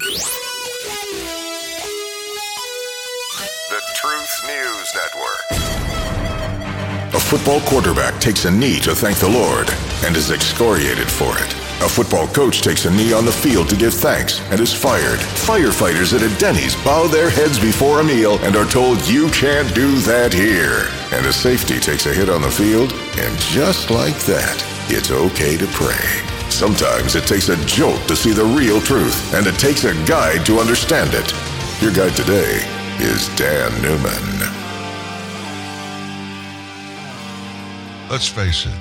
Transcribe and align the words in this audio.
The 0.00 0.16
Truth 3.94 4.44
News 4.46 4.94
Network. 4.94 5.44
A 7.14 7.20
football 7.20 7.60
quarterback 7.60 8.18
takes 8.18 8.46
a 8.46 8.50
knee 8.50 8.80
to 8.80 8.94
thank 8.94 9.18
the 9.18 9.28
Lord 9.28 9.68
and 10.02 10.16
is 10.16 10.30
excoriated 10.30 11.10
for 11.10 11.36
it. 11.36 11.52
A 11.82 11.88
football 11.88 12.26
coach 12.28 12.62
takes 12.62 12.86
a 12.86 12.90
knee 12.90 13.12
on 13.12 13.26
the 13.26 13.32
field 13.32 13.68
to 13.68 13.76
give 13.76 13.92
thanks 13.92 14.40
and 14.50 14.58
is 14.58 14.72
fired. 14.72 15.18
Firefighters 15.18 16.14
at 16.14 16.22
a 16.22 16.34
Denny's 16.38 16.76
bow 16.82 17.06
their 17.06 17.28
heads 17.28 17.58
before 17.58 18.00
a 18.00 18.04
meal 18.04 18.38
and 18.38 18.56
are 18.56 18.64
told 18.64 19.06
you 19.06 19.28
can't 19.28 19.74
do 19.74 19.98
that 20.00 20.32
here. 20.32 20.88
And 21.12 21.26
a 21.26 21.32
safety 21.32 21.78
takes 21.78 22.06
a 22.06 22.14
hit 22.14 22.30
on 22.30 22.40
the 22.40 22.50
field, 22.50 22.94
and 23.18 23.38
just 23.38 23.90
like 23.90 24.18
that, 24.20 24.64
it's 24.88 25.10
okay 25.10 25.58
to 25.58 25.66
pray. 25.66 26.29
Sometimes 26.60 27.14
it 27.16 27.24
takes 27.24 27.48
a 27.48 27.56
jolt 27.64 28.06
to 28.06 28.14
see 28.14 28.34
the 28.34 28.44
real 28.44 28.82
truth, 28.82 29.32
and 29.32 29.46
it 29.46 29.58
takes 29.58 29.84
a 29.84 29.94
guide 30.04 30.44
to 30.44 30.58
understand 30.58 31.08
it. 31.14 31.32
Your 31.80 31.90
guide 31.90 32.14
today 32.14 32.60
is 32.98 33.34
Dan 33.34 33.72
Newman. 33.80 34.12
Let's 38.10 38.28
face 38.28 38.66
it, 38.66 38.78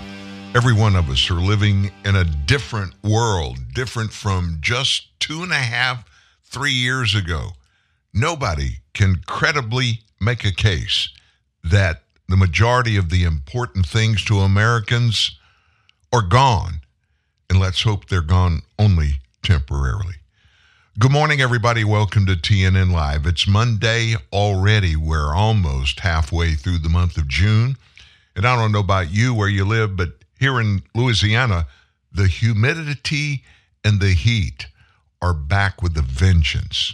every 0.54 0.74
one 0.74 0.98
of 0.98 1.10
us 1.10 1.32
are 1.32 1.36
living 1.36 1.90
in 2.04 2.18
a 2.18 2.26
different 2.26 3.02
world, 3.02 3.60
different 3.74 4.12
from 4.12 4.58
just 4.60 5.18
two 5.22 5.42
and 5.42 5.54
a 5.54 5.56
half, 5.56 6.04
three 6.44 6.74
years 6.74 7.16
ago. 7.16 7.52
Nobody 8.14 8.80
can 8.94 9.22
credibly 9.26 10.02
make 10.20 10.44
a 10.44 10.52
case 10.52 11.08
that 11.64 12.04
the 12.28 12.36
majority 12.36 12.98
of 12.98 13.10
the 13.10 13.24
important 13.24 13.86
things 13.86 14.26
to 14.26 14.40
Americans 14.40 15.40
are 16.12 16.22
gone. 16.22 16.79
And 17.50 17.60
let's 17.60 17.82
hope 17.82 18.06
they're 18.06 18.22
gone 18.22 18.62
only 18.78 19.22
temporarily. 19.42 20.16
Good 21.00 21.12
morning, 21.12 21.42
everybody. 21.42 21.84
Welcome 21.84 22.28
to 22.28 22.34
TNN 22.34 22.92
Live. 22.92 23.26
It's 23.26 23.48
Monday 23.48 24.14
already. 24.32 24.96
We're 24.96 25.34
almost 25.34 26.02
halfway 26.02 26.54
through 26.54 26.78
the 26.78 26.90
month 26.90 27.18
of 27.18 27.28
June. 27.28 27.76
And 28.36 28.46
I 28.46 28.56
don't 28.56 28.72
know 28.72 28.82
about 28.82 29.12
you 29.12 29.34
where 29.34 29.50
you 29.50 29.66
live, 29.66 29.98
but 29.98 30.10
here 30.40 30.60
in 30.60 30.84
Louisiana, 30.94 31.66
the 32.12 32.28
humidity 32.28 33.44
and 33.84 34.00
the 34.00 34.14
heat 34.14 34.68
are 35.20 35.34
back 35.34 35.82
with 35.82 35.98
a 35.98 36.04
vengeance. 36.04 36.94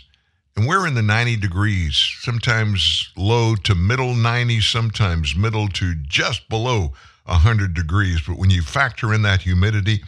And 0.56 0.66
we're 0.66 0.88
in 0.88 0.94
the 0.94 1.02
90 1.02 1.36
degrees, 1.36 1.98
sometimes 2.22 3.12
low 3.18 3.56
to 3.58 3.76
middle 3.76 4.16
90, 4.16 4.62
sometimes 4.62 5.36
middle 5.36 5.68
to 5.68 5.96
just 5.96 6.48
below 6.48 6.94
100 7.26 7.74
degrees. 7.74 8.22
But 8.26 8.38
when 8.38 8.52
you 8.52 8.62
factor 8.62 9.14
in 9.14 9.24
that 9.24 9.42
humidity, 9.42 10.02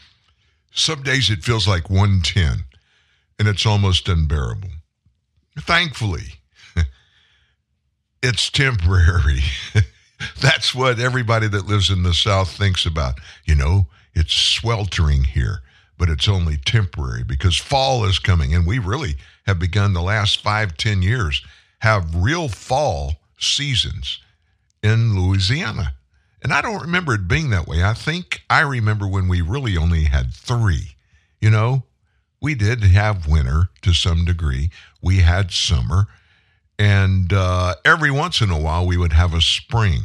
some 0.77 1.03
days 1.03 1.29
it 1.29 1.43
feels 1.43 1.67
like 1.67 1.89
110 1.89 2.63
and 3.39 3.47
it's 3.47 3.65
almost 3.65 4.07
unbearable. 4.07 4.69
Thankfully, 5.59 6.35
it's 8.23 8.49
temporary. 8.49 9.41
That's 10.41 10.73
what 10.73 10.99
everybody 10.99 11.47
that 11.47 11.67
lives 11.67 11.89
in 11.89 12.03
the 12.03 12.13
South 12.13 12.51
thinks 12.51 12.85
about. 12.85 13.19
You 13.45 13.55
know, 13.55 13.87
it's 14.13 14.33
sweltering 14.33 15.23
here, 15.23 15.61
but 15.97 16.09
it's 16.09 16.27
only 16.27 16.57
temporary 16.57 17.23
because 17.23 17.57
fall 17.57 18.05
is 18.05 18.19
coming. 18.19 18.53
And 18.53 18.65
we 18.65 18.79
really 18.79 19.15
have 19.45 19.59
begun 19.59 19.93
the 19.93 20.01
last 20.01 20.41
five, 20.41 20.77
ten 20.77 21.01
years 21.01 21.43
have 21.79 22.15
real 22.15 22.49
fall 22.49 23.13
seasons 23.39 24.19
in 24.81 25.19
Louisiana. 25.19 25.93
And 26.47 26.53
I 26.53 26.61
don't 26.61 26.81
remember 26.81 27.13
it 27.13 27.27
being 27.27 27.49
that 27.49 27.67
way. 27.67 27.83
I 27.83 27.93
think 27.93 28.41
I 28.49 28.61
remember 28.61 29.05
when 29.05 29.27
we 29.27 29.41
really 29.41 29.75
only 29.75 30.05
had 30.05 30.33
three. 30.33 30.95
You 31.41 31.49
know, 31.49 31.83
we 32.41 32.55
did 32.55 32.85
have 32.85 33.27
winter 33.27 33.67
to 33.81 33.91
some 33.91 34.23
degree, 34.23 34.69
we 35.01 35.17
had 35.17 35.51
summer, 35.51 36.07
and 36.79 37.33
uh, 37.33 37.75
every 37.83 38.11
once 38.11 38.39
in 38.39 38.49
a 38.49 38.57
while 38.57 38.87
we 38.87 38.95
would 38.95 39.11
have 39.11 39.33
a 39.33 39.41
spring, 39.41 40.03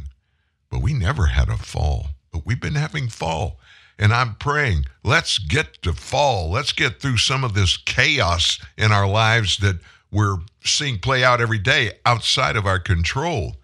but 0.69 0.83
we 0.83 0.93
never 0.93 1.27
had 1.27 1.49
a 1.49 1.57
fall. 1.57 2.09
But 2.33 2.45
we've 2.45 2.61
been 2.61 2.75
having 2.75 3.09
fall. 3.09 3.61
And 3.97 4.13
I'm 4.13 4.35
praying, 4.35 4.87
let's 5.05 5.39
get 5.39 5.81
to 5.83 5.93
fall. 5.93 6.51
Let's 6.51 6.73
get 6.73 7.01
through 7.01 7.19
some 7.19 7.45
of 7.45 7.55
this 7.55 7.77
chaos 7.77 8.59
in 8.77 8.91
our 8.91 9.07
lives 9.07 9.59
that 9.59 9.79
we're 10.11 10.39
seeing 10.65 10.99
play 10.99 11.23
out 11.23 11.41
every 11.41 11.61
day 11.61 11.93
outside 12.05 12.57
of 12.57 12.67
our 12.67 12.81
control 12.81 13.59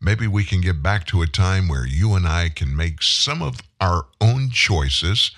maybe 0.00 0.26
we 0.26 0.44
can 0.44 0.60
get 0.60 0.82
back 0.82 1.06
to 1.06 1.22
a 1.22 1.26
time 1.26 1.68
where 1.68 1.86
you 1.86 2.14
and 2.14 2.26
I 2.26 2.48
can 2.48 2.76
make 2.76 3.02
some 3.02 3.42
of 3.42 3.60
our 3.80 4.06
own 4.20 4.50
choices 4.50 5.30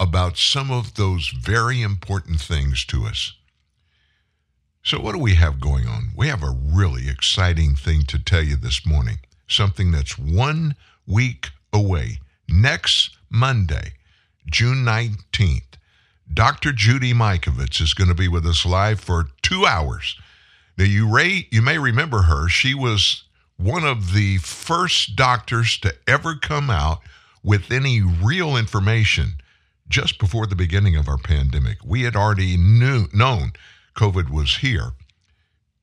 about 0.00 0.36
some 0.36 0.70
of 0.70 0.94
those 0.94 1.28
very 1.28 1.82
important 1.82 2.40
things 2.40 2.84
to 2.86 3.04
us. 3.04 3.32
So, 4.82 5.00
what 5.00 5.12
do 5.12 5.18
we 5.18 5.34
have 5.34 5.60
going 5.60 5.86
on? 5.86 6.10
We 6.16 6.28
have 6.28 6.42
a 6.42 6.56
really 6.64 7.08
exciting 7.08 7.74
thing 7.74 8.04
to 8.04 8.18
tell 8.18 8.42
you 8.42 8.56
this 8.56 8.86
morning, 8.86 9.18
something 9.46 9.90
that's 9.90 10.18
one 10.18 10.76
week 11.06 11.50
away. 11.72 12.20
Next 12.48 13.10
Monday, 13.28 13.94
June 14.46 14.84
19th, 14.84 15.62
Dr. 16.32 16.72
Judy 16.72 17.12
Mikovits 17.12 17.80
is 17.80 17.92
going 17.92 18.08
to 18.08 18.14
be 18.14 18.28
with 18.28 18.46
us 18.46 18.64
live 18.64 19.00
for 19.00 19.28
two 19.42 19.66
hours. 19.66 20.16
Now, 20.76 20.84
you, 20.84 21.14
you 21.50 21.60
may 21.60 21.78
remember 21.78 22.22
her. 22.22 22.48
She 22.48 22.74
was 22.74 23.24
one 23.58 23.84
of 23.84 24.14
the 24.14 24.38
first 24.38 25.16
doctors 25.16 25.78
to 25.78 25.94
ever 26.06 26.34
come 26.36 26.70
out 26.70 27.00
with 27.42 27.70
any 27.70 28.00
real 28.00 28.56
information 28.56 29.32
just 29.88 30.18
before 30.18 30.46
the 30.46 30.56
beginning 30.56 30.96
of 30.96 31.08
our 31.08 31.18
pandemic. 31.18 31.78
We 31.84 32.02
had 32.02 32.16
already 32.16 32.56
knew, 32.56 33.08
known 33.12 33.52
COVID 33.94 34.30
was 34.30 34.58
here. 34.58 34.92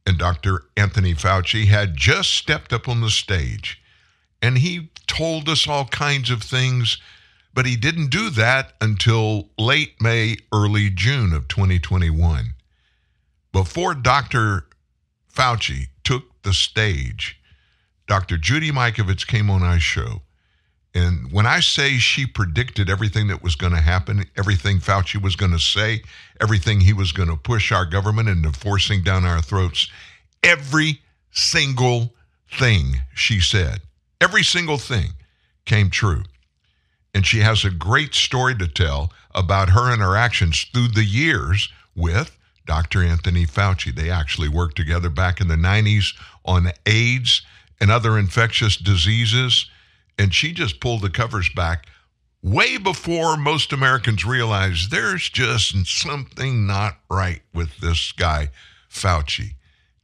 And 0.08 0.18
Dr. 0.18 0.64
Anthony 0.78 1.14
Fauci 1.14 1.66
had 1.66 1.98
just 1.98 2.32
stepped 2.32 2.72
up 2.72 2.88
on 2.88 3.02
the 3.02 3.10
stage 3.10 3.82
and 4.42 4.60
he 4.60 4.90
told 5.08 5.50
us 5.50 5.68
all 5.68 5.86
kinds 5.86 6.30
of 6.30 6.44
things, 6.44 6.98
but 7.54 7.66
he 7.66 7.76
didn't 7.76 8.12
do 8.12 8.30
that 8.30 8.74
until 8.80 9.50
late 9.58 10.00
May, 10.00 10.38
early 10.54 10.90
June 10.92 11.34
of 11.34 11.48
2021. 11.48 12.54
Before 13.52 13.96
Dr. 13.96 14.68
Fauci 15.34 15.88
took 16.04 16.44
the 16.44 16.54
stage, 16.54 17.40
Dr. 18.08 18.38
Judy 18.38 18.72
Mikovits 18.72 19.26
came 19.26 19.50
on 19.50 19.64
our 19.64 19.80
show. 19.80 20.22
And 20.94 21.32
when 21.32 21.46
I 21.46 21.60
say 21.60 21.98
she 21.98 22.26
predicted 22.26 22.90
everything 22.90 23.28
that 23.28 23.44
was 23.44 23.56
going 23.56 23.74
to 23.74 23.82
happen, 23.82 24.26
everything 24.38 24.80
Fauci 24.80 25.22
was 25.22 25.36
going 25.36 25.52
to 25.52 25.60
say, 25.60 26.02
everything 26.40 26.80
he 26.80 26.94
was 26.94 27.12
going 27.12 27.28
to 27.28 27.36
push 27.36 27.72
our 27.72 27.86
government 27.86 28.30
into 28.30 28.54
forcing 28.54 29.04
down 29.04 29.26
our 29.26 29.42
throats, 29.42 29.90
every 30.42 31.02
single 31.32 32.14
thing 32.50 33.02
she 33.14 33.42
said, 33.42 33.82
every 34.22 34.44
single 34.44 34.78
thing 34.78 35.10
came 35.66 35.90
true. 35.90 36.24
And 37.14 37.26
she 37.26 37.40
has 37.40 37.66
a 37.66 37.70
great 37.72 38.14
story 38.14 38.56
to 38.56 38.68
tell 38.68 39.12
about 39.34 39.70
her 39.70 39.94
interactions 39.94 40.66
through 40.74 40.90
the 40.90 41.04
years 41.04 41.68
with 41.94 42.38
Dr. 42.66 43.04
Anthony 43.04 43.46
Fauci. 43.46 43.94
They 43.94 44.10
actually 44.10 44.50
worked 44.50 44.78
together 44.78 45.10
back 45.10 45.42
in 45.42 45.50
the 45.50 45.56
90s 45.56 46.14
on 46.46 46.72
AIDS 46.86 47.42
and 47.80 47.92
other 47.92 48.18
infectious 48.18 48.78
diseases. 48.78 49.70
And 50.18 50.34
she 50.34 50.54
just 50.54 50.80
pulled 50.80 51.02
the 51.02 51.10
covers 51.10 51.50
back 51.50 51.88
way 52.46 52.78
before 52.78 53.36
most 53.36 53.74
Americans 53.74 54.24
realized 54.24 54.92
there's 54.92 55.30
just 55.30 55.88
something 55.88 56.68
not 56.68 57.00
right 57.10 57.42
with 57.54 57.78
this 57.78 58.12
guy, 58.12 58.50
Fauci. 58.88 59.56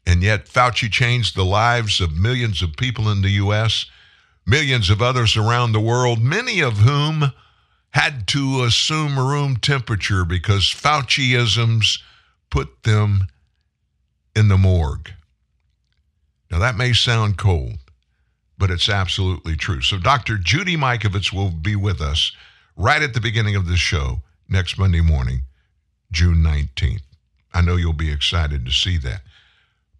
And 0.08 0.24
yet, 0.24 0.48
Fauci 0.48 0.92
changed 0.92 1.36
the 1.36 1.46
lives 1.46 2.02
of 2.02 2.18
millions 2.18 2.64
of 2.64 2.76
people 2.78 3.10
in 3.10 3.22
the 3.22 3.30
U.S., 3.30 3.86
millions 4.46 4.90
of 4.90 5.04
others 5.04 5.38
around 5.38 5.72
the 5.72 5.80
world, 5.80 6.20
many 6.20 6.62
of 6.62 6.80
whom 6.80 7.32
had 7.92 8.26
to 8.30 8.64
assume 8.64 9.20
room 9.20 9.58
temperature 9.58 10.26
because 10.26 10.64
Fauciisms 10.64 12.00
put 12.50 12.84
them 12.84 13.28
in 14.36 14.48
the 14.48 14.58
morgue. 14.58 15.12
Now, 16.52 16.60
that 16.60 16.76
may 16.76 16.92
sound 16.92 17.38
cold, 17.38 17.78
but 18.58 18.70
it's 18.70 18.90
absolutely 18.90 19.56
true. 19.56 19.82
So, 19.82 19.98
Dr. 19.98 20.38
Judy 20.38 20.76
Mikovits 20.76 21.32
will 21.32 21.50
be 21.50 21.78
with 21.78 22.02
us 22.02 22.34
right 22.76 23.02
at 23.02 23.14
the 23.14 23.22
beginning 23.22 23.56
of 23.56 23.68
the 23.68 23.78
show 23.78 24.22
next 24.50 24.78
Monday 24.78 25.00
morning, 25.00 25.44
June 26.12 26.44
19th. 26.44 27.04
I 27.54 27.62
know 27.62 27.78
you'll 27.78 27.94
be 27.94 28.12
excited 28.12 28.66
to 28.66 28.72
see 28.72 28.98
that. 28.98 29.22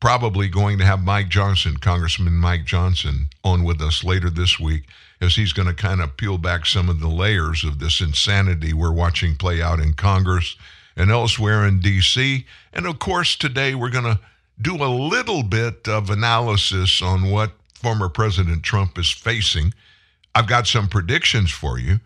Probably 0.02 0.50
going 0.50 0.78
to 0.80 0.86
have 0.86 1.00
Mike 1.02 1.30
Johnson, 1.30 1.78
Congressman 1.78 2.34
Mike 2.34 2.66
Johnson, 2.66 3.28
on 3.44 3.64
with 3.64 3.82
us 3.82 4.04
later 4.04 4.30
this 4.30 4.60
week 4.60 4.88
as 5.22 5.36
he's 5.36 5.54
going 5.54 5.68
to 5.68 5.74
kind 5.74 6.02
of 6.02 6.18
peel 6.18 6.38
back 6.38 6.66
some 6.66 6.90
of 6.90 7.00
the 7.00 7.08
layers 7.08 7.64
of 7.64 7.80
this 7.80 8.02
insanity 8.02 8.74
we're 8.74 8.92
watching 8.92 9.36
play 9.36 9.62
out 9.62 9.80
in 9.80 9.94
Congress 9.94 10.56
and 10.98 11.12
elsewhere 11.12 11.66
in 11.66 11.80
D.C. 11.80 12.46
And 12.74 12.88
of 12.88 13.00
course, 13.00 13.36
today 13.36 13.76
we're 13.76 13.90
going 13.90 14.06
to 14.06 14.20
do 14.62 14.76
a 14.76 14.86
little 14.86 15.44
bit 15.44 15.88
of 15.88 16.10
analysis 16.10 17.02
on 17.02 17.30
what 17.30 17.52
former 17.74 18.10
President 18.10 18.64
Trump 18.64 18.98
is 18.98 19.10
facing. 19.10 19.74
I've 20.36 20.48
got 20.48 20.68
some 20.68 20.88
predictions 20.88 21.52
for 21.52 21.80
you. 21.80 22.00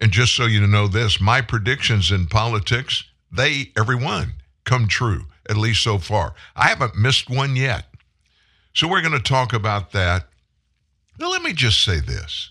And 0.00 0.10
just 0.10 0.34
so 0.34 0.46
you 0.46 0.66
know 0.66 0.88
this, 0.88 1.20
my 1.20 1.40
predictions 1.40 2.10
in 2.10 2.26
politics, 2.26 3.04
they, 3.30 3.72
everyone, 3.78 4.34
come 4.64 4.88
true, 4.88 5.26
at 5.48 5.56
least 5.56 5.82
so 5.82 5.98
far. 5.98 6.34
I 6.56 6.68
haven't 6.68 6.96
missed 6.96 7.30
one 7.30 7.56
yet. 7.56 7.86
So 8.74 8.88
we're 8.88 9.00
going 9.00 9.12
to 9.12 9.20
talk 9.20 9.52
about 9.52 9.92
that. 9.92 10.28
Now, 11.18 11.30
let 11.30 11.42
me 11.42 11.52
just 11.52 11.84
say 11.84 12.00
this 12.00 12.50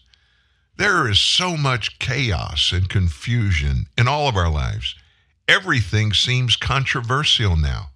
there 0.78 1.08
is 1.10 1.20
so 1.20 1.58
much 1.58 2.00
chaos 2.00 2.72
and 2.72 2.90
confusion 2.90 3.88
in 3.98 4.08
all 4.08 4.28
of 4.28 4.36
our 4.36 4.50
lives. 4.50 4.96
Everything 5.48 6.14
seems 6.14 6.56
controversial 6.56 7.56
now. 7.56 7.90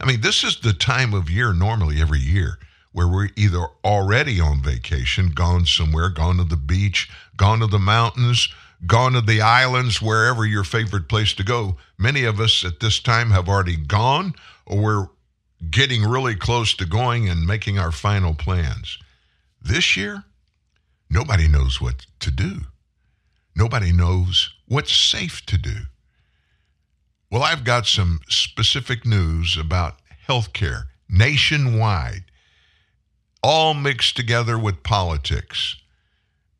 I 0.00 0.06
mean, 0.06 0.22
this 0.22 0.42
is 0.42 0.60
the 0.60 0.72
time 0.72 1.12
of 1.12 1.28
year, 1.30 1.52
normally 1.52 2.00
every 2.00 2.20
year, 2.20 2.58
where 2.92 3.06
we're 3.06 3.28
either 3.36 3.66
already 3.84 4.40
on 4.40 4.62
vacation, 4.62 5.28
gone 5.28 5.66
somewhere, 5.66 6.08
gone 6.08 6.38
to 6.38 6.44
the 6.44 6.56
beach, 6.56 7.10
gone 7.36 7.60
to 7.60 7.66
the 7.66 7.78
mountains, 7.78 8.48
gone 8.86 9.12
to 9.12 9.20
the 9.20 9.42
islands, 9.42 10.00
wherever 10.00 10.46
your 10.46 10.64
favorite 10.64 11.08
place 11.08 11.34
to 11.34 11.44
go. 11.44 11.76
Many 11.98 12.24
of 12.24 12.40
us 12.40 12.64
at 12.64 12.80
this 12.80 12.98
time 12.98 13.30
have 13.30 13.48
already 13.48 13.76
gone, 13.76 14.34
or 14.64 14.80
we're 14.80 15.08
getting 15.70 16.02
really 16.04 16.34
close 16.34 16.74
to 16.74 16.86
going 16.86 17.28
and 17.28 17.46
making 17.46 17.78
our 17.78 17.92
final 17.92 18.34
plans. 18.34 18.98
This 19.60 19.96
year, 19.96 20.24
nobody 21.10 21.46
knows 21.46 21.80
what 21.80 22.06
to 22.20 22.30
do. 22.30 22.62
Nobody 23.54 23.92
knows 23.92 24.54
what's 24.66 24.94
safe 24.94 25.44
to 25.46 25.58
do. 25.58 25.76
Well, 27.30 27.44
I've 27.44 27.62
got 27.62 27.86
some 27.86 28.20
specific 28.28 29.06
news 29.06 29.56
about 29.56 30.00
healthcare 30.28 30.86
nationwide, 31.08 32.24
all 33.40 33.72
mixed 33.72 34.16
together 34.16 34.58
with 34.58 34.82
politics. 34.82 35.76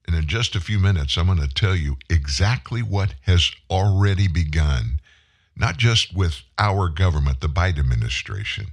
And 0.07 0.15
in 0.15 0.29
just 0.29 0.55
a 0.55 0.61
few 0.61 0.79
minutes, 0.79 1.17
I'm 1.17 1.27
going 1.27 1.41
to 1.41 1.49
tell 1.49 1.75
you 1.75 1.97
exactly 2.09 2.83
what 2.83 3.15
has 3.23 3.51
already 3.69 4.29
begun, 4.29 5.01
not 5.57 5.77
just 5.77 6.15
with 6.15 6.43
our 6.57 6.89
government, 6.89 7.41
the 7.41 7.49
Biden 7.49 7.81
administration, 7.81 8.69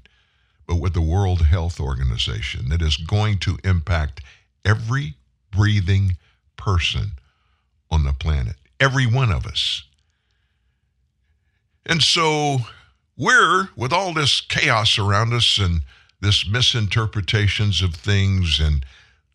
but 0.67 0.75
with 0.75 0.93
the 0.93 1.01
World 1.01 1.47
Health 1.47 1.79
Organization 1.79 2.69
that 2.69 2.81
is 2.83 2.97
going 2.97 3.39
to 3.39 3.57
impact 3.63 4.21
every 4.63 5.15
breathing 5.49 6.17
person 6.57 7.13
on 7.89 8.03
the 8.03 8.13
planet, 8.13 8.55
every 8.79 9.07
one 9.07 9.31
of 9.31 9.47
us. 9.47 9.83
And 11.87 12.03
so 12.03 12.57
we're, 13.17 13.69
with 13.75 13.93
all 13.93 14.13
this 14.13 14.41
chaos 14.41 14.99
around 14.99 15.33
us 15.33 15.57
and 15.57 15.81
this 16.21 16.47
misinterpretations 16.47 17.81
of 17.81 17.95
things 17.95 18.59
and 18.59 18.85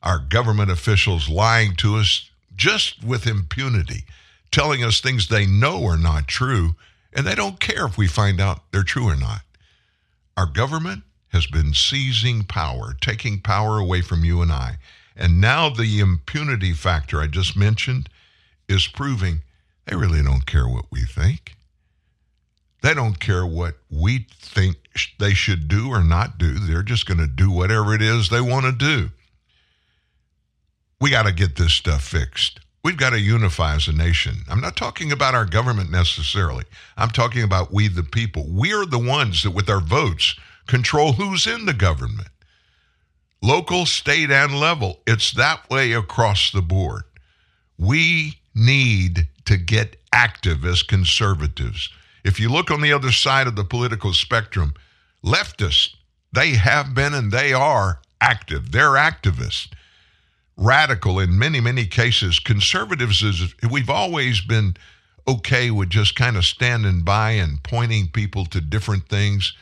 our 0.02 0.18
government 0.18 0.70
officials 0.70 1.28
lying 1.28 1.74
to 1.76 1.96
us 1.96 2.30
just 2.54 3.02
with 3.02 3.26
impunity, 3.26 4.04
telling 4.50 4.84
us 4.84 5.00
things 5.00 5.28
they 5.28 5.46
know 5.46 5.84
are 5.86 5.96
not 5.96 6.28
true, 6.28 6.74
and 7.14 7.26
they 7.26 7.34
don't 7.34 7.58
care 7.58 7.86
if 7.86 7.96
we 7.96 8.06
find 8.06 8.40
out 8.40 8.70
they're 8.70 8.82
true 8.82 9.08
or 9.08 9.16
not. 9.16 9.40
Our 10.36 10.46
government 10.46 11.04
has 11.28 11.46
been 11.46 11.72
seizing 11.72 12.44
power, 12.44 12.94
taking 13.00 13.40
power 13.40 13.78
away 13.78 14.02
from 14.02 14.24
you 14.24 14.42
and 14.42 14.52
I. 14.52 14.76
And 15.16 15.40
now 15.40 15.70
the 15.70 16.00
impunity 16.00 16.72
factor 16.72 17.20
I 17.20 17.26
just 17.28 17.56
mentioned 17.56 18.08
is 18.68 18.86
proving 18.86 19.42
they 19.86 19.96
really 19.96 20.22
don't 20.22 20.46
care 20.46 20.68
what 20.68 20.86
we 20.90 21.02
think. 21.04 21.54
They 22.82 22.94
don't 22.94 23.18
care 23.20 23.46
what 23.46 23.74
we 23.90 24.26
think 24.40 24.76
they 25.18 25.34
should 25.34 25.68
do 25.68 25.88
or 25.88 26.02
not 26.02 26.36
do. 26.36 26.58
They're 26.58 26.82
just 26.82 27.06
going 27.06 27.18
to 27.18 27.26
do 27.26 27.50
whatever 27.50 27.94
it 27.94 28.02
is 28.02 28.28
they 28.28 28.40
want 28.40 28.66
to 28.66 28.72
do. 28.72 29.10
We 31.00 31.10
got 31.10 31.26
to 31.26 31.32
get 31.32 31.56
this 31.56 31.72
stuff 31.72 32.04
fixed. 32.04 32.60
We've 32.84 32.96
got 32.96 33.10
to 33.10 33.20
unify 33.20 33.76
as 33.76 33.86
a 33.86 33.92
nation. 33.92 34.38
I'm 34.48 34.60
not 34.60 34.76
talking 34.76 35.12
about 35.12 35.34
our 35.34 35.44
government 35.44 35.90
necessarily. 35.90 36.64
I'm 36.96 37.10
talking 37.10 37.44
about 37.44 37.72
we, 37.72 37.86
the 37.86 38.02
people. 38.02 38.44
We're 38.48 38.86
the 38.86 38.98
ones 38.98 39.44
that, 39.44 39.52
with 39.52 39.70
our 39.70 39.80
votes, 39.80 40.34
control 40.66 41.12
who's 41.12 41.46
in 41.46 41.66
the 41.66 41.72
government 41.72 42.28
local, 43.42 43.84
state, 43.86 44.30
and 44.30 44.58
level. 44.58 45.00
It's 45.06 45.32
that 45.32 45.68
way 45.68 45.92
across 45.92 46.52
the 46.52 46.62
board. 46.62 47.02
We 47.76 48.38
need 48.54 49.26
to 49.46 49.56
get 49.56 49.96
active 50.12 50.64
as 50.64 50.82
conservatives. 50.82 51.90
If 52.24 52.38
you 52.38 52.48
look 52.48 52.70
on 52.70 52.80
the 52.80 52.92
other 52.92 53.12
side 53.12 53.46
of 53.46 53.56
the 53.56 53.64
political 53.64 54.12
spectrum, 54.12 54.74
leftists, 55.24 55.94
they 56.32 56.50
have 56.50 56.94
been 56.94 57.14
and 57.14 57.32
they 57.32 57.52
are 57.52 58.00
active. 58.20 58.72
They're 58.72 58.92
activists. 58.92 59.68
Radical 60.56 61.18
in 61.18 61.38
many, 61.38 61.60
many 61.60 61.86
cases. 61.86 62.38
Conservatives 62.38 63.22
is 63.22 63.54
we've 63.68 63.90
always 63.90 64.40
been 64.40 64.76
okay 65.26 65.70
with 65.70 65.90
just 65.90 66.14
kind 66.14 66.36
of 66.36 66.44
standing 66.44 67.02
by 67.02 67.32
and 67.32 67.62
pointing 67.62 68.08
people 68.08 68.44
to 68.46 68.60
different 68.60 69.08
things, 69.08 69.52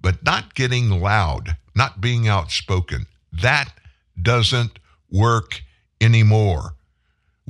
but 0.00 0.24
not 0.24 0.54
getting 0.54 0.90
loud, 0.90 1.56
not 1.74 2.00
being 2.00 2.28
outspoken. 2.28 3.06
That 3.32 3.72
doesn't 4.20 4.78
work 5.10 5.62
anymore. 6.00 6.74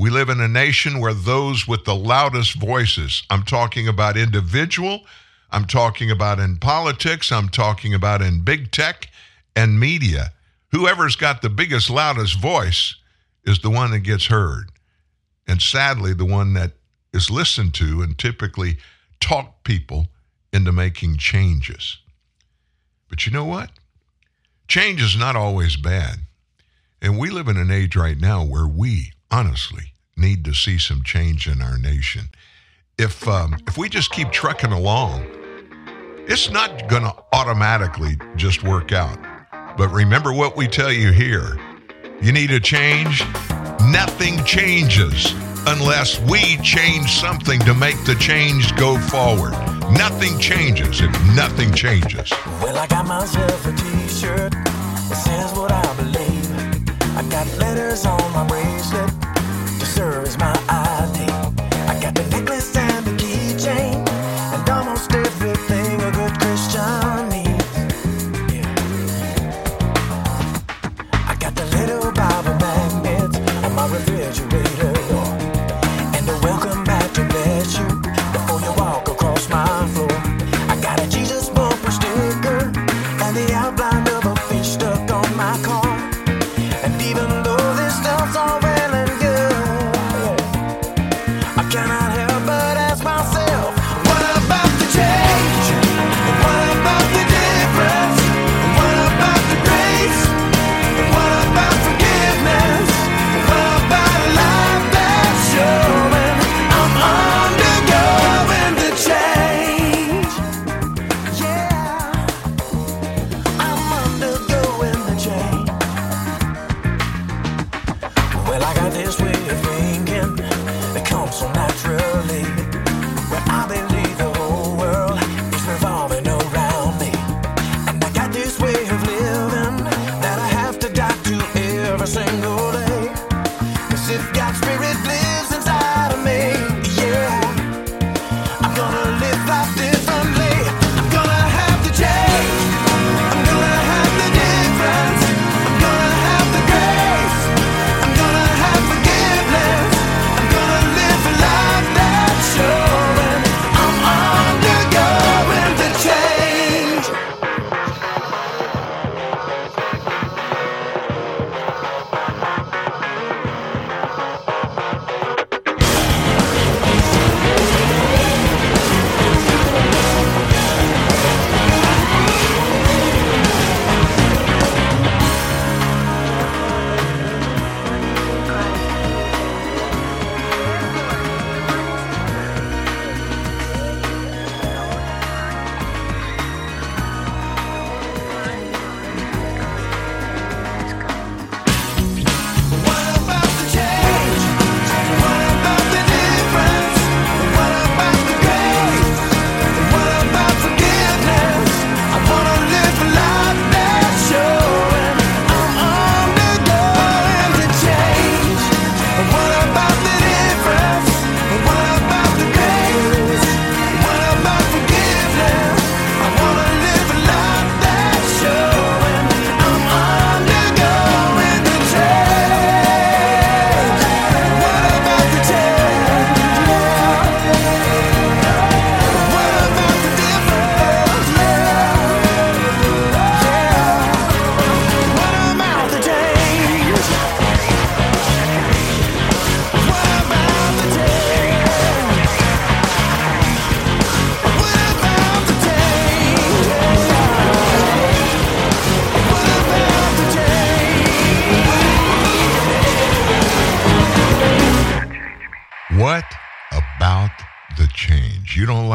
We 0.00 0.08
live 0.08 0.30
in 0.30 0.40
a 0.40 0.48
nation 0.48 0.98
where 0.98 1.12
those 1.12 1.68
with 1.68 1.84
the 1.84 1.94
loudest 1.94 2.54
voices, 2.54 3.22
I'm 3.28 3.42
talking 3.42 3.86
about 3.86 4.16
individual, 4.16 5.02
I'm 5.50 5.66
talking 5.66 6.10
about 6.10 6.38
in 6.38 6.56
politics, 6.56 7.30
I'm 7.30 7.50
talking 7.50 7.92
about 7.92 8.22
in 8.22 8.40
big 8.40 8.70
tech 8.70 9.10
and 9.54 9.78
media, 9.78 10.32
whoever's 10.72 11.16
got 11.16 11.42
the 11.42 11.50
biggest, 11.50 11.90
loudest 11.90 12.40
voice 12.40 12.94
is 13.44 13.58
the 13.58 13.68
one 13.68 13.90
that 13.90 13.98
gets 13.98 14.28
heard. 14.28 14.70
And 15.46 15.60
sadly, 15.60 16.14
the 16.14 16.24
one 16.24 16.54
that 16.54 16.72
is 17.12 17.30
listened 17.30 17.74
to 17.74 18.00
and 18.00 18.16
typically 18.16 18.78
talk 19.20 19.64
people 19.64 20.06
into 20.50 20.72
making 20.72 21.18
changes. 21.18 21.98
But 23.10 23.26
you 23.26 23.32
know 23.32 23.44
what? 23.44 23.68
Change 24.66 25.02
is 25.02 25.14
not 25.14 25.36
always 25.36 25.76
bad. 25.76 26.20
And 27.02 27.18
we 27.18 27.28
live 27.28 27.48
in 27.48 27.58
an 27.58 27.70
age 27.70 27.96
right 27.96 28.18
now 28.18 28.42
where 28.42 28.66
we, 28.66 29.12
honestly, 29.30 29.94
need 30.16 30.44
to 30.44 30.54
see 30.54 30.78
some 30.78 31.02
change 31.02 31.46
in 31.46 31.62
our 31.62 31.78
nation. 31.78 32.30
If, 32.98 33.26
um, 33.26 33.56
if 33.66 33.78
we 33.78 33.88
just 33.88 34.10
keep 34.10 34.30
trucking 34.30 34.72
along, 34.72 35.24
it's 36.28 36.50
not 36.50 36.88
going 36.88 37.02
to 37.02 37.14
automatically 37.32 38.18
just 38.36 38.62
work 38.62 38.92
out. 38.92 39.18
But 39.76 39.88
remember 39.88 40.32
what 40.32 40.56
we 40.56 40.68
tell 40.68 40.92
you 40.92 41.12
here 41.12 41.58
you 42.22 42.32
need 42.32 42.50
a 42.50 42.60
change, 42.60 43.24
nothing 43.90 44.44
changes 44.44 45.32
unless 45.66 46.20
we 46.20 46.58
change 46.58 47.10
something 47.12 47.58
to 47.60 47.72
make 47.72 47.96
the 48.04 48.14
change 48.16 48.76
go 48.76 48.98
forward. 48.98 49.52
Nothing 49.92 50.38
changes 50.38 51.00
if 51.00 51.10
nothing 51.34 51.72
changes. 51.72 52.30
Well, 52.60 52.76
I 52.76 52.86
got 52.86 53.06
myself 53.06 53.66
a 53.66 53.72
t-shirt 53.72 54.52
that 54.52 55.22
says 55.24 55.52
what 55.54 55.72
I 55.72 55.96
believe. 55.96 57.16
I 57.16 57.22
got 57.30 57.46
letters 57.58 58.04
on 58.04 58.32
my 58.34 58.46
bracelet 58.46 59.19
to 59.90 59.96
serve 59.96 60.24
as 60.24 60.38
my 60.38 60.52
ID. 60.68 60.89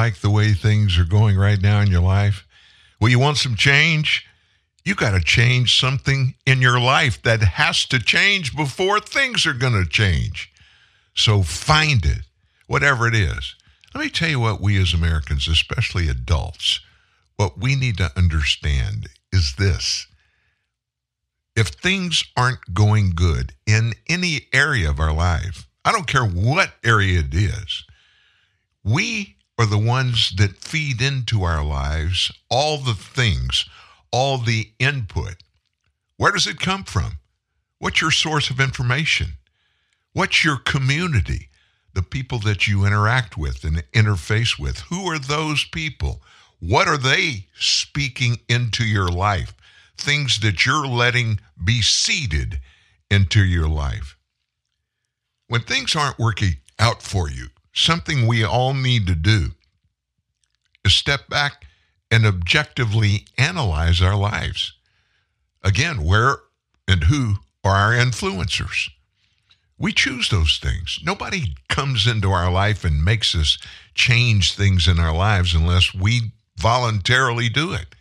Like 0.06 0.22
the 0.22 0.30
way 0.30 0.54
things 0.54 1.00
are 1.00 1.04
going 1.04 1.36
right 1.36 1.60
now 1.60 1.82
in 1.82 1.88
your 1.88 2.02
life? 2.02 2.46
Well, 3.02 3.10
you 3.10 3.18
want 3.18 3.38
some 3.38 3.56
change? 3.56 4.24
You 4.84 4.94
got 4.94 5.18
to 5.18 5.20
change 5.20 5.80
something 5.80 6.36
in 6.46 6.62
your 6.62 6.80
life 6.80 7.20
that 7.24 7.42
has 7.42 7.88
to 7.88 7.98
change 7.98 8.56
before 8.56 9.00
things 9.00 9.48
are 9.48 9.54
going 9.54 9.74
to 9.74 9.90
change. 9.90 10.52
So 11.16 11.42
find 11.42 12.06
it, 12.06 12.20
whatever 12.68 13.08
it 13.08 13.16
is. 13.16 13.56
Let 13.96 14.04
me 14.04 14.12
tell 14.12 14.30
you 14.30 14.40
what 14.40 14.62
we 14.62 14.80
as 14.80 14.94
Americans, 14.94 15.48
especially 15.48 16.08
adults, 16.08 16.82
what 17.38 17.58
we 17.58 17.76
need 17.76 17.98
to 17.98 18.12
understand 18.16 19.10
is 19.34 19.56
this. 19.58 20.06
If 21.56 21.70
things 21.70 22.24
aren't 22.38 22.76
going 22.76 23.14
good 23.16 23.54
in 23.66 23.94
any 24.08 24.42
area 24.54 24.88
of 24.88 25.00
our 25.00 25.14
life, 25.14 25.68
I 25.84 25.92
don't 25.92 26.06
care 26.06 26.28
what 26.28 26.74
area 26.84 27.22
it 27.22 27.34
is, 27.34 27.86
we 28.84 29.35
are 29.58 29.66
the 29.66 29.78
ones 29.78 30.34
that 30.38 30.58
feed 30.58 31.02
into 31.02 31.44
our 31.44 31.64
lives 31.64 32.32
all 32.50 32.78
the 32.78 32.94
things, 32.94 33.66
all 34.12 34.38
the 34.38 34.70
input. 34.80 35.36
Where 36.18 36.32
does 36.32 36.48
it 36.48 36.60
come 36.60 36.84
from? 36.84 37.20
What's 37.80 38.02
your 38.02 38.12
source 38.12 38.50
of 38.50 38.60
information? 38.60 39.34
What's 40.14 40.44
your 40.44 40.58
community? 40.58 41.50
The 41.94 42.02
people 42.02 42.40
that 42.40 42.68
you 42.68 42.86
interact 42.86 43.38
with 43.38 43.64
and 43.64 43.84
interface 43.94 44.60
with. 44.60 44.80
Who 44.90 45.06
are 45.10 45.20
those 45.20 45.64
people? 45.66 46.22
What 46.60 46.88
are 46.88 46.98
they 46.98 47.48
speaking 47.58 48.40
into 48.50 48.86
your 48.86 49.08
life? 49.08 49.54
Things 49.98 50.40
that 50.40 50.66
you're 50.66 50.88
letting 50.88 51.40
be 51.64 51.82
seeded 51.82 52.60
into 53.10 53.44
your 53.44 53.68
life. 53.68 54.18
When 55.48 55.62
things 55.62 55.96
aren't 55.96 56.20
working 56.20 56.56
out 56.80 57.02
for 57.02 57.30
you, 57.30 57.48
something 57.75 58.25
we 58.25 58.44
all 58.44 58.74
need 58.74 59.05
to 59.05 59.15
do 59.15 59.51
is 60.84 60.94
step 60.94 61.27
back 61.27 61.65
and 62.10 62.25
objectively 62.25 63.25
analyze 63.38 64.01
our 64.01 64.15
lives. 64.15 64.74
Again, 65.63 66.03
where 66.03 66.38
and 66.88 67.03
who 67.03 67.36
are 67.63 67.75
our 67.75 67.91
influencers? 67.91 68.89
We 69.77 69.91
choose 69.91 70.29
those 70.29 70.58
things. 70.58 71.00
Nobody 71.03 71.55
comes 71.67 72.08
into 72.08 72.32
our 72.32 72.50
life 72.50 72.86
and 72.86 73.03
makes 73.03 73.36
us 73.36 73.58
change 73.94 74.53
things 74.53 74.88
in 74.88 75.00
our 75.00 75.13
lives 75.13 75.53
unless 75.53 75.94
we 75.94 76.32
voluntarily 76.58 77.50
do 77.50 77.74
it. 77.74 77.94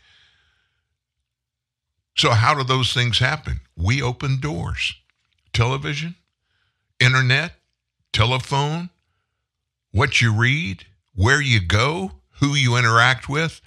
So, 2.17 2.31
how 2.31 2.55
do 2.55 2.63
those 2.63 2.93
things 2.93 3.19
happen? 3.19 3.61
We 3.77 4.01
open 4.01 4.39
doors. 4.39 4.95
Television, 5.53 6.15
internet, 7.01 7.55
telephone, 8.13 8.91
what 9.95 10.21
you 10.21 10.35
read, 10.35 10.85
where 11.15 11.41
you 11.41 11.61
go, 11.61 12.11
who 12.41 12.57
you 12.57 12.77
interact 12.77 13.29
with, 13.29 13.61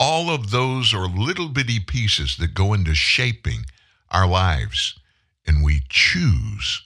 all 0.00 0.30
of 0.30 0.50
those 0.50 0.94
are 0.94 1.06
little 1.06 1.50
bitty 1.50 1.80
pieces 1.80 2.38
that 2.38 2.54
go 2.54 2.72
into 2.72 2.94
shaping 2.94 3.66
our 4.10 4.26
lives. 4.26 4.98
And 5.46 5.62
we 5.62 5.82
choose 5.90 6.82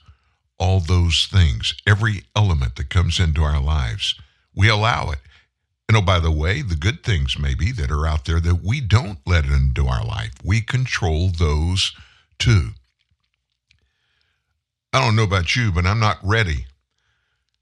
all 0.59 0.81
those 0.81 1.25
things, 1.31 1.73
every 1.87 2.23
element 2.35 2.75
that 2.75 2.89
comes 2.89 3.17
into 3.17 3.41
our 3.43 3.61
lives. 3.61 4.15
We 4.53 4.67
allow 4.67 5.11
it. 5.11 5.19
And 5.87 5.97
oh, 5.97 6.01
by 6.01 6.19
the 6.19 6.31
way, 6.31 6.61
the 6.61 6.75
good 6.75 7.01
things 7.01 7.39
maybe 7.39 7.71
that 7.71 7.91
are 7.91 8.05
out 8.05 8.25
there 8.25 8.41
that 8.41 8.61
we 8.61 8.81
don't 8.81 9.19
let 9.25 9.45
into 9.45 9.87
our 9.87 10.05
life, 10.05 10.33
we 10.43 10.59
control 10.59 11.29
those 11.29 11.93
too. 12.37 12.71
I 14.91 14.99
don't 14.99 15.15
know 15.15 15.23
about 15.23 15.55
you, 15.55 15.71
but 15.71 15.85
I'm 15.85 16.01
not 16.01 16.17
ready 16.21 16.65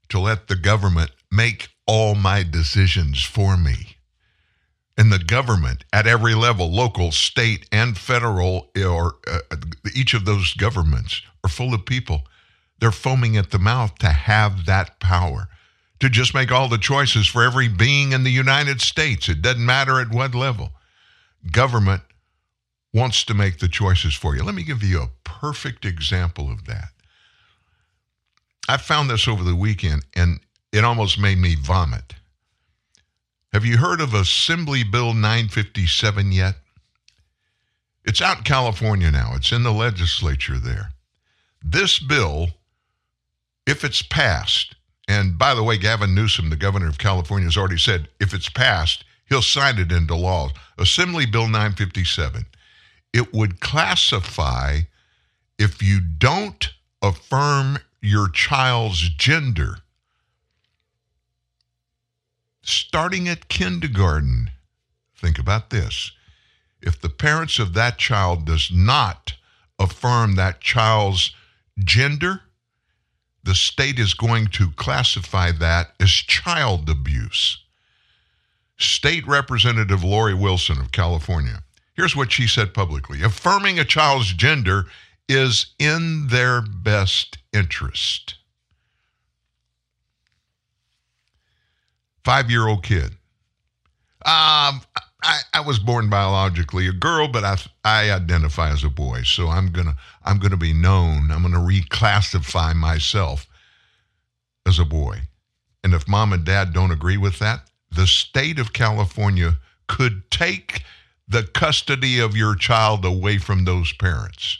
to 0.08 0.18
let 0.18 0.48
the 0.48 0.56
government 0.56 1.12
make 1.30 1.68
all 1.86 2.14
my 2.14 2.42
decisions 2.42 3.22
for 3.22 3.56
me. 3.56 3.96
And 4.96 5.12
the 5.12 5.18
government 5.18 5.84
at 5.92 6.06
every 6.06 6.34
level, 6.34 6.70
local, 6.70 7.10
state, 7.12 7.66
and 7.72 7.96
federal, 7.96 8.70
or 8.76 9.14
uh, 9.26 9.56
each 9.94 10.12
of 10.12 10.24
those 10.24 10.52
governments 10.54 11.22
are 11.42 11.50
full 11.50 11.72
of 11.72 11.86
people. 11.86 12.22
They're 12.80 12.92
foaming 12.92 13.36
at 13.36 13.50
the 13.50 13.58
mouth 13.58 13.96
to 13.98 14.08
have 14.08 14.66
that 14.66 15.00
power, 15.00 15.48
to 16.00 16.10
just 16.10 16.34
make 16.34 16.52
all 16.52 16.68
the 16.68 16.78
choices 16.78 17.26
for 17.26 17.42
every 17.42 17.68
being 17.68 18.12
in 18.12 18.24
the 18.24 18.30
United 18.30 18.80
States. 18.80 19.28
It 19.28 19.42
doesn't 19.42 19.64
matter 19.64 20.00
at 20.00 20.10
what 20.10 20.34
level. 20.34 20.72
Government 21.50 22.02
wants 22.92 23.24
to 23.24 23.34
make 23.34 23.58
the 23.58 23.68
choices 23.68 24.14
for 24.14 24.36
you. 24.36 24.42
Let 24.42 24.54
me 24.54 24.64
give 24.64 24.82
you 24.82 25.00
a 25.00 25.10
perfect 25.24 25.84
example 25.84 26.50
of 26.50 26.66
that. 26.66 26.88
I 28.68 28.76
found 28.76 29.08
this 29.08 29.26
over 29.26 29.42
the 29.42 29.56
weekend 29.56 30.04
and 30.14 30.40
it 30.72 30.84
almost 30.84 31.18
made 31.18 31.38
me 31.38 31.54
vomit. 31.54 32.14
Have 33.52 33.64
you 33.64 33.78
heard 33.78 34.00
of 34.00 34.14
Assembly 34.14 34.84
Bill 34.84 35.12
957 35.12 36.32
yet? 36.32 36.54
It's 38.04 38.22
out 38.22 38.38
in 38.38 38.44
California 38.44 39.10
now. 39.10 39.32
It's 39.34 39.52
in 39.52 39.62
the 39.62 39.72
legislature 39.72 40.58
there. 40.58 40.92
This 41.62 41.98
bill, 41.98 42.48
if 43.66 43.84
it's 43.84 44.02
passed, 44.02 44.76
and 45.08 45.36
by 45.36 45.54
the 45.54 45.64
way, 45.64 45.76
Gavin 45.76 46.14
Newsom, 46.14 46.50
the 46.50 46.56
governor 46.56 46.88
of 46.88 46.98
California, 46.98 47.46
has 47.46 47.56
already 47.56 47.78
said 47.78 48.08
if 48.20 48.32
it's 48.32 48.48
passed, 48.48 49.04
he'll 49.28 49.42
sign 49.42 49.78
it 49.78 49.92
into 49.92 50.14
law. 50.14 50.50
Assembly 50.78 51.26
Bill 51.26 51.46
957. 51.46 52.46
It 53.12 53.34
would 53.34 53.60
classify 53.60 54.80
if 55.58 55.82
you 55.82 56.00
don't 56.00 56.70
affirm 57.02 57.78
your 58.00 58.28
child's 58.28 59.08
gender 59.08 59.78
starting 62.62 63.28
at 63.28 63.48
kindergarten. 63.48 64.50
Think 65.16 65.38
about 65.38 65.70
this. 65.70 66.12
If 66.82 67.00
the 67.00 67.08
parents 67.08 67.58
of 67.58 67.74
that 67.74 67.98
child 67.98 68.46
does 68.46 68.70
not 68.72 69.34
affirm 69.78 70.36
that 70.36 70.60
child's 70.60 71.34
gender, 71.78 72.42
the 73.42 73.54
state 73.54 73.98
is 73.98 74.14
going 74.14 74.46
to 74.48 74.70
classify 74.72 75.50
that 75.52 75.94
as 75.98 76.10
child 76.10 76.88
abuse. 76.88 77.58
State 78.78 79.26
Representative 79.26 80.02
Lori 80.02 80.34
Wilson 80.34 80.78
of 80.78 80.92
California. 80.92 81.62
Here's 81.94 82.16
what 82.16 82.32
she 82.32 82.46
said 82.46 82.72
publicly 82.72 83.22
Affirming 83.22 83.78
a 83.78 83.84
child's 83.84 84.32
gender 84.32 84.86
is 85.28 85.66
in 85.78 86.28
their 86.28 86.60
best 86.60 87.38
interest. 87.52 88.36
Five 92.24 92.50
year 92.50 92.66
old 92.68 92.82
kid. 92.82 93.12
Um, 94.24 94.82
I, 95.22 95.40
I 95.54 95.60
was 95.60 95.78
born 95.78 96.08
biologically 96.08 96.86
a 96.86 96.92
girl, 96.92 97.28
but 97.28 97.44
I, 97.44 97.56
I 97.84 98.10
identify 98.10 98.70
as 98.70 98.84
a 98.84 98.90
boy. 98.90 99.22
So 99.22 99.48
I'm 99.48 99.70
gonna 99.70 99.96
I'm 100.24 100.38
gonna 100.38 100.56
be 100.56 100.72
known. 100.72 101.30
I'm 101.30 101.42
gonna 101.42 101.58
reclassify 101.58 102.74
myself 102.74 103.46
as 104.66 104.78
a 104.78 104.84
boy. 104.84 105.20
And 105.82 105.94
if 105.94 106.08
mom 106.08 106.32
and 106.32 106.44
dad 106.44 106.72
don't 106.72 106.90
agree 106.90 107.16
with 107.16 107.38
that, 107.38 107.70
the 107.90 108.06
state 108.06 108.58
of 108.58 108.72
California 108.72 109.56
could 109.88 110.30
take 110.30 110.84
the 111.26 111.42
custody 111.44 112.20
of 112.20 112.36
your 112.36 112.54
child 112.54 113.04
away 113.04 113.38
from 113.38 113.64
those 113.64 113.92
parents. 113.92 114.58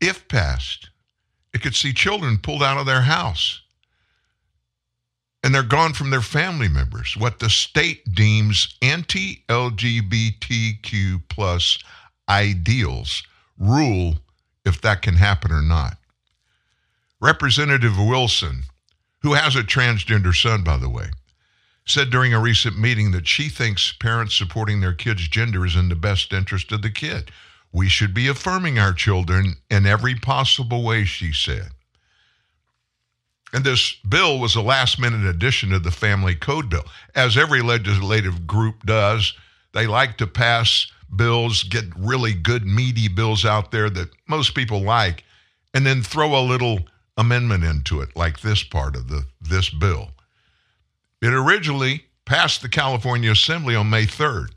If 0.00 0.28
passed, 0.28 0.90
could 1.58 1.74
see 1.74 1.92
children 1.92 2.38
pulled 2.38 2.62
out 2.62 2.78
of 2.78 2.86
their 2.86 3.02
house. 3.02 3.60
And 5.42 5.54
they're 5.54 5.62
gone 5.62 5.92
from 5.92 6.10
their 6.10 6.22
family 6.22 6.68
members. 6.68 7.16
What 7.16 7.38
the 7.38 7.48
state 7.48 8.14
deems 8.14 8.76
anti 8.82 9.44
LGBTQ 9.48 11.22
plus 11.28 11.78
ideals 12.28 13.22
rule 13.58 14.16
if 14.64 14.80
that 14.82 15.02
can 15.02 15.14
happen 15.14 15.52
or 15.52 15.62
not. 15.62 15.96
Representative 17.20 17.98
Wilson, 17.98 18.64
who 19.22 19.34
has 19.34 19.56
a 19.56 19.62
transgender 19.62 20.34
son, 20.34 20.62
by 20.62 20.76
the 20.76 20.88
way, 20.88 21.10
said 21.84 22.10
during 22.10 22.34
a 22.34 22.40
recent 22.40 22.78
meeting 22.78 23.12
that 23.12 23.26
she 23.26 23.48
thinks 23.48 23.92
parents 23.92 24.34
supporting 24.34 24.80
their 24.80 24.92
kid's 24.92 25.26
gender 25.26 25.64
is 25.64 25.74
in 25.74 25.88
the 25.88 25.96
best 25.96 26.32
interest 26.32 26.70
of 26.70 26.82
the 26.82 26.90
kid. 26.90 27.30
We 27.72 27.88
should 27.88 28.14
be 28.14 28.28
affirming 28.28 28.78
our 28.78 28.92
children 28.92 29.56
in 29.70 29.86
every 29.86 30.14
possible 30.14 30.82
way, 30.82 31.04
she 31.04 31.32
said. 31.32 31.70
And 33.52 33.64
this 33.64 33.94
bill 34.06 34.38
was 34.38 34.56
a 34.56 34.62
last 34.62 34.98
minute 34.98 35.24
addition 35.24 35.70
to 35.70 35.78
the 35.78 35.90
Family 35.90 36.34
Code 36.34 36.68
Bill. 36.68 36.84
As 37.14 37.36
every 37.36 37.62
legislative 37.62 38.46
group 38.46 38.84
does, 38.84 39.34
they 39.72 39.86
like 39.86 40.18
to 40.18 40.26
pass 40.26 40.86
bills, 41.14 41.62
get 41.62 41.84
really 41.96 42.34
good, 42.34 42.66
meaty 42.66 43.08
bills 43.08 43.44
out 43.44 43.70
there 43.70 43.88
that 43.90 44.10
most 44.26 44.54
people 44.54 44.82
like, 44.82 45.24
and 45.72 45.86
then 45.86 46.02
throw 46.02 46.38
a 46.38 46.44
little 46.44 46.80
amendment 47.16 47.64
into 47.64 48.00
it, 48.00 48.14
like 48.14 48.40
this 48.40 48.62
part 48.62 48.96
of 48.96 49.08
the, 49.08 49.24
this 49.40 49.70
bill. 49.70 50.10
It 51.22 51.32
originally 51.32 52.04
passed 52.26 52.60
the 52.62 52.68
California 52.68 53.30
Assembly 53.30 53.74
on 53.74 53.90
May 53.90 54.04
3rd 54.04 54.48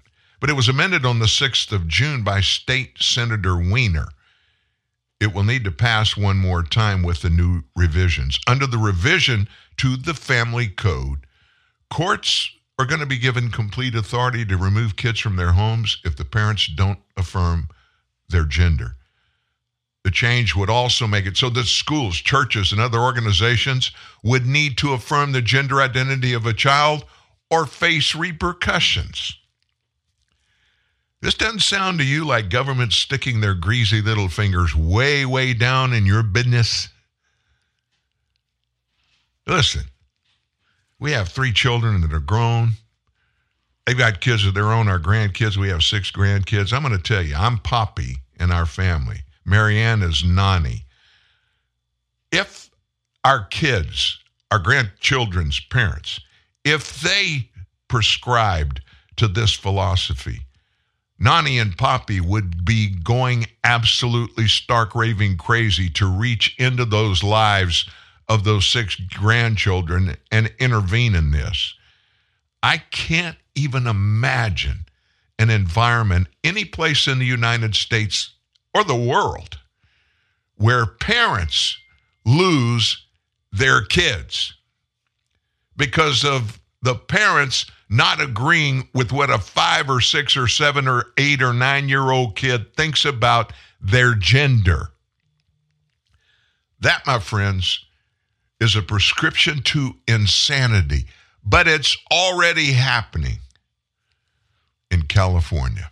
but 0.42 0.50
it 0.50 0.54
was 0.54 0.68
amended 0.68 1.06
on 1.06 1.20
the 1.20 1.28
6th 1.28 1.72
of 1.72 1.88
June 1.88 2.24
by 2.24 2.42
State 2.42 2.98
Senator 3.00 3.56
Wiener. 3.56 4.08
it 5.22 5.34
will 5.36 5.44
need 5.44 5.64
to 5.64 5.72
pass 5.72 6.18
one 6.18 6.38
more 6.38 6.64
time 6.64 7.04
with 7.04 7.22
the 7.22 7.30
new 7.30 7.62
revisions. 7.76 8.40
Under 8.48 8.66
the 8.66 8.80
revision 8.80 9.48
to 9.78 9.96
the 9.96 10.16
family 10.16 10.68
code, 10.68 11.28
courts 11.92 12.50
are 12.80 12.86
going 12.86 13.02
to 13.02 13.06
be 13.06 13.20
given 13.20 13.52
complete 13.52 13.94
authority 13.94 14.44
to 14.46 14.58
remove 14.58 14.96
kids 14.96 15.20
from 15.20 15.36
their 15.36 15.52
homes 15.52 16.00
if 16.04 16.16
the 16.16 16.26
parents 16.26 16.66
don't 16.66 16.98
affirm 17.16 17.70
their 18.30 18.46
gender. 18.46 18.96
The 20.04 20.10
change 20.10 20.56
would 20.56 20.72
also 20.72 21.06
make 21.06 21.28
it 21.28 21.38
so 21.38 21.52
that 21.52 21.66
schools, 21.66 22.18
churches, 22.18 22.72
and 22.72 22.82
other 22.82 23.00
organizations 23.00 23.92
would 24.24 24.48
need 24.48 24.76
to 24.80 24.94
affirm 24.94 25.34
the 25.34 25.44
gender 25.44 25.80
identity 25.80 26.34
of 26.34 26.48
a 26.48 26.54
child 26.54 27.06
or 27.52 27.68
face 27.68 28.16
repercussions. 28.16 29.38
This 31.22 31.36
doesn't 31.36 31.60
sound 31.60 32.00
to 32.00 32.06
you 32.06 32.26
like 32.26 32.50
government 32.50 32.94
sticking 32.94 33.42
their 33.42 33.54
greasy 33.54 34.02
little 34.02 34.28
fingers 34.28 34.76
way, 34.76 35.26
way 35.26 35.54
down 35.54 35.94
in 35.94 36.06
your 36.06 36.24
business. 36.24 36.90
Listen, 39.46 39.84
we 41.00 41.12
have 41.12 41.30
three 41.30 41.52
children 41.52 42.02
that 42.02 42.14
are 42.14 42.20
grown. 42.20 42.72
They've 43.86 43.98
got 43.98 44.22
kids 44.22 44.46
of 44.46 44.54
their 44.56 44.72
own, 44.72 44.88
our 44.88 45.00
grandkids. 45.00 45.58
We 45.58 45.70
have 45.70 45.84
six 45.84 46.12
grandkids. 46.12 46.74
I'm 46.74 46.84
going 46.84 46.98
to 46.98 47.02
tell 47.02 47.22
you, 47.22 47.36
I'm 47.36 47.60
Poppy 47.60 48.18
in 48.40 48.52
our 48.52 48.66
family. 48.66 49.22
Marianne 49.46 50.02
is 50.02 50.24
Nani. 50.24 50.86
If 52.32 52.70
our 53.24 53.46
kids, 53.46 54.20
our 54.50 54.60
grandchildren's 54.60 55.60
parents, 55.60 56.20
if 56.64 57.02
they 57.02 57.50
prescribed 57.88 58.82
to 59.18 59.28
this 59.28 59.54
philosophy, 59.54 60.42
Nani 61.22 61.60
and 61.60 61.78
Poppy 61.78 62.20
would 62.20 62.66
be 62.66 62.90
going 62.90 63.46
absolutely 63.64 64.48
stark 64.48 64.96
raving 64.96 65.38
crazy 65.38 65.88
to 65.92 66.08
reach 66.08 66.56
into 66.58 66.84
those 66.84 67.24
lives 67.24 67.88
of 68.28 68.44
those 68.44 68.66
six 68.66 68.96
grandchildren 68.96 70.18
and 70.32 70.52
intervene 70.58 71.14
in 71.14 71.30
this. 71.30 71.76
I 72.64 72.80
can't 72.80 73.38
even 73.54 73.86
imagine 73.86 74.88
an 75.38 75.52
environment 75.52 76.28
any 76.44 76.66
place 76.66 77.08
in 77.08 77.20
the 77.20 77.26
United 77.26 77.76
States 77.76 78.32
or 78.74 78.84
the 78.84 78.96
world 78.96 79.60
where 80.56 80.88
parents 80.88 81.78
lose 82.26 83.06
their 83.52 83.84
kids 83.84 84.56
because 85.78 86.26
of 86.26 86.60
the 86.82 86.96
parents 86.96 87.68
not 87.92 88.22
agreeing 88.22 88.88
with 88.94 89.12
what 89.12 89.30
a 89.30 89.38
five 89.38 89.90
or 89.90 90.00
six 90.00 90.38
or 90.38 90.48
seven 90.48 90.88
or 90.88 91.08
eight 91.18 91.42
or 91.44 91.52
nine 91.52 91.90
year 91.90 92.10
old 92.10 92.38
kid 92.38 92.74
thinks 92.76 93.04
about 93.04 93.52
their 93.82 94.16
gender. 94.16 94.92
That, 96.80 97.06
my 97.06 97.20
friends, 97.20 97.86
is 98.62 98.78
a 98.78 98.82
prescription 98.82 99.62
to 99.64 99.92
insanity, 100.08 101.06
but 101.44 101.68
it's 101.68 101.98
already 102.10 102.72
happening 102.72 103.40
in 104.90 105.02
California. 105.04 105.92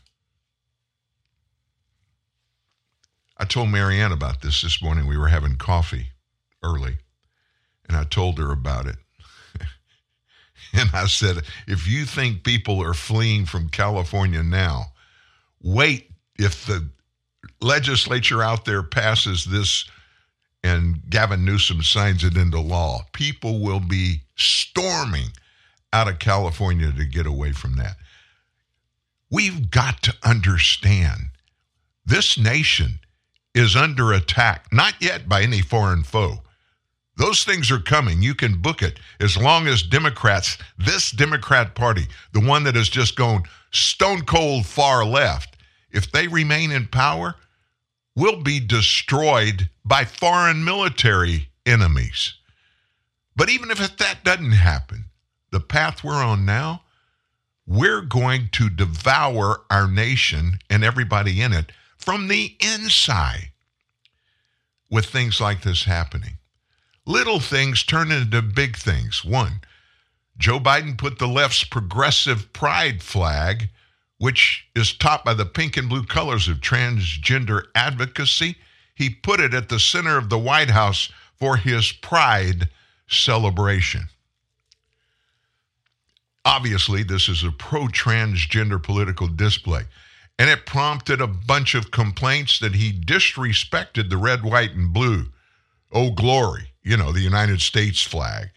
I 3.38 3.44
told 3.44 3.70
Marianne 3.70 4.14
about 4.14 4.42
this 4.42 4.62
this 4.62 4.82
morning. 4.82 5.06
We 5.06 5.18
were 5.18 5.28
having 5.28 5.58
coffee 5.58 6.08
early, 6.64 6.98
and 7.88 7.98
I 7.98 8.06
told 8.06 8.38
her 8.38 8.52
about 8.52 8.86
it. 8.86 8.98
and 10.88 10.90
I 10.94 11.08
said, 11.08 11.44
if 11.68 11.88
you 11.88 12.06
think 12.06 12.44
people 12.44 12.82
are 12.82 12.94
fleeing 12.94 13.46
from 13.46 13.70
California 13.70 14.44
now, 14.44 14.86
wait 15.62 16.12
if 16.38 16.66
the 16.66 16.90
legislature 17.62 18.42
out 18.42 18.66
there 18.66 18.84
passes 18.84 19.46
this 19.46 19.90
and 20.64 21.02
Gavin 21.10 21.46
Newsom 21.46 21.84
signs 21.84 22.24
it 22.24 22.36
into 22.36 22.60
law. 22.60 23.06
People 23.14 23.60
will 23.62 23.80
be 23.80 24.22
storming 24.36 25.30
out 25.94 26.10
of 26.10 26.20
California 26.20 26.92
to 26.92 27.06
get 27.06 27.26
away 27.26 27.52
from 27.52 27.76
that. 27.78 27.96
We've 29.32 29.72
got 29.72 30.02
to 30.04 30.16
understand 30.24 31.30
this 32.06 32.38
nation 32.38 33.00
is 33.54 33.76
under 33.76 34.12
attack, 34.12 34.68
not 34.72 34.96
yet 35.00 35.30
by 35.30 35.44
any 35.44 35.62
foreign 35.62 36.04
foe. 36.04 36.40
Those 37.20 37.44
things 37.44 37.70
are 37.70 37.80
coming. 37.80 38.22
You 38.22 38.34
can 38.34 38.62
book 38.62 38.82
it 38.82 38.98
as 39.20 39.36
long 39.36 39.68
as 39.68 39.84
Democrats, 39.84 40.58
this 40.78 41.12
Democrat 41.12 41.76
Party, 41.76 42.08
the 42.32 42.40
one 42.40 42.64
that 42.64 42.76
has 42.76 42.88
just 42.88 43.18
gone 43.18 43.44
stone 43.72 44.22
cold 44.22 44.66
far 44.66 45.04
left, 45.04 45.58
if 45.92 46.10
they 46.10 46.30
remain 46.30 46.72
in 46.72 46.88
power, 46.88 47.36
will 48.16 48.42
be 48.42 48.62
destroyed 48.62 49.70
by 49.84 50.06
foreign 50.06 50.64
military 50.64 51.50
enemies. 51.66 52.36
But 53.36 53.50
even 53.50 53.70
if 53.70 53.98
that 53.98 54.24
doesn't 54.24 54.54
happen, 54.54 55.06
the 55.52 55.60
path 55.60 56.06
we're 56.06 56.24
on 56.24 56.46
now, 56.46 56.84
we're 57.68 58.02
going 58.02 58.48
to 58.54 58.70
devour 58.70 59.64
our 59.70 59.90
nation 59.90 60.60
and 60.70 60.86
everybody 60.86 61.42
in 61.42 61.52
it 61.52 61.74
from 61.98 62.30
the 62.30 62.56
inside 62.62 63.52
with 64.90 65.06
things 65.06 65.42
like 65.42 65.64
this 65.64 65.84
happening. 65.84 66.38
Little 67.10 67.40
things 67.40 67.82
turn 67.82 68.12
into 68.12 68.40
big 68.44 68.78
things. 68.78 69.26
One, 69.26 69.62
Joe 70.38 70.60
Biden 70.60 70.96
put 70.96 71.18
the 71.18 71.28
left's 71.28 71.64
progressive 71.64 72.54
pride 72.54 73.02
flag, 73.02 73.70
which 74.20 74.68
is 74.76 74.94
topped 74.94 75.26
by 75.26 75.34
the 75.34 75.48
pink 75.48 75.76
and 75.76 75.90
blue 75.90 76.06
colors 76.06 76.48
of 76.48 76.58
transgender 76.58 77.64
advocacy, 77.74 78.58
he 78.94 79.10
put 79.10 79.40
it 79.40 79.56
at 79.56 79.70
the 79.70 79.80
center 79.80 80.20
of 80.20 80.30
the 80.30 80.38
White 80.38 80.70
House 80.70 81.12
for 81.36 81.58
his 81.58 81.92
pride 81.92 82.70
celebration. 83.08 84.10
Obviously, 86.46 87.02
this 87.02 87.28
is 87.28 87.44
a 87.44 87.50
pro 87.50 87.88
transgender 87.88 88.82
political 88.82 89.28
display 89.28 89.86
and 90.38 90.48
it 90.48 90.68
prompted 90.68 91.22
a 91.22 91.28
bunch 91.28 91.74
of 91.74 91.90
complaints 91.90 92.60
that 92.60 92.76
he 92.76 92.94
disrespected 92.94 94.12
the 94.12 94.18
red, 94.18 94.44
white, 94.44 94.76
and 94.76 94.94
blue. 94.94 95.26
Oh, 95.92 96.12
glory, 96.12 96.72
you 96.84 96.98
know, 96.98 97.12
the 97.12 97.22
United 97.22 97.62
States 97.62 98.02
flag, 98.02 98.50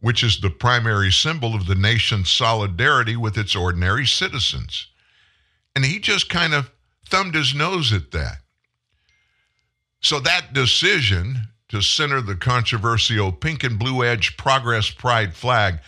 which 0.00 0.22
is 0.22 0.40
the 0.40 0.50
primary 0.50 1.10
symbol 1.10 1.54
of 1.54 1.66
the 1.66 1.74
nation's 1.74 2.30
solidarity 2.30 3.16
with 3.16 3.38
its 3.38 3.56
ordinary 3.56 4.06
citizens. 4.06 4.88
And 5.74 5.84
he 5.84 5.98
just 5.98 6.28
kind 6.28 6.54
of 6.54 6.70
thumbed 7.08 7.34
his 7.34 7.54
nose 7.54 7.92
at 7.92 8.10
that. 8.12 8.38
So 10.00 10.20
that 10.20 10.52
decision 10.52 11.48
to 11.68 11.82
center 11.82 12.20
the 12.20 12.36
controversial 12.36 13.32
pink 13.32 13.64
and 13.64 13.78
blue 13.78 14.04
edge 14.04 14.36
progress 14.36 14.90
pride 14.90 15.34
flag, 15.34 15.80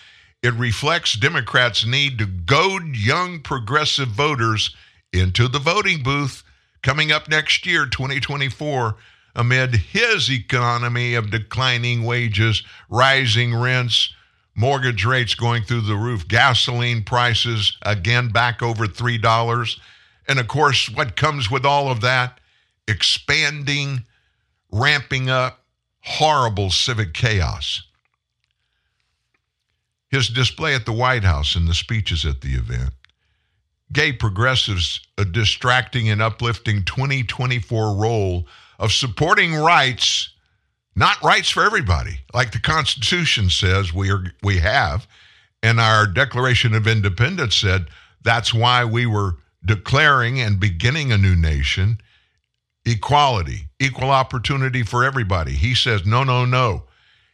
it 0.42 0.55
reflects 0.55 1.14
Democrats' 1.14 1.87
need 1.87 2.18
to 2.18 2.27
goad 2.27 2.96
young 2.96 3.40
progressive 3.40 4.09
voters 4.09 4.74
into 5.12 5.48
the 5.48 5.59
voting 5.59 6.03
booth 6.03 6.42
coming 6.83 7.12
up 7.12 7.29
next 7.29 7.66
year, 7.66 7.87
2024, 7.87 8.96
amid 9.35 9.75
his 9.75 10.31
economy 10.31 11.14
of 11.14 11.31
declining 11.31 12.05
wages, 12.05 12.62
rising 12.88 13.55
rents, 13.55 14.12
mortgage 14.55 15.05
rates 15.05 15.35
going 15.35 15.62
through 15.62 15.83
the 15.83 15.97
roof, 15.97 16.27
gasoline 16.27 17.03
prices 17.03 17.77
again 17.83 18.29
back 18.29 18.62
over 18.62 18.87
$3. 18.87 19.79
And 20.27 20.38
of 20.38 20.49
course, 20.49 20.88
what 20.88 21.17
comes 21.17 21.51
with 21.51 21.64
all 21.64 21.91
of 21.91 22.01
that? 22.01 22.41
Expanding, 22.87 24.05
ramping 24.73 25.31
up, 25.31 25.64
horrible 26.01 26.71
civic 26.71 27.14
chaos. 27.14 27.83
His 30.09 30.29
display 30.29 30.75
at 30.75 30.87
the 30.87 30.93
White 30.93 31.25
House 31.25 31.55
and 31.55 31.69
the 31.69 31.75
speeches 31.75 32.25
at 32.25 32.41
the 32.41 32.55
event 32.55 32.93
gay 33.93 34.12
progressives 34.12 35.01
a 35.17 35.25
distracting 35.25 36.09
and 36.11 36.21
uplifting 36.21 36.85
2024 36.85 37.95
role 37.95 38.47
of 38.79 38.93
supporting 38.93 39.55
rights, 39.55 40.31
not 40.95 41.23
rights 41.23 41.51
for 41.51 41.64
everybody, 41.64 42.21
like 42.33 42.53
the 42.53 42.61
Constitution 42.61 43.51
says 43.51 43.93
we 43.93 44.11
are 44.11 44.33
we 44.43 44.59
have, 44.59 45.07
and 45.62 45.81
our 45.81 46.07
Declaration 46.07 46.75
of 46.75 46.87
Independence 46.87 47.57
said 47.57 47.88
that's 48.23 48.55
why 48.55 48.85
we 48.85 49.07
were 49.07 49.37
declaring 49.64 50.41
and 50.41 50.61
beginning 50.61 51.12
a 51.12 51.19
new 51.19 51.35
nation, 51.35 51.99
equality, 52.85 53.69
equal 53.81 54.11
opportunity 54.11 54.83
for 54.83 55.05
everybody. 55.05 55.53
He 55.53 55.75
says 55.75 56.07
no, 56.07 56.25
no, 56.25 56.45
no. 56.45 56.85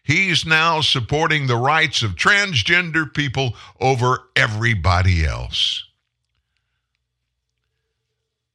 He's 0.02 0.44
now 0.44 0.82
supporting 0.82 1.46
the 1.46 1.56
rights 1.56 2.02
of 2.02 2.14
transgender 2.14 3.12
people 3.12 3.54
over 3.80 4.18
everybody 4.36 5.24
else. 5.24 5.82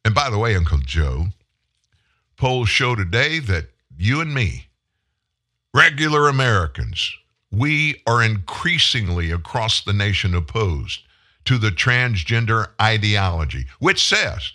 And 0.06 0.13
by 0.13 0.30
the 0.30 0.38
way, 0.38 0.56
Uncle 0.56 0.78
Joe, 0.78 1.28
polls 2.39 2.69
show 2.69 2.95
today 2.95 3.39
that 3.39 3.65
you 3.97 4.21
and 4.21 4.34
me, 4.34 4.69
regular 5.75 6.30
Americans, 6.30 7.13
we 7.52 8.02
are 8.08 8.23
increasingly 8.23 9.30
across 9.30 9.84
the 9.84 9.93
nation 9.93 10.34
opposed 10.34 11.02
to 11.43 11.58
the 11.58 11.69
transgender 11.69 12.67
ideology, 12.82 13.65
which 13.80 14.02
says 14.02 14.54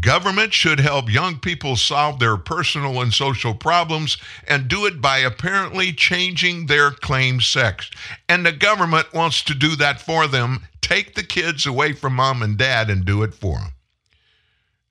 Government 0.00 0.52
should 0.52 0.78
help 0.78 1.10
young 1.10 1.38
people 1.38 1.74
solve 1.74 2.18
their 2.18 2.36
personal 2.36 3.00
and 3.00 3.12
social 3.12 3.54
problems 3.54 4.18
and 4.46 4.68
do 4.68 4.84
it 4.84 5.00
by 5.00 5.18
apparently 5.18 5.92
changing 5.92 6.66
their 6.66 6.90
claimed 6.90 7.42
sex. 7.42 7.90
And 8.28 8.44
the 8.44 8.52
government 8.52 9.14
wants 9.14 9.42
to 9.44 9.54
do 9.54 9.74
that 9.76 10.00
for 10.00 10.26
them. 10.26 10.68
Take 10.82 11.14
the 11.14 11.24
kids 11.24 11.66
away 11.66 11.92
from 11.92 12.14
mom 12.14 12.42
and 12.42 12.58
dad 12.58 12.90
and 12.90 13.06
do 13.06 13.22
it 13.22 13.34
for 13.34 13.58
them. 13.58 13.70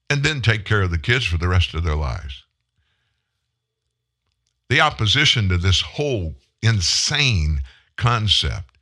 And 0.09 0.23
then 0.23 0.41
take 0.41 0.65
care 0.65 0.83
of 0.83 0.91
the 0.91 0.97
kids 0.97 1.25
for 1.25 1.37
the 1.37 1.47
rest 1.47 1.73
of 1.73 1.83
their 1.83 1.95
lives. 1.95 2.43
The 4.69 4.81
opposition 4.81 5.49
to 5.49 5.57
this 5.57 5.81
whole 5.81 6.35
insane 6.61 7.61
concept 7.97 8.75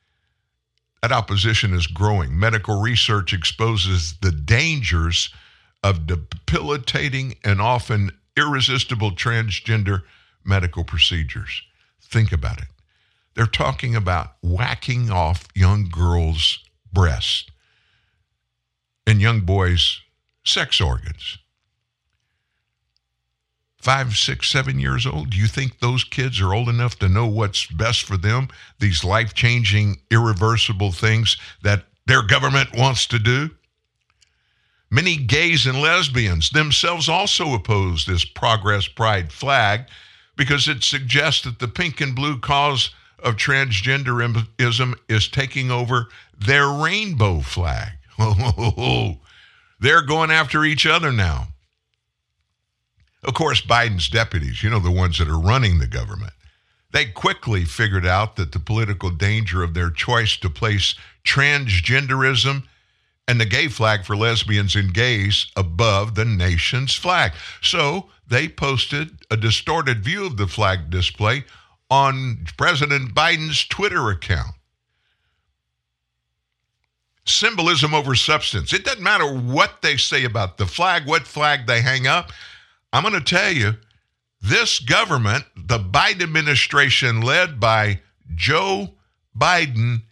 that 1.04 1.12
opposition 1.12 1.74
is 1.74 1.86
growing. 1.86 2.40
Medical 2.40 2.82
research 2.82 3.34
exposes 3.34 4.14
the 4.22 4.32
dangers 4.32 5.34
of 5.84 6.08
debilitating 6.08 7.36
and 7.44 7.60
often 7.60 8.10
irresistible 8.38 9.12
transgender 9.12 10.04
medical 10.46 10.86
procedures. 10.86 11.62
Think 12.02 12.32
about 12.32 12.60
it. 12.60 12.70
They're 13.36 13.48
talking 13.48 13.98
about 13.98 14.36
whacking 14.42 15.12
off 15.12 15.46
young 15.54 15.90
girls' 15.90 16.60
breasts 16.94 17.48
and 19.06 19.20
young 19.20 19.42
boys' 19.42 20.00
sex 20.44 20.82
organs. 20.82 21.38
Five, 23.78 24.16
six, 24.16 24.50
seven 24.50 24.80
years 24.80 25.06
old. 25.06 25.32
Do 25.32 25.38
you 25.38 25.48
think 25.48 25.80
those 25.80 26.06
kids 26.06 26.40
are 26.40 26.54
old 26.54 26.70
enough 26.70 26.98
to 27.00 27.10
know 27.10 27.28
what's 27.28 27.66
best 27.66 28.04
for 28.04 28.16
them? 28.16 28.48
These 28.80 29.04
life 29.04 29.34
changing, 29.34 29.98
irreversible 30.10 30.94
things 30.94 31.36
that 31.64 31.84
their 32.06 32.22
government 32.22 32.70
wants 32.78 33.06
to 33.08 33.20
do? 33.20 33.50
Many 34.90 35.18
gays 35.18 35.66
and 35.66 35.82
lesbians 35.82 36.52
themselves 36.52 37.10
also 37.10 37.54
oppose 37.54 38.06
this 38.06 38.24
progress 38.24 38.88
pride 38.88 39.34
flag 39.34 39.88
because 40.36 40.68
it 40.68 40.84
suggests 40.84 41.42
that 41.44 41.60
the 41.60 41.68
pink 41.68 42.00
and 42.00 42.16
blue 42.16 42.40
cause 42.40 42.92
of 43.20 43.36
transgenderism 43.36 44.96
is 45.10 45.28
taking 45.28 45.72
over 45.72 46.08
their 46.38 46.70
rainbow 46.70 47.40
flag. 47.42 47.90
They're 49.84 50.02
going 50.02 50.32
after 50.32 50.64
each 50.64 50.86
other 50.86 51.12
now. 51.12 51.50
Of 53.22 53.34
course, 53.34 53.62
Biden's 53.62 54.08
deputies, 54.08 54.64
you 54.64 54.70
know, 54.70 54.80
the 54.80 54.90
ones 54.90 55.20
that 55.20 55.28
are 55.28 55.38
running 55.38 55.80
the 55.80 55.88
government, 55.88 56.32
they 56.94 57.04
quickly 57.04 57.66
figured 57.66 58.06
out 58.06 58.38
that 58.38 58.54
the 58.54 58.62
political 58.62 59.10
danger 59.10 59.62
of 59.62 59.74
their 59.74 59.90
choice 59.90 60.38
to 60.38 60.50
place 60.50 60.96
transgenderism 61.26 62.64
and 63.28 63.42
the 63.42 63.46
gay 63.46 63.68
flag 63.68 64.06
for 64.06 64.16
lesbians 64.16 64.74
and 64.74 64.94
gays 64.94 65.48
above 65.58 66.16
the 66.16 66.24
nation's 66.24 66.96
flag. 66.96 67.34
So 67.62 68.10
they 68.26 68.48
posted 68.48 69.10
a 69.30 69.36
distorted 69.36 70.02
view 70.02 70.26
of 70.26 70.38
the 70.38 70.48
flag 70.48 70.92
display 70.92 71.44
on 71.90 72.46
President 72.58 73.14
Biden's 73.14 73.66
Twitter 73.66 74.10
account. 74.10 74.56
Symbolism 77.26 77.94
over 77.94 78.16
substance. 78.16 78.74
It 78.74 78.84
doesn't 78.84 79.02
matter 79.02 79.34
what 79.34 79.82
they 79.82 79.98
say 79.98 80.26
about 80.26 80.58
the 80.58 80.66
flag, 80.66 81.06
what 81.06 81.26
flag 81.26 81.68
they 81.68 81.82
hang 81.82 82.06
up. 82.06 82.32
I'm 82.92 83.04
going 83.04 83.14
to 83.14 83.22
tell 83.22 83.52
you 83.52 83.76
this 84.42 84.80
government, 84.80 85.46
the 85.56 85.80
Biden 85.80 86.22
administration 86.22 87.22
led 87.22 87.60
by 87.60 88.02
Joe 88.36 88.90
Biden, 89.38 90.04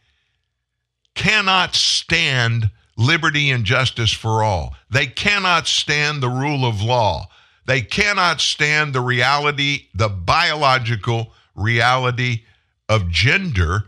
cannot 1.15 1.75
stand 1.75 2.71
liberty 2.97 3.51
and 3.51 3.65
justice 3.65 4.11
for 4.13 4.43
all. 4.43 4.75
They 4.89 5.07
cannot 5.07 5.67
stand 5.67 6.23
the 6.23 6.29
rule 6.29 6.65
of 6.65 6.81
law. 6.81 7.27
They 7.65 7.81
cannot 7.81 8.41
stand 8.41 8.93
the 8.93 9.01
reality, 9.01 9.87
the 9.93 10.09
biological 10.09 11.33
reality 11.55 12.43
of 12.89 13.09
gender. 13.09 13.85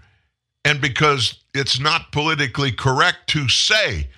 And 0.65 0.81
because 0.81 1.42
it's 1.53 1.79
not 1.79 2.11
politically 2.11 2.71
correct 2.71 3.27
to 3.27 3.47
say 3.47 4.09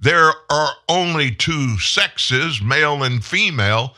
there 0.00 0.32
are 0.50 0.70
only 0.88 1.34
two 1.34 1.78
sexes, 1.78 2.60
male 2.60 3.02
and 3.02 3.24
female, 3.24 3.94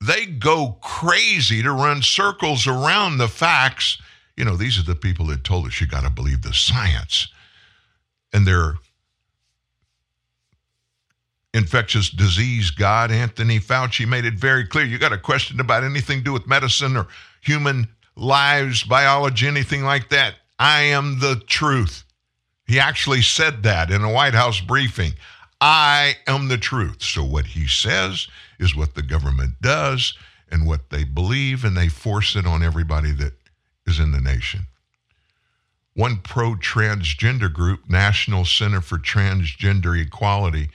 they 0.00 0.26
go 0.26 0.78
crazy 0.80 1.62
to 1.62 1.72
run 1.72 2.02
circles 2.02 2.66
around 2.66 3.18
the 3.18 3.28
facts. 3.28 3.98
You 4.36 4.44
know, 4.44 4.56
these 4.56 4.78
are 4.78 4.84
the 4.84 4.96
people 4.96 5.26
that 5.26 5.44
told 5.44 5.66
us 5.66 5.80
you 5.80 5.86
got 5.86 6.02
to 6.04 6.10
believe 6.10 6.42
the 6.42 6.52
science. 6.52 7.28
And 8.32 8.46
they're 8.46 8.74
infectious 11.54 12.08
disease 12.10 12.70
god, 12.70 13.12
Anthony 13.12 13.60
Fauci, 13.60 14.08
made 14.08 14.24
it 14.24 14.34
very 14.34 14.66
clear. 14.66 14.84
You 14.84 14.98
got 14.98 15.12
a 15.12 15.18
question 15.18 15.60
about 15.60 15.84
anything 15.84 16.18
to 16.18 16.24
do 16.24 16.32
with 16.32 16.46
medicine 16.46 16.96
or 16.96 17.06
human 17.40 17.88
lives, 18.16 18.82
biology, 18.84 19.46
anything 19.46 19.84
like 19.84 20.08
that. 20.10 20.34
I 20.62 20.82
am 20.82 21.18
the 21.18 21.42
truth. 21.48 22.04
He 22.68 22.78
actually 22.78 23.22
said 23.22 23.64
that 23.64 23.90
in 23.90 24.04
a 24.04 24.12
White 24.12 24.34
House 24.34 24.60
briefing. 24.60 25.14
I 25.60 26.18
am 26.28 26.46
the 26.46 26.56
truth. 26.56 27.02
So 27.02 27.24
what 27.24 27.46
he 27.46 27.66
says 27.66 28.28
is 28.60 28.76
what 28.76 28.94
the 28.94 29.02
government 29.02 29.54
does 29.60 30.14
and 30.52 30.64
what 30.64 30.90
they 30.90 31.02
believe, 31.02 31.64
and 31.64 31.76
they 31.76 31.88
force 31.88 32.36
it 32.36 32.46
on 32.46 32.62
everybody 32.62 33.10
that 33.10 33.32
is 33.88 33.98
in 33.98 34.12
the 34.12 34.20
nation. 34.20 34.68
One 35.94 36.18
pro 36.18 36.54
transgender 36.54 37.52
group, 37.52 37.90
National 37.90 38.44
Center 38.44 38.80
for 38.80 38.98
Transgender 38.98 40.00
Equality, 40.00 40.70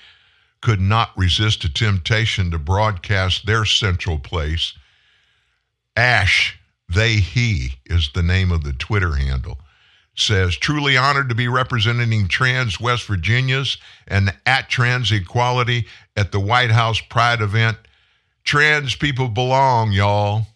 could 0.59 0.81
not 0.81 1.17
resist 1.17 1.63
a 1.63 1.71
temptation 1.73 2.51
to 2.51 2.59
broadcast 2.59 3.45
their 3.45 3.63
central 3.63 4.19
place. 4.19 4.73
Ash, 5.95 6.59
they, 6.93 7.13
he 7.13 7.75
is 7.85 8.09
the 8.13 8.21
name 8.21 8.51
of 8.51 8.65
the 8.65 8.73
Twitter 8.73 9.15
handle. 9.15 9.57
Says, 10.19 10.57
truly 10.57 10.97
honored 10.97 11.29
to 11.29 11.35
be 11.35 11.47
representing 11.47 12.27
trans 12.27 12.79
West 12.79 13.05
Virginia's 13.05 13.77
and 14.07 14.33
at 14.47 14.67
trans 14.67 15.11
equality 15.11 15.85
at 16.15 16.31
the 16.31 16.39
White 16.39 16.71
House 16.71 16.99
Pride 16.99 17.39
event. 17.39 17.77
Trans 18.43 18.95
people 18.95 19.27
belong, 19.27 19.91
y'all. 19.91 20.47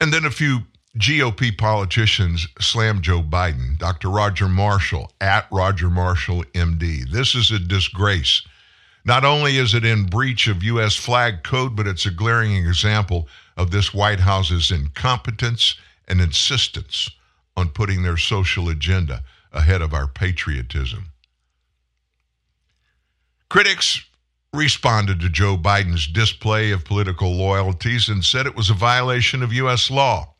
And 0.00 0.12
then 0.12 0.26
a 0.26 0.30
few 0.30 0.60
GOP 0.98 1.56
politicians 1.56 2.46
slam 2.60 3.00
Joe 3.00 3.22
Biden. 3.22 3.78
Dr. 3.78 4.10
Roger 4.10 4.46
Marshall 4.46 5.10
at 5.22 5.46
Roger 5.50 5.88
Marshall, 5.88 6.44
MD. 6.52 7.10
This 7.10 7.34
is 7.34 7.50
a 7.50 7.58
disgrace. 7.58 8.42
Not 9.06 9.24
only 9.24 9.56
is 9.56 9.72
it 9.72 9.84
in 9.84 10.06
breach 10.06 10.46
of 10.46 10.62
U.S. 10.62 10.94
flag 10.94 11.42
code, 11.42 11.74
but 11.74 11.86
it's 11.86 12.04
a 12.04 12.10
glaring 12.10 12.54
example 12.54 13.28
of 13.56 13.70
this 13.70 13.94
White 13.94 14.20
House's 14.20 14.70
incompetence 14.70 15.76
and 16.08 16.20
insistence 16.20 17.10
on 17.56 17.68
putting 17.68 18.02
their 18.02 18.16
social 18.16 18.68
agenda 18.68 19.22
ahead 19.52 19.80
of 19.80 19.94
our 19.94 20.06
patriotism. 20.06 21.06
Critics 23.48 24.04
responded 24.52 25.20
to 25.20 25.28
Joe 25.28 25.56
Biden's 25.56 26.06
display 26.06 26.70
of 26.70 26.84
political 26.84 27.32
loyalties 27.32 28.08
and 28.08 28.24
said 28.24 28.46
it 28.46 28.56
was 28.56 28.70
a 28.70 28.74
violation 28.74 29.42
of 29.42 29.52
U.S. 29.52 29.90
law. 29.90 30.34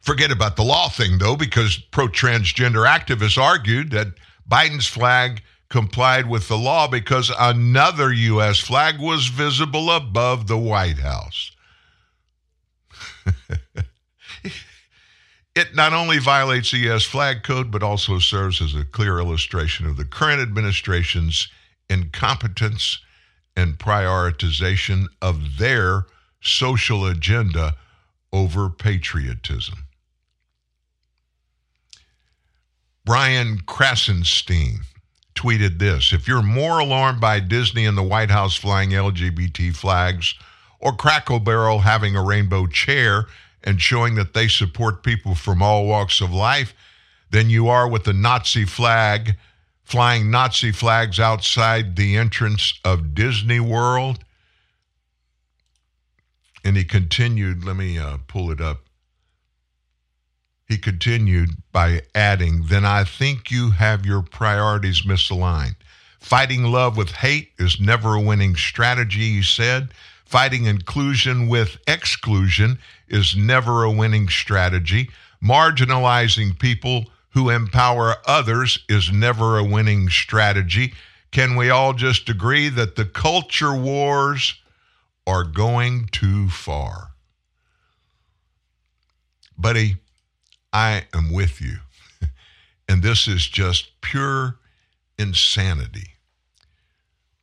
Forget 0.00 0.30
about 0.30 0.56
the 0.56 0.64
law 0.64 0.88
thing, 0.88 1.18
though, 1.18 1.36
because 1.36 1.76
pro 1.76 2.08
transgender 2.08 2.86
activists 2.86 3.38
argued 3.38 3.90
that 3.92 4.08
Biden's 4.48 4.86
flag 4.86 5.42
complied 5.70 6.28
with 6.28 6.46
the 6.48 6.58
law 6.58 6.86
because 6.86 7.32
another 7.38 8.12
U.S. 8.12 8.58
flag 8.60 9.00
was 9.00 9.28
visible 9.28 9.90
above 9.90 10.46
the 10.46 10.58
White 10.58 10.98
House. 10.98 11.52
it 15.54 15.74
not 15.74 15.92
only 15.92 16.18
violates 16.18 16.70
the 16.70 16.78
U.S. 16.78 17.04
flag 17.04 17.42
code, 17.42 17.70
but 17.70 17.82
also 17.82 18.18
serves 18.18 18.60
as 18.60 18.74
a 18.74 18.84
clear 18.84 19.18
illustration 19.18 19.86
of 19.86 19.96
the 19.96 20.04
current 20.04 20.40
administration's 20.40 21.48
incompetence 21.88 23.00
and 23.56 23.78
prioritization 23.78 25.06
of 25.22 25.58
their 25.58 26.06
social 26.40 27.06
agenda 27.06 27.76
over 28.32 28.68
patriotism. 28.68 29.86
Brian 33.04 33.58
Krassenstein 33.58 34.78
tweeted 35.34 35.78
this 35.78 36.12
If 36.12 36.26
you're 36.26 36.42
more 36.42 36.78
alarmed 36.78 37.20
by 37.20 37.40
Disney 37.40 37.84
and 37.84 37.96
the 37.96 38.02
White 38.02 38.30
House 38.30 38.56
flying 38.56 38.90
LGBT 38.90 39.74
flags 39.74 40.34
or 40.84 40.94
Cracker 40.94 41.40
Barrel 41.40 41.80
having 41.80 42.14
a 42.14 42.22
rainbow 42.22 42.66
chair 42.66 43.24
and 43.64 43.80
showing 43.80 44.14
that 44.16 44.34
they 44.34 44.46
support 44.46 45.02
people 45.02 45.34
from 45.34 45.62
all 45.62 45.86
walks 45.86 46.20
of 46.20 46.30
life 46.30 46.74
than 47.30 47.50
you 47.50 47.68
are 47.68 47.88
with 47.88 48.04
the 48.04 48.12
Nazi 48.12 48.66
flag 48.66 49.36
flying 49.82 50.30
Nazi 50.30 50.72
flags 50.72 51.20
outside 51.20 51.96
the 51.96 52.16
entrance 52.16 52.78
of 52.84 53.14
Disney 53.14 53.60
World. 53.60 54.24
And 56.64 56.76
he 56.76 56.84
continued, 56.84 57.64
let 57.64 57.76
me 57.76 57.98
uh, 57.98 58.18
pull 58.26 58.50
it 58.50 58.60
up. 58.60 58.80
he 60.66 60.78
continued 60.78 61.50
by 61.72 62.02
adding, 62.14 62.64
Then 62.66 62.84
I 62.84 63.04
think 63.04 63.50
you 63.50 63.70
have 63.72 64.06
your 64.06 64.22
priorities 64.22 65.02
misaligned. 65.02 65.76
Fighting 66.20 66.64
love 66.64 66.96
with 66.96 67.10
hate 67.10 67.50
is 67.58 67.78
never 67.78 68.14
a 68.14 68.20
winning 68.20 68.56
strategy, 68.56 69.34
he 69.34 69.42
said. 69.42 69.92
Fighting 70.24 70.64
inclusion 70.64 71.48
with 71.48 71.76
exclusion 71.86 72.78
is 73.08 73.36
never 73.36 73.84
a 73.84 73.90
winning 73.90 74.28
strategy. 74.28 75.10
Marginalizing 75.42 76.58
people 76.58 77.06
who 77.30 77.50
empower 77.50 78.16
others 78.26 78.78
is 78.88 79.12
never 79.12 79.58
a 79.58 79.64
winning 79.64 80.08
strategy. 80.08 80.94
Can 81.30 81.56
we 81.56 81.68
all 81.68 81.92
just 81.92 82.28
agree 82.28 82.68
that 82.68 82.96
the 82.96 83.04
culture 83.04 83.74
wars 83.74 84.54
are 85.26 85.44
going 85.44 86.08
too 86.12 86.48
far? 86.48 87.10
Buddy, 89.58 89.96
I 90.72 91.06
am 91.12 91.32
with 91.32 91.60
you. 91.60 91.78
and 92.88 93.02
this 93.02 93.28
is 93.28 93.46
just 93.46 94.00
pure 94.00 94.58
insanity. 95.18 96.13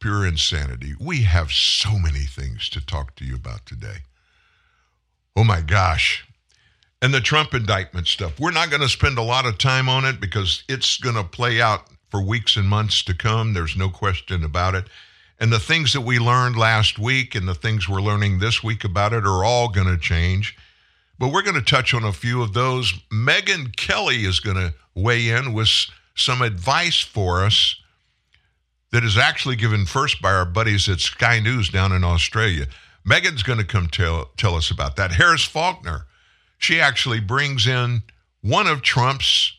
Pure 0.01 0.25
insanity. 0.25 0.95
We 0.99 1.21
have 1.23 1.51
so 1.51 1.99
many 1.99 2.25
things 2.25 2.69
to 2.69 2.83
talk 2.83 3.15
to 3.17 3.25
you 3.25 3.35
about 3.35 3.67
today. 3.67 3.97
Oh 5.35 5.43
my 5.43 5.61
gosh. 5.61 6.25
And 7.03 7.13
the 7.13 7.21
Trump 7.21 7.53
indictment 7.53 8.07
stuff. 8.07 8.39
We're 8.39 8.51
not 8.51 8.71
going 8.71 8.81
to 8.81 8.89
spend 8.89 9.19
a 9.19 9.23
lot 9.23 9.45
of 9.45 9.59
time 9.59 9.87
on 9.87 10.05
it 10.05 10.19
because 10.19 10.63
it's 10.67 10.97
going 10.97 11.15
to 11.15 11.23
play 11.23 11.61
out 11.61 11.87
for 12.09 12.21
weeks 12.21 12.57
and 12.57 12.67
months 12.67 13.03
to 13.03 13.13
come. 13.13 13.53
There's 13.53 13.77
no 13.77 13.89
question 13.89 14.43
about 14.43 14.73
it. 14.73 14.85
And 15.39 15.53
the 15.53 15.59
things 15.59 15.93
that 15.93 16.01
we 16.01 16.17
learned 16.17 16.57
last 16.57 16.97
week 16.97 17.35
and 17.35 17.47
the 17.47 17.55
things 17.55 17.87
we're 17.87 18.01
learning 18.01 18.39
this 18.39 18.63
week 18.63 18.83
about 18.83 19.13
it 19.13 19.25
are 19.25 19.43
all 19.43 19.69
going 19.69 19.87
to 19.87 19.97
change. 19.97 20.57
But 21.19 21.31
we're 21.31 21.43
going 21.43 21.55
to 21.55 21.61
touch 21.61 21.93
on 21.93 22.03
a 22.03 22.13
few 22.13 22.41
of 22.41 22.53
those. 22.53 22.91
Megyn 23.13 23.75
Kelly 23.75 24.25
is 24.25 24.39
going 24.39 24.57
to 24.57 24.73
weigh 24.95 25.29
in 25.29 25.53
with 25.53 25.69
some 26.15 26.41
advice 26.41 27.01
for 27.01 27.45
us 27.45 27.75
that 28.91 29.03
is 29.03 29.17
actually 29.17 29.55
given 29.55 29.85
first 29.85 30.21
by 30.21 30.31
our 30.31 30.45
buddies 30.45 30.89
at 30.89 30.99
Sky 30.99 31.39
News 31.39 31.69
down 31.69 31.91
in 31.91 32.03
Australia. 32.03 32.67
Megyn's 33.07 33.43
going 33.43 33.59
to 33.59 33.65
come 33.65 33.87
tell, 33.87 34.29
tell 34.37 34.55
us 34.55 34.69
about 34.69 34.95
that. 34.97 35.13
Harris 35.13 35.43
Faulkner, 35.43 36.05
she 36.57 36.79
actually 36.79 37.19
brings 37.19 37.65
in 37.65 38.03
one 38.41 38.67
of 38.67 38.81
Trump's 38.81 39.57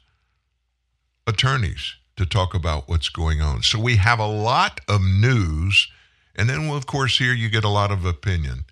attorneys 1.27 1.97
to 2.17 2.27
talk 2.27 2.55
about 2.55 2.89
what's 2.89 3.09
going 3.09 3.41
on. 3.41 3.63
So 3.63 3.81
we 3.81 3.97
have 3.97 4.19
a 4.19 4.27
lot 4.27 4.81
of 4.89 5.01
news, 5.01 5.89
and 6.37 6.49
then, 6.49 6.71
of 6.71 6.87
course, 6.87 7.19
here 7.19 7.33
you 7.33 7.49
get 7.49 7.65
a 7.65 7.69
lot 7.69 7.91
of 7.91 8.05
opinion. 8.05 8.65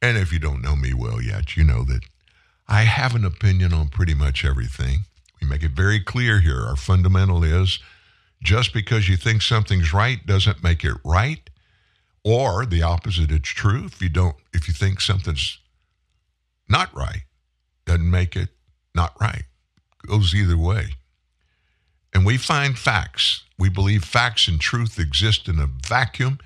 And 0.00 0.16
if 0.16 0.32
you 0.32 0.38
don't 0.38 0.62
know 0.62 0.76
me 0.76 0.94
well 0.94 1.20
yet, 1.20 1.56
you 1.56 1.64
know 1.64 1.82
that 1.84 2.02
I 2.68 2.82
have 2.82 3.14
an 3.14 3.24
opinion 3.24 3.72
on 3.72 3.88
pretty 3.88 4.14
much 4.14 4.44
everything. 4.44 5.00
We 5.40 5.48
make 5.48 5.62
it 5.62 5.72
very 5.72 6.00
clear 6.00 6.40
here. 6.40 6.60
Our 6.60 6.76
fundamental 6.76 7.42
is 7.42 7.80
just 8.42 8.72
because 8.72 9.08
you 9.08 9.16
think 9.16 9.42
something's 9.42 9.92
right 9.92 10.24
doesn't 10.26 10.62
make 10.62 10.84
it 10.84 10.96
right. 11.04 11.48
Or 12.24 12.66
the 12.66 12.82
opposite, 12.82 13.30
it's 13.30 13.48
true. 13.48 13.86
If 13.86 14.02
you 14.02 14.08
don't, 14.08 14.36
if 14.52 14.68
you 14.68 14.74
think 14.74 15.00
something's 15.00 15.58
not 16.68 16.94
right, 16.94 17.22
doesn't 17.86 18.10
make 18.10 18.36
it 18.36 18.50
not 18.94 19.14
right. 19.20 19.44
Goes 20.06 20.34
either 20.34 20.56
way. 20.56 20.88
And 22.14 22.24
we 22.24 22.36
find 22.36 22.78
facts. 22.78 23.44
We 23.58 23.68
believe 23.68 24.04
facts 24.04 24.48
and 24.48 24.60
truth 24.60 24.98
exist 24.98 25.48
in 25.48 25.58
a 25.58 25.68
vacuum. 25.86 26.38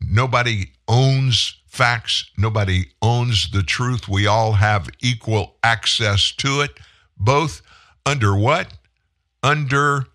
Nobody 0.00 0.72
owns 0.88 1.56
facts. 1.66 2.30
Nobody 2.36 2.86
owns 3.02 3.50
the 3.50 3.62
truth. 3.62 4.08
We 4.08 4.26
all 4.26 4.52
have 4.52 4.88
equal 5.00 5.56
access 5.62 6.32
to 6.38 6.60
it, 6.62 6.78
both 7.18 7.62
under 8.04 8.36
what? 8.36 8.72
Under 9.42 10.06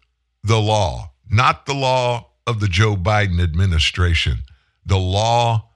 the 0.44 0.60
law, 0.60 1.12
not 1.30 1.66
the 1.66 1.74
law 1.74 2.30
of 2.48 2.60
the 2.60 2.68
Joe 2.68 2.96
Biden 2.96 3.42
administration, 3.42 4.40
the 4.86 4.98
law 4.98 5.70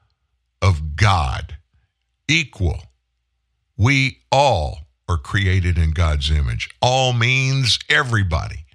of 0.61 0.95
God. 0.95 1.57
Equal. 2.27 2.81
We 3.77 4.21
all 4.31 4.79
are 5.07 5.17
created 5.17 5.77
in 5.77 5.91
God's 5.91 6.31
image. 6.31 6.69
All 6.81 7.13
means 7.13 7.77
everybody. 7.89 8.65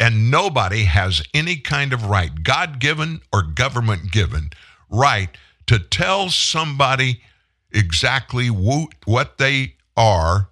And 0.00 0.30
nobody 0.30 0.84
has 0.84 1.22
any 1.34 1.56
kind 1.56 1.92
of 1.92 2.06
right, 2.06 2.42
God 2.42 2.78
given 2.78 3.20
or 3.32 3.42
government 3.42 4.12
given, 4.12 4.50
right 4.90 5.28
to 5.66 5.78
tell 5.78 6.28
somebody 6.28 7.22
exactly 7.70 8.48
what 8.48 9.38
they 9.38 9.74
are, 9.96 10.48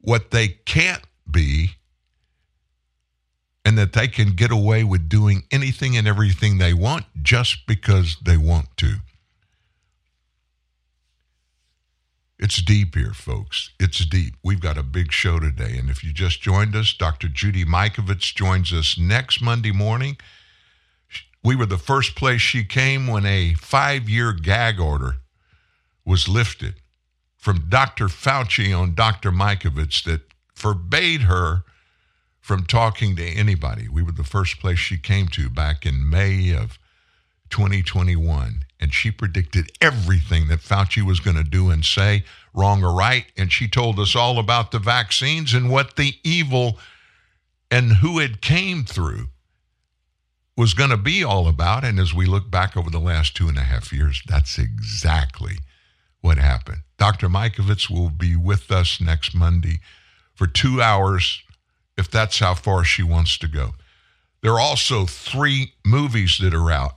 what 0.00 0.30
they 0.30 0.48
can't 0.48 1.02
be, 1.30 1.75
and 3.66 3.76
that 3.76 3.94
they 3.94 4.06
can 4.06 4.30
get 4.30 4.52
away 4.52 4.84
with 4.84 5.08
doing 5.08 5.42
anything 5.50 5.96
and 5.96 6.06
everything 6.06 6.58
they 6.58 6.72
want 6.72 7.04
just 7.20 7.66
because 7.66 8.16
they 8.24 8.36
want 8.36 8.68
to. 8.76 8.98
It's 12.38 12.62
deep 12.62 12.94
here, 12.94 13.12
folks. 13.12 13.70
It's 13.80 14.06
deep. 14.06 14.34
We've 14.44 14.60
got 14.60 14.78
a 14.78 14.84
big 14.84 15.10
show 15.10 15.40
today. 15.40 15.76
And 15.78 15.90
if 15.90 16.04
you 16.04 16.12
just 16.12 16.40
joined 16.40 16.76
us, 16.76 16.92
Dr. 16.92 17.26
Judy 17.26 17.64
Mikovits 17.64 18.32
joins 18.32 18.72
us 18.72 18.96
next 18.96 19.42
Monday 19.42 19.72
morning. 19.72 20.16
We 21.42 21.56
were 21.56 21.66
the 21.66 21.76
first 21.76 22.14
place 22.14 22.40
she 22.40 22.62
came 22.62 23.08
when 23.08 23.26
a 23.26 23.54
five 23.54 24.08
year 24.08 24.32
gag 24.32 24.78
order 24.78 25.16
was 26.04 26.28
lifted 26.28 26.76
from 27.36 27.68
Dr. 27.68 28.06
Fauci 28.06 28.78
on 28.78 28.94
Dr. 28.94 29.32
Mikovits 29.32 30.04
that 30.04 30.20
forbade 30.54 31.22
her 31.22 31.64
from 32.46 32.64
talking 32.64 33.16
to 33.16 33.24
anybody. 33.24 33.88
We 33.88 34.04
were 34.04 34.12
the 34.12 34.22
first 34.22 34.60
place 34.60 34.78
she 34.78 34.98
came 34.98 35.26
to 35.30 35.50
back 35.50 35.84
in 35.84 36.08
May 36.08 36.54
of 36.54 36.78
2021. 37.50 38.60
And 38.78 38.94
she 38.94 39.10
predicted 39.10 39.72
everything 39.80 40.46
that 40.46 40.60
Fauci 40.60 41.02
was 41.02 41.18
going 41.18 41.36
to 41.36 41.42
do 41.42 41.70
and 41.70 41.84
say, 41.84 42.22
wrong 42.54 42.84
or 42.84 42.94
right. 42.94 43.24
And 43.36 43.52
she 43.52 43.66
told 43.66 43.98
us 43.98 44.14
all 44.14 44.38
about 44.38 44.70
the 44.70 44.78
vaccines 44.78 45.54
and 45.54 45.68
what 45.68 45.96
the 45.96 46.14
evil 46.22 46.78
and 47.68 47.94
who 47.94 48.20
it 48.20 48.40
came 48.40 48.84
through 48.84 49.26
was 50.56 50.72
going 50.72 50.90
to 50.90 50.96
be 50.96 51.24
all 51.24 51.48
about. 51.48 51.82
And 51.82 51.98
as 51.98 52.14
we 52.14 52.26
look 52.26 52.48
back 52.48 52.76
over 52.76 52.90
the 52.90 53.00
last 53.00 53.34
two 53.34 53.48
and 53.48 53.58
a 53.58 53.62
half 53.62 53.92
years, 53.92 54.22
that's 54.24 54.56
exactly 54.56 55.56
what 56.20 56.38
happened. 56.38 56.82
Dr. 56.96 57.28
Mikovits 57.28 57.90
will 57.90 58.10
be 58.10 58.36
with 58.36 58.70
us 58.70 59.00
next 59.00 59.34
Monday 59.34 59.80
for 60.36 60.46
two 60.46 60.80
hours, 60.80 61.42
if 61.96 62.10
that's 62.10 62.38
how 62.38 62.54
far 62.54 62.84
she 62.84 63.02
wants 63.02 63.38
to 63.38 63.48
go. 63.48 63.74
There 64.42 64.52
are 64.52 64.60
also 64.60 65.06
three 65.06 65.74
movies 65.84 66.38
that 66.40 66.54
are 66.54 66.70
out. 66.70 66.96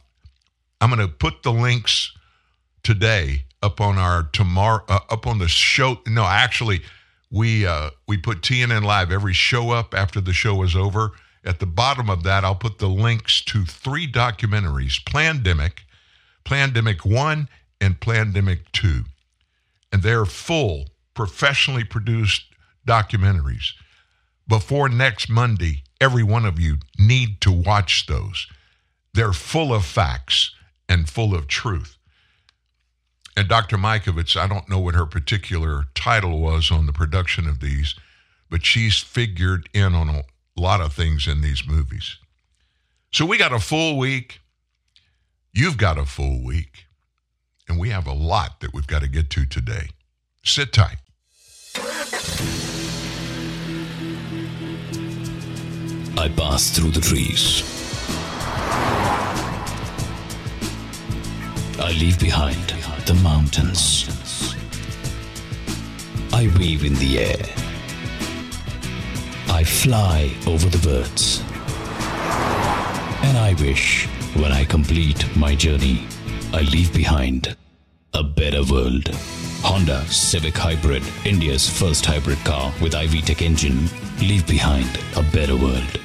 I'm 0.81 0.89
going 0.89 1.01
to 1.01 1.13
put 1.13 1.43
the 1.43 1.51
links 1.51 2.11
today 2.83 3.45
up 3.61 3.81
on 3.81 3.97
our 3.97 4.23
tomorrow 4.23 4.83
uh, 4.87 4.99
up 5.09 5.27
on 5.27 5.39
the 5.39 5.47
show. 5.47 5.99
No, 6.07 6.23
actually, 6.23 6.81
we 7.31 7.65
uh, 7.65 7.89
we 8.07 8.17
put 8.17 8.41
TNN 8.41 8.83
Live 8.83 9.11
every 9.11 9.33
show 9.33 9.71
up 9.71 9.93
after 9.93 10.21
the 10.21 10.33
show 10.33 10.63
is 10.63 10.75
over 10.75 11.11
at 11.43 11.59
the 11.59 11.65
bottom 11.65 12.09
of 12.09 12.23
that, 12.23 12.43
I'll 12.43 12.55
put 12.55 12.79
the 12.79 12.89
links 12.89 13.41
to 13.45 13.65
three 13.65 14.09
documentaries 14.09 15.01
Plandemic, 15.03 15.79
Plandemic 16.45 17.05
1, 17.05 17.47
and 17.81 17.99
Plandemic 17.99 18.59
2. 18.73 19.03
And 19.91 20.03
they're 20.03 20.25
full, 20.25 20.89
professionally 21.13 21.83
produced 21.83 22.43
documentaries. 22.87 23.71
Before 24.49 24.89
next 24.89 25.29
Monday, 25.29 25.83
every 26.01 26.23
one 26.23 26.43
of 26.43 26.59
you 26.59 26.79
need 26.97 27.39
to 27.41 27.51
watch 27.51 28.07
those. 28.07 28.47
They're 29.13 29.31
full 29.31 29.73
of 29.73 29.85
facts 29.85 30.53
and 30.89 31.07
full 31.07 31.33
of 31.33 31.47
truth. 31.47 31.97
And 33.37 33.47
Dr. 33.47 33.77
Mikovits, 33.77 34.35
I 34.35 34.47
don't 34.47 34.67
know 34.67 34.79
what 34.79 34.95
her 34.95 35.05
particular 35.05 35.85
title 35.95 36.41
was 36.41 36.69
on 36.69 36.85
the 36.85 36.91
production 36.91 37.47
of 37.47 37.61
these, 37.61 37.95
but 38.49 38.65
she's 38.65 38.99
figured 38.99 39.69
in 39.73 39.95
on 39.95 40.09
a 40.09 40.23
a 40.59 40.61
lot 40.61 40.81
of 40.81 40.93
things 40.93 41.27
in 41.27 41.41
these 41.41 41.65
movies. 41.65 42.17
So 43.11 43.25
we 43.25 43.37
got 43.37 43.53
a 43.53 43.59
full 43.59 43.97
week. 43.97 44.41
You've 45.53 45.77
got 45.77 45.97
a 45.97 46.05
full 46.05 46.43
week. 46.43 46.85
And 47.67 47.79
we 47.79 47.89
have 47.89 48.07
a 48.07 48.13
lot 48.13 48.59
that 48.59 48.73
we've 48.73 48.87
got 48.87 49.01
to 49.01 49.07
get 49.07 49.29
to 49.31 49.45
today. 49.45 49.89
Sit 50.43 50.73
tight. 50.73 50.97
I 56.19 56.27
pass 56.27 56.69
through 56.69 56.91
the 56.91 56.99
trees. 56.99 57.63
I 61.79 61.93
leave 61.97 62.19
behind 62.19 62.71
the 63.05 63.13
mountains. 63.23 64.05
I 66.33 66.51
weave 66.57 66.83
in 66.83 66.95
the 66.95 67.19
air. 67.19 67.45
I 69.47 69.63
fly 69.63 70.35
over 70.45 70.67
the 70.67 70.85
birds. 70.85 71.41
And 73.23 73.37
I 73.37 73.55
wish, 73.57 74.05
when 74.35 74.51
I 74.51 74.65
complete 74.65 75.23
my 75.37 75.55
journey, 75.55 76.05
I 76.51 76.63
leave 76.63 76.93
behind 76.93 77.55
a 78.13 78.23
better 78.23 78.65
world. 78.65 79.07
Honda 79.61 80.05
Civic 80.07 80.57
Hybrid, 80.57 81.03
India's 81.23 81.69
first 81.69 82.05
hybrid 82.05 82.39
car 82.39 82.73
with 82.81 82.93
i-VTEC 82.93 83.41
engine. 83.41 83.87
Leave 84.19 84.45
behind 84.45 84.99
a 85.15 85.23
better 85.23 85.55
world. 85.55 85.99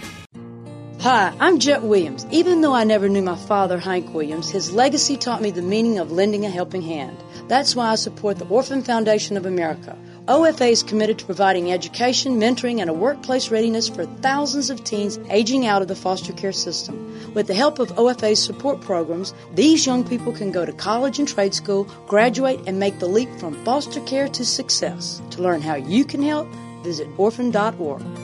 Hi, 1.05 1.35
I'm 1.39 1.59
Jett 1.59 1.83
Williams. 1.83 2.27
Even 2.31 2.63
though 2.63 2.73
I 2.73 2.85
never 2.85 3.11
knew 3.11 3.21
my 3.21 3.37
father, 3.37 3.79
Hank 3.79 4.15
Williams, 4.15 4.49
his 4.49 4.73
legacy 4.73 5.19
taught 5.19 5.43
me 5.43 5.51
the 5.51 5.61
meaning 5.61 5.99
of 5.99 6.11
lending 6.11 6.47
a 6.47 6.49
helping 6.49 6.81
hand. 6.81 7.23
That's 7.47 7.77
why 7.77 7.91
I 7.91 7.97
support 7.97 8.39
the 8.39 8.47
Orphan 8.47 8.83
Foundation 8.83 9.37
of 9.37 9.45
America. 9.45 9.99
OFA 10.29 10.71
is 10.71 10.83
committed 10.83 11.19
to 11.19 11.27
providing 11.27 11.71
education, 11.71 12.41
mentoring, 12.41 12.81
and 12.81 12.89
a 12.89 12.95
workplace 12.95 13.51
readiness 13.51 13.87
for 13.87 14.07
thousands 14.23 14.71
of 14.71 14.83
teens 14.83 15.19
aging 15.29 15.67
out 15.67 15.83
of 15.83 15.89
the 15.89 15.95
foster 15.95 16.33
care 16.33 16.53
system. 16.53 16.97
With 17.35 17.49
the 17.49 17.55
help 17.55 17.81
of 17.81 17.95
OFA's 17.97 18.43
support 18.43 18.81
programs, 18.81 19.35
these 19.55 19.85
young 19.85 20.05
people 20.05 20.33
can 20.33 20.53
go 20.53 20.65
to 20.65 20.73
college 20.73 21.19
and 21.19 21.29
trade 21.29 21.53
school, 21.53 21.85
graduate, 22.07 22.61
and 22.67 22.81
make 22.81 22.99
the 22.99 23.09
leap 23.09 23.29
from 23.39 23.63
foster 23.63 24.01
care 24.07 24.29
to 24.29 24.43
success. 24.43 25.21
To 25.33 25.43
learn 25.43 25.61
how 25.61 25.75
you 25.75 26.07
can 26.07 26.23
help, 26.23 26.49
visit 26.83 27.07
orphan.org. 27.19 28.24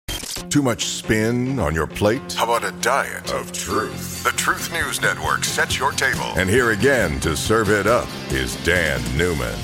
Too 0.51 0.61
much 0.61 0.83
spin 0.83 1.59
on 1.59 1.73
your 1.73 1.87
plate? 1.87 2.33
How 2.33 2.43
about 2.43 2.65
a 2.65 2.73
diet 2.81 3.31
of 3.31 3.53
truth? 3.53 4.21
The 4.25 4.31
Truth 4.31 4.69
News 4.73 5.01
Network 5.01 5.45
sets 5.45 5.79
your 5.79 5.93
table. 5.93 6.25
And 6.35 6.49
here 6.49 6.71
again 6.71 7.21
to 7.21 7.37
serve 7.37 7.69
it 7.69 7.87
up 7.87 8.09
is 8.31 8.61
Dan 8.65 8.99
Newman. 9.17 9.57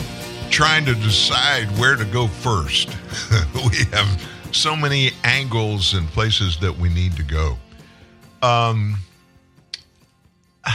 Trying 0.50 0.86
to 0.86 0.96
decide 0.96 1.66
where 1.78 1.98
to 1.98 2.06
go 2.06 2.28
first. 2.28 2.88
we 3.54 3.84
have 3.92 4.08
so 4.54 4.78
many 4.78 5.12
angles 5.26 5.94
and 5.94 6.08
places 6.08 6.58
that 6.60 6.78
we 6.78 6.88
need 6.88 7.18
to 7.18 7.24
go. 7.24 7.58
Um, 8.42 8.96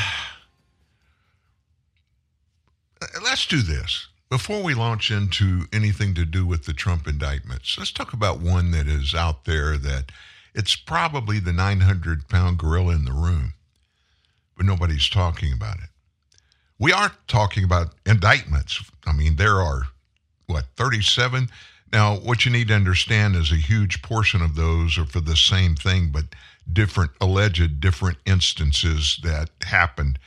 let's 3.24 3.46
do 3.46 3.62
this. 3.62 4.08
Before 4.32 4.62
we 4.62 4.72
launch 4.72 5.10
into 5.10 5.66
anything 5.74 6.14
to 6.14 6.24
do 6.24 6.46
with 6.46 6.64
the 6.64 6.72
Trump 6.72 7.06
indictments, 7.06 7.76
let's 7.76 7.92
talk 7.92 8.14
about 8.14 8.40
one 8.40 8.70
that 8.70 8.86
is 8.86 9.14
out 9.14 9.44
there 9.44 9.76
that 9.76 10.10
it's 10.54 10.74
probably 10.74 11.38
the 11.38 11.52
900 11.52 12.30
pound 12.30 12.56
gorilla 12.56 12.94
in 12.94 13.04
the 13.04 13.12
room, 13.12 13.52
but 14.56 14.64
nobody's 14.64 15.10
talking 15.10 15.52
about 15.52 15.80
it. 15.80 15.90
We 16.78 16.94
are 16.94 17.12
talking 17.28 17.62
about 17.62 17.92
indictments. 18.06 18.82
I 19.06 19.12
mean, 19.12 19.36
there 19.36 19.60
are, 19.60 19.88
what, 20.46 20.64
37? 20.76 21.48
Now, 21.92 22.16
what 22.16 22.46
you 22.46 22.50
need 22.50 22.68
to 22.68 22.74
understand 22.74 23.36
is 23.36 23.52
a 23.52 23.56
huge 23.56 24.00
portion 24.00 24.40
of 24.40 24.56
those 24.56 24.96
are 24.96 25.04
for 25.04 25.20
the 25.20 25.36
same 25.36 25.74
thing, 25.76 26.08
but 26.10 26.24
different, 26.72 27.10
alleged 27.20 27.80
different 27.80 28.16
instances 28.24 29.20
that 29.24 29.50
happened 29.60 30.18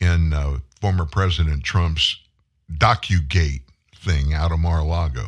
in 0.00 0.32
uh, 0.32 0.60
former 0.80 1.04
President 1.04 1.62
Trump's 1.62 2.16
DocuGate 2.76 3.62
thing 3.96 4.32
out 4.32 4.52
of 4.52 4.58
Mar-a-Lago. 4.58 5.26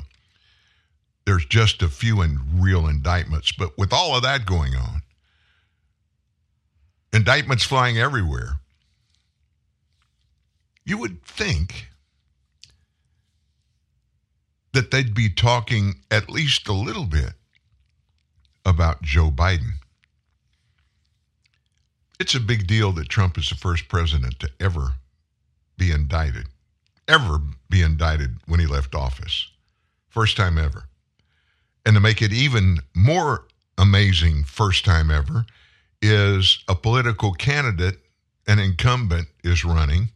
There's 1.25 1.45
just 1.47 1.83
a 1.83 1.89
few 1.89 2.23
in 2.23 2.39
real 2.57 2.87
indictments, 2.89 3.53
but 3.53 3.77
with 3.79 3.93
all 3.93 4.17
of 4.17 4.23
that 4.23 4.47
going 4.47 4.75
on, 4.75 5.03
indictments 7.13 7.65
flying 7.65 7.99
everywhere, 7.99 8.59
you 10.85 10.99
would 10.99 11.23
think 11.25 11.89
that 14.73 14.91
they'd 14.91 15.15
be 15.15 15.29
talking 15.29 15.97
at 16.11 16.31
least 16.31 16.67
a 16.67 16.73
little 16.73 17.05
bit 17.05 17.35
about 18.65 19.03
Joe 19.03 19.31
Biden. 19.31 19.75
It's 22.19 22.35
a 22.35 22.41
big 22.41 22.67
deal 22.67 22.93
that 22.93 23.09
Trump 23.09 23.37
is 23.37 23.49
the 23.49 23.55
first 23.55 23.89
president 23.89 24.41
to 24.41 24.51
ever 24.59 24.95
be 25.77 25.91
indicted 25.91 26.47
ever 27.13 27.39
be 27.69 27.83
indicted 27.83 28.39
when 28.47 28.61
he 28.61 28.67
left 28.67 28.95
office. 28.95 29.49
First 30.09 30.37
time 30.37 30.59
ever. 30.59 30.85
And 31.85 31.95
to 31.95 32.01
make 32.01 32.23
it 32.23 32.33
even 32.33 32.79
more 32.95 33.47
amazing, 33.77 34.45
first 34.45 34.85
time 34.85 35.11
ever, 35.11 35.45
is 36.01 36.63
a 36.69 36.75
political 36.75 37.33
candidate, 37.33 37.99
an 38.47 38.59
incumbent, 38.59 39.29
is 39.45 39.65
running 39.65 40.11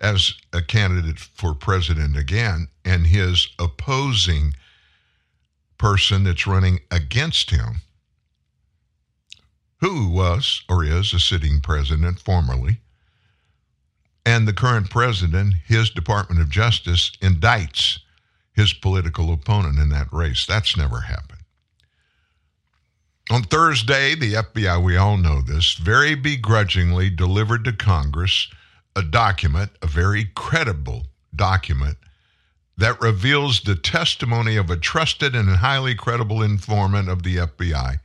as 0.00 0.32
a 0.52 0.62
candidate 0.62 1.18
for 1.18 1.54
president 1.54 2.16
again, 2.16 2.68
and 2.84 3.06
his 3.06 3.48
opposing 3.58 4.54
person 5.76 6.24
that's 6.24 6.46
running 6.46 6.80
against 6.90 7.50
him, 7.50 7.82
who 9.80 10.08
was 10.08 10.62
or 10.68 10.84
is 10.84 11.12
a 11.12 11.20
sitting 11.20 11.60
president 11.60 12.20
formerly, 12.20 12.80
and 14.28 14.46
the 14.46 14.52
current 14.52 14.90
president, 14.90 15.54
his 15.66 15.88
Department 15.88 16.38
of 16.38 16.50
Justice, 16.50 17.12
indicts 17.22 18.00
his 18.52 18.74
political 18.74 19.32
opponent 19.32 19.78
in 19.78 19.88
that 19.88 20.12
race. 20.12 20.44
That's 20.44 20.76
never 20.76 21.00
happened. 21.00 21.40
On 23.30 23.42
Thursday, 23.42 24.14
the 24.14 24.34
FBI, 24.34 24.84
we 24.84 24.98
all 24.98 25.16
know 25.16 25.40
this, 25.40 25.72
very 25.76 26.14
begrudgingly 26.14 27.08
delivered 27.08 27.64
to 27.64 27.72
Congress 27.72 28.48
a 28.94 29.02
document, 29.02 29.70
a 29.80 29.86
very 29.86 30.26
credible 30.34 31.06
document, 31.34 31.96
that 32.76 33.00
reveals 33.00 33.62
the 33.62 33.76
testimony 33.76 34.56
of 34.56 34.68
a 34.68 34.76
trusted 34.76 35.34
and 35.34 35.48
highly 35.48 35.94
credible 35.94 36.42
informant 36.42 37.08
of 37.08 37.22
the 37.22 37.36
FBI 37.36 37.98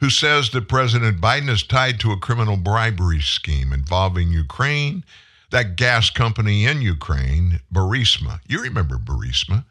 who 0.00 0.08
says 0.08 0.50
that 0.50 0.68
President 0.68 1.20
Biden 1.20 1.50
is 1.50 1.62
tied 1.62 2.00
to 2.00 2.12
a 2.12 2.18
criminal 2.18 2.56
bribery 2.56 3.20
scheme 3.20 3.74
involving 3.74 4.30
Ukraine 4.30 5.04
that 5.50 5.76
gas 5.76 6.10
company 6.10 6.64
in 6.66 6.82
Ukraine, 6.82 7.60
Burisma. 7.72 8.40
You 8.46 8.62
remember 8.62 8.96
Burisma. 8.96 9.64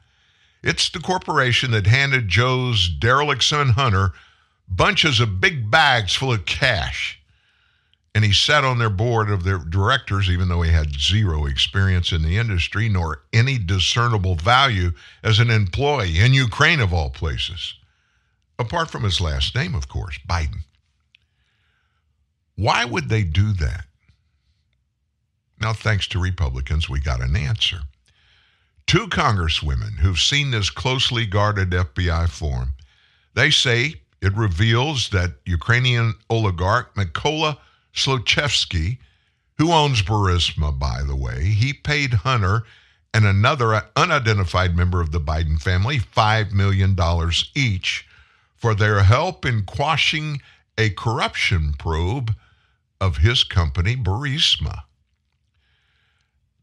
It's 0.64 0.90
the 0.90 1.00
corporation 1.00 1.72
that 1.72 1.88
handed 1.88 2.30
Joe's 2.30 2.88
derelict 2.88 3.44
son 3.44 3.70
Hunter 3.70 4.14
bunches 4.68 5.20
of 5.20 5.42
big 5.42 5.70
bags 5.70 6.16
full 6.16 6.34
of 6.34 6.46
cash. 6.46 7.20
And 8.16 8.24
he 8.24 8.32
sat 8.32 8.64
on 8.64 8.78
their 8.78 8.92
board 8.92 9.30
of 9.30 9.44
their 9.44 9.58
directors, 9.58 10.30
even 10.30 10.48
though 10.48 10.62
he 10.62 10.72
had 10.72 11.00
zero 11.00 11.46
experience 11.46 12.12
in 12.12 12.22
the 12.22 12.38
industry 12.38 12.88
nor 12.88 13.24
any 13.34 13.58
discernible 13.58 14.36
value 14.36 14.92
as 15.24 15.40
an 15.40 15.50
employee 15.50 16.20
in 16.20 16.34
Ukraine, 16.34 16.80
of 16.80 16.94
all 16.94 17.10
places. 17.10 17.74
Apart 18.60 18.92
from 18.92 19.04
his 19.04 19.20
last 19.20 19.56
name, 19.56 19.74
of 19.74 19.90
course, 19.90 20.20
Biden. 20.30 20.64
Why 22.56 22.86
would 22.86 23.10
they 23.10 23.24
do 23.24 23.52
that? 23.54 23.86
Now, 25.64 25.72
thanks 25.72 26.08
to 26.10 26.20
Republicans, 26.20 26.90
we 26.90 27.00
got 27.00 27.22
an 27.22 27.38
answer. 27.38 27.84
Two 28.86 29.08
congresswomen 29.08 30.00
who've 30.00 30.20
seen 30.20 30.52
this 30.52 30.70
closely 30.70 31.26
guarded 31.26 31.70
FBI 31.70 32.28
form, 32.28 32.74
they 33.34 33.50
say 33.50 33.96
it 34.22 34.36
reveals 34.36 35.08
that 35.12 35.36
Ukrainian 35.46 36.16
oligarch 36.30 36.94
Mykola 36.96 37.60
Zlochevsky, 37.96 38.98
who 39.58 39.72
owns 39.72 40.02
Burisma, 40.02 40.78
by 40.78 41.02
the 41.02 41.16
way, 41.16 41.46
he 41.46 41.72
paid 41.72 42.14
Hunter 42.14 42.66
and 43.14 43.26
another 43.26 43.84
unidentified 43.96 44.76
member 44.76 45.00
of 45.00 45.14
the 45.14 45.22
Biden 45.22 45.62
family 45.62 45.98
$5 45.98 46.52
million 46.52 46.94
each 47.56 48.06
for 48.58 48.76
their 48.76 49.04
help 49.04 49.46
in 49.46 49.64
quashing 49.64 50.42
a 50.78 50.90
corruption 50.90 51.74
probe 51.80 52.36
of 53.00 53.18
his 53.18 53.46
company, 53.46 53.96
Burisma. 53.96 54.84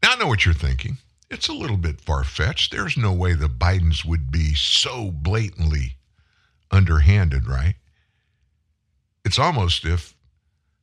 Now 0.03 0.13
I 0.13 0.15
know 0.15 0.27
what 0.27 0.45
you're 0.45 0.53
thinking. 0.53 0.97
It's 1.29 1.47
a 1.47 1.53
little 1.53 1.77
bit 1.77 2.01
far 2.01 2.23
fetched. 2.23 2.71
There's 2.71 2.97
no 2.97 3.13
way 3.13 3.33
the 3.33 3.47
Bidens 3.47 4.03
would 4.03 4.31
be 4.31 4.53
so 4.53 5.11
blatantly 5.11 5.95
underhanded, 6.71 7.47
right? 7.47 7.75
It's 9.23 9.39
almost 9.39 9.85
if 9.85 10.15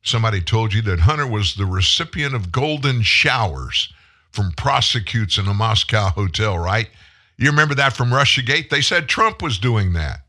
somebody 0.02 0.40
told 0.40 0.72
you 0.72 0.80
that 0.82 1.00
Hunter 1.00 1.26
was 1.26 1.54
the 1.54 1.66
recipient 1.66 2.34
of 2.34 2.52
golden 2.52 3.02
showers 3.02 3.92
from 4.30 4.52
prostitutes 4.52 5.38
in 5.38 5.46
a 5.46 5.54
Moscow 5.54 6.08
hotel, 6.10 6.56
right? 6.58 6.88
You 7.36 7.50
remember 7.50 7.74
that 7.74 7.92
from 7.92 8.10
Russiagate? 8.10 8.70
They 8.70 8.80
said 8.80 9.08
Trump 9.08 9.42
was 9.42 9.58
doing 9.58 9.92
that. 9.94 10.20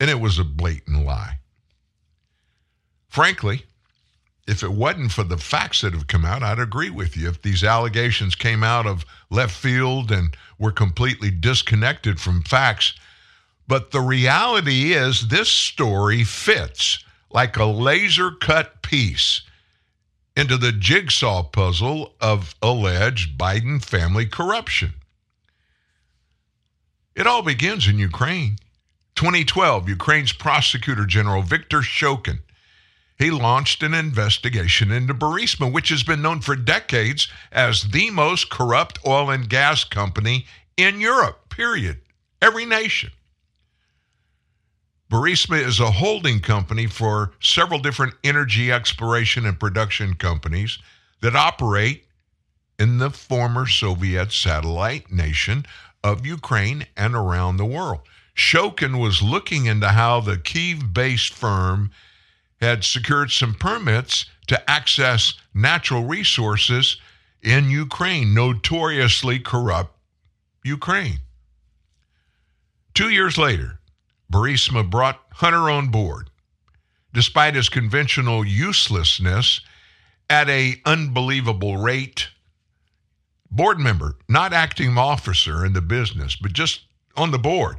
And 0.00 0.08
it 0.08 0.20
was 0.20 0.38
a 0.38 0.44
blatant 0.44 1.04
lie. 1.04 1.38
Frankly, 3.08 3.64
if 4.48 4.62
it 4.62 4.72
wasn't 4.72 5.12
for 5.12 5.24
the 5.24 5.36
facts 5.36 5.82
that 5.82 5.92
have 5.92 6.06
come 6.06 6.24
out, 6.24 6.42
I'd 6.42 6.58
agree 6.58 6.88
with 6.88 7.18
you. 7.18 7.28
If 7.28 7.42
these 7.42 7.62
allegations 7.62 8.34
came 8.34 8.64
out 8.64 8.86
of 8.86 9.04
left 9.28 9.54
field 9.54 10.10
and 10.10 10.34
were 10.58 10.72
completely 10.72 11.30
disconnected 11.30 12.18
from 12.18 12.42
facts, 12.42 12.94
but 13.68 13.90
the 13.90 14.00
reality 14.00 14.94
is 14.94 15.28
this 15.28 15.50
story 15.50 16.24
fits 16.24 17.04
like 17.30 17.58
a 17.58 17.66
laser 17.66 18.30
cut 18.30 18.80
piece 18.80 19.42
into 20.34 20.56
the 20.56 20.72
jigsaw 20.72 21.42
puzzle 21.42 22.14
of 22.18 22.54
alleged 22.62 23.36
Biden 23.36 23.84
family 23.84 24.24
corruption. 24.24 24.94
It 27.14 27.26
all 27.26 27.42
begins 27.42 27.86
in 27.86 27.98
Ukraine. 27.98 28.56
2012, 29.16 29.90
Ukraine's 29.90 30.32
prosecutor 30.32 31.04
general 31.04 31.42
Viktor 31.42 31.80
Shokin 31.80 32.38
he 33.18 33.30
launched 33.30 33.82
an 33.82 33.94
investigation 33.94 34.92
into 34.92 35.12
Burisma, 35.12 35.70
which 35.70 35.88
has 35.88 36.04
been 36.04 36.22
known 36.22 36.40
for 36.40 36.54
decades 36.54 37.28
as 37.50 37.82
the 37.82 38.10
most 38.10 38.48
corrupt 38.48 39.00
oil 39.04 39.30
and 39.30 39.48
gas 39.48 39.82
company 39.82 40.46
in 40.76 41.00
Europe, 41.00 41.48
period. 41.48 41.98
Every 42.40 42.64
nation. 42.64 43.10
Burisma 45.10 45.60
is 45.60 45.80
a 45.80 45.90
holding 45.90 46.38
company 46.38 46.86
for 46.86 47.32
several 47.40 47.80
different 47.80 48.14
energy 48.22 48.70
exploration 48.70 49.46
and 49.46 49.58
production 49.58 50.14
companies 50.14 50.78
that 51.20 51.34
operate 51.34 52.04
in 52.78 52.98
the 52.98 53.10
former 53.10 53.66
Soviet 53.66 54.30
satellite 54.32 55.10
nation 55.10 55.66
of 56.04 56.26
Ukraine 56.26 56.86
and 56.96 57.14
around 57.14 57.56
the 57.56 57.64
world. 57.64 58.00
Shokin 58.36 59.00
was 59.00 59.20
looking 59.22 59.66
into 59.66 59.88
how 59.88 60.20
the 60.20 60.38
Kiev 60.38 60.92
based 60.92 61.32
firm 61.32 61.90
had 62.60 62.84
secured 62.84 63.30
some 63.30 63.54
permits 63.54 64.26
to 64.48 64.70
access 64.70 65.34
natural 65.54 66.04
resources 66.04 66.96
in 67.42 67.70
Ukraine, 67.70 68.34
notoriously 68.34 69.38
corrupt 69.38 69.96
Ukraine. 70.64 71.20
Two 72.94 73.10
years 73.10 73.38
later, 73.38 73.78
Burisma 74.32 74.88
brought 74.88 75.20
Hunter 75.32 75.68
on 75.70 75.88
board, 75.88 76.30
despite 77.12 77.54
his 77.54 77.68
conventional 77.68 78.44
uselessness 78.44 79.60
at 80.28 80.48
a 80.48 80.80
unbelievable 80.84 81.76
rate. 81.76 82.30
Board 83.50 83.78
member, 83.78 84.16
not 84.28 84.52
acting 84.52 84.98
officer 84.98 85.64
in 85.64 85.72
the 85.72 85.80
business, 85.80 86.36
but 86.36 86.52
just 86.52 86.82
on 87.16 87.30
the 87.30 87.38
board, 87.38 87.78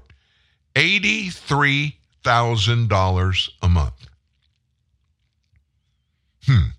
$83,000 0.75 3.49
a 3.61 3.69
month. 3.69 4.08
Hmm. 6.49 6.69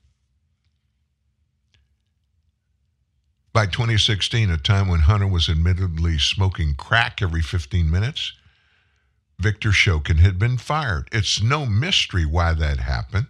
By 3.52 3.66
2016, 3.66 4.50
a 4.50 4.56
time 4.56 4.88
when 4.88 5.02
Hunter 5.02 5.28
was 5.28 5.48
admittedly 5.48 6.18
smoking 6.18 6.74
crack 6.74 7.22
every 7.22 7.40
15 7.40 7.88
minutes, 7.88 8.32
Viktor 9.38 9.68
Shokin 9.68 10.18
had 10.18 10.40
been 10.40 10.58
fired. 10.58 11.08
It's 11.12 11.40
no 11.40 11.66
mystery 11.66 12.26
why 12.26 12.52
that 12.54 12.78
happened. 12.80 13.28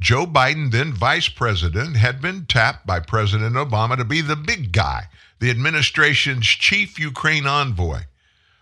Joe 0.00 0.26
Biden, 0.26 0.72
then 0.72 0.92
vice 0.92 1.28
president, 1.28 1.96
had 1.96 2.20
been 2.20 2.46
tapped 2.46 2.84
by 2.84 2.98
President 2.98 3.54
Obama 3.54 3.96
to 3.98 4.04
be 4.04 4.22
the 4.22 4.34
big 4.34 4.72
guy, 4.72 5.04
the 5.38 5.50
administration's 5.50 6.44
chief 6.44 6.98
Ukraine 6.98 7.46
envoy, 7.46 8.00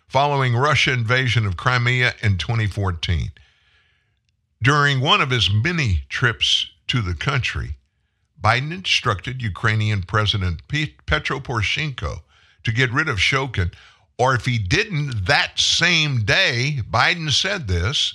following 0.07 0.55
Russia 0.55 0.93
invasion 0.93 1.47
of 1.47 1.57
Crimea 1.57 2.12
in 2.22 2.37
2014. 2.37 3.32
During 4.62 5.01
one 5.01 5.22
of 5.22 5.30
his 5.30 5.51
many 5.51 6.03
trips 6.11 6.68
to 6.89 7.03
the 7.03 7.14
country, 7.14 7.76
Biden 8.41 8.72
instructed 8.72 9.43
Ukrainian 9.43 10.03
President 10.03 10.61
Petro 11.07 11.41
Poroshenko 11.41 12.22
to 12.64 12.72
get 12.72 12.93
rid 12.93 13.09
of 13.09 13.18
Shokin, 13.18 13.72
or 14.18 14.35
if 14.35 14.45
he 14.45 14.59
didn't 14.59 15.26
that 15.26 15.59
same 15.59 16.24
day, 16.24 16.80
Biden 16.91 17.30
said 17.30 17.68
this, 17.68 18.14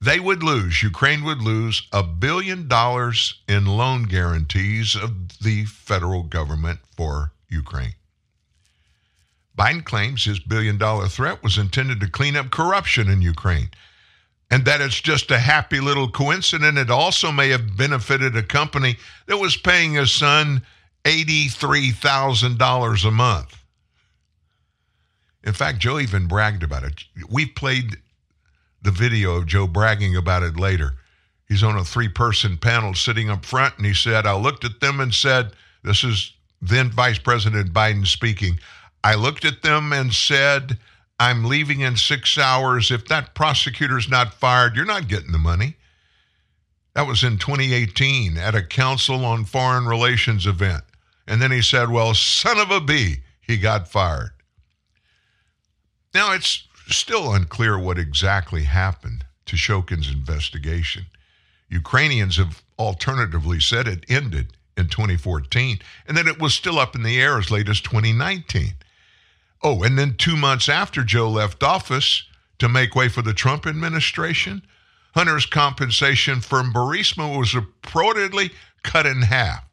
they 0.00 0.18
would 0.18 0.42
lose, 0.42 0.82
Ukraine 0.82 1.24
would 1.24 1.42
lose 1.42 1.86
a 1.92 2.02
billion 2.02 2.68
dollars 2.68 3.40
in 3.46 3.66
loan 3.66 4.04
guarantees 4.04 4.96
of 4.96 5.40
the 5.40 5.66
federal 5.66 6.22
government 6.22 6.80
for 6.96 7.32
Ukraine. 7.48 7.94
Biden 9.58 9.84
claims 9.84 10.24
his 10.24 10.38
billion 10.38 10.78
dollar 10.78 11.06
threat 11.06 11.42
was 11.42 11.58
intended 11.58 12.00
to 12.00 12.08
clean 12.08 12.34
up 12.34 12.50
corruption 12.50 13.10
in 13.10 13.20
Ukraine 13.20 13.70
and 14.50 14.64
that 14.64 14.80
it's 14.80 15.00
just 15.00 15.30
a 15.30 15.38
happy 15.38 15.80
little 15.80 16.10
coincidence. 16.10 16.78
It 16.78 16.90
also 16.90 17.30
may 17.30 17.50
have 17.50 17.76
benefited 17.76 18.36
a 18.36 18.42
company 18.42 18.96
that 19.26 19.38
was 19.38 19.56
paying 19.56 19.94
his 19.94 20.12
son 20.12 20.62
$83,000 21.04 23.04
a 23.06 23.10
month. 23.10 23.56
In 25.44 25.52
fact, 25.52 25.78
Joe 25.78 25.98
even 25.98 26.26
bragged 26.26 26.62
about 26.62 26.84
it. 26.84 27.04
We 27.30 27.46
played 27.46 27.96
the 28.82 28.90
video 28.90 29.36
of 29.36 29.46
Joe 29.46 29.66
bragging 29.66 30.16
about 30.16 30.42
it 30.42 30.56
later. 30.56 30.94
He's 31.48 31.62
on 31.62 31.76
a 31.76 31.84
three 31.84 32.08
person 32.08 32.56
panel 32.56 32.94
sitting 32.94 33.30
up 33.30 33.44
front, 33.44 33.76
and 33.76 33.86
he 33.86 33.94
said, 33.94 34.26
I 34.26 34.36
looked 34.36 34.64
at 34.64 34.80
them 34.80 35.00
and 35.00 35.14
said, 35.14 35.52
This 35.82 36.04
is 36.04 36.32
then 36.60 36.90
Vice 36.90 37.18
President 37.18 37.72
Biden 37.72 38.06
speaking. 38.06 38.58
I 39.02 39.14
looked 39.14 39.44
at 39.44 39.62
them 39.62 39.92
and 39.92 40.12
said, 40.12 40.78
I'm 41.20 41.44
leaving 41.44 41.80
in 41.80 41.98
six 41.98 42.38
hours. 42.38 42.90
If 42.90 43.06
that 43.08 43.34
prosecutor's 43.34 44.08
not 44.08 44.32
fired, 44.32 44.74
you're 44.74 44.86
not 44.86 45.06
getting 45.06 45.32
the 45.32 45.38
money. 45.38 45.76
That 46.94 47.06
was 47.06 47.22
in 47.22 47.36
2018 47.36 48.38
at 48.38 48.54
a 48.54 48.62
Council 48.62 49.26
on 49.26 49.44
Foreign 49.44 49.84
Relations 49.84 50.46
event. 50.46 50.82
And 51.26 51.42
then 51.42 51.50
he 51.50 51.60
said, 51.60 51.90
Well, 51.90 52.14
son 52.14 52.58
of 52.58 52.70
a 52.70 52.80
bee, 52.80 53.18
he 53.38 53.58
got 53.58 53.86
fired. 53.86 54.30
Now, 56.14 56.32
it's 56.32 56.66
still 56.88 57.34
unclear 57.34 57.78
what 57.78 57.98
exactly 57.98 58.64
happened 58.64 59.26
to 59.44 59.56
Shokin's 59.56 60.10
investigation. 60.10 61.04
Ukrainians 61.68 62.38
have 62.38 62.62
alternatively 62.78 63.60
said 63.60 63.86
it 63.86 64.06
ended 64.08 64.54
in 64.74 64.88
2014 64.88 65.80
and 66.08 66.16
that 66.16 66.26
it 66.26 66.40
was 66.40 66.54
still 66.54 66.78
up 66.78 66.96
in 66.96 67.02
the 67.02 67.20
air 67.20 67.36
as 67.38 67.50
late 67.50 67.68
as 67.68 67.82
2019. 67.82 68.72
Oh, 69.62 69.82
and 69.82 69.98
then 69.98 70.14
two 70.16 70.36
months 70.36 70.68
after 70.68 71.04
Joe 71.04 71.30
left 71.30 71.62
office 71.62 72.24
to 72.58 72.68
make 72.68 72.94
way 72.94 73.08
for 73.08 73.22
the 73.22 73.34
Trump 73.34 73.66
administration, 73.66 74.62
Hunter's 75.14 75.46
compensation 75.46 76.40
from 76.40 76.72
Burisma 76.72 77.36
was 77.36 77.52
reportedly 77.52 78.52
cut 78.82 79.06
in 79.06 79.22
half. 79.22 79.64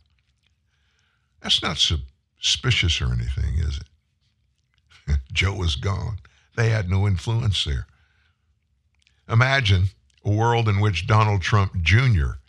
That's 1.41 1.61
not 1.61 1.77
suspicious 1.77 3.01
or 3.01 3.13
anything, 3.13 3.59
is 3.59 3.79
it? 5.07 5.17
Joe 5.33 5.55
was 5.55 5.75
gone. 5.75 6.17
They 6.55 6.69
had 6.69 6.89
no 6.89 7.07
influence 7.07 7.63
there. 7.63 7.85
Imagine 9.29 9.89
a 10.25 10.31
world 10.31 10.67
in 10.67 10.79
which 10.79 11.07
Donald 11.07 11.41
Trump 11.41 11.81
Jr. 11.81 12.39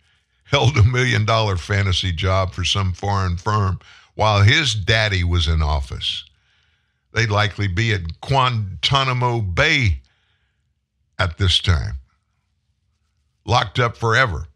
held 0.45 0.77
a 0.77 0.83
million 0.83 1.25
dollar 1.25 1.55
fantasy 1.57 2.11
job 2.11 2.53
for 2.53 2.63
some 2.63 2.91
foreign 2.93 3.37
firm 3.37 3.79
while 4.15 4.41
his 4.41 4.73
daddy 4.73 5.23
was 5.23 5.47
in 5.47 5.61
office. 5.61 6.25
They'd 7.11 7.29
likely 7.29 7.67
be 7.67 7.93
at 7.93 8.21
Guantanamo 8.21 9.41
Bay 9.41 10.01
at 11.17 11.37
this 11.37 11.59
time, 11.59 11.95
locked 13.45 13.79
up 13.79 13.97
forever. 13.97 14.47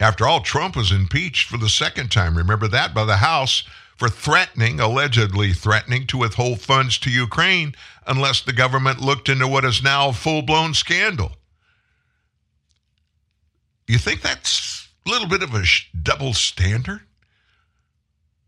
After 0.00 0.26
all, 0.26 0.40
Trump 0.40 0.76
was 0.76 0.90
impeached 0.90 1.48
for 1.48 1.58
the 1.58 1.68
second 1.68 2.10
time. 2.10 2.36
Remember 2.36 2.66
that 2.68 2.94
by 2.94 3.04
the 3.04 3.18
House 3.18 3.64
for 3.96 4.08
threatening, 4.08 4.80
allegedly 4.80 5.52
threatening, 5.52 6.06
to 6.06 6.16
withhold 6.16 6.62
funds 6.62 6.96
to 6.98 7.10
Ukraine 7.10 7.74
unless 8.06 8.40
the 8.40 8.54
government 8.54 9.02
looked 9.02 9.28
into 9.28 9.46
what 9.46 9.66
is 9.66 9.82
now 9.82 10.08
a 10.08 10.12
full 10.14 10.40
blown 10.40 10.72
scandal. 10.72 11.32
You 13.86 13.98
think 13.98 14.22
that's 14.22 14.88
a 15.04 15.10
little 15.10 15.28
bit 15.28 15.42
of 15.42 15.54
a 15.54 15.64
double 16.02 16.32
standard? 16.32 17.02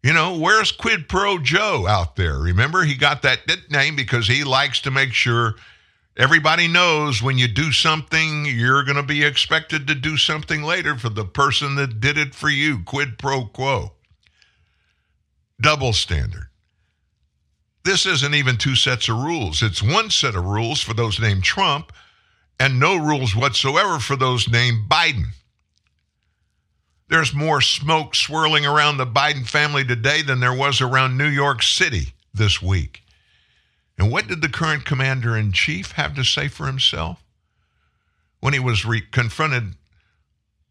You 0.03 0.13
know, 0.13 0.37
where's 0.37 0.73
Quid 0.73 1.09
Pro 1.09 1.39
Joe 1.39 1.87
out 1.87 2.17
there? 2.17 2.39
Remember, 2.39 2.83
he 2.85 2.97
got 2.97 3.23
that 3.23 3.47
nickname 3.47 3.95
because 3.97 4.27
he 4.27 4.43
likes 4.45 4.81
to 4.81 4.91
make 4.91 5.13
sure 5.13 5.55
everybody 6.17 6.67
knows 6.69 7.23
when 7.23 7.39
you 7.39 7.47
do 7.49 7.71
something, 7.73 8.45
you're 8.47 8.85
going 8.85 8.97
to 8.97 9.05
be 9.05 9.25
expected 9.25 9.87
to 9.87 9.95
do 9.95 10.17
something 10.17 10.63
later 10.63 10.97
for 10.97 11.09
the 11.09 11.25
person 11.25 11.77
that 11.77 12.01
did 12.01 12.19
it 12.19 12.35
for 12.35 12.49
you. 12.49 12.83
Quid 12.85 13.17
pro 13.19 13.47
quo. 13.47 13.93
double 15.61 15.93
standard. 15.93 16.49
This 17.85 18.07
isn't 18.07 18.35
even 18.35 18.59
two 18.59 18.77
sets 18.77 19.09
of 19.09 19.19
rules. 19.19 19.63
It's 19.63 19.83
one 19.83 20.11
set 20.11 20.35
of 20.35 20.45
rules 20.45 20.81
for 20.81 20.95
those 20.95 21.21
named 21.21 21.45
Trump 21.45 21.93
and 22.61 22.81
no 22.81 22.97
rules 22.97 23.35
whatsoever 23.37 23.99
for 23.99 24.17
those 24.17 24.49
named 24.49 24.89
Biden. 24.89 25.27
There's 27.13 27.35
more 27.35 27.61
smoke 27.61 28.15
swirling 28.15 28.65
around 28.65 28.97
the 28.97 29.07
Biden 29.07 29.47
family 29.47 29.85
today 29.85 30.23
than 30.23 30.41
there 30.41 30.55
was 30.55 30.81
around 30.81 31.19
New 31.19 31.29
York 31.29 31.63
City 31.63 32.15
this 32.33 32.63
week. 32.63 33.03
And 33.99 34.11
what 34.11 34.29
did 34.29 34.41
the 34.41 34.49
current 34.49 34.87
commander 34.87 35.37
in 35.37 35.53
chief 35.53 35.93
have 35.93 36.15
to 36.15 36.25
say 36.25 36.49
for 36.49 36.65
himself? 36.65 37.23
When 38.41 38.55
he 38.55 38.59
was 38.59 38.87
re- 38.87 39.03
confronted 39.03 39.75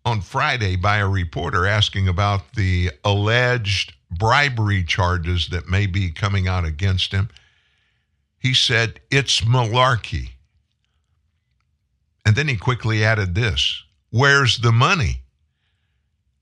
on 0.04 0.22
Friday 0.22 0.76
by 0.76 0.98
a 0.98 1.08
reporter 1.08 1.68
asking 1.68 2.08
about 2.08 2.56
the 2.56 2.90
alleged 3.06 3.94
bribery 4.10 4.84
charges 4.84 5.50
that 5.50 5.70
may 5.70 5.86
be 5.86 6.10
coming 6.10 6.48
out 6.48 6.66
against 6.66 7.12
him, 7.12 7.30
he 8.40 8.56
said, 8.56 9.00
It's 9.12 9.42
malarkey. 9.42 10.32
And 12.26 12.36
then 12.36 12.48
he 12.48 12.58
quickly 12.58 13.06
added 13.06 13.36
this 13.36 13.84
Where's 14.10 14.58
the 14.58 14.72
money? 14.72 15.21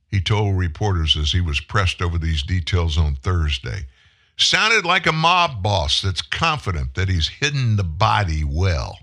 He 0.09 0.21
told 0.21 0.57
reporters 0.57 1.15
as 1.15 1.31
he 1.31 1.41
was 1.41 1.59
pressed 1.59 2.01
over 2.01 2.17
these 2.17 2.43
details 2.43 2.97
on 2.97 3.15
Thursday. 3.15 3.85
Sounded 4.37 4.85
like 4.85 5.05
a 5.05 5.11
mob 5.11 5.61
boss 5.61 6.01
that's 6.01 6.21
confident 6.21 6.95
that 6.95 7.09
he's 7.09 7.27
hidden 7.27 7.75
the 7.75 7.83
body 7.83 8.43
well. 8.43 8.97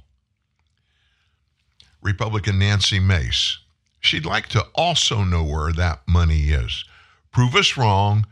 Republican 2.03 2.59
Nancy 2.59 2.99
Mace. 2.99 3.59
She'd 4.01 4.25
like 4.25 4.49
to 4.49 4.67
also 4.75 5.25
know 5.25 5.45
where 5.45 5.73
that 5.73 6.03
money 6.07 6.51
is. 6.51 6.85
Prove 7.33 7.55
us 7.55 7.77
wrong 7.77 8.27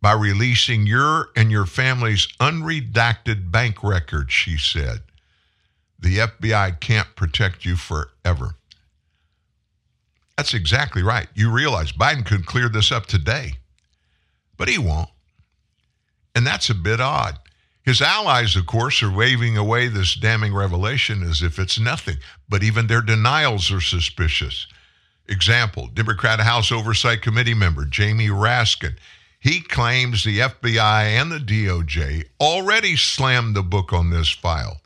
by 0.00 0.12
releasing 0.12 0.86
your 0.86 1.30
and 1.36 1.50
your 1.50 1.66
family's 1.66 2.28
unredacted 2.38 3.50
bank 3.50 3.82
records, 3.82 4.32
she 4.32 4.56
said. 4.56 5.00
The 5.98 6.18
FBI 6.18 6.80
can't 6.80 7.16
protect 7.16 7.64
you 7.64 7.76
forever. 7.76 8.54
That's 10.36 10.54
exactly 10.54 11.02
right. 11.02 11.28
You 11.34 11.50
realize 11.50 11.92
Biden 11.92 12.24
could 12.24 12.46
clear 12.46 12.68
this 12.68 12.92
up 12.92 13.06
today, 13.06 13.54
but 14.56 14.68
he 14.68 14.78
won't. 14.78 15.08
And 16.34 16.46
that's 16.46 16.68
a 16.68 16.74
bit 16.74 17.00
odd. 17.00 17.38
His 17.82 18.02
allies, 18.02 18.56
of 18.56 18.66
course, 18.66 19.02
are 19.02 19.10
waving 19.10 19.56
away 19.56 19.88
this 19.88 20.14
damning 20.14 20.52
revelation 20.52 21.22
as 21.22 21.40
if 21.40 21.58
it's 21.58 21.78
nothing, 21.78 22.16
but 22.48 22.62
even 22.62 22.86
their 22.86 23.00
denials 23.00 23.70
are 23.70 23.80
suspicious. 23.80 24.66
Example 25.28 25.88
Democrat 25.88 26.40
House 26.40 26.70
Oversight 26.70 27.22
Committee 27.22 27.54
member 27.54 27.84
Jamie 27.84 28.28
Raskin. 28.28 28.96
He 29.38 29.60
claims 29.60 30.24
the 30.24 30.40
FBI 30.40 31.04
and 31.04 31.30
the 31.30 31.38
DOJ 31.38 32.24
already 32.40 32.96
slammed 32.96 33.54
the 33.54 33.62
book 33.62 33.92
on 33.92 34.10
this 34.10 34.30
file. 34.30 34.80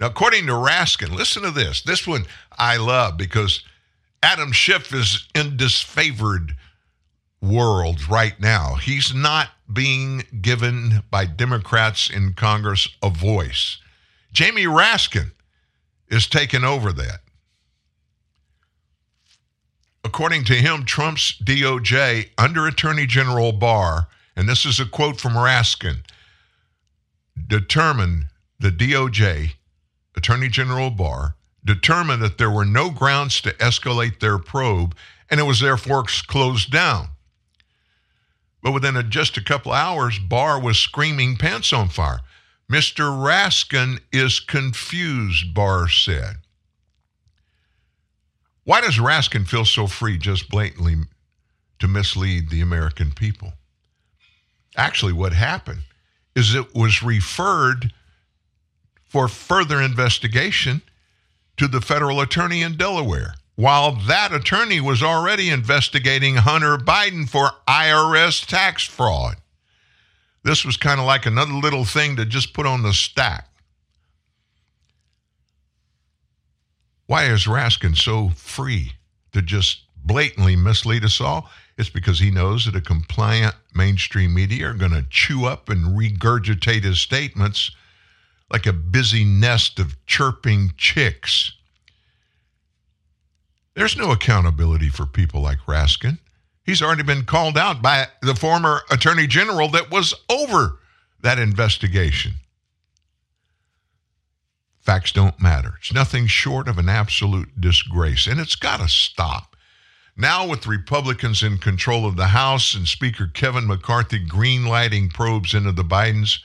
Now, 0.00 0.08
according 0.08 0.46
to 0.46 0.52
Raskin, 0.52 1.14
listen 1.14 1.42
to 1.42 1.52
this. 1.52 1.82
This 1.82 2.06
one 2.06 2.24
I 2.58 2.76
love 2.76 3.16
because 3.16 3.62
Adam 4.22 4.52
Schiff 4.52 4.94
is 4.94 5.28
in 5.34 5.56
disfavored 5.56 6.52
world 7.40 8.08
right 8.08 8.38
now. 8.40 8.76
He's 8.76 9.12
not 9.12 9.48
being 9.70 10.22
given 10.40 11.02
by 11.10 11.26
Democrats 11.26 12.08
in 12.08 12.34
Congress 12.34 12.88
a 13.02 13.10
voice. 13.10 13.78
Jamie 14.32 14.66
Raskin 14.66 15.32
is 16.08 16.26
taking 16.26 16.62
over 16.62 16.92
that. 16.92 17.20
According 20.04 20.44
to 20.44 20.54
him, 20.54 20.84
Trump's 20.84 21.36
DOJ 21.42 22.30
under 22.38 22.66
Attorney 22.66 23.06
General 23.06 23.52
Barr, 23.52 24.08
and 24.36 24.48
this 24.48 24.64
is 24.64 24.80
a 24.80 24.86
quote 24.86 25.20
from 25.20 25.32
Raskin, 25.32 26.04
determined 27.46 28.26
the 28.58 28.70
DOJ, 28.70 29.52
Attorney 30.16 30.48
General 30.48 30.90
Barr, 30.90 31.36
determined 31.64 32.22
that 32.22 32.38
there 32.38 32.50
were 32.50 32.64
no 32.64 32.90
grounds 32.90 33.40
to 33.40 33.52
escalate 33.54 34.20
their 34.20 34.38
probe 34.38 34.94
and 35.30 35.40
it 35.40 35.44
was 35.44 35.60
therefore 35.60 36.04
closed 36.26 36.70
down. 36.70 37.08
But 38.62 38.72
within 38.72 38.96
a, 38.96 39.02
just 39.02 39.36
a 39.36 39.44
couple 39.44 39.72
hours, 39.72 40.18
Barr 40.18 40.60
was 40.60 40.78
screaming 40.78 41.36
pants 41.36 41.72
on 41.72 41.88
fire. 41.88 42.20
Mr. 42.70 43.10
Raskin 43.10 43.98
is 44.12 44.40
confused, 44.40 45.52
Barr 45.52 45.88
said. 45.88 46.36
Why 48.64 48.80
does 48.80 48.98
Raskin 48.98 49.46
feel 49.46 49.64
so 49.64 49.86
free 49.86 50.18
just 50.18 50.48
blatantly 50.48 50.96
to 51.80 51.88
mislead 51.88 52.50
the 52.50 52.60
American 52.60 53.10
people? 53.10 53.54
Actually, 54.76 55.12
what 55.12 55.32
happened 55.32 55.82
is 56.36 56.54
it 56.54 56.74
was 56.74 57.02
referred 57.02 57.92
for 59.04 59.28
further 59.28 59.80
investigation 59.80 60.82
to 61.56 61.68
the 61.68 61.80
federal 61.80 62.20
attorney 62.20 62.62
in 62.62 62.76
Delaware, 62.76 63.34
while 63.56 63.92
that 63.92 64.32
attorney 64.32 64.80
was 64.80 65.02
already 65.02 65.50
investigating 65.50 66.36
Hunter 66.36 66.76
Biden 66.76 67.28
for 67.28 67.50
IRS 67.68 68.46
tax 68.46 68.84
fraud. 68.84 69.36
This 70.44 70.64
was 70.64 70.76
kind 70.76 70.98
of 70.98 71.06
like 71.06 71.26
another 71.26 71.52
little 71.52 71.84
thing 71.84 72.16
to 72.16 72.24
just 72.24 72.52
put 72.54 72.66
on 72.66 72.82
the 72.82 72.92
stack. 72.92 73.48
Why 77.06 77.26
is 77.26 77.44
Raskin 77.44 77.96
so 77.96 78.30
free 78.30 78.92
to 79.32 79.42
just 79.42 79.82
blatantly 79.96 80.56
mislead 80.56 81.04
us 81.04 81.20
all? 81.20 81.50
It's 81.76 81.90
because 81.90 82.18
he 82.18 82.30
knows 82.30 82.64
that 82.64 82.76
a 82.76 82.80
compliant 82.80 83.54
mainstream 83.74 84.34
media 84.34 84.68
are 84.70 84.74
going 84.74 84.92
to 84.92 85.06
chew 85.08 85.46
up 85.46 85.68
and 85.68 85.98
regurgitate 85.98 86.84
his 86.84 87.00
statements 87.00 87.70
like 88.52 88.66
a 88.66 88.72
busy 88.72 89.24
nest 89.24 89.78
of 89.78 89.96
chirping 90.06 90.72
chicks. 90.76 91.52
There's 93.74 93.96
no 93.96 94.12
accountability 94.12 94.90
for 94.90 95.06
people 95.06 95.40
like 95.40 95.58
Raskin. 95.66 96.18
He's 96.64 96.82
already 96.82 97.02
been 97.02 97.24
called 97.24 97.56
out 97.56 97.80
by 97.80 98.08
the 98.20 98.34
former 98.34 98.82
attorney 98.90 99.26
general 99.26 99.68
that 99.70 99.90
was 99.90 100.14
over 100.28 100.78
that 101.22 101.38
investigation. 101.38 102.34
Facts 104.80 105.12
don't 105.12 105.40
matter. 105.40 105.74
It's 105.78 105.92
nothing 105.92 106.26
short 106.26 106.68
of 106.68 106.76
an 106.76 106.88
absolute 106.88 107.60
disgrace, 107.60 108.26
and 108.26 108.38
it's 108.38 108.56
got 108.56 108.80
to 108.80 108.88
stop. 108.88 109.56
Now, 110.16 110.46
with 110.46 110.66
Republicans 110.66 111.42
in 111.42 111.56
control 111.58 112.04
of 112.04 112.16
the 112.16 112.26
House 112.26 112.74
and 112.74 112.86
Speaker 112.86 113.30
Kevin 113.32 113.66
McCarthy 113.66 114.24
greenlighting 114.24 115.12
probes 115.12 115.54
into 115.54 115.72
the 115.72 115.84
Bidens, 115.84 116.40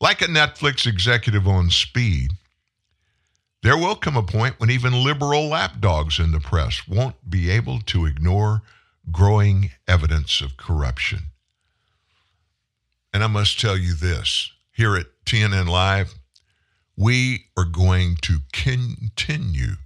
like 0.00 0.22
a 0.22 0.26
Netflix 0.26 0.86
executive 0.86 1.46
on 1.46 1.70
speed, 1.70 2.32
there 3.62 3.76
will 3.76 3.96
come 3.96 4.16
a 4.16 4.22
point 4.22 4.60
when 4.60 4.70
even 4.70 5.04
liberal 5.04 5.48
lapdogs 5.48 6.18
in 6.18 6.32
the 6.32 6.40
press 6.40 6.86
won't 6.86 7.28
be 7.28 7.50
able 7.50 7.80
to 7.80 8.06
ignore 8.06 8.62
growing 9.10 9.70
evidence 9.88 10.40
of 10.40 10.56
corruption. 10.56 11.30
And 13.12 13.24
I 13.24 13.28
must 13.28 13.58
tell 13.58 13.76
you 13.76 13.94
this 13.94 14.52
here 14.72 14.94
at 14.96 15.06
TNN 15.24 15.68
Live, 15.68 16.14
we 16.96 17.46
are 17.56 17.64
going 17.64 18.16
to 18.22 18.38
continue 18.52 19.76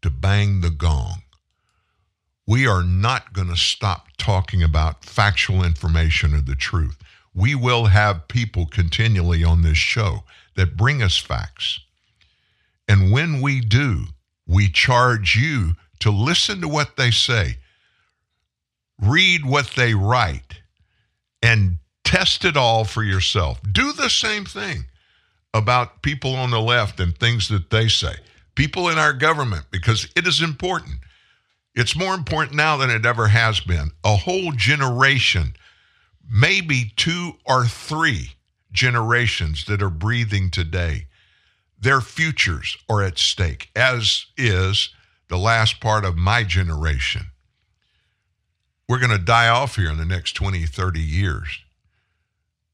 to 0.00 0.10
bang 0.10 0.60
the 0.60 0.70
gong. 0.70 1.22
We 2.46 2.66
are 2.66 2.82
not 2.82 3.32
going 3.32 3.48
to 3.48 3.56
stop 3.56 4.06
talking 4.16 4.62
about 4.62 5.04
factual 5.04 5.64
information 5.64 6.34
or 6.34 6.40
the 6.40 6.54
truth. 6.54 6.96
We 7.38 7.54
will 7.54 7.86
have 7.86 8.26
people 8.26 8.66
continually 8.66 9.44
on 9.44 9.62
this 9.62 9.78
show 9.78 10.24
that 10.56 10.76
bring 10.76 11.02
us 11.02 11.16
facts. 11.16 11.78
And 12.88 13.12
when 13.12 13.40
we 13.40 13.60
do, 13.60 14.06
we 14.44 14.68
charge 14.68 15.36
you 15.36 15.74
to 16.00 16.10
listen 16.10 16.60
to 16.62 16.68
what 16.68 16.96
they 16.96 17.12
say, 17.12 17.58
read 19.00 19.44
what 19.44 19.70
they 19.76 19.94
write, 19.94 20.62
and 21.40 21.78
test 22.02 22.44
it 22.44 22.56
all 22.56 22.84
for 22.84 23.04
yourself. 23.04 23.60
Do 23.70 23.92
the 23.92 24.10
same 24.10 24.44
thing 24.44 24.86
about 25.54 26.02
people 26.02 26.34
on 26.34 26.50
the 26.50 26.60
left 26.60 26.98
and 26.98 27.16
things 27.16 27.48
that 27.50 27.70
they 27.70 27.86
say, 27.86 28.14
people 28.56 28.88
in 28.88 28.98
our 28.98 29.12
government, 29.12 29.66
because 29.70 30.08
it 30.16 30.26
is 30.26 30.42
important. 30.42 30.96
It's 31.76 31.94
more 31.94 32.14
important 32.14 32.56
now 32.56 32.76
than 32.76 32.90
it 32.90 33.06
ever 33.06 33.28
has 33.28 33.60
been. 33.60 33.92
A 34.02 34.16
whole 34.16 34.50
generation, 34.50 35.54
maybe 36.30 36.92
two 36.96 37.32
or 37.44 37.66
three 37.66 38.32
generations 38.72 39.64
that 39.66 39.82
are 39.82 39.90
breathing 39.90 40.50
today, 40.50 41.06
their 41.80 42.00
futures 42.00 42.76
are 42.88 43.02
at 43.02 43.18
stake, 43.18 43.70
as 43.74 44.26
is 44.36 44.90
the 45.28 45.38
last 45.38 45.80
part 45.80 46.04
of 46.04 46.16
my 46.16 46.42
generation. 46.42 47.26
We're 48.88 48.98
going 48.98 49.10
to 49.10 49.18
die 49.18 49.48
off 49.48 49.76
here 49.76 49.90
in 49.90 49.98
the 49.98 50.04
next 50.04 50.32
20, 50.32 50.64
30 50.64 51.00
years. 51.00 51.60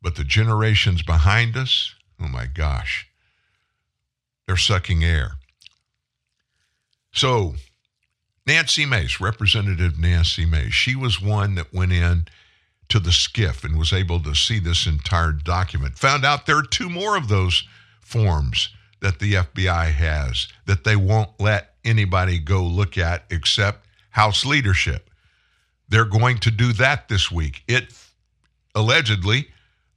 But 0.01 0.17
the 0.17 0.25
generations 0.25 1.03
behind 1.03 1.57
us, 1.57 1.95
Oh 2.21 2.29
my 2.29 2.47
gosh. 2.47 3.09
They're 4.47 4.57
sucking 4.57 5.03
air. 5.05 5.33
So, 7.13 7.55
Nancy 8.47 8.85
Mace, 8.85 9.21
Representative 9.21 9.99
Nancy 9.99 10.45
Mace, 10.45 10.75
she 10.75 10.95
was 10.95 11.21
one 11.21 11.55
that 11.55 11.73
went 11.73 11.93
in 11.93 12.27
to 12.89 12.99
the 12.99 13.11
SCIF 13.11 13.65
and 13.65 13.79
was 13.79 13.93
able 13.93 14.21
to 14.21 14.35
see 14.35 14.59
this 14.59 14.87
entire 14.87 15.33
document. 15.33 15.99
Found 15.99 16.25
out 16.25 16.47
there 16.47 16.59
are 16.59 16.63
two 16.63 16.89
more 16.89 17.17
of 17.17 17.29
those 17.29 17.65
forms 18.01 18.69
that 19.01 19.19
the 19.19 19.35
FBI 19.35 19.91
has 19.93 20.49
that 20.67 20.85
they 20.85 20.97
won't 20.97 21.31
let 21.39 21.75
anybody 21.85 22.39
go 22.39 22.63
look 22.63 22.97
at 22.97 23.25
except 23.31 23.87
House 24.11 24.45
leadership. 24.47 25.11
They're 25.89 26.05
going 26.05 26.39
to 26.39 26.51
do 26.51 26.73
that 26.75 27.09
this 27.09 27.31
week. 27.31 27.63
It 27.69 27.93
allegedly 28.75 29.49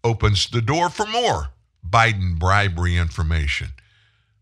opens 0.03 0.49
the 0.49 0.61
door 0.61 0.89
for 0.89 1.05
more 1.05 1.49
Biden 1.88 2.38
bribery 2.38 2.97
information. 2.97 3.69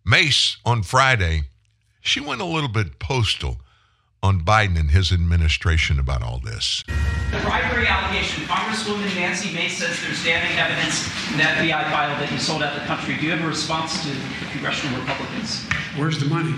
Mace 0.05 0.57
on 0.65 0.83
Friday, 0.83 1.43
she 2.01 2.19
went 2.19 2.41
a 2.41 2.45
little 2.45 2.69
bit 2.69 2.99
postal 2.99 3.57
on 4.21 4.41
Biden 4.41 4.79
and 4.79 4.91
his 4.91 5.11
administration 5.11 5.99
about 5.99 6.23
all 6.23 6.39
this. 6.39 6.83
The 7.35 7.41
bribery 7.41 7.85
allegation, 7.85 8.45
Congresswoman 8.45 9.13
Nancy 9.15 9.53
Mace 9.53 9.77
says 9.77 10.01
there's 10.01 10.23
damning 10.23 10.57
evidence 10.57 11.05
in 11.31 11.37
the 11.37 11.43
FBI 11.43 11.83
file 11.91 12.17
that 12.17 12.31
you 12.31 12.37
sold 12.37 12.63
out 12.63 12.73
the 12.79 12.85
country. 12.85 13.17
Do 13.17 13.25
you 13.25 13.31
have 13.31 13.43
a 13.43 13.47
response 13.47 14.01
to 14.03 14.09
the 14.09 14.45
congressional 14.51 14.97
Republicans? 15.01 15.65
Where's 15.97 16.17
the 16.17 16.27
money? 16.27 16.55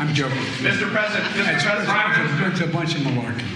I'm 0.00 0.12
joking. 0.12 0.38
Mr. 0.58 0.90
President, 0.90 1.30
Mr. 1.34 1.54
It's, 1.54 1.64
President. 1.64 2.52
it's 2.52 2.60
a 2.60 2.66
bunch 2.66 2.96
of 2.96 3.02
malarkey. 3.02 3.46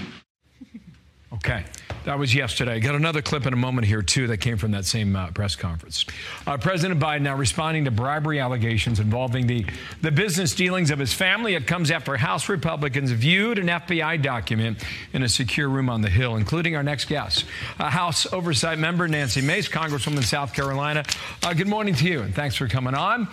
Okay. 1.33 1.65
That 2.05 2.19
was 2.19 2.35
yesterday. 2.35 2.79
Got 2.79 2.93
another 2.93 3.23
clip 3.23 3.47
in 3.47 3.53
a 3.53 3.57
moment 3.57 3.87
here, 3.87 4.03
too, 4.03 4.27
that 4.27 4.37
came 4.37 4.57
from 4.57 4.71
that 4.71 4.85
same 4.85 5.15
uh, 5.15 5.31
press 5.31 5.55
conference. 5.55 6.05
Uh, 6.45 6.55
President 6.55 6.99
Biden 6.99 7.21
now 7.21 7.35
responding 7.35 7.85
to 7.85 7.91
bribery 7.91 8.39
allegations 8.39 8.99
involving 8.99 9.47
the, 9.47 9.65
the 10.03 10.11
business 10.11 10.53
dealings 10.53 10.91
of 10.91 10.99
his 10.99 11.13
family. 11.13 11.55
It 11.55 11.65
comes 11.65 11.89
after 11.89 12.15
House 12.15 12.47
Republicans 12.47 13.09
viewed 13.09 13.57
an 13.57 13.65
FBI 13.65 14.21
document 14.21 14.83
in 15.13 15.23
a 15.23 15.29
secure 15.29 15.67
room 15.67 15.89
on 15.89 16.01
the 16.01 16.09
Hill, 16.09 16.35
including 16.35 16.75
our 16.75 16.83
next 16.83 17.05
guest, 17.05 17.45
uh, 17.79 17.89
House 17.89 18.31
Oversight 18.31 18.77
Member 18.77 19.07
Nancy 19.07 19.41
Mace, 19.41 19.67
Congresswoman 19.67 20.23
South 20.23 20.53
Carolina. 20.53 21.03
Uh, 21.41 21.53
good 21.53 21.67
morning 21.67 21.95
to 21.95 22.05
you, 22.05 22.21
and 22.21 22.35
thanks 22.35 22.55
for 22.55 22.67
coming 22.67 22.93
on. 22.93 23.27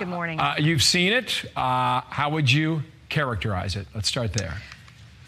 good 0.00 0.08
morning. 0.08 0.40
Uh, 0.40 0.56
you've 0.58 0.82
seen 0.82 1.12
it. 1.12 1.44
Uh, 1.54 2.00
how 2.00 2.30
would 2.30 2.50
you 2.50 2.82
characterize 3.08 3.76
it? 3.76 3.86
Let's 3.94 4.08
start 4.08 4.32
there. 4.32 4.56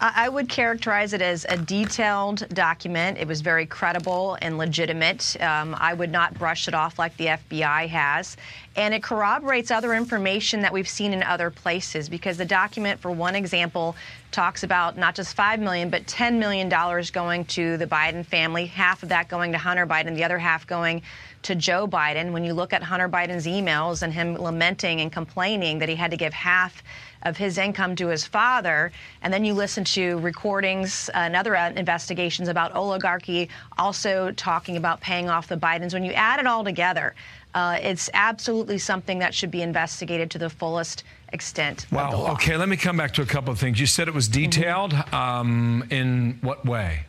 I 0.05 0.29
would 0.29 0.49
characterize 0.49 1.13
it 1.13 1.23
as 1.23 1.47
a 1.49 1.57
detailed 1.57 2.49
document. 2.49 3.19
It 3.19 3.29
was 3.29 3.41
very 3.41 3.67
credible 3.67 4.37
and 4.43 4.59
legitimate. 4.59 5.41
Um, 5.41 5.77
I 5.79 5.95
would 5.95 6.11
not 6.11 6.35
brush 6.35 6.67
it 6.67 6.75
off 6.75 6.99
like 6.99 7.17
the 7.19 7.27
FBI 7.27 7.87
has. 7.87 8.37
And 8.75 8.95
it 8.95 9.05
corroborates 9.05 9.71
other 9.71 9.95
information 9.95 10.61
that 10.63 10.73
we've 10.73 10.89
seen 10.89 11.13
in 11.13 11.23
other 11.23 11.51
places 11.51 12.09
because 12.09 12.37
the 12.37 12.45
document, 12.45 12.99
for 12.99 13.13
one 13.13 13.37
example, 13.37 13.95
talks 14.33 14.65
about 14.65 14.99
not 14.99 15.15
just 15.15 15.37
5 15.37 15.61
million, 15.61 15.89
but 15.89 16.05
$10 16.07 16.37
million 16.37 16.69
going 17.13 17.45
to 17.45 17.77
the 17.77 17.87
Biden 17.87 18.27
family, 18.27 18.67
half 18.67 19.05
of 19.05 19.11
that 19.11 19.29
going 19.29 19.53
to 19.53 19.59
Hunter 19.59 19.87
Biden, 19.87 20.17
the 20.17 20.25
other 20.25 20.39
half 20.39 20.67
going 20.67 21.03
to 21.43 21.55
Joe 21.55 21.87
Biden. 21.87 22.33
When 22.33 22.43
you 22.43 22.55
look 22.55 22.73
at 22.73 22.83
Hunter 22.83 23.09
Biden's 23.09 23.47
emails 23.47 24.03
and 24.03 24.13
him 24.13 24.35
lamenting 24.35 25.01
and 25.01 25.13
complaining 25.13 25.79
that 25.79 25.89
he 25.89 25.95
had 25.95 26.11
to 26.11 26.17
give 26.17 26.33
half 26.33 26.83
of 27.23 27.37
his 27.37 27.59
income 27.59 27.97
to 27.97 28.09
his 28.09 28.27
father. 28.27 28.93
And 29.23 29.33
then 29.33 29.45
you 29.45 29.55
listen 29.55 29.85
to 29.85 30.19
recordings 30.19 31.09
and 31.15 31.37
other 31.37 31.57
uh, 31.57 31.71
investigations 31.71 32.49
about 32.49 32.73
oligarchy, 32.75 33.49
also 33.79 34.33
talking 34.33 34.77
about 34.77 35.01
paying 35.01 35.29
off 35.29 35.49
the 35.49 35.57
Bidens. 35.57 35.93
When 35.93 36.05
you 36.05 36.13
add 36.13 36.41
it 36.41 36.47
all 36.47 36.65
together, 36.65 37.15
uh, 37.55 37.79
it's 37.81 38.09
absolutely 38.15 38.79
something 38.79 39.19
that 39.19 39.35
should 39.35 39.51
be 39.51 39.63
investigated 39.63 40.31
to 40.31 40.39
the 40.39 40.51
fullest 40.51 41.05
extent. 41.33 41.87
Wow. 41.91 42.33
Okay, 42.33 42.57
let 42.57 42.69
me 42.69 42.77
come 42.77 42.97
back 42.97 43.13
to 43.15 43.23
a 43.23 43.27
couple 43.27 43.53
of 43.53 43.59
things. 43.59 43.79
You 43.79 43.87
said 43.87 44.09
it 44.09 44.15
was 44.15 44.29
detailed. 44.29 44.93
Mm-hmm. 44.93 45.15
Um, 45.15 45.85
in 45.91 46.39
what 46.41 46.65
way? 46.65 47.07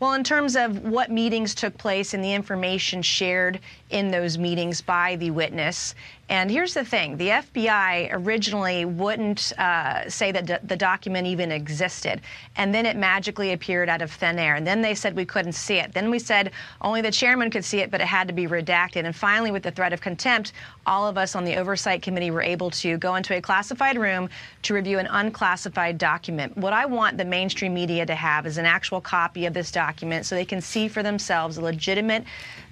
Well, 0.00 0.14
in 0.14 0.24
terms 0.24 0.56
of 0.56 0.82
what 0.82 1.10
meetings 1.10 1.54
took 1.54 1.78
place 1.78 2.14
and 2.14 2.22
the 2.22 2.34
information 2.34 3.00
shared 3.00 3.60
in 3.90 4.10
those 4.10 4.36
meetings 4.38 4.82
by 4.82 5.16
the 5.16 5.30
witness. 5.30 5.94
And 6.28 6.50
here's 6.50 6.72
the 6.72 6.84
thing 6.84 7.18
the 7.18 7.28
FBI 7.28 8.08
originally 8.12 8.86
wouldn't 8.86 9.52
uh, 9.58 10.08
say 10.08 10.32
that 10.32 10.46
d- 10.46 10.56
the 10.62 10.76
document 10.76 11.26
even 11.26 11.52
existed. 11.52 12.22
And 12.56 12.74
then 12.74 12.86
it 12.86 12.96
magically 12.96 13.52
appeared 13.52 13.90
out 13.90 14.00
of 14.00 14.10
thin 14.10 14.38
air. 14.38 14.54
And 14.54 14.66
then 14.66 14.80
they 14.80 14.94
said 14.94 15.14
we 15.14 15.26
couldn't 15.26 15.52
see 15.52 15.76
it. 15.76 15.92
Then 15.92 16.10
we 16.10 16.18
said 16.18 16.52
only 16.80 17.02
the 17.02 17.10
chairman 17.10 17.50
could 17.50 17.64
see 17.64 17.80
it, 17.80 17.90
but 17.90 18.00
it 18.00 18.06
had 18.06 18.26
to 18.28 18.34
be 18.34 18.46
redacted. 18.46 19.04
And 19.04 19.14
finally, 19.14 19.50
with 19.50 19.62
the 19.62 19.70
threat 19.70 19.92
of 19.92 20.00
contempt, 20.00 20.52
all 20.86 21.06
of 21.06 21.18
us 21.18 21.36
on 21.36 21.44
the 21.44 21.56
oversight 21.56 22.00
committee 22.00 22.30
were 22.30 22.42
able 22.42 22.70
to 22.70 22.96
go 22.96 23.16
into 23.16 23.36
a 23.36 23.40
classified 23.42 23.98
room 23.98 24.30
to 24.62 24.72
review 24.72 24.98
an 24.98 25.08
unclassified 25.10 25.98
document. 25.98 26.56
What 26.56 26.72
I 26.72 26.86
want 26.86 27.18
the 27.18 27.24
mainstream 27.26 27.74
media 27.74 28.06
to 28.06 28.14
have 28.14 28.46
is 28.46 28.56
an 28.56 28.66
actual 28.66 29.02
copy 29.02 29.44
of 29.44 29.52
this 29.52 29.70
document 29.70 30.24
so 30.24 30.34
they 30.34 30.44
can 30.46 30.62
see 30.62 30.88
for 30.88 31.02
themselves 31.02 31.58
a 31.58 31.60
legitimate 31.60 32.24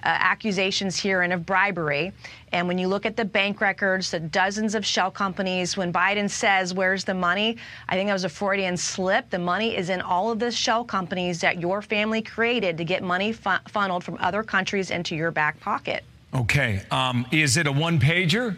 accusations 0.07 0.97
here 0.97 1.21
and 1.21 1.33
of 1.33 1.45
bribery. 1.45 2.11
And 2.51 2.67
when 2.67 2.77
you 2.77 2.87
look 2.87 3.05
at 3.05 3.15
the 3.15 3.25
bank 3.25 3.61
records, 3.61 4.11
the 4.11 4.19
dozens 4.19 4.75
of 4.75 4.85
shell 4.85 5.09
companies, 5.09 5.75
when 5.75 5.91
Biden 5.91 6.29
says, 6.29 6.73
Where's 6.73 7.03
the 7.03 7.13
money? 7.13 7.57
I 7.89 7.95
think 7.95 8.07
that 8.07 8.13
was 8.13 8.25
a 8.25 8.29
Freudian 8.29 8.77
slip. 8.77 9.29
The 9.29 9.39
money 9.39 9.75
is 9.75 9.89
in 9.89 10.01
all 10.01 10.31
of 10.31 10.39
the 10.39 10.51
shell 10.51 10.83
companies 10.83 11.41
that 11.41 11.59
your 11.59 11.81
family 11.81 12.21
created 12.21 12.77
to 12.77 12.83
get 12.83 13.03
money 13.03 13.33
fu- 13.33 13.51
funneled 13.67 14.03
from 14.03 14.17
other 14.19 14.43
countries 14.43 14.91
into 14.91 15.15
your 15.15 15.31
back 15.31 15.59
pocket. 15.59 16.03
Okay. 16.33 16.81
Um, 16.91 17.25
is 17.31 17.57
it 17.57 17.67
a 17.67 17.71
one 17.71 17.99
pager? 17.99 18.57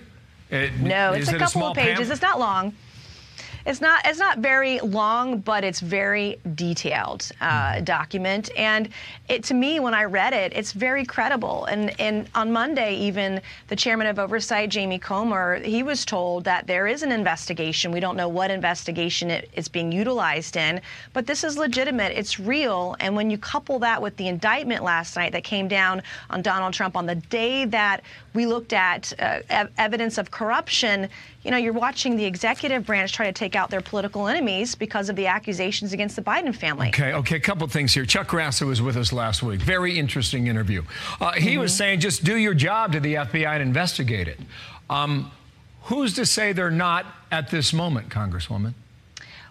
It, 0.50 0.80
no, 0.80 1.14
it's 1.14 1.30
a 1.30 1.38
couple 1.38 1.64
a 1.64 1.70
of 1.72 1.76
pages. 1.76 2.10
It's 2.10 2.22
not 2.22 2.40
long. 2.40 2.74
It's 3.66 3.82
not 3.82 4.02
it's 4.06 4.20
not 4.20 4.40
very 4.40 4.80
long, 4.80 5.40
but 5.40 5.64
it's 5.64 5.80
very 5.80 6.38
detailed 6.54 7.32
uh, 7.42 7.46
mm-hmm. 7.46 7.84
document. 7.84 8.50
And 8.56 8.90
it 9.28 9.44
to 9.46 9.54
me, 9.54 9.80
when 9.80 9.94
I 9.94 10.04
read 10.04 10.34
it, 10.34 10.54
it's 10.54 10.72
very 10.72 11.04
credible. 11.04 11.66
And 11.66 12.00
and 12.00 12.30
on 12.36 12.52
Monday, 12.52 12.96
even 12.96 13.42
the 13.68 13.76
chairman 13.76 14.08
of 14.08 14.20
oversight, 14.20 14.70
Jamie 14.70 15.00
Comer, 15.00 15.60
he 15.60 15.82
was 15.82 16.06
told 16.06 16.44
that 16.44 16.68
there 16.68 16.86
is 16.86 17.02
an 17.02 17.12
investigation. 17.12 17.92
We 17.92 18.00
don't 18.00 18.16
know 18.16 18.30
what 18.30 18.52
investigation 18.52 19.32
it 19.32 19.50
is 19.54 19.68
being 19.68 19.92
utilized 19.92 20.58
in, 20.58 20.82
but 21.14 21.26
this 21.26 21.44
is 21.44 21.58
legitimate. 21.58 22.12
It's 22.16 22.40
real. 22.40 22.96
And 23.00 23.16
when 23.16 23.32
you 23.32 23.38
couple 23.38 23.80
that 23.80 24.02
with 24.02 24.16
the 24.18 24.28
indictment 24.28 24.84
last 24.84 25.16
night 25.16 25.32
that 25.32 25.44
came 25.44 25.68
down 25.68 26.04
on 26.30 26.44
Donald 26.44 26.74
Trump 26.74 26.96
on 26.96 27.08
the 27.08 27.16
day 27.16 27.66
that 27.66 28.02
we 28.36 28.46
looked 28.46 28.74
at 28.74 29.14
uh, 29.18 29.40
ev- 29.50 29.72
evidence 29.78 30.18
of 30.18 30.30
corruption, 30.30 31.10
you 31.44 31.52
know, 31.52 31.58
you're 31.58 31.74
watching 31.74 32.16
the 32.16 32.26
executive 32.26 32.86
branch 32.86 33.14
try 33.14 33.26
to 33.26 33.32
take 33.32 33.56
out 33.56 33.70
their 33.70 33.82
political 33.82 34.28
enemies 34.28 34.76
because 34.76 35.10
of 35.10 35.16
the 35.16 35.28
accusations 35.28 35.94
against 35.94 36.16
the 36.16 36.22
Biden 36.22 36.54
family. 36.54 36.90
Okay, 36.90 37.14
okay, 37.14 37.38
a 37.38 37.40
couple 37.40 37.68
things 37.68 37.94
here. 37.94 38.06
Chuck 38.06 38.28
Grassley 38.28 38.68
was 38.68 38.82
with 38.82 38.98
us 38.98 39.14
last 39.14 39.42
week. 39.42 39.62
Very 39.62 39.98
interesting 39.98 40.48
interview. 40.48 40.84
Uh, 41.20 41.32
he 41.32 41.52
mm-hmm. 41.52 41.62
was 41.62 41.74
saying, 41.76 42.02
just 42.02 42.24
do 42.24 42.36
your 42.36 42.54
job 42.54 42.92
to 42.92 43.00
the 43.00 43.16
FBI 43.16 43.48
and 43.48 43.62
investigate 43.62 44.28
it. 44.28 44.40
Um, 44.90 45.32
who's 45.84 46.14
to 46.16 46.26
say 46.26 46.52
they're 46.54 46.70
not 46.70 47.06
at 47.32 47.50
this 47.50 47.74
moment, 47.74 48.10
Congresswoman? 48.10 48.74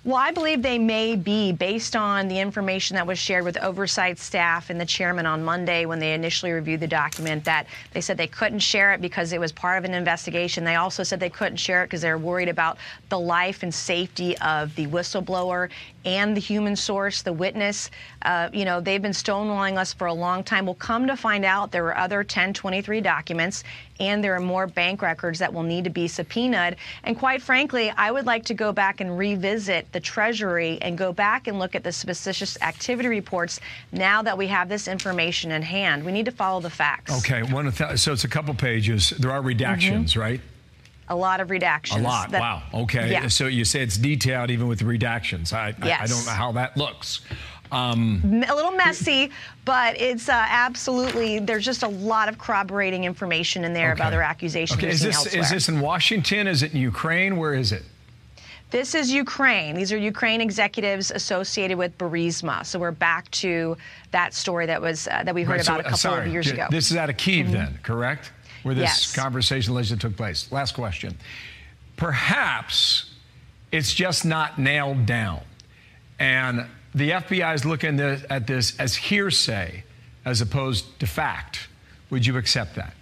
Well, 0.05 0.17
I 0.17 0.33
believe 0.33 0.61
they 0.61 0.79
may 0.79 1.17
be 1.17 1.53
based 1.53 1.97
on 1.97 2.29
the 2.29 2.39
information 2.39 2.97
that 2.97 3.07
was 3.07 3.19
shared 3.19 3.43
with 3.43 3.57
oversight 3.57 4.19
staff 4.19 4.69
and 4.69 4.79
the 4.79 4.85
chairman 4.85 5.25
on 5.25 5.43
Monday 5.43 5.87
when 5.87 5.99
they 5.99 6.13
initially 6.13 6.53
reviewed 6.53 6.81
the 6.81 6.87
document 6.87 7.43
that 7.45 7.67
they 7.93 8.03
said 8.03 8.19
they 8.19 8.27
couldn't 8.27 8.59
share 8.59 8.93
it 8.93 9.01
because 9.01 9.33
it 9.33 9.41
was 9.41 9.51
part 9.51 9.79
of 9.79 9.87
an 9.87 9.95
investigation. 9.95 10.63
They 10.63 10.75
also 10.75 11.05
said 11.05 11.21
they 11.21 11.31
couldn't 11.31 11.57
share 11.57 11.83
it 11.83 11.87
because 11.87 12.03
they 12.03 12.11
were 12.11 12.19
worried 12.19 12.51
about 12.51 12.77
the 13.09 13.19
life 13.19 13.63
and 13.63 13.75
safety 13.75 14.37
of 14.41 14.75
the 14.77 14.87
whistleblower 14.89 15.71
and 16.05 16.37
the 16.37 16.41
human 16.41 16.77
source, 16.77 17.23
the 17.23 17.33
witness. 17.33 17.91
Uh, 18.23 18.49
you 18.53 18.65
know, 18.65 18.81
they've 18.81 19.03
been 19.03 19.13
stonewalling 19.13 19.79
us 19.79 19.93
for 19.93 20.07
a 20.07 20.15
long 20.15 20.45
time. 20.45 20.67
We'll 20.67 20.75
come 20.75 21.07
to 21.07 21.17
find 21.17 21.45
out 21.45 21.73
there 21.73 21.85
were 21.85 21.97
other 21.97 22.19
1023 22.19 23.01
documents 23.01 23.65
and 24.01 24.23
there 24.23 24.35
are 24.35 24.41
more 24.41 24.67
bank 24.67 25.03
records 25.03 25.39
that 25.39 25.53
will 25.53 25.63
need 25.63 25.85
to 25.85 25.91
be 25.91 26.09
subpoenaed. 26.09 26.77
And 27.05 27.19
quite 27.19 27.43
frankly, 27.43 27.91
I 27.91 28.11
would 28.11 28.27
like 28.27 28.45
to 28.47 28.55
go 28.55 28.73
back 28.73 29.01
and 29.01 29.17
revisit 29.17 29.91
the 29.93 30.01
Treasury 30.01 30.79
and 30.83 30.99
go 30.99 31.13
back 31.13 31.47
and 31.47 31.59
look 31.59 31.75
at 31.75 31.85
the 31.85 31.93
suspicious 31.93 32.61
activity 32.61 33.09
reports 33.09 33.61
now 33.93 34.23
that 34.23 34.37
we 34.37 34.49
have 34.49 34.69
this 34.69 34.89
information 34.89 35.53
in 35.53 35.63
hand. 35.63 36.05
We 36.05 36.13
need 36.13 36.27
to 36.27 36.33
follow 36.33 36.61
the 36.61 36.71
facts. 36.71 37.17
Okay, 37.19 37.43
one 37.43 37.71
th- 37.71 37.99
so 37.99 38.13
it's 38.13 38.25
a 38.25 38.29
couple 38.29 38.55
pages. 38.55 39.11
There 39.11 39.31
are 39.31 39.43
redactions, 39.43 40.11
mm-hmm. 40.11 40.21
right? 40.21 40.41
A 41.09 41.17
lot 41.17 41.41
of 41.41 41.49
redactions. 41.49 42.01
A 42.01 42.03
lot. 42.03 42.31
That, 42.31 42.41
wow. 42.41 42.63
Okay. 42.73 43.11
Yeah. 43.11 43.29
So 43.29 43.47
you 43.47 43.65
say 43.65 43.83
it's 43.83 43.99
detailed 43.99 44.51
even 44.51 44.69
with 44.69 44.79
the 44.79 44.85
redactions. 44.85 45.53
I, 45.53 45.75
yes. 45.85 46.01
I, 46.01 46.05
I 46.05 46.07
don't 46.07 46.25
know 46.25 46.33
how 46.33 46.53
that 46.53 46.77
looks. 46.77 47.21
Um, 47.73 48.45
a 48.49 48.55
little 48.55 48.73
messy, 48.73 49.31
but 49.65 50.01
it's 50.01 50.29
uh, 50.29 50.47
absolutely. 50.49 51.41
There's 51.41 51.65
just 51.65 51.83
a 51.83 51.89
lot 51.89 52.29
of 52.29 52.39
corroborating 52.39 53.05
information 53.05 53.65
in 53.65 53.73
there 53.73 53.93
okay. 53.93 54.01
of 54.01 54.07
other 54.07 54.23
accusations. 54.23 54.79
Okay, 54.79 54.91
is 54.91 55.01
this 55.01 55.17
elsewhere. 55.17 55.43
is 55.43 55.51
this 55.51 55.69
in 55.69 55.81
Washington? 55.81 56.47
Is 56.47 56.63
it 56.63 56.73
in 56.73 56.81
Ukraine? 56.81 57.37
Where 57.37 57.55
is 57.55 57.73
it? 57.73 57.83
This 58.71 58.95
is 58.95 59.13
Ukraine. 59.13 59.77
These 59.77 59.93
are 59.93 59.97
Ukraine 59.97 60.41
executives 60.41 61.11
associated 61.11 61.79
with 61.79 61.97
Burisma. 61.99 62.65
So 62.67 62.79
we're 62.79 62.91
back 62.91 63.31
to 63.33 63.77
that 64.11 64.35
story 64.35 64.67
that 64.67 64.81
was 64.81 65.07
uh, 65.09 65.23
that 65.25 65.35
we 65.35 65.43
heard 65.43 65.59
right, 65.59 65.69
about 65.69 65.77
so, 65.77 65.81
a 65.81 65.83
couple 65.85 65.99
sorry, 65.99 66.27
of 66.27 66.33
years 66.33 66.51
ago. 66.51 66.67
This 66.71 66.91
is 66.91 66.97
out 66.97 67.11
of 67.11 67.17
Kiev, 67.17 67.47
mm-hmm. 67.47 67.55
then, 67.55 67.79
correct? 67.83 68.33
Where 68.65 68.75
this 68.75 68.83
yes. 68.83 69.15
conversation 69.15 69.73
allegedly 69.73 70.01
took 70.01 70.17
place. 70.17 70.51
Last 70.51 70.75
question. 70.75 71.17
Perhaps 71.97 73.12
it's 73.71 73.95
just 73.95 74.25
not 74.25 74.59
nailed 74.59 75.07
down, 75.07 75.43
and 76.19 76.67
the 76.95 77.11
FBI 77.11 77.55
is 77.55 77.65
looking 77.65 78.01
at 78.01 78.47
this 78.47 78.77
as 78.79 78.97
hearsay 78.97 79.85
as 80.25 80.41
opposed 80.41 80.99
to 81.01 81.07
fact. 81.07 81.69
Would 82.11 82.27
you 82.27 82.37
accept 82.37 82.75
that? 82.77 82.95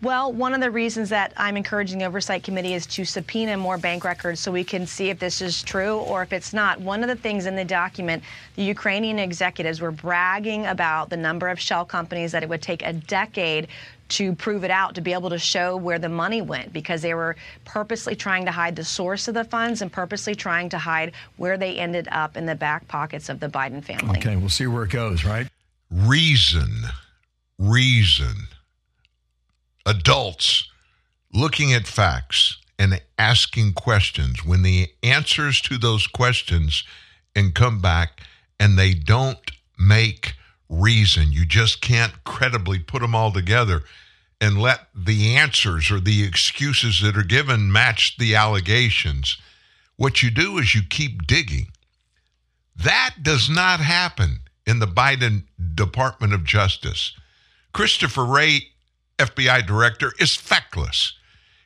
Well, 0.00 0.32
one 0.32 0.54
of 0.54 0.60
the 0.60 0.70
reasons 0.70 1.08
that 1.08 1.32
I'm 1.36 1.56
encouraging 1.56 1.98
the 1.98 2.04
Oversight 2.04 2.44
Committee 2.44 2.74
is 2.74 2.86
to 2.86 3.04
subpoena 3.04 3.56
more 3.56 3.76
bank 3.76 4.04
records 4.04 4.38
so 4.38 4.52
we 4.52 4.62
can 4.62 4.86
see 4.86 5.10
if 5.10 5.18
this 5.18 5.42
is 5.42 5.60
true 5.60 5.96
or 5.96 6.22
if 6.22 6.32
it's 6.32 6.52
not. 6.52 6.80
One 6.80 7.02
of 7.02 7.08
the 7.08 7.16
things 7.16 7.46
in 7.46 7.56
the 7.56 7.64
document, 7.64 8.22
the 8.54 8.62
Ukrainian 8.62 9.18
executives 9.18 9.80
were 9.80 9.90
bragging 9.90 10.66
about 10.66 11.10
the 11.10 11.16
number 11.16 11.48
of 11.48 11.58
shell 11.58 11.84
companies 11.84 12.30
that 12.30 12.44
it 12.44 12.48
would 12.48 12.62
take 12.62 12.84
a 12.84 12.92
decade 12.92 13.66
to 14.08 14.34
prove 14.34 14.64
it 14.64 14.70
out, 14.70 14.94
to 14.94 15.00
be 15.00 15.12
able 15.12 15.30
to 15.30 15.38
show 15.38 15.76
where 15.76 15.98
the 15.98 16.08
money 16.08 16.40
went, 16.40 16.72
because 16.72 17.02
they 17.02 17.14
were 17.14 17.36
purposely 17.64 18.16
trying 18.16 18.44
to 18.46 18.50
hide 18.50 18.76
the 18.76 18.84
source 18.84 19.28
of 19.28 19.34
the 19.34 19.44
funds 19.44 19.82
and 19.82 19.92
purposely 19.92 20.34
trying 20.34 20.68
to 20.70 20.78
hide 20.78 21.12
where 21.36 21.58
they 21.58 21.78
ended 21.78 22.08
up 22.10 22.36
in 22.36 22.46
the 22.46 22.54
back 22.54 22.88
pockets 22.88 23.28
of 23.28 23.40
the 23.40 23.48
Biden 23.48 23.84
family. 23.84 24.18
Okay, 24.18 24.36
we'll 24.36 24.48
see 24.48 24.66
where 24.66 24.84
it 24.84 24.90
goes, 24.90 25.24
right? 25.24 25.48
Reason, 25.90 26.84
reason 27.58 28.48
adults 29.84 30.70
looking 31.32 31.72
at 31.72 31.86
facts 31.86 32.58
and 32.78 33.00
asking 33.18 33.72
questions, 33.72 34.44
when 34.44 34.62
the 34.62 34.88
answers 35.02 35.60
to 35.60 35.76
those 35.76 36.06
questions 36.06 36.84
and 37.34 37.54
come 37.54 37.80
back 37.80 38.20
and 38.60 38.78
they 38.78 38.94
don't 38.94 39.50
make 39.78 40.34
reason, 40.68 41.32
you 41.32 41.46
just 41.46 41.80
can't 41.80 42.24
credibly 42.24 42.78
put 42.78 43.02
them 43.02 43.14
all 43.14 43.32
together 43.32 43.82
and 44.40 44.60
let 44.60 44.88
the 44.94 45.36
answers 45.36 45.90
or 45.90 46.00
the 46.00 46.22
excuses 46.22 47.00
that 47.02 47.16
are 47.16 47.24
given 47.24 47.72
match 47.72 48.16
the 48.18 48.34
allegations. 48.34 49.36
What 49.96 50.22
you 50.22 50.30
do 50.30 50.58
is 50.58 50.74
you 50.74 50.82
keep 50.88 51.26
digging. 51.26 51.68
That 52.76 53.16
does 53.22 53.50
not 53.50 53.80
happen 53.80 54.40
in 54.66 54.78
the 54.78 54.86
Biden 54.86 55.44
Department 55.74 56.32
of 56.32 56.44
Justice. 56.44 57.12
Christopher 57.72 58.24
Wray 58.24 58.68
FBI 59.18 59.66
director 59.66 60.12
is 60.20 60.36
feckless. 60.36 61.14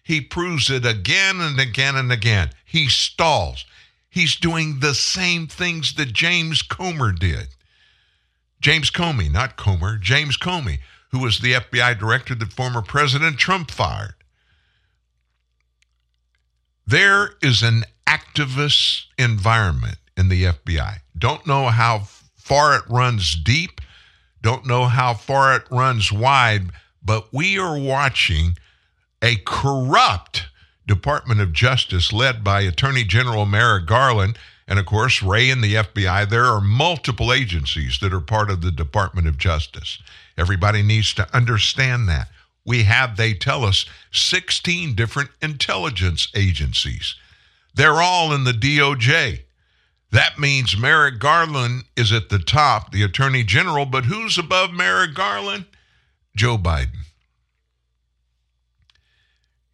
He 0.03 0.21
proves 0.21 0.71
it 0.71 0.87
again 0.87 1.41
and 1.41 1.61
again 1.61 1.97
and 1.97 2.11
again. 2.11 2.51
He 2.65 2.89
stalls. 2.89 3.65
He's 4.09 4.37
doing 4.37 4.81
the 4.81 4.95
same 4.95 5.47
things 5.47 5.95
that 5.95 6.13
James 6.13 6.63
Comer 6.63 7.13
did. 7.13 7.49
James 8.63 8.91
Comey, 8.91 9.31
not 9.31 9.57
Comer, 9.57 9.99
James 9.99 10.39
Comey, 10.39 10.79
who 11.11 11.19
was 11.19 11.41
the 11.41 11.55
FBI 11.55 11.99
director 11.99 12.35
that 12.35 12.53
former 12.53 12.81
President 12.81 13.37
Trump 13.37 13.71
fired. 13.71 14.15
There 16.87 17.35
is 17.43 17.63
an 17.63 17.85
activist 18.07 19.05
environment 19.19 19.99
in 20.17 20.29
the 20.29 20.45
FBI. 20.45 20.99
Don't 21.19 21.47
know 21.47 21.69
how 21.69 22.05
far 22.37 22.77
it 22.77 22.85
runs 22.89 23.35
deep, 23.35 23.81
don't 24.41 24.67
know 24.67 24.87
how 24.87 25.15
far 25.15 25.57
it 25.57 25.65
runs 25.71 26.13
wide, 26.13 26.71
but 27.03 27.33
we 27.33 27.59
are 27.59 27.79
watching 27.79 28.57
a 29.23 29.37
corrupt 29.45 30.47
Department 30.87 31.41
of 31.41 31.53
Justice 31.53 32.13
led 32.13 32.43
by 32.43 32.63
Attorney 32.63 33.05
General 33.05 33.47
Merrick 33.47 33.87
Garland 33.87 34.39
and, 34.69 34.79
of 34.79 34.87
course, 34.87 35.23
Wray 35.23 35.51
and 35.51 35.63
the 35.63 35.75
FBI. 35.75 36.29
There 36.29 36.45
are 36.45 36.61
multiple 36.61 37.33
agencies 37.33 37.99
that 38.01 38.13
are 38.13 38.21
part 38.21 38.51
of 38.51 38.61
the 38.63 38.71
Department 38.71 39.27
of 39.27 39.39
Justice. 39.39 39.99
Everybody 40.39 40.83
needs 40.83 41.13
to 41.15 41.35
understand 41.35 42.09
that. 42.09 42.29
We 42.65 42.85
have, 42.85 43.17
they 43.17 43.35
tell 43.35 43.65
us, 43.65 43.87
16 44.13 44.95
different 44.95 45.31
intelligence 45.41 46.29
agencies. 46.35 47.17
They're 47.75 48.01
all 48.01 48.33
in 48.33 48.45
the 48.45 48.53
DOJ. 48.53 49.41
That 50.13 50.39
means 50.39 50.77
Merrick 50.77 51.19
Garland 51.19 51.85
is 51.97 52.13
at 52.13 52.29
the 52.29 52.39
top, 52.39 52.93
the 52.93 53.03
Attorney 53.03 53.45
General, 53.45 53.87
but 53.87 54.05
who's 54.05 54.39
above 54.39 54.73
Merrick 54.73 55.15
Garland? 55.15 55.65
Joe 56.37 56.59
Biden. 56.59 57.02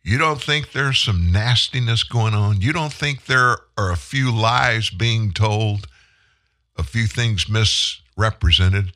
You 0.09 0.17
don't 0.17 0.41
think 0.41 0.73
there's 0.73 0.99
some 0.99 1.33
nastiness 1.33 2.03
going 2.03 2.33
on? 2.33 2.63
You 2.63 2.73
don't 2.73 2.95
think 2.95 3.27
there 3.27 3.59
are 3.77 3.93
a 3.93 3.97
few 3.97 4.35
lies 4.35 4.89
being 4.89 5.33
told, 5.33 5.87
a 6.79 6.83
few 6.83 7.07
things 7.07 7.47
misrepresented? 7.47 8.93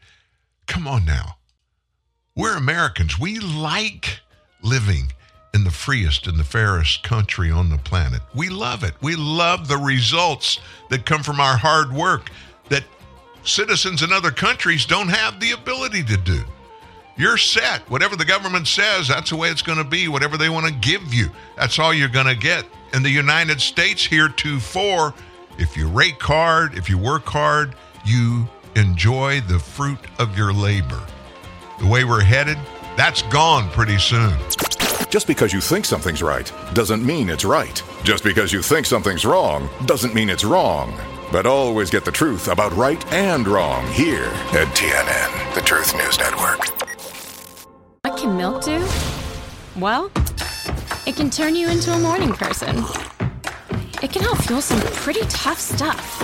Come 0.67 0.89
on 0.89 1.05
now. 1.05 1.37
We're 2.35 2.57
Americans. 2.57 3.19
We 3.19 3.41
like 3.41 4.21
living 4.63 5.13
in 5.53 5.65
the 5.65 5.71
freest 5.71 6.27
and 6.27 6.39
the 6.39 6.45
fairest 6.45 7.03
country 7.03 7.51
on 7.51 7.69
the 7.69 7.77
planet. 7.77 8.23
We 8.35 8.49
love 8.49 8.83
it. 8.83 8.95
We 9.03 9.15
love 9.15 9.69
the 9.69 9.77
results 9.77 10.61
that 10.89 11.05
come 11.05 11.23
from 11.23 11.41
our 11.41 11.59
hard 11.59 11.93
work 11.93 12.31
that 12.71 12.85
citizens 13.45 14.01
in 14.01 14.15
other 14.15 14.31
countries 14.31 14.87
don't 14.87 15.09
have 15.09 15.41
the 15.41 15.51
ability 15.51 16.05
to 16.05 16.17
do. 16.17 16.43
You're 17.17 17.37
set. 17.37 17.89
Whatever 17.91 18.17
the 18.17 18.25
government 18.25 18.67
says, 18.67 19.09
that's 19.09 19.31
the 19.31 19.37
way 19.37 19.51
it's 19.51 19.63
going 19.63 19.79
to 19.79 19.85
be. 19.85 20.09
Whatever 20.09 20.37
they 20.37 20.49
want 20.49 20.67
to 20.67 20.73
give 20.73 21.13
you, 21.13 21.29
that's 21.57 21.79
all 21.79 21.93
you're 21.93 22.09
going 22.09 22.27
to 22.27 22.37
get. 22.37 22.65
In 22.95 23.03
the 23.03 23.11
United 23.11 23.61
States, 23.61 24.05
heretofore, 24.05 25.15
if 25.59 25.77
you 25.77 25.89
rake 25.89 26.23
hard, 26.23 26.77
if 26.77 26.89
you 26.89 26.97
work 26.97 27.27
hard, 27.27 27.75
you 28.05 28.47
enjoy 28.77 29.41
the 29.43 29.59
fruit 29.59 29.99
of 30.19 30.37
your 30.37 30.53
labor. 30.53 31.01
The 31.81 31.87
way 31.87 32.05
we're 32.05 32.23
headed, 32.23 32.59
that's 32.97 33.23
gone 33.23 33.69
pretty 33.71 33.99
soon. 33.99 34.35
Just 35.11 35.27
because 35.27 35.53
you 35.53 35.61
think 35.61 35.85
something's 35.85 36.23
right 36.23 36.51
doesn't 36.73 37.05
mean 37.05 37.29
it's 37.29 37.45
right. 37.45 37.83
Just 38.03 38.25
because 38.25 38.53
you 38.53 38.63
think 38.63 38.87
something's 38.87 39.27
wrong 39.27 39.69
doesn't 39.85 40.15
mean 40.15 40.31
it's 40.31 40.45
wrong. 40.45 40.99
But 41.31 41.45
always 41.45 41.91
get 41.91 42.05
the 42.05 42.13
truth 42.13 42.49
about 42.49 42.73
right 42.73 43.05
and 43.13 43.47
wrong 43.47 43.87
here 43.93 44.25
at 44.25 44.69
TNN, 44.75 45.55
the 45.55 45.61
Truth 45.61 45.95
News 45.95 46.19
Network. 46.19 46.82
What 48.13 48.21
can 48.21 48.37
milk 48.37 48.63
do? 48.63 48.87
Well, 49.75 50.11
it 51.07 51.17
can 51.17 51.31
turn 51.31 51.57
you 51.57 51.71
into 51.71 51.91
a 51.95 51.99
morning 51.99 52.35
person. 52.35 52.85
It 54.03 54.13
can 54.13 54.21
help 54.21 54.37
fuel 54.43 54.61
some 54.61 54.81
pretty 54.93 55.23
tough 55.31 55.59
stuff. 55.59 56.21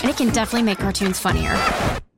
And 0.00 0.04
it 0.04 0.16
can 0.16 0.28
definitely 0.28 0.62
make 0.62 0.78
cartoons 0.78 1.18
funnier. 1.18 1.58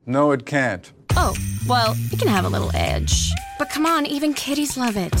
No, 0.05 0.29
it 0.33 0.45
can't. 0.45 0.93
Oh, 1.15 1.35
well, 1.67 1.95
it 2.11 2.19
can 2.19 2.27
have 2.27 2.45
a 2.45 2.49
little 2.49 2.69
edge. 2.75 3.31
But 3.57 3.71
come 3.71 3.87
on, 3.87 4.05
even 4.05 4.35
kitties 4.35 4.77
love 4.77 4.95
it. 4.97 5.15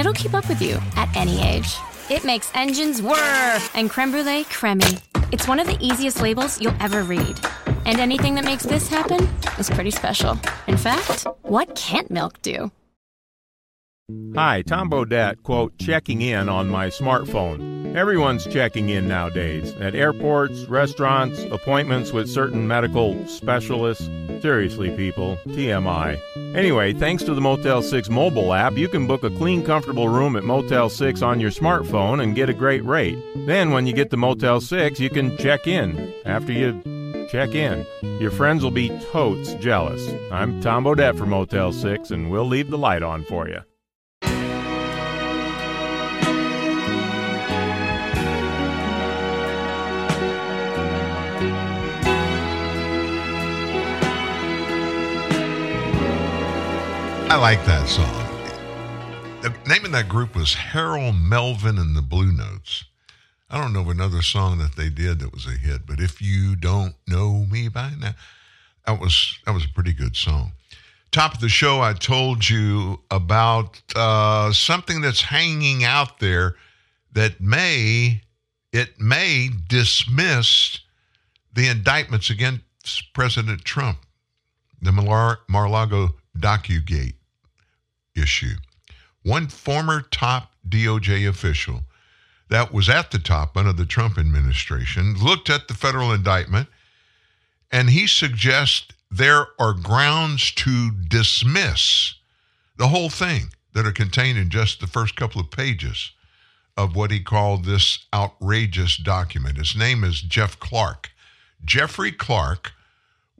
It'll 0.00 0.12
keep 0.12 0.34
up 0.34 0.48
with 0.48 0.60
you 0.60 0.80
at 0.96 1.08
any 1.16 1.40
age. 1.40 1.76
It 2.10 2.24
makes 2.24 2.50
engines 2.52 3.00
whir 3.00 3.60
and 3.74 3.88
creme 3.88 4.10
brulee 4.10 4.42
creamy. 4.50 4.98
It's 5.30 5.46
one 5.46 5.60
of 5.60 5.68
the 5.68 5.78
easiest 5.80 6.20
labels 6.20 6.60
you'll 6.60 6.74
ever 6.80 7.04
read. 7.04 7.38
And 7.86 8.00
anything 8.00 8.34
that 8.34 8.44
makes 8.44 8.64
this 8.64 8.88
happen 8.88 9.28
is 9.56 9.70
pretty 9.70 9.92
special. 9.92 10.36
In 10.66 10.76
fact, 10.76 11.28
what 11.42 11.76
can't 11.76 12.10
milk 12.10 12.42
do? 12.42 12.72
Hi, 14.36 14.62
Tom 14.62 14.88
Bodett, 14.88 15.42
quote, 15.42 15.76
checking 15.78 16.22
in 16.22 16.48
on 16.48 16.68
my 16.68 16.86
smartphone. 16.86 17.96
Everyone's 17.96 18.46
checking 18.46 18.88
in 18.88 19.08
nowadays 19.08 19.72
at 19.80 19.96
airports, 19.96 20.66
restaurants, 20.66 21.42
appointments 21.50 22.12
with 22.12 22.30
certain 22.30 22.68
medical 22.68 23.26
specialists. 23.26 24.08
Seriously, 24.40 24.96
people, 24.96 25.36
TMI. 25.48 26.18
Anyway, 26.54 26.92
thanks 26.92 27.24
to 27.24 27.34
the 27.34 27.40
Motel 27.40 27.82
6 27.82 28.08
mobile 28.08 28.54
app, 28.54 28.76
you 28.76 28.86
can 28.86 29.08
book 29.08 29.24
a 29.24 29.30
clean, 29.30 29.64
comfortable 29.64 30.08
room 30.08 30.36
at 30.36 30.44
Motel 30.44 30.88
6 30.88 31.22
on 31.22 31.40
your 31.40 31.50
smartphone 31.50 32.22
and 32.22 32.36
get 32.36 32.48
a 32.48 32.54
great 32.54 32.84
rate. 32.84 33.18
Then, 33.34 33.72
when 33.72 33.86
you 33.86 33.92
get 33.92 34.10
to 34.10 34.16
Motel 34.16 34.60
6, 34.60 35.00
you 35.00 35.10
can 35.10 35.36
check 35.36 35.66
in. 35.66 36.14
After 36.24 36.52
you 36.52 36.80
check 37.30 37.56
in, 37.56 37.84
your 38.20 38.30
friends 38.30 38.62
will 38.62 38.70
be 38.70 38.88
totes 39.10 39.54
jealous. 39.54 40.08
I'm 40.30 40.60
Tom 40.60 40.84
Bodett 40.84 41.18
for 41.18 41.26
Motel 41.26 41.72
6, 41.72 42.12
and 42.12 42.30
we'll 42.30 42.46
leave 42.46 42.70
the 42.70 42.78
light 42.78 43.02
on 43.02 43.24
for 43.24 43.48
you. 43.48 43.60
I 57.30 57.36
like 57.36 57.64
that 57.64 57.86
song. 57.86 58.12
The 59.42 59.54
name 59.68 59.84
of 59.84 59.92
that 59.92 60.08
group 60.08 60.34
was 60.34 60.52
Harold 60.52 61.14
Melvin 61.14 61.78
and 61.78 61.96
the 61.96 62.02
Blue 62.02 62.32
Notes. 62.32 62.86
I 63.48 63.60
don't 63.60 63.72
know 63.72 63.82
of 63.82 63.88
another 63.88 64.20
song 64.20 64.58
that 64.58 64.74
they 64.74 64.88
did 64.88 65.20
that 65.20 65.32
was 65.32 65.46
a 65.46 65.50
hit, 65.50 65.86
but 65.86 66.00
if 66.00 66.20
you 66.20 66.56
don't 66.56 66.96
know 67.06 67.46
me 67.48 67.68
by 67.68 67.92
now, 68.00 68.16
that 68.84 68.98
was 68.98 69.38
that 69.46 69.54
was 69.54 69.64
a 69.64 69.68
pretty 69.68 69.92
good 69.92 70.16
song. 70.16 70.50
Top 71.12 71.34
of 71.34 71.40
the 71.40 71.48
show, 71.48 71.80
I 71.80 71.92
told 71.92 72.48
you 72.48 73.00
about 73.12 73.80
uh, 73.94 74.52
something 74.52 75.00
that's 75.00 75.22
hanging 75.22 75.84
out 75.84 76.18
there 76.18 76.56
that 77.12 77.40
may 77.40 78.22
it 78.72 79.00
may 79.00 79.50
dismiss 79.68 80.80
the 81.52 81.68
indictments 81.68 82.28
against 82.28 82.64
President 83.14 83.64
Trump, 83.64 83.98
the 84.82 84.90
Mar- 84.90 85.38
Mar-Lago 85.48 86.16
DocuGate 86.36 87.14
issue. 88.20 88.54
One 89.22 89.48
former 89.48 90.00
top 90.00 90.52
DOJ 90.68 91.28
official 91.28 91.82
that 92.48 92.72
was 92.72 92.88
at 92.88 93.10
the 93.10 93.18
top 93.18 93.56
under 93.56 93.72
the 93.72 93.86
Trump 93.86 94.18
administration 94.18 95.14
looked 95.18 95.48
at 95.48 95.68
the 95.68 95.74
federal 95.74 96.12
indictment 96.12 96.68
and 97.70 97.90
he 97.90 98.06
suggests 98.06 98.88
there 99.10 99.48
are 99.58 99.72
grounds 99.72 100.52
to 100.52 100.90
dismiss 100.90 102.14
the 102.76 102.88
whole 102.88 103.10
thing 103.10 103.52
that 103.72 103.86
are 103.86 103.92
contained 103.92 104.38
in 104.38 104.48
just 104.48 104.80
the 104.80 104.86
first 104.86 105.16
couple 105.16 105.40
of 105.40 105.50
pages 105.50 106.12
of 106.76 106.96
what 106.96 107.10
he 107.10 107.20
called 107.20 107.64
this 107.64 108.06
outrageous 108.14 108.96
document. 108.96 109.58
His 109.58 109.76
name 109.76 110.02
is 110.02 110.20
Jeff 110.20 110.58
Clark. 110.58 111.10
Jeffrey 111.64 112.10
Clark 112.10 112.72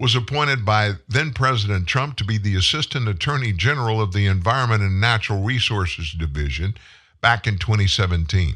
was 0.00 0.16
appointed 0.16 0.64
by 0.64 0.92
then 1.08 1.30
President 1.30 1.86
Trump 1.86 2.16
to 2.16 2.24
be 2.24 2.38
the 2.38 2.56
Assistant 2.56 3.06
Attorney 3.06 3.52
General 3.52 4.00
of 4.00 4.14
the 4.14 4.26
Environment 4.26 4.82
and 4.82 4.98
Natural 4.98 5.42
Resources 5.42 6.12
Division 6.12 6.74
back 7.20 7.46
in 7.46 7.58
2017. 7.58 8.54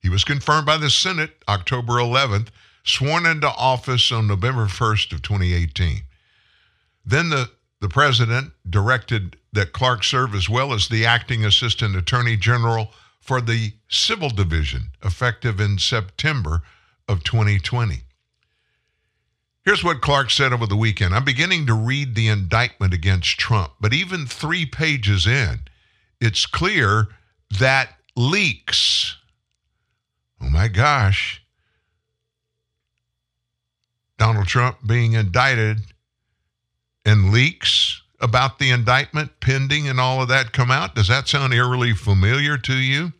He 0.00 0.08
was 0.08 0.22
confirmed 0.22 0.66
by 0.66 0.76
the 0.76 0.88
Senate 0.88 1.42
October 1.48 1.94
11th, 1.94 2.48
sworn 2.84 3.26
into 3.26 3.48
office 3.48 4.12
on 4.12 4.28
November 4.28 4.66
1st 4.66 5.12
of 5.12 5.22
2018. 5.22 6.02
Then 7.04 7.28
the, 7.28 7.50
the 7.80 7.88
president 7.88 8.52
directed 8.70 9.36
that 9.52 9.72
Clark 9.72 10.04
serve 10.04 10.32
as 10.32 10.48
well 10.48 10.72
as 10.72 10.86
the 10.86 11.04
acting 11.04 11.44
assistant 11.44 11.96
attorney 11.96 12.36
general 12.36 12.92
for 13.20 13.40
the 13.40 13.72
civil 13.88 14.30
division, 14.30 14.90
effective 15.02 15.58
in 15.58 15.78
September 15.78 16.62
of 17.08 17.24
2020. 17.24 18.03
Here's 19.64 19.82
what 19.82 20.02
Clark 20.02 20.30
said 20.30 20.52
over 20.52 20.66
the 20.66 20.76
weekend. 20.76 21.14
I'm 21.14 21.24
beginning 21.24 21.66
to 21.66 21.74
read 21.74 22.14
the 22.14 22.28
indictment 22.28 22.92
against 22.92 23.38
Trump, 23.38 23.72
but 23.80 23.94
even 23.94 24.26
three 24.26 24.66
pages 24.66 25.26
in, 25.26 25.60
it's 26.20 26.44
clear 26.44 27.08
that 27.58 27.96
leaks, 28.14 29.16
oh 30.42 30.50
my 30.50 30.68
gosh, 30.68 31.42
Donald 34.18 34.46
Trump 34.46 34.78
being 34.86 35.14
indicted 35.14 35.80
and 37.06 37.32
leaks 37.32 38.02
about 38.20 38.58
the 38.58 38.70
indictment 38.70 39.40
pending 39.40 39.88
and 39.88 39.98
all 39.98 40.22
of 40.22 40.28
that 40.28 40.52
come 40.52 40.70
out? 40.70 40.94
Does 40.94 41.08
that 41.08 41.26
sound 41.26 41.54
eerily 41.54 41.94
familiar 41.94 42.58
to 42.58 42.74
you? 42.74 43.12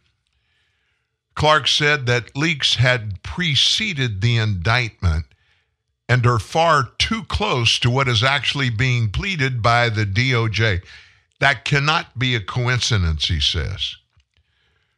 Clark 1.34 1.66
said 1.68 2.07
that 2.07 2.36
leaks 2.36 2.76
had 2.76 3.22
preceded 3.22 4.20
the 4.20 4.36
indictment 4.36 5.24
and 6.09 6.27
are 6.27 6.39
far 6.39 6.91
too 6.99 7.25
close 7.25 7.79
to 7.79 7.91
what 7.91 8.09
is 8.09 8.23
actually 8.23 8.71
being 8.71 9.11
pleaded 9.11 9.63
by 9.63 9.89
the 9.89 10.05
DOJ. 10.05 10.83
That 11.41 11.65
cannot 11.65 12.19
be 12.19 12.35
a 12.35 12.41
coincidence, 12.41 13.27
he 13.27 13.41
says. 13.41 13.97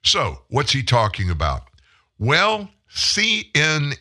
So, 0.02 0.42
what's 0.48 0.72
he 0.72 0.82
talking 0.82 1.30
about? 1.30 1.62
Well, 2.18 2.70
CNN. 2.92 3.94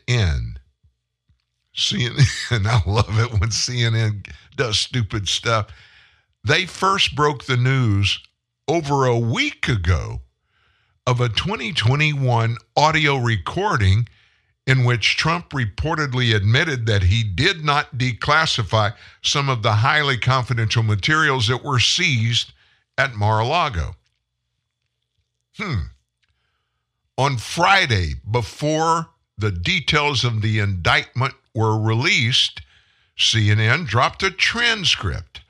CNN, 1.76 2.28
I 2.66 2.82
love 2.90 3.20
it 3.20 3.32
when 3.40 3.50
CNN 3.50 4.28
does 4.56 4.80
stupid 4.80 5.28
stuff. 5.28 5.68
They 6.44 6.66
first 6.66 7.16
broke 7.16 7.46
the 7.46 7.58
news 7.58 8.20
over 8.68 9.06
a 9.06 9.18
week 9.18 9.68
ago 9.68 10.22
of 11.08 11.22
a 11.22 11.30
2021 11.30 12.58
audio 12.78 13.18
recording 13.18 14.08
in 14.68 14.84
which 14.84 15.16
Trump 15.16 15.50
reportedly 15.52 16.36
admitted 16.36 16.86
that 16.88 17.04
he 17.04 17.24
did 17.24 17.64
not 17.64 17.98
declassify 17.98 18.94
some 19.22 19.48
of 19.48 19.62
the 19.62 19.74
highly 19.74 20.18
confidential 20.18 20.82
materials 20.82 21.48
that 21.48 21.64
were 21.64 21.80
seized 21.80 22.52
at 22.98 23.14
Mar 23.14 23.40
a 23.42 23.46
Lago. 23.46 23.96
Hmm. 25.58 25.88
On 27.18 27.38
Friday, 27.38 28.16
before 28.30 29.10
the 29.38 29.52
details 29.52 30.24
of 30.24 30.42
the 30.42 30.60
indictment 30.60 31.36
were 31.54 31.80
released, 31.80 32.62
CNN 33.18 33.86
dropped 33.88 34.24
a 34.24 34.32
transcript 34.32 35.42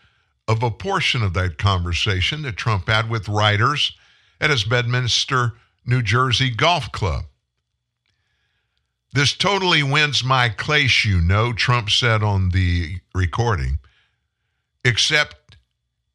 of 0.47 0.61
a 0.61 0.69
portion 0.69 1.23
of 1.23 1.33
that 1.33 1.57
conversation 1.57 2.43
that 2.43 2.57
Trump 2.57 2.87
had 2.87 3.09
with 3.09 3.29
writers 3.29 3.95
at 4.39 4.49
his 4.49 4.63
Bedminster, 4.63 5.53
New 5.85 6.01
Jersey 6.01 6.49
golf 6.49 6.91
club. 6.91 7.25
This 9.15 9.33
totally 9.33 9.81
wins 9.81 10.25
my 10.25 10.49
case, 10.49 11.05
you 11.05 11.21
know, 11.21 11.53
Trump 11.53 11.89
said 11.89 12.21
on 12.21 12.49
the 12.49 12.97
recording, 13.13 13.79
except 14.83 15.55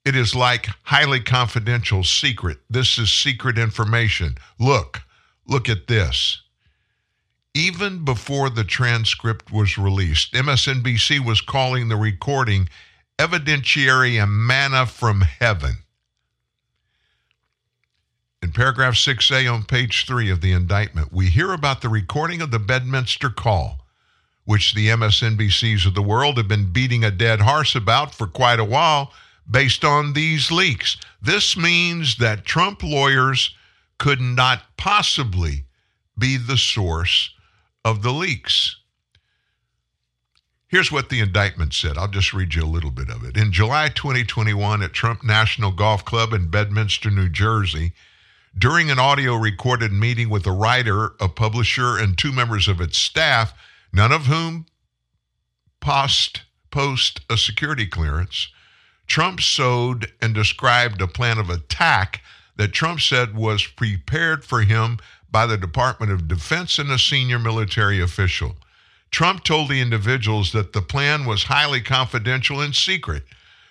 it 0.05 0.15
is 0.15 0.35
like 0.35 0.67
highly 0.83 1.21
confidential 1.21 2.05
secret. 2.05 2.59
This 2.69 2.99
is 2.99 3.11
secret 3.11 3.57
information. 3.57 4.35
Look, 4.59 5.01
look 5.47 5.67
at 5.71 5.87
this. 5.87 6.43
Even 7.55 8.05
before 8.05 8.51
the 8.51 8.65
transcript 8.65 9.51
was 9.51 9.79
released, 9.79 10.35
MSNBC 10.35 11.25
was 11.25 11.41
calling 11.41 11.89
the 11.89 11.97
recording 11.97 12.69
evidentiary 13.19 14.23
manna 14.29 14.85
from 14.85 15.23
heaven. 15.23 15.77
In 18.43 18.53
paragraph 18.53 18.95
6A 18.95 19.53
on 19.53 19.65
page 19.65 20.07
3 20.07 20.31
of 20.31 20.41
the 20.41 20.53
indictment, 20.53 21.13
we 21.13 21.27
hear 21.27 21.53
about 21.53 21.83
the 21.83 21.91
recording 21.91 22.41
of 22.41 22.51
the 22.51 22.59
Bedminster 22.59 23.29
call, 23.29 23.87
which 24.47 24.73
the 24.75 24.89
MSNBCs 24.89 25.85
of 25.87 25.95
the 25.95 26.03
world 26.03 26.39
have 26.39 26.49
been 26.49 26.73
beating 26.73 27.05
a 27.05 27.11
dead 27.11 27.43
horse 27.43 27.75
about 27.75 28.15
for 28.15 28.27
quite 28.27 28.59
a 28.59 28.65
while 28.65 29.13
based 29.49 29.85
on 29.85 30.15
these 30.15 30.51
leaks. 30.51 30.97
This 31.21 31.55
means 31.55 32.17
that 32.17 32.47
Trump 32.47 32.83
lawyers 32.83 33.55
could 33.99 34.23
not 34.23 34.63
possibly 34.79 35.67
be 36.17 36.39
the 36.39 36.57
source 36.57 37.35
of 37.85 38.03
the 38.03 38.13
leaks. 38.13 38.77
Here's 40.67 40.91
what 40.91 41.11
the 41.11 41.21
indictment 41.21 41.75
said. 41.75 41.99
I'll 41.99 42.09
just 42.09 42.33
read 42.33 42.55
you 42.55 42.63
a 42.63 42.65
little 42.65 42.91
bit 42.91 43.11
of 43.11 43.23
it. 43.23 43.37
In 43.37 43.53
July 43.53 43.89
2021, 43.89 44.83
at 44.83 44.95
Trump 44.95 45.23
National 45.23 45.73
Golf 45.73 46.07
Club 46.07 46.33
in 46.33 46.49
Bedminster, 46.49 47.11
New 47.11 47.29
Jersey, 47.29 47.93
during 48.57 48.91
an 48.91 48.99
audio 48.99 49.37
recorded 49.37 49.93
meeting 49.93 50.29
with 50.29 50.47
a 50.47 50.53
writer, 50.53 51.13
a 51.21 51.29
publisher, 51.29 51.97
and 51.97 52.17
two 52.17 52.33
members 52.33 52.69
of 52.69 52.81
its 52.81 52.99
staff, 52.99 53.53
none 53.93 54.13
of 54.13 54.27
whom 54.27 54.67
post, 55.81 56.43
post 56.71 57.21
a 57.31 57.37
security 57.37 57.87
clearance, 57.87 58.49
Trump 59.07 59.41
sowed 59.41 60.13
and 60.21 60.35
described 60.35 61.01
a 61.01 61.09
plan 61.09 61.39
of 61.39 61.51
attack 61.51 62.23
that 62.57 62.73
Trump 62.73 63.01
said 63.01 63.35
was 63.35 63.67
prepared 63.67 64.45
for 64.45 64.63
him 64.63 64.99
by 65.31 65.47
the 65.47 65.57
Department 65.57 66.13
of 66.13 66.29
Defense 66.29 66.79
and 66.79 66.91
a 66.91 66.99
senior 66.99 67.39
military 67.39 68.01
official. 68.01 68.57
Trump 69.11 69.43
told 69.43 69.69
the 69.69 69.81
individuals 69.81 70.53
that 70.53 70.73
the 70.73 70.83
plan 70.83 71.25
was 71.25 71.45
highly 71.45 71.81
confidential 71.81 72.61
and 72.61 72.75
secret. 72.75 73.25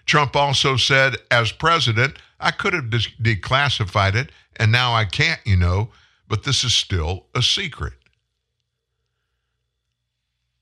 Trump 0.06 0.36
also 0.36 0.76
said, 0.76 1.16
as 1.30 1.52
president, 1.52 2.18
I 2.40 2.52
could 2.52 2.74
have 2.74 2.90
de- 2.90 3.36
declassified 3.36 4.16
it, 4.16 4.32
and 4.60 4.72
now 4.72 4.94
I 4.94 5.06
can't, 5.06 5.40
you 5.46 5.56
know, 5.56 5.90
but 6.28 6.44
this 6.44 6.64
is 6.64 6.76
still 6.76 7.26
a 7.34 7.42
secret. 7.42 7.94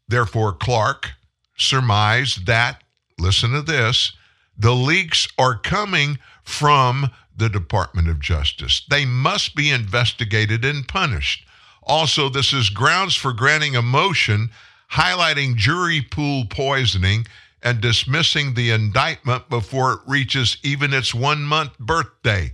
Therefore, 0.07 0.53
Clark 0.53 1.11
surmised 1.57 2.45
that, 2.45 2.83
listen 3.19 3.51
to 3.51 3.61
this, 3.61 4.13
the 4.57 4.73
leaks 4.73 5.27
are 5.37 5.57
coming 5.57 6.19
from 6.43 7.09
the 7.35 7.49
Department 7.49 8.07
of 8.07 8.19
Justice. 8.19 8.83
They 8.89 9.05
must 9.05 9.55
be 9.55 9.69
investigated 9.69 10.63
and 10.63 10.87
punished. 10.87 11.45
Also, 11.83 12.29
this 12.29 12.53
is 12.53 12.69
grounds 12.69 13.15
for 13.15 13.33
granting 13.33 13.75
a 13.75 13.81
motion 13.81 14.49
highlighting 14.91 15.55
jury 15.55 16.01
pool 16.01 16.45
poisoning 16.49 17.27
and 17.61 17.81
dismissing 17.81 18.53
the 18.53 18.71
indictment 18.71 19.49
before 19.49 19.93
it 19.93 19.99
reaches 20.07 20.57
even 20.63 20.93
its 20.93 21.13
one 21.13 21.43
month 21.43 21.77
birthday. 21.79 22.53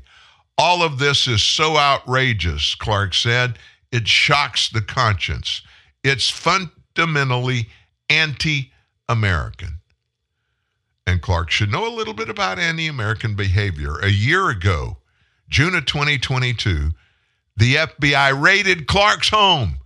All 0.57 0.83
of 0.83 0.99
this 0.99 1.27
is 1.27 1.41
so 1.41 1.77
outrageous, 1.77 2.75
Clark 2.75 3.13
said, 3.13 3.57
it 3.91 4.07
shocks 4.07 4.69
the 4.69 4.81
conscience. 4.81 5.61
It's 6.03 6.29
fundamentally 6.29 7.69
anti 8.09 8.71
American. 9.09 9.79
And 11.05 11.21
Clark 11.21 11.51
should 11.51 11.71
know 11.71 11.87
a 11.87 11.93
little 11.95 12.13
bit 12.13 12.29
about 12.29 12.59
anti 12.59 12.87
American 12.87 13.35
behavior. 13.35 13.99
A 13.99 14.09
year 14.09 14.49
ago, 14.49 14.97
June 15.49 15.75
of 15.75 15.85
2022, 15.85 16.91
the 17.57 17.75
FBI 17.75 18.41
raided 18.41 18.87
Clark's 18.87 19.29
home. 19.29 19.77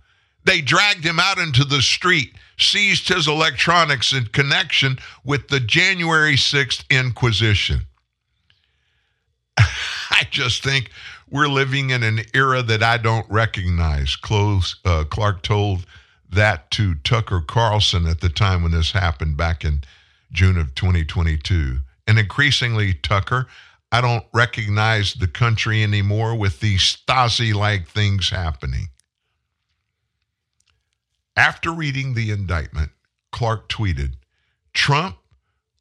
They 0.44 0.60
dragged 0.62 1.04
him 1.04 1.20
out 1.20 1.38
into 1.38 1.64
the 1.64 1.82
street, 1.82 2.34
seized 2.58 3.08
his 3.08 3.28
electronics 3.28 4.14
in 4.14 4.24
connection 4.26 4.98
with 5.24 5.48
the 5.48 5.60
January 5.60 6.36
6th 6.36 6.84
Inquisition. 6.88 7.86
I 10.18 10.24
just 10.30 10.64
think 10.64 10.90
we're 11.30 11.48
living 11.48 11.90
in 11.90 12.02
an 12.02 12.20
era 12.34 12.60
that 12.62 12.82
I 12.82 12.96
don't 12.96 13.28
recognize. 13.30 14.16
Close, 14.16 14.76
uh, 14.84 15.04
Clark 15.04 15.42
told 15.42 15.86
that 16.30 16.70
to 16.72 16.96
Tucker 16.96 17.40
Carlson 17.40 18.06
at 18.06 18.20
the 18.20 18.28
time 18.28 18.62
when 18.62 18.72
this 18.72 18.90
happened 18.90 19.36
back 19.36 19.64
in 19.64 19.82
June 20.32 20.58
of 20.58 20.74
2022. 20.74 21.78
And 22.08 22.18
increasingly, 22.18 22.94
Tucker, 22.94 23.46
I 23.92 24.00
don't 24.00 24.24
recognize 24.34 25.14
the 25.14 25.28
country 25.28 25.82
anymore 25.82 26.34
with 26.34 26.58
these 26.58 26.80
Stasi 26.82 27.54
like 27.54 27.88
things 27.88 28.30
happening. 28.30 28.88
After 31.36 31.70
reading 31.70 32.14
the 32.14 32.32
indictment, 32.32 32.90
Clark 33.30 33.68
tweeted, 33.68 34.14
Trump 34.72 35.16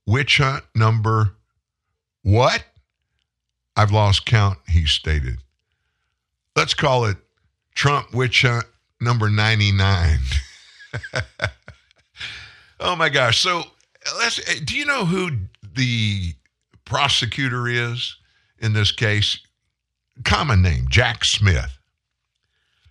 witch 0.05 0.37
hunt 0.37 0.63
number 0.75 1.33
what? 2.21 2.63
I've 3.77 3.91
lost 3.91 4.25
count, 4.25 4.57
he 4.67 4.87
stated. 4.87 5.37
Let's 6.55 6.73
call 6.73 7.05
it 7.05 7.17
Trump 7.75 8.11
witch 8.11 8.41
hunt 8.41 8.65
number 8.99 9.29
99. 9.29 10.17
oh 12.79 12.95
my 12.95 13.09
gosh. 13.09 13.39
So, 13.39 13.61
let's 14.17 14.39
eh, 14.49 14.61
do 14.65 14.75
you 14.75 14.83
know 14.83 15.05
who 15.05 15.29
the 15.75 16.33
prosecutor 16.85 17.67
is 17.67 18.17
in 18.57 18.73
this 18.73 18.91
case? 18.91 19.37
Common 20.23 20.63
name, 20.63 20.87
Jack 20.89 21.23
Smith. 21.23 21.77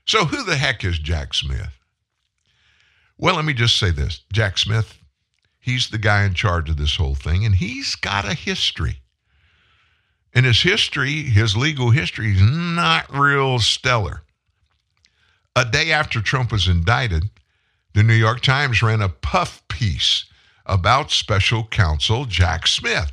So, 0.06 0.24
who 0.24 0.44
the 0.44 0.54
heck 0.54 0.84
is 0.84 1.00
Jack 1.00 1.34
Smith? 1.34 1.76
Well, 3.18 3.34
let 3.34 3.44
me 3.44 3.54
just 3.54 3.76
say 3.76 3.90
this 3.90 4.20
Jack 4.32 4.56
Smith, 4.56 5.00
he's 5.58 5.90
the 5.90 5.98
guy 5.98 6.22
in 6.22 6.34
charge 6.34 6.70
of 6.70 6.76
this 6.76 6.94
whole 6.94 7.16
thing, 7.16 7.44
and 7.44 7.56
he's 7.56 7.96
got 7.96 8.24
a 8.24 8.34
history. 8.34 9.00
And 10.36 10.44
his 10.44 10.62
history, 10.62 11.22
his 11.22 11.56
legal 11.56 11.90
history, 11.90 12.32
is 12.32 12.42
not 12.42 13.10
real 13.10 13.58
stellar. 13.58 14.20
A 15.56 15.64
day 15.64 15.90
after 15.90 16.20
Trump 16.20 16.52
was 16.52 16.68
indicted, 16.68 17.30
the 17.94 18.02
New 18.02 18.12
York 18.14 18.42
Times 18.42 18.82
ran 18.82 19.00
a 19.00 19.08
puff 19.08 19.66
piece 19.68 20.26
about 20.66 21.10
special 21.10 21.64
counsel 21.64 22.26
Jack 22.26 22.66
Smith. 22.66 23.12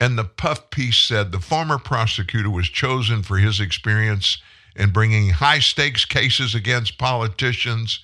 And 0.00 0.18
the 0.18 0.24
puff 0.24 0.68
piece 0.70 0.96
said 0.96 1.30
the 1.30 1.38
former 1.38 1.78
prosecutor 1.78 2.50
was 2.50 2.68
chosen 2.68 3.22
for 3.22 3.36
his 3.36 3.60
experience 3.60 4.38
in 4.74 4.90
bringing 4.90 5.30
high 5.30 5.60
stakes 5.60 6.04
cases 6.04 6.56
against 6.56 6.98
politicians, 6.98 8.00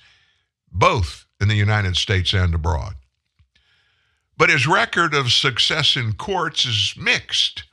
both 0.71 1.25
in 1.41 1.49
the 1.49 1.55
United 1.55 1.97
States 1.97 2.31
and 2.31 2.55
abroad. 2.55 2.93
But 4.37 4.49
his 4.49 4.65
record 4.65 5.13
of 5.13 5.33
success 5.33 5.97
in 5.97 6.13
courts 6.13 6.65
is 6.65 6.93
mixed. 6.95 7.63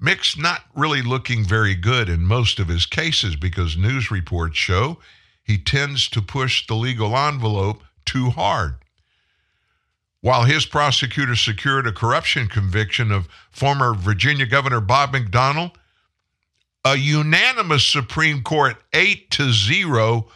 Mixed, 0.00 0.38
not 0.38 0.62
really 0.74 1.02
looking 1.02 1.44
very 1.44 1.74
good 1.74 2.08
in 2.08 2.22
most 2.22 2.58
of 2.58 2.68
his 2.68 2.86
cases 2.86 3.36
because 3.36 3.76
news 3.76 4.10
reports 4.10 4.56
show 4.56 4.98
he 5.42 5.58
tends 5.58 6.08
to 6.08 6.22
push 6.22 6.66
the 6.66 6.74
legal 6.74 7.16
envelope 7.16 7.82
too 8.06 8.30
hard. 8.30 8.76
While 10.22 10.44
his 10.44 10.64
prosecutor 10.64 11.36
secured 11.36 11.86
a 11.86 11.92
corruption 11.92 12.48
conviction 12.48 13.12
of 13.12 13.28
former 13.50 13.94
Virginia 13.94 14.46
Governor 14.46 14.80
Bob 14.80 15.12
McDonnell, 15.12 15.72
a 16.84 16.96
unanimous 16.96 17.86
Supreme 17.86 18.42
Court 18.42 18.76
8 18.94 19.30
to 19.32 19.52
0 19.52 20.28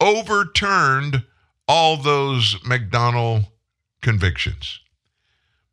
overturned 0.00 1.24
all 1.68 1.96
those 1.96 2.56
McDonnell 2.60 3.46
convictions. 4.02 4.80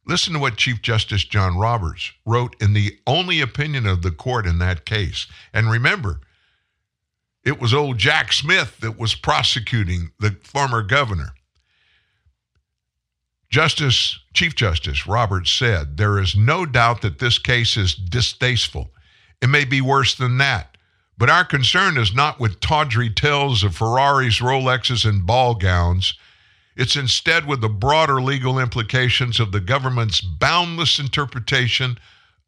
Listen 0.05 0.33
to 0.33 0.39
what 0.39 0.57
Chief 0.57 0.81
Justice 0.81 1.23
John 1.23 1.57
Roberts 1.57 2.11
wrote 2.25 2.55
in 2.61 2.73
the 2.73 2.97
only 3.05 3.39
opinion 3.39 3.85
of 3.85 4.01
the 4.01 4.11
court 4.11 4.47
in 4.47 4.59
that 4.59 4.85
case. 4.85 5.27
And 5.53 5.69
remember, 5.69 6.21
it 7.43 7.59
was 7.59 7.73
old 7.73 7.97
Jack 7.97 8.33
Smith 8.33 8.79
that 8.81 8.99
was 8.99 9.15
prosecuting 9.15 10.11
the 10.19 10.37
former 10.43 10.81
governor. 10.81 11.33
Justice, 13.49 14.17
Chief 14.33 14.55
Justice 14.55 15.05
Roberts 15.05 15.51
said, 15.51 15.97
There 15.97 16.19
is 16.19 16.35
no 16.35 16.65
doubt 16.65 17.01
that 17.01 17.19
this 17.19 17.37
case 17.37 17.75
is 17.75 17.93
distasteful. 17.93 18.91
It 19.41 19.49
may 19.49 19.65
be 19.65 19.81
worse 19.81 20.15
than 20.15 20.37
that. 20.37 20.77
But 21.17 21.29
our 21.29 21.43
concern 21.43 21.97
is 21.97 22.15
not 22.15 22.39
with 22.39 22.61
tawdry 22.61 23.09
tales 23.09 23.63
of 23.63 23.75
Ferraris, 23.75 24.39
Rolexes, 24.39 25.07
and 25.07 25.25
ball 25.25 25.53
gowns. 25.53 26.15
It's 26.81 26.95
instead 26.95 27.45
with 27.45 27.61
the 27.61 27.69
broader 27.69 28.19
legal 28.19 28.57
implications 28.57 29.39
of 29.39 29.51
the 29.51 29.59
government's 29.59 30.19
boundless 30.19 30.97
interpretation 30.97 31.99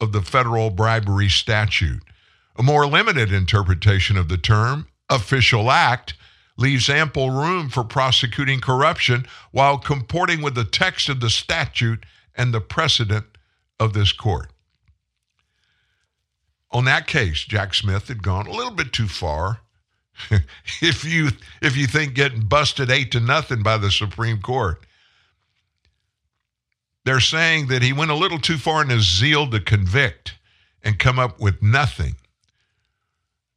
of 0.01 0.11
the 0.11 0.23
federal 0.23 0.71
bribery 0.71 1.29
statute. 1.29 2.01
A 2.55 2.63
more 2.63 2.87
limited 2.87 3.31
interpretation 3.31 4.17
of 4.17 4.29
the 4.29 4.39
term, 4.39 4.87
official 5.07 5.69
act, 5.69 6.15
leaves 6.57 6.89
ample 6.89 7.29
room 7.29 7.69
for 7.69 7.83
prosecuting 7.83 8.59
corruption 8.59 9.27
while 9.51 9.77
comporting 9.77 10.41
with 10.41 10.55
the 10.55 10.65
text 10.65 11.09
of 11.09 11.19
the 11.19 11.29
statute 11.29 12.03
and 12.33 12.51
the 12.51 12.59
precedent 12.59 13.37
of 13.79 13.93
this 13.93 14.11
court. 14.11 14.51
On 16.71 16.85
that 16.85 17.05
case, 17.05 17.43
Jack 17.43 17.75
Smith 17.75 18.07
had 18.07 18.23
gone 18.23 18.47
a 18.47 18.51
little 18.51 18.73
bit 18.73 18.93
too 18.93 19.07
far. 19.07 19.59
if 20.81 21.03
you 21.03 21.29
if 21.61 21.75
you 21.75 21.87
think 21.87 22.13
getting 22.13 22.41
busted 22.41 22.91
8 22.91 23.11
to 23.11 23.19
nothing 23.19 23.63
by 23.63 23.77
the 23.77 23.91
Supreme 23.91 24.41
Court. 24.41 24.85
They're 27.05 27.19
saying 27.19 27.67
that 27.67 27.81
he 27.81 27.91
went 27.91 28.11
a 28.11 28.15
little 28.15 28.39
too 28.39 28.57
far 28.57 28.81
in 28.81 28.89
his 28.89 29.03
zeal 29.03 29.49
to 29.49 29.59
convict 29.59 30.35
and 30.83 30.97
come 30.97 31.19
up 31.19 31.39
with 31.39 31.61
nothing. 31.61 32.15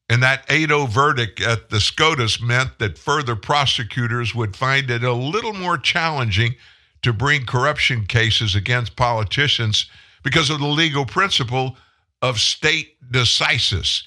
And 0.09 0.23
that 0.23 0.45
8 0.49 0.69
0 0.69 0.87
verdict 0.87 1.41
at 1.41 1.71
the 1.71 1.81
SCOTUS 1.81 2.41
meant 2.41 2.79
that 2.79 2.99
further 2.99 3.37
prosecutors 3.37 4.35
would 4.35 4.57
find 4.57 4.91
it 4.91 5.03
a 5.03 5.13
little 5.13 5.53
more 5.53 5.79
challenging 5.79 6.55
to 7.03 7.13
bring 7.13 7.45
corruption 7.45 8.07
cases 8.07 8.55
against 8.55 8.97
politicians 8.97 9.87
because 10.23 10.51
of 10.51 10.61
the 10.61 10.67
legal 10.67 11.07
principle 11.07 11.77
of 12.23 12.41
stare 12.41 12.83
decisis. 13.11 14.03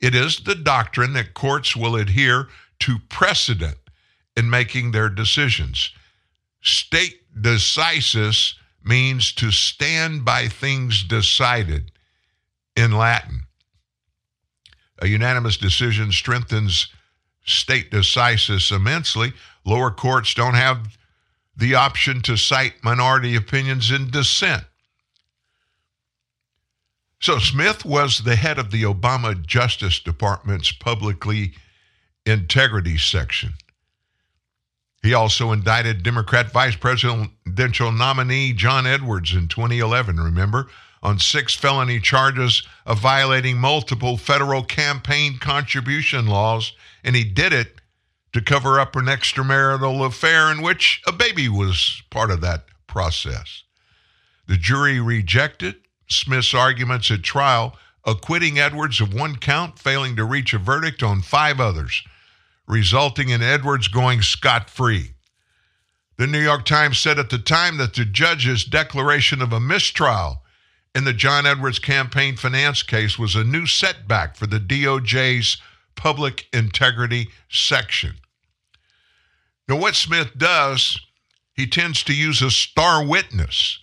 It 0.00 0.14
is 0.14 0.40
the 0.40 0.54
doctrine 0.54 1.12
that 1.12 1.34
courts 1.34 1.76
will 1.76 1.96
adhere 1.96 2.48
to 2.80 2.98
precedent 3.08 3.76
in 4.36 4.48
making 4.48 4.92
their 4.92 5.08
decisions. 5.08 5.92
Stare 6.62 7.08
decisis 7.38 8.54
means 8.82 9.32
to 9.34 9.50
stand 9.50 10.24
by 10.24 10.48
things 10.48 11.04
decided 11.04 11.92
in 12.76 12.92
Latin. 12.92 13.42
A 15.00 15.08
unanimous 15.08 15.56
decision 15.56 16.12
strengthens 16.12 16.88
stare 17.44 17.82
decisis 17.84 18.74
immensely. 18.74 19.32
Lower 19.64 19.90
courts 19.90 20.34
don't 20.34 20.54
have 20.54 20.96
the 21.56 21.74
option 21.74 22.22
to 22.22 22.36
cite 22.36 22.82
minority 22.82 23.36
opinions 23.36 23.90
in 23.90 24.10
dissent. 24.10 24.64
So 27.20 27.38
Smith 27.38 27.84
was 27.84 28.20
the 28.20 28.36
head 28.36 28.58
of 28.58 28.70
the 28.70 28.84
Obama 28.84 29.40
Justice 29.46 30.00
Department's 30.00 30.72
publicly 30.72 31.52
integrity 32.24 32.96
section. 32.96 33.52
He 35.02 35.12
also 35.12 35.52
indicted 35.52 36.02
Democrat 36.02 36.50
vice 36.50 36.76
presidential 36.76 37.92
nominee 37.92 38.54
John 38.54 38.86
Edwards 38.86 39.34
in 39.34 39.48
2011, 39.48 40.16
remember, 40.16 40.68
on 41.02 41.18
six 41.18 41.54
felony 41.54 42.00
charges 42.00 42.62
of 42.86 43.00
violating 43.00 43.58
multiple 43.58 44.16
federal 44.16 44.62
campaign 44.62 45.38
contribution 45.38 46.26
laws, 46.26 46.72
and 47.04 47.14
he 47.14 47.24
did 47.24 47.52
it 47.52 47.82
to 48.32 48.40
cover 48.40 48.80
up 48.80 48.96
an 48.96 49.06
extramarital 49.06 50.06
affair 50.06 50.50
in 50.50 50.62
which 50.62 51.02
a 51.06 51.12
baby 51.12 51.50
was 51.50 52.02
part 52.08 52.30
of 52.30 52.40
that 52.40 52.64
process. 52.86 53.62
The 54.46 54.56
jury 54.56 55.00
rejected 55.00 55.76
Smith's 56.12 56.54
arguments 56.54 57.10
at 57.10 57.22
trial, 57.22 57.76
acquitting 58.04 58.58
Edwards 58.58 59.00
of 59.00 59.14
one 59.14 59.36
count, 59.36 59.78
failing 59.78 60.16
to 60.16 60.24
reach 60.24 60.52
a 60.52 60.58
verdict 60.58 61.02
on 61.02 61.22
five 61.22 61.60
others, 61.60 62.02
resulting 62.66 63.28
in 63.28 63.42
Edwards 63.42 63.88
going 63.88 64.22
scot 64.22 64.68
free. 64.68 65.14
The 66.16 66.26
New 66.26 66.40
York 66.40 66.64
Times 66.66 66.98
said 66.98 67.18
at 67.18 67.30
the 67.30 67.38
time 67.38 67.78
that 67.78 67.94
the 67.94 68.04
judge's 68.04 68.64
declaration 68.64 69.40
of 69.40 69.52
a 69.52 69.60
mistrial 69.60 70.42
in 70.94 71.04
the 71.04 71.12
John 71.12 71.46
Edwards 71.46 71.78
campaign 71.78 72.36
finance 72.36 72.82
case 72.82 73.18
was 73.18 73.34
a 73.34 73.44
new 73.44 73.66
setback 73.66 74.36
for 74.36 74.46
the 74.46 74.60
DOJ's 74.60 75.56
public 75.94 76.46
integrity 76.52 77.28
section. 77.48 78.16
Now, 79.68 79.76
what 79.76 79.94
Smith 79.94 80.36
does, 80.36 81.00
he 81.54 81.66
tends 81.66 82.02
to 82.04 82.14
use 82.14 82.42
a 82.42 82.50
star 82.50 83.04
witness 83.04 83.78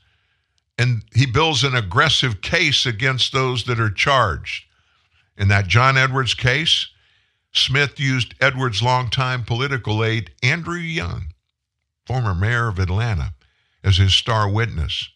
and 0.77 1.03
he 1.13 1.25
builds 1.25 1.63
an 1.63 1.75
aggressive 1.75 2.41
case 2.41 2.85
against 2.85 3.33
those 3.33 3.63
that 3.65 3.79
are 3.79 3.89
charged. 3.89 4.65
In 5.37 5.47
that 5.47 5.67
John 5.67 5.97
Edwards 5.97 6.33
case, 6.33 6.87
Smith 7.51 7.99
used 7.99 8.35
Edwards' 8.39 8.83
longtime 8.83 9.43
political 9.43 10.03
aide, 10.03 10.31
Andrew 10.43 10.77
Young, 10.77 11.33
former 12.05 12.35
mayor 12.35 12.67
of 12.67 12.79
Atlanta, 12.79 13.33
as 13.83 13.97
his 13.97 14.13
star 14.13 14.49
witness. 14.49 15.09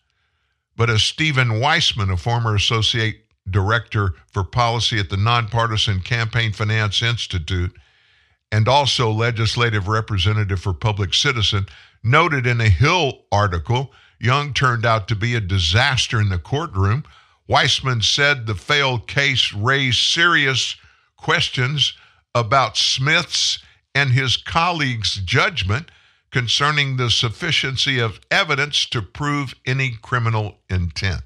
But 0.76 0.90
as 0.90 1.04
Stephen 1.04 1.60
Weissman, 1.60 2.10
a 2.10 2.18
former 2.18 2.56
associate 2.56 3.26
director 3.50 4.14
for 4.32 4.44
policy 4.44 5.00
at 5.00 5.10
the 5.10 5.18
Nonpartisan 5.18 6.00
Campaign 6.02 6.54
Finance 6.54 7.02
Institute, 7.02 7.76
and 8.52 8.68
also 8.68 9.12
legislative 9.12 9.88
representative 9.88 10.60
for 10.60 10.74
Public 10.74 11.14
Citizen, 11.14 11.66
noted 12.04 12.48
in 12.48 12.60
a 12.60 12.70
Hill 12.70 13.26
article, 13.32 13.92
Young 14.22 14.54
turned 14.54 14.86
out 14.86 15.08
to 15.08 15.16
be 15.16 15.34
a 15.34 15.42
disaster 15.42 16.22
in 16.22 16.30
the 16.30 16.38
courtroom. 16.38 17.04
Weissman 17.48 18.04
said 18.04 18.46
the 18.46 18.54
failed 18.54 19.08
case 19.08 19.52
raised 19.52 19.98
serious 19.98 20.76
questions 21.18 21.94
about 22.36 22.78
Smith's 22.78 23.60
and 23.96 24.12
his 24.12 24.38
colleagues' 24.38 25.16
judgment 25.16 25.90
concerning 26.30 26.98
the 26.98 27.10
sufficiency 27.10 28.00
of 28.00 28.22
evidence 28.30 28.86
to 28.86 29.02
prove 29.02 29.56
any 29.66 29.98
criminal 30.02 30.60
intent. 30.70 31.24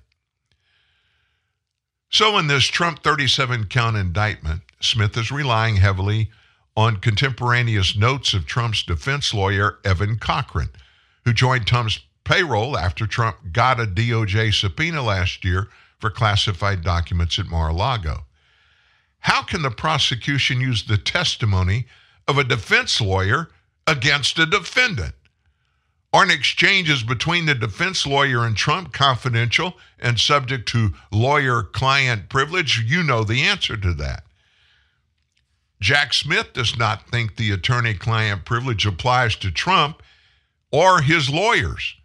So, 2.10 2.38
in 2.38 2.48
this 2.48 2.64
Trump 2.64 3.04
37 3.04 3.66
count 3.66 3.98
indictment, 3.98 4.62
Smith 4.80 5.18
is 5.18 5.32
relying 5.32 5.76
heavily 5.76 6.32
on 6.78 6.98
contemporaneous 6.98 7.98
notes 7.98 8.34
of 8.34 8.46
Trump's 8.46 8.84
defense 8.84 9.34
lawyer, 9.34 9.80
Evan 9.84 10.18
Corcoran, 10.18 10.70
who 11.26 11.34
joined 11.34 11.68
Trump's 11.68 12.00
payroll 12.26 12.78
after 12.78 13.08
Trump 13.08 13.38
got 13.54 13.80
a 13.80 13.86
DOJ 13.86 14.54
subpoena 14.54 15.02
last 15.02 15.46
year 15.46 15.70
for 16.00 16.10
classified 16.10 16.84
documents 16.84 17.40
at 17.40 17.46
Mar 17.46 17.70
a 17.70 17.74
Lago. 17.74 18.26
How 19.20 19.44
can 19.44 19.62
the 19.62 19.72
prosecution 19.72 20.60
use 20.60 20.86
the 20.86 20.98
testimony 20.98 21.88
of 22.28 22.38
a 22.38 22.44
defense 22.44 23.00
lawyer 23.00 23.50
against 23.88 24.38
a 24.38 24.46
defendant? 24.46 25.16
Aren't 26.14 26.32
exchanges 26.32 27.04
between 27.04 27.46
the 27.46 27.56
defense 27.56 28.06
lawyer 28.06 28.46
and 28.46 28.56
Trump 28.56 28.94
confidential 28.94 29.74
and 30.00 30.20
subject 30.20 30.68
to 30.70 30.94
lawyer 31.12 31.64
client 31.64 32.30
privilege? 32.30 32.84
You 32.86 33.04
know 33.04 33.24
the 33.24 33.42
answer 33.42 33.76
to 33.78 33.94
that. 33.96 34.24
Jack 35.82 36.14
Smith 36.14 36.54
does 36.54 36.78
not 36.78 37.10
think 37.10 37.36
the 37.36 37.52
attorney 37.52 37.94
client 37.94 38.46
privilege 38.46 38.86
applies 38.86 39.36
to 39.38 39.52
Trump 39.52 40.02
or 40.72 41.02
his 41.02 41.30
lawyers. 41.30 41.96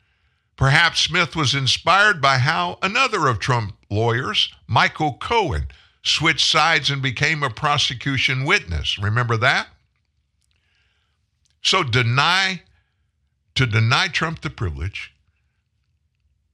Perhaps 0.61 1.00
Smith 1.00 1.34
was 1.34 1.54
inspired 1.54 2.20
by 2.20 2.36
how 2.36 2.78
another 2.82 3.28
of 3.28 3.38
Trump 3.38 3.78
lawyers, 3.88 4.52
Michael 4.66 5.14
Cohen, 5.14 5.68
switched 6.02 6.46
sides 6.46 6.90
and 6.90 7.00
became 7.00 7.42
a 7.42 7.48
prosecution 7.48 8.44
witness. 8.44 8.98
Remember 8.98 9.38
that? 9.38 9.68
So 11.62 11.82
deny 11.82 12.61
to 13.54 13.64
deny 13.64 14.08
Trump 14.08 14.42
the 14.42 14.50
privilege, 14.50 15.14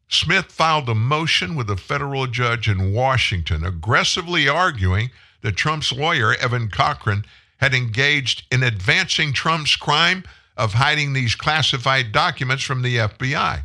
Smith 0.08 0.52
filed 0.52 0.88
a 0.88 0.94
motion 0.94 1.56
with 1.56 1.68
a 1.68 1.76
federal 1.76 2.28
judge 2.28 2.68
in 2.68 2.92
Washington 2.92 3.64
aggressively 3.64 4.48
arguing 4.48 5.10
that 5.42 5.56
Trump's 5.56 5.90
lawyer, 5.90 6.36
Evan 6.36 6.70
Corcoran, 6.70 7.24
had 7.56 7.74
engaged 7.74 8.44
in 8.52 8.62
advancing 8.62 9.32
Trump's 9.32 9.74
crime 9.74 10.22
of 10.56 10.74
hiding 10.74 11.12
these 11.12 11.34
classified 11.34 12.12
documents 12.12 12.62
from 12.62 12.82
the 12.82 12.98
FBI. 12.98 13.64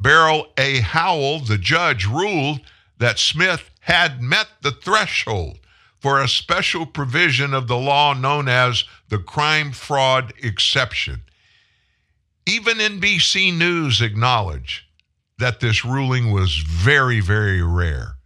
Beryl 0.00 0.46
A. 0.56 0.80
Howell, 0.80 1.40
the 1.40 1.58
judge, 1.58 2.06
ruled 2.06 2.60
that 2.98 3.18
Smith 3.18 3.70
had 3.80 4.22
met 4.22 4.48
the 4.62 4.70
threshold 4.72 5.58
for 6.00 6.20
a 6.20 6.28
special 6.28 6.86
provision 6.86 7.52
of 7.52 7.68
the 7.68 7.76
law 7.76 8.14
known 8.14 8.48
as 8.48 8.84
the 9.08 9.18
crime 9.18 9.72
fraud 9.72 10.32
exception. 10.42 11.22
Even 12.46 12.78
NBC 12.78 13.56
News 13.56 14.00
acknowledged 14.00 14.84
that 15.38 15.60
this 15.60 15.84
ruling 15.84 16.32
was 16.32 16.56
very, 16.58 17.20
very 17.20 17.62
rare. 17.62 18.16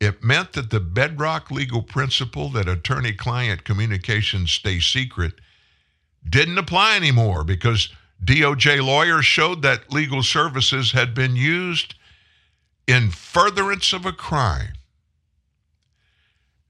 It 0.00 0.22
meant 0.22 0.52
that 0.52 0.70
the 0.70 0.80
bedrock 0.80 1.50
legal 1.50 1.82
principle 1.82 2.48
that 2.50 2.68
attorney 2.68 3.12
client 3.12 3.64
communications 3.64 4.50
stay 4.50 4.80
secret 4.80 5.34
didn't 6.28 6.58
apply 6.58 6.96
anymore 6.96 7.44
because 7.44 7.88
DOJ 8.24 8.84
lawyers 8.84 9.24
showed 9.24 9.62
that 9.62 9.92
legal 9.92 10.22
services 10.22 10.92
had 10.92 11.14
been 11.14 11.34
used 11.34 11.94
in 12.86 13.10
furtherance 13.10 13.92
of 13.92 14.06
a 14.06 14.12
crime. 14.12 14.74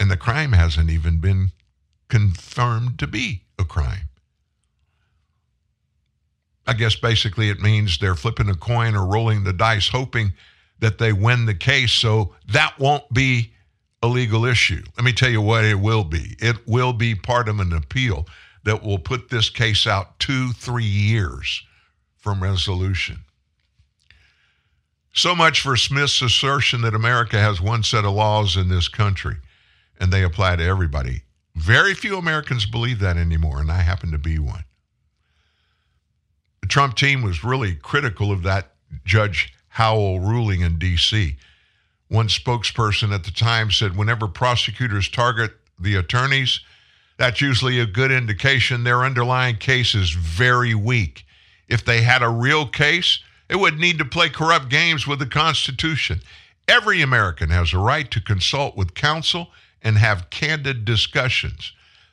And 0.00 0.10
the 0.10 0.16
crime 0.16 0.52
hasn't 0.52 0.90
even 0.90 1.18
been 1.18 1.52
confirmed 2.08 2.98
to 2.98 3.06
be 3.06 3.42
a 3.58 3.64
crime. 3.64 4.08
I 6.66 6.74
guess 6.74 6.94
basically 6.94 7.50
it 7.50 7.60
means 7.60 7.98
they're 7.98 8.14
flipping 8.14 8.48
a 8.48 8.54
coin 8.54 8.94
or 8.94 9.06
rolling 9.06 9.44
the 9.44 9.52
dice, 9.52 9.88
hoping 9.88 10.32
that 10.78 10.98
they 10.98 11.12
win 11.12 11.46
the 11.46 11.54
case. 11.54 11.92
So 11.92 12.34
that 12.52 12.78
won't 12.78 13.12
be 13.12 13.52
a 14.02 14.08
legal 14.08 14.44
issue. 14.44 14.82
Let 14.96 15.04
me 15.04 15.12
tell 15.12 15.30
you 15.30 15.40
what 15.40 15.64
it 15.64 15.78
will 15.78 16.04
be 16.04 16.36
it 16.40 16.66
will 16.66 16.92
be 16.92 17.14
part 17.14 17.48
of 17.48 17.60
an 17.60 17.72
appeal 17.72 18.26
that 18.64 18.82
will 18.82 18.98
put 18.98 19.28
this 19.28 19.50
case 19.50 19.86
out 19.86 20.18
two, 20.18 20.52
three 20.52 20.84
years 20.84 21.64
from 22.16 22.42
resolution. 22.42 23.24
So 25.12 25.34
much 25.34 25.60
for 25.60 25.76
Smith's 25.76 26.22
assertion 26.22 26.80
that 26.82 26.94
America 26.94 27.38
has 27.38 27.60
one 27.60 27.82
set 27.82 28.04
of 28.04 28.14
laws 28.14 28.56
in 28.56 28.68
this 28.68 28.88
country 28.88 29.36
and 30.00 30.12
they 30.12 30.22
apply 30.22 30.56
to 30.56 30.64
everybody. 30.64 31.22
Very 31.54 31.94
few 31.94 32.16
Americans 32.16 32.64
believe 32.64 32.98
that 33.00 33.16
anymore, 33.16 33.60
and 33.60 33.70
I 33.70 33.82
happen 33.82 34.10
to 34.12 34.18
be 34.18 34.38
one. 34.38 34.64
The 36.62 36.68
Trump 36.68 36.96
team 36.96 37.22
was 37.22 37.44
really 37.44 37.74
critical 37.74 38.32
of 38.32 38.42
that 38.44 38.72
Judge 39.04 39.52
Howell 39.68 40.20
ruling 40.20 40.62
in 40.62 40.78
D.C. 40.78 41.36
One 42.08 42.28
spokesperson 42.28 43.12
at 43.12 43.24
the 43.24 43.30
time 43.30 43.70
said 43.70 43.96
whenever 43.96 44.28
prosecutors 44.28 45.08
target 45.08 45.52
the 45.78 45.96
attorneys, 45.96 46.60
that's 47.22 47.40
usually 47.40 47.78
a 47.78 47.86
good 47.86 48.10
indication 48.10 48.82
their 48.82 49.04
underlying 49.04 49.54
case 49.54 49.94
is 49.94 50.10
very 50.10 50.74
weak. 50.74 51.24
If 51.68 51.84
they 51.84 52.02
had 52.02 52.20
a 52.20 52.28
real 52.28 52.66
case, 52.66 53.20
it 53.48 53.60
would 53.60 53.78
need 53.78 53.98
to 53.98 54.04
play 54.04 54.28
corrupt 54.28 54.68
games 54.68 55.06
with 55.06 55.20
the 55.20 55.26
Constitution. 55.26 56.20
Every 56.66 57.00
American 57.00 57.50
has 57.50 57.72
a 57.72 57.78
right 57.78 58.10
to 58.10 58.20
consult 58.20 58.76
with 58.76 58.94
counsel 58.94 59.52
and 59.82 59.98
have 59.98 60.30
candid 60.30 60.84
discussions. 60.84 61.72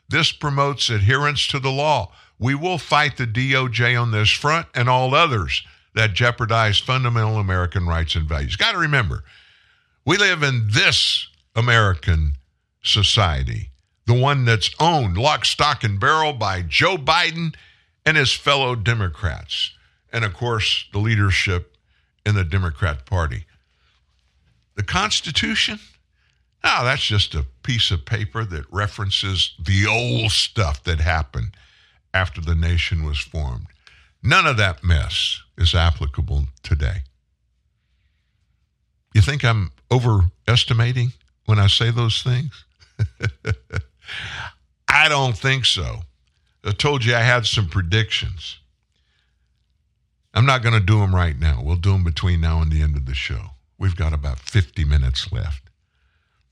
This 0.10 0.32
promotes 0.32 0.92
adherence 0.92 1.48
to 1.48 1.60
the 1.60 1.72
law. 1.72 2.12
We 2.38 2.54
will 2.54 2.78
fight 2.78 3.18
the 3.18 3.26
DOJ 3.26 4.00
on 4.00 4.12
this 4.12 4.30
front 4.30 4.68
and 4.76 4.88
all 4.88 5.16
others 5.16 5.64
that 5.96 6.14
jeopardize 6.14 6.78
fundamental 6.78 7.40
American 7.40 7.88
rights 7.88 8.14
and 8.14 8.30
values. 8.30 8.58
Got 8.58 8.74
to 8.74 8.78
remember, 8.78 9.24
we 10.06 10.18
live 10.18 10.44
in 10.44 10.68
this 10.72 11.28
American 11.56 12.34
society, 12.84 13.72
the 14.10 14.16
one 14.16 14.44
that's 14.44 14.72
owned 14.80 15.20
lock, 15.20 15.46
stock, 15.46 15.84
and 15.84 16.00
barrel 16.00 16.34
by 16.34 16.64
Joe 16.64 16.98
Biden 16.98 17.54
and 18.04 18.18
his 18.18 18.34
fellow 18.34 18.74
Democrats, 18.74 19.72
and 20.12 20.26
of 20.26 20.34
course, 20.34 20.86
the 20.92 20.98
leadership 20.98 21.78
in 22.26 22.34
the 22.34 22.44
Democrat 22.44 23.06
Party. 23.06 23.46
The 24.74 24.82
Constitution? 24.82 25.78
No, 26.64 26.84
that's 26.84 27.06
just 27.06 27.36
a 27.36 27.46
piece 27.62 27.92
of 27.92 28.04
paper 28.04 28.44
that 28.46 28.66
references 28.72 29.54
the 29.64 29.86
old 29.86 30.32
stuff 30.32 30.84
that 30.86 31.00
happened 31.00 31.52
after 32.12 32.42
the 32.42 32.56
nation 32.56 33.06
was 33.06 33.20
formed. 33.20 33.68
None 34.24 34.48
of 34.48 34.58
that 34.58 34.84
mess 34.84 35.44
is 35.56 35.76
applicable 35.76 36.46
today. 36.64 37.04
You 39.14 39.22
think 39.22 39.46
I'm 39.46 39.72
overestimating 39.92 41.14
when 41.46 41.60
I 41.60 41.68
say 41.68 41.92
those 41.92 42.24
things? 42.24 42.66
I 44.88 45.08
don't 45.10 45.38
think 45.38 45.66
so. 45.66 46.02
I 46.64 46.72
told 46.72 47.06
you 47.06 47.16
I 47.16 47.22
had 47.22 47.46
some 47.46 47.68
predictions. 47.68 48.60
I'm 50.34 50.46
not 50.46 50.62
going 50.62 50.74
to 50.74 50.86
do 50.86 51.00
them 51.00 51.16
right 51.16 51.38
now. 51.38 51.62
We'll 51.64 51.76
do 51.76 51.94
them 51.94 52.04
between 52.04 52.42
now 52.42 52.62
and 52.62 52.72
the 52.72 52.82
end 52.82 52.96
of 52.96 53.06
the 53.06 53.14
show. 53.14 53.52
We've 53.78 53.96
got 53.96 54.14
about 54.14 54.40
50 54.40 54.84
minutes 54.84 55.32
left. 55.32 55.64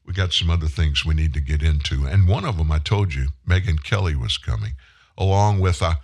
We 0.06 0.14
got 0.14 0.34
some 0.34 0.50
other 0.50 0.68
things 0.68 1.06
we 1.06 1.14
need 1.14 1.34
to 1.34 1.42
get 1.42 1.62
into. 1.62 2.06
And 2.06 2.28
one 2.28 2.46
of 2.46 2.58
them, 2.58 2.72
I 2.72 2.80
told 2.80 3.14
you, 3.14 3.28
Megyn 3.48 3.84
Kelly 3.84 4.16
was 4.16 4.38
coming, 4.38 4.74
along 5.18 5.60
with 5.60 5.82
uh, 5.82 5.96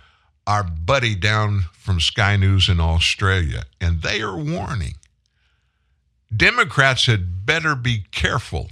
our 0.46 0.62
buddy 0.62 1.14
down 1.14 1.64
from 1.72 2.00
Sky 2.00 2.36
News 2.36 2.68
in 2.68 2.80
Australia. 2.80 3.64
And 3.80 4.02
they 4.02 4.20
are 4.20 4.36
warning 4.36 4.94
Democrats 6.34 7.06
had 7.06 7.46
better 7.46 7.74
be 7.74 8.04
careful 8.10 8.70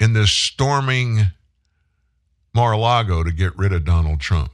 in 0.00 0.12
this 0.12 0.30
storming 0.30 1.26
Mar 2.54 2.72
a 2.72 2.76
Lago 2.76 3.22
to 3.22 3.32
get 3.32 3.56
rid 3.56 3.72
of 3.72 3.84
Donald 3.84 4.20
Trump. 4.20 4.50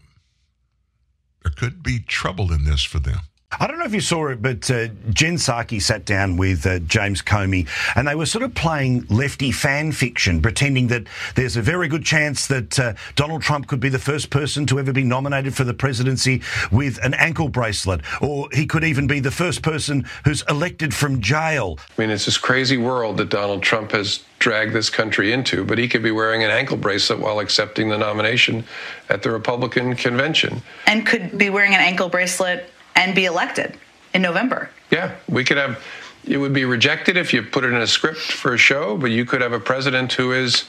There 1.43 1.53
could 1.53 1.83
be 1.83 2.01
trouble 2.01 2.53
in 2.53 2.65
this 2.65 2.83
for 2.83 2.99
them. 2.99 3.21
I 3.61 3.67
don't 3.67 3.79
know 3.79 3.85
if 3.85 3.95
you 3.95 4.01
saw 4.01 4.29
it, 4.29 4.43
but 4.43 4.71
uh, 4.71 4.89
Jen 5.11 5.35
Psaki 5.35 5.81
sat 5.81 6.05
down 6.05 6.37
with 6.37 6.67
uh, 6.67 6.81
James 6.81 7.23
Comey 7.23 7.69
and 7.95 8.09
they 8.09 8.15
were 8.15 8.27
sort 8.27 8.43
of 8.43 8.55
playing 8.55 9.07
lefty 9.09 9.53
fan 9.53 9.93
fiction, 9.93 10.43
pretending 10.43 10.89
that 10.89 11.05
there's 11.35 11.57
a 11.57 11.63
very 11.63 11.89
good 11.89 12.05
chance 12.05 12.47
that 12.49 12.79
uh, 12.79 12.95
Donald 13.15 13.43
Trump 13.43 13.67
could 13.67 13.81
be 13.81 13.89
the 13.89 13.99
first 13.99 14.31
person 14.31 14.67
to 14.67 14.79
ever 14.79 14.93
be 14.93 15.05
nominated 15.05 15.55
for 15.55 15.65
the 15.65 15.75
presidency 15.75 16.43
with 16.73 16.99
an 17.05 17.15
ankle 17.15 17.49
bracelet, 17.49 18.01
or 18.21 18.49
he 18.53 18.67
could 18.67 18.85
even 18.85 19.07
be 19.07 19.21
the 19.21 19.31
first 19.31 19.63
person 19.63 20.05
who's 20.25 20.43
elected 20.49 20.93
from 20.93 21.21
jail. 21.21 21.79
I 21.97 22.03
mean, 22.03 22.11
it's 22.11 22.25
this 22.25 22.39
crazy 22.39 22.77
world 22.77 23.17
that 23.19 23.29
Donald 23.29 23.63
Trump 23.63 23.93
has 23.93 24.25
dragged 24.41 24.73
this 24.73 24.91
country 24.91 25.33
into, 25.33 25.65
but 25.65 25.79
he 25.79 25.89
could 25.89 26.03
be 26.03 26.11
wearing 26.11 26.43
an 26.43 26.51
ankle 26.51 26.77
bracelet 26.77 27.19
while 27.19 27.39
accepting 27.39 27.89
the 27.89 27.97
nomination 27.97 28.65
at 29.09 29.23
the 29.23 29.31
Republican 29.31 29.95
convention. 29.97 30.61
And 30.87 31.07
could 31.07 31.39
be 31.39 31.51
wearing 31.51 31.75
an 31.75 31.81
ankle 31.81 32.09
bracelet 32.09 32.71
and 32.97 33.15
be 33.15 33.25
elected 33.25 33.79
in 34.15 34.23
November. 34.23 34.71
Yeah, 34.91 35.15
we 35.29 35.45
could 35.45 35.57
have. 35.57 35.83
It 36.27 36.39
would 36.39 36.55
be 36.55 36.65
rejected 36.65 37.17
if 37.17 37.35
you 37.35 37.43
put 37.43 37.65
it 37.65 37.69
in 37.69 37.83
a 37.83 37.87
script 37.87 38.21
for 38.21 38.55
a 38.55 38.59
show, 38.59 38.97
but 38.97 39.11
you 39.11 39.25
could 39.27 39.43
have 39.43 39.53
a 39.53 39.61
president 39.61 40.13
who 40.15 40.33
is 40.33 40.65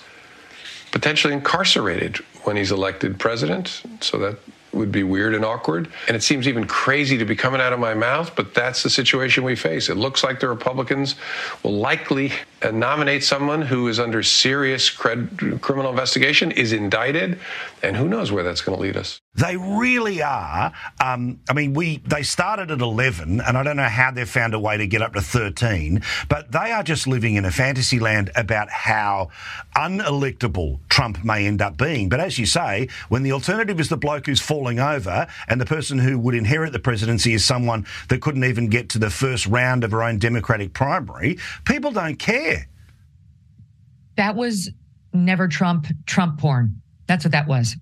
potentially 0.91 1.33
incarcerated 1.33 2.17
when 2.43 2.57
he's 2.57 2.71
elected 2.71 3.19
president. 3.19 3.81
So 4.01 4.17
that 4.19 4.37
would 4.73 4.91
be 4.91 5.03
weird 5.03 5.33
and 5.33 5.45
awkward. 5.45 5.89
And 6.07 6.15
it 6.15 6.23
seems 6.23 6.47
even 6.47 6.65
crazy 6.67 7.17
to 7.17 7.25
be 7.25 7.35
coming 7.35 7.61
out 7.61 7.73
of 7.73 7.79
my 7.79 7.93
mouth, 7.93 8.35
but 8.35 8.53
that's 8.53 8.83
the 8.83 8.89
situation 8.89 9.43
we 9.43 9.55
face. 9.55 9.89
It 9.89 9.95
looks 9.95 10.23
like 10.23 10.39
the 10.39 10.49
Republicans 10.49 11.15
will 11.63 11.77
likely 11.77 12.33
nominate 12.73 13.23
someone 13.23 13.61
who 13.61 13.87
is 13.87 13.99
under 13.99 14.23
serious 14.23 14.89
cred- 14.89 15.61
criminal 15.61 15.91
investigation, 15.91 16.51
is 16.51 16.73
indicted, 16.73 17.39
and 17.83 17.95
who 17.95 18.07
knows 18.07 18.31
where 18.31 18.43
that's 18.43 18.61
going 18.61 18.77
to 18.77 18.81
lead 18.81 18.97
us. 18.97 19.21
They 19.35 19.57
really 19.57 20.21
are. 20.21 20.71
Um, 20.99 21.41
I 21.49 21.53
mean, 21.53 21.73
we 21.73 21.97
they 21.97 22.23
started 22.23 22.71
at 22.71 22.79
11, 22.79 23.41
and 23.41 23.57
I 23.57 23.63
don't 23.63 23.75
know 23.75 23.83
how 23.83 24.11
they've 24.11 24.29
found 24.29 24.53
a 24.53 24.59
way 24.59 24.77
to 24.77 24.87
get 24.87 25.01
up 25.01 25.13
to 25.13 25.21
13, 25.21 26.01
but 26.29 26.53
they 26.53 26.71
are 26.71 26.83
just 26.83 27.05
living 27.05 27.35
in 27.35 27.43
a 27.43 27.51
fantasy 27.51 27.99
land 27.99 28.31
about 28.35 28.69
how 28.69 29.29
unelectable 29.75 30.79
Trump 30.87 31.23
may 31.25 31.45
end 31.45 31.61
up 31.61 31.77
being. 31.77 32.07
But 32.07 32.21
as 32.21 32.39
you 32.39 32.45
say, 32.45 32.87
when 33.09 33.23
the 33.23 33.33
alternative 33.33 33.79
is 33.79 33.89
the 33.89 33.97
bloke 33.97 34.25
who's 34.27 34.41
falling 34.41 34.79
over, 34.79 35.27
and 35.49 35.59
the 35.59 35.65
person 35.65 35.99
who 35.99 36.17
would 36.19 36.35
inherit 36.35 36.71
the 36.71 36.79
presidency 36.79 37.33
is 37.33 37.43
someone 37.43 37.85
that 38.07 38.21
couldn't 38.21 38.45
even 38.45 38.69
get 38.69 38.87
to 38.89 38.99
the 38.99 39.09
first 39.09 39.45
round 39.47 39.83
of 39.83 39.91
her 39.91 40.01
own 40.01 40.17
Democratic 40.17 40.71
primary, 40.71 41.37
people 41.65 41.91
don't 41.91 42.17
care. 42.17 42.54
That 44.17 44.35
was 44.35 44.69
never 45.13 45.47
Trump, 45.47 45.87
Trump 46.05 46.39
porn. 46.39 46.81
That's 47.07 47.23
what 47.23 47.31
that 47.31 47.47
was. 47.47 47.75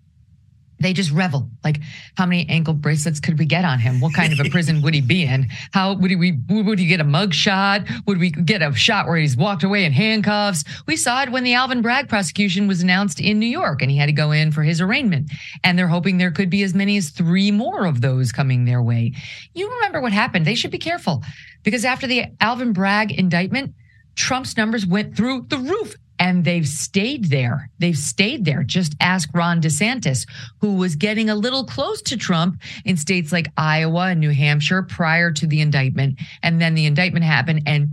They 0.80 0.92
just 0.92 1.12
revel. 1.12 1.50
Like, 1.64 1.80
how 2.18 2.26
many 2.26 2.48
ankle 2.50 2.74
bracelets 2.74 3.22
could 3.22 3.40
we 3.40 3.46
get 3.46 3.64
on 3.64 3.80
him? 3.80 4.02
What 4.02 4.14
kind 4.14 4.34
of 4.34 4.46
a 4.46 4.50
prison 4.50 4.82
would 4.82 4.94
he 4.94 5.00
be 5.00 5.24
in? 5.24 5.48
How 5.72 5.94
would 5.94 6.12
he 6.12 6.38
would 6.50 6.78
he 6.80 6.88
get 6.88 7.00
a 7.00 7.06
mug 7.06 7.34
shot? 7.34 7.84
Would 8.06 8.18
we 8.18 8.32
get 8.32 8.62
a 8.62 8.74
shot 8.74 9.08
where 9.08 9.16
he's 9.16 9.38
walked 9.38 9.64
away 9.64 9.86
in 9.86 9.94
handcuffs? 9.94 10.66
We 10.86 10.98
saw 10.98 11.22
it 11.24 11.32
when 11.32 11.46
the 11.46 11.54
Alvin 11.54 11.82
Bragg 11.82 12.10
prosecution 12.10 12.68
was 12.68 12.82
announced 12.82 13.22
in 13.22 13.40
New 13.40 13.48
York, 13.48 13.82
and 13.82 13.90
he 13.90 13.98
had 13.98 14.08
to 14.08 14.12
go 14.12 14.32
in 14.32 14.52
for 14.52 14.64
his 14.64 14.82
arraignment. 14.82 15.32
And 15.64 15.80
they're 15.80 15.88
hoping 15.88 16.18
there 16.18 16.32
could 16.32 16.50
be 16.50 16.64
as 16.64 16.74
many 16.74 16.98
as 16.98 17.12
three 17.12 17.50
more 17.50 17.86
of 17.86 18.02
those 18.02 18.34
coming 18.34 18.66
their 18.66 18.82
way. 18.82 19.14
You 19.54 19.72
remember 19.76 20.02
what 20.02 20.12
happened? 20.12 20.46
They 20.46 20.56
should 20.56 20.72
be 20.72 20.80
careful 20.80 21.24
because 21.64 21.86
after 21.86 22.08
the 22.08 22.26
Alvin 22.42 22.74
Bragg 22.74 23.12
indictment, 23.18 23.74
Trump's 24.16 24.58
numbers 24.58 24.86
went 24.86 25.16
through 25.16 25.46
the 25.48 25.58
roof 25.58 25.96
and 26.20 26.46
they've 26.46 26.68
stayed 26.68 27.26
there. 27.26 27.70
They've 27.80 27.98
stayed 27.98 28.46
there. 28.46 28.64
Just 28.64 28.96
ask 29.00 29.30
Ron 29.34 29.62
DeSantis, 29.62 30.28
who 30.60 30.76
was 30.76 30.96
getting 30.96 31.30
a 31.30 31.36
little 31.36 31.66
close 31.66 32.02
to 32.04 32.18
Trump 32.18 32.62
in 32.86 32.98
states 32.98 33.32
like 33.32 33.48
Iowa 33.58 34.08
and 34.08 34.20
New 34.20 34.32
Hampshire 34.32 34.84
prior 34.84 35.32
to 35.32 35.48
the 35.48 35.62
indictment. 35.62 36.20
And 36.42 36.62
then 36.62 36.76
the 36.76 36.86
indictment 36.86 37.26
happened 37.26 37.64
and 37.66 37.90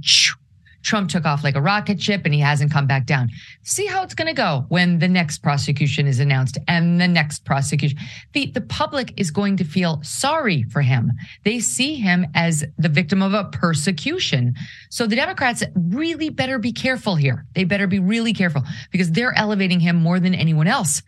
Trump 0.83 1.11
took 1.11 1.25
off 1.25 1.45
like 1.45 1.57
a 1.57 1.61
rocket 1.61 2.01
ship 2.01 2.23
and 2.25 2.35
he 2.35 2.41
hasn't 2.41 2.73
come 2.73 2.87
back 2.87 3.07
down. 3.07 3.31
See 3.63 3.87
how 3.87 4.03
it's 4.03 4.15
going 4.15 4.29
to 4.29 4.35
go 4.35 4.65
when 4.69 4.99
the 4.99 5.09
next 5.09 5.39
prosecution 5.39 6.07
is 6.07 6.21
announced 6.21 6.59
and 6.69 7.01
the 7.01 7.09
next 7.09 7.45
prosecution. 7.45 7.99
The, 8.33 8.47
the 8.47 8.61
public 8.63 9.13
is 9.17 9.31
going 9.31 9.57
to 9.59 9.65
feel 9.65 10.01
sorry 10.03 10.63
for 10.65 10.83
him. 10.83 11.13
They 11.45 11.61
see 11.61 11.97
him 11.97 12.27
as 12.35 12.65
the 12.79 12.89
victim 12.89 13.23
of 13.23 13.35
a 13.35 13.45
persecution. 13.45 14.55
So 14.89 15.07
the 15.07 15.17
Democrats 15.17 15.63
really 15.75 16.31
better 16.31 16.59
be 16.59 16.73
careful 16.73 17.15
here. 17.15 17.47
They 17.55 17.65
better 17.65 17.87
be 17.87 17.99
really 17.99 18.33
careful 18.33 18.63
because 18.91 19.11
they're 19.13 19.37
elevating 19.37 19.81
him 19.81 19.97
more 19.97 20.19
than 20.19 20.35
anyone 20.35 20.67
else. 20.67 21.03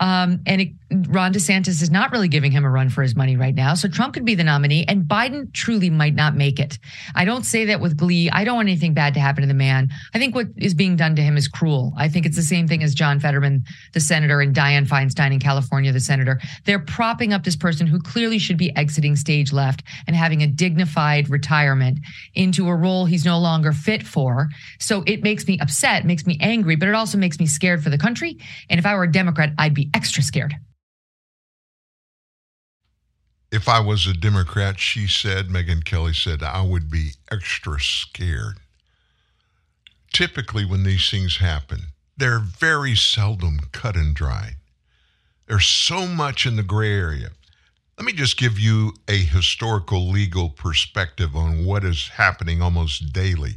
Um, 0.00 0.40
and 0.46 0.60
it, 0.62 0.68
Ron 1.08 1.32
DeSantis 1.32 1.80
is 1.80 1.90
not 1.90 2.10
really 2.10 2.28
giving 2.28 2.52
him 2.52 2.64
a 2.64 2.70
run 2.70 2.88
for 2.88 3.02
his 3.02 3.14
money 3.14 3.36
right 3.36 3.54
now. 3.54 3.74
So 3.74 3.88
Trump 3.88 4.14
could 4.14 4.24
be 4.24 4.34
the 4.34 4.44
nominee 4.44 4.84
and 4.88 5.04
Biden 5.04 5.52
truly 5.52 5.90
might 5.90 6.14
not 6.14 6.34
make 6.34 6.58
it. 6.58 6.78
I 7.14 7.24
don't 7.24 7.44
say 7.44 7.66
that 7.66 7.80
with 7.80 7.96
glee. 7.96 8.28
I 8.30 8.44
don't 8.44 8.56
want 8.56 8.68
anything 8.68 8.94
bad 8.94 9.11
to 9.14 9.20
happen 9.20 9.42
to 9.42 9.48
the 9.48 9.54
man. 9.54 9.88
I 10.14 10.18
think 10.18 10.34
what 10.34 10.48
is 10.56 10.74
being 10.74 10.96
done 10.96 11.16
to 11.16 11.22
him 11.22 11.36
is 11.36 11.48
cruel. 11.48 11.92
I 11.96 12.08
think 12.08 12.26
it's 12.26 12.36
the 12.36 12.42
same 12.42 12.68
thing 12.68 12.82
as 12.82 12.94
John 12.94 13.20
Fetterman, 13.20 13.64
the 13.92 14.00
senator, 14.00 14.40
and 14.40 14.54
Dianne 14.54 14.86
Feinstein 14.86 15.32
in 15.32 15.38
California, 15.38 15.92
the 15.92 16.00
senator. 16.00 16.40
They're 16.64 16.78
propping 16.78 17.32
up 17.32 17.44
this 17.44 17.56
person 17.56 17.86
who 17.86 18.00
clearly 18.00 18.38
should 18.38 18.58
be 18.58 18.74
exiting 18.76 19.16
stage 19.16 19.52
left 19.52 19.82
and 20.06 20.16
having 20.16 20.42
a 20.42 20.46
dignified 20.46 21.28
retirement 21.28 21.98
into 22.34 22.68
a 22.68 22.74
role 22.74 23.04
he's 23.04 23.24
no 23.24 23.38
longer 23.38 23.72
fit 23.72 24.02
for. 24.02 24.48
So 24.78 25.02
it 25.06 25.22
makes 25.22 25.46
me 25.46 25.58
upset, 25.60 26.04
makes 26.04 26.26
me 26.26 26.38
angry, 26.40 26.76
but 26.76 26.88
it 26.88 26.94
also 26.94 27.18
makes 27.18 27.38
me 27.38 27.46
scared 27.46 27.82
for 27.82 27.90
the 27.90 27.98
country. 27.98 28.38
And 28.68 28.78
if 28.78 28.86
I 28.86 28.94
were 28.94 29.04
a 29.04 29.12
Democrat, 29.12 29.52
I'd 29.58 29.74
be 29.74 29.90
extra 29.94 30.22
scared. 30.22 30.54
If 33.52 33.68
I 33.68 33.80
was 33.80 34.06
a 34.06 34.14
Democrat, 34.14 34.80
she 34.80 35.06
said, 35.06 35.48
Megyn 35.48 35.84
Kelly 35.84 36.14
said, 36.14 36.42
I 36.42 36.62
would 36.62 36.90
be 36.90 37.10
extra 37.30 37.78
scared. 37.78 38.61
Typically, 40.12 40.64
when 40.64 40.84
these 40.84 41.10
things 41.10 41.38
happen, 41.38 41.86
they're 42.16 42.38
very 42.38 42.94
seldom 42.94 43.60
cut 43.72 43.96
and 43.96 44.14
dried. 44.14 44.56
There's 45.46 45.66
so 45.66 46.06
much 46.06 46.46
in 46.46 46.56
the 46.56 46.62
gray 46.62 46.92
area. 46.92 47.30
Let 47.98 48.06
me 48.06 48.12
just 48.12 48.36
give 48.36 48.58
you 48.58 48.94
a 49.08 49.16
historical 49.16 50.08
legal 50.08 50.48
perspective 50.50 51.36
on 51.36 51.64
what 51.64 51.84
is 51.84 52.08
happening 52.08 52.62
almost 52.62 53.12
daily 53.12 53.56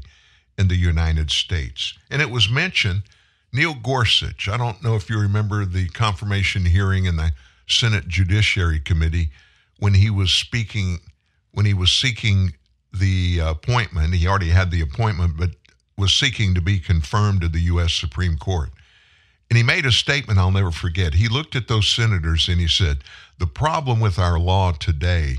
in 0.57 0.68
the 0.68 0.76
United 0.76 1.32
States. 1.32 1.94
And 2.10 2.22
it 2.22 2.30
was 2.30 2.49
mentioned 2.49 3.03
Neil 3.52 3.73
Gorsuch. 3.73 4.48
I 4.48 4.57
don't 4.57 4.84
know 4.84 4.95
if 4.95 5.10
you 5.10 5.19
remember 5.19 5.65
the 5.65 5.88
confirmation 5.90 6.65
hearing 6.65 7.06
in 7.06 7.15
the 7.15 7.32
Senate 7.68 8.07
Judiciary 8.07 8.80
Committee 8.80 9.30
when 9.77 9.94
he 9.94 10.10
was 10.10 10.32
speaking, 10.32 10.99
when 11.52 11.65
he 11.65 11.73
was 11.73 11.91
seeking 11.91 12.53
the 12.94 13.40
appointment. 13.40 14.14
He 14.14 14.27
already 14.27 14.49
had 14.49 14.72
the 14.72 14.82
appointment, 14.82 15.38
but 15.38 15.52
was 15.97 16.13
seeking 16.13 16.53
to 16.53 16.61
be 16.61 16.80
confirmed 16.80 17.41
to 17.41 17.47
the 17.47 17.61
U.S. 17.61 17.93
Supreme 17.93 18.38
Court. 18.38 18.69
And 19.49 19.57
he 19.57 19.63
made 19.63 19.85
a 19.85 19.91
statement 19.91 20.39
I'll 20.39 20.51
never 20.51 20.72
forget. 20.72 21.13
He 21.13 21.27
looked 21.27 21.55
at 21.55 21.67
those 21.67 21.88
senators 21.88 22.47
and 22.47 22.59
he 22.59 22.67
said, 22.67 22.99
The 23.38 23.47
problem 23.47 23.99
with 23.99 24.17
our 24.17 24.39
law 24.39 24.72
today 24.72 25.38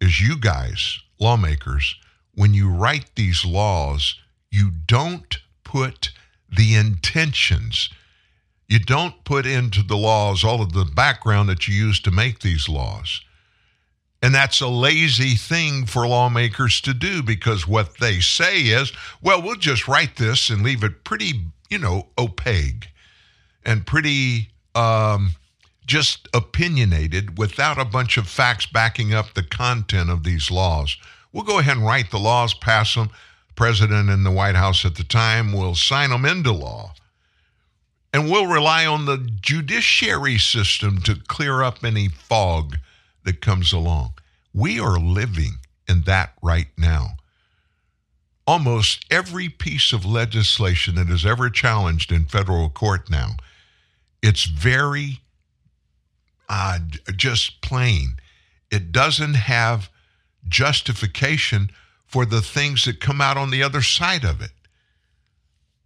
is 0.00 0.20
you 0.20 0.38
guys, 0.38 0.98
lawmakers, 1.18 1.96
when 2.34 2.54
you 2.54 2.70
write 2.70 3.10
these 3.16 3.44
laws, 3.44 4.16
you 4.50 4.70
don't 4.70 5.38
put 5.64 6.10
the 6.54 6.74
intentions. 6.76 7.88
You 8.68 8.78
don't 8.78 9.24
put 9.24 9.46
into 9.46 9.82
the 9.82 9.96
laws 9.96 10.44
all 10.44 10.62
of 10.62 10.72
the 10.72 10.84
background 10.84 11.48
that 11.48 11.66
you 11.66 11.74
use 11.74 12.00
to 12.00 12.10
make 12.10 12.40
these 12.40 12.68
laws. 12.68 13.22
And 14.20 14.34
that's 14.34 14.60
a 14.60 14.68
lazy 14.68 15.36
thing 15.36 15.86
for 15.86 16.06
lawmakers 16.06 16.80
to 16.82 16.92
do 16.92 17.22
because 17.22 17.68
what 17.68 17.98
they 17.98 18.18
say 18.20 18.62
is, 18.62 18.92
well, 19.22 19.40
we'll 19.40 19.54
just 19.54 19.86
write 19.86 20.16
this 20.16 20.50
and 20.50 20.62
leave 20.62 20.82
it 20.82 21.04
pretty, 21.04 21.46
you 21.70 21.78
know, 21.78 22.08
opaque 22.18 22.88
and 23.64 23.86
pretty 23.86 24.50
um, 24.74 25.32
just 25.86 26.28
opinionated 26.34 27.38
without 27.38 27.78
a 27.78 27.84
bunch 27.84 28.16
of 28.16 28.26
facts 28.26 28.66
backing 28.66 29.14
up 29.14 29.34
the 29.34 29.42
content 29.42 30.10
of 30.10 30.24
these 30.24 30.50
laws. 30.50 30.96
We'll 31.32 31.44
go 31.44 31.60
ahead 31.60 31.76
and 31.76 31.86
write 31.86 32.10
the 32.10 32.18
laws, 32.18 32.54
pass 32.54 32.94
them. 32.94 33.10
President 33.54 34.08
and 34.08 34.24
the 34.24 34.30
White 34.30 34.54
House 34.54 34.84
at 34.84 34.94
the 34.94 35.04
time 35.04 35.52
will 35.52 35.74
sign 35.74 36.10
them 36.10 36.24
into 36.24 36.52
law. 36.52 36.94
And 38.12 38.30
we'll 38.30 38.46
rely 38.46 38.86
on 38.86 39.04
the 39.04 39.28
judiciary 39.40 40.38
system 40.38 41.00
to 41.02 41.20
clear 41.28 41.62
up 41.62 41.84
any 41.84 42.08
fog 42.08 42.78
that 43.28 43.42
comes 43.42 43.74
along. 43.74 44.14
We 44.54 44.80
are 44.80 44.98
living 44.98 45.58
in 45.86 46.00
that 46.06 46.32
right 46.42 46.68
now. 46.78 47.08
Almost 48.46 49.04
every 49.10 49.50
piece 49.50 49.92
of 49.92 50.06
legislation 50.06 50.94
that 50.94 51.10
is 51.10 51.26
ever 51.26 51.50
challenged 51.50 52.10
in 52.10 52.24
federal 52.24 52.70
court 52.70 53.10
now, 53.10 53.32
it's 54.22 54.44
very 54.44 55.20
uh, 56.48 56.78
just 57.14 57.60
plain. 57.60 58.14
It 58.70 58.92
doesn't 58.92 59.34
have 59.34 59.90
justification 60.48 61.70
for 62.06 62.24
the 62.24 62.40
things 62.40 62.86
that 62.86 62.98
come 62.98 63.20
out 63.20 63.36
on 63.36 63.50
the 63.50 63.62
other 63.62 63.82
side 63.82 64.24
of 64.24 64.40
it. 64.40 64.52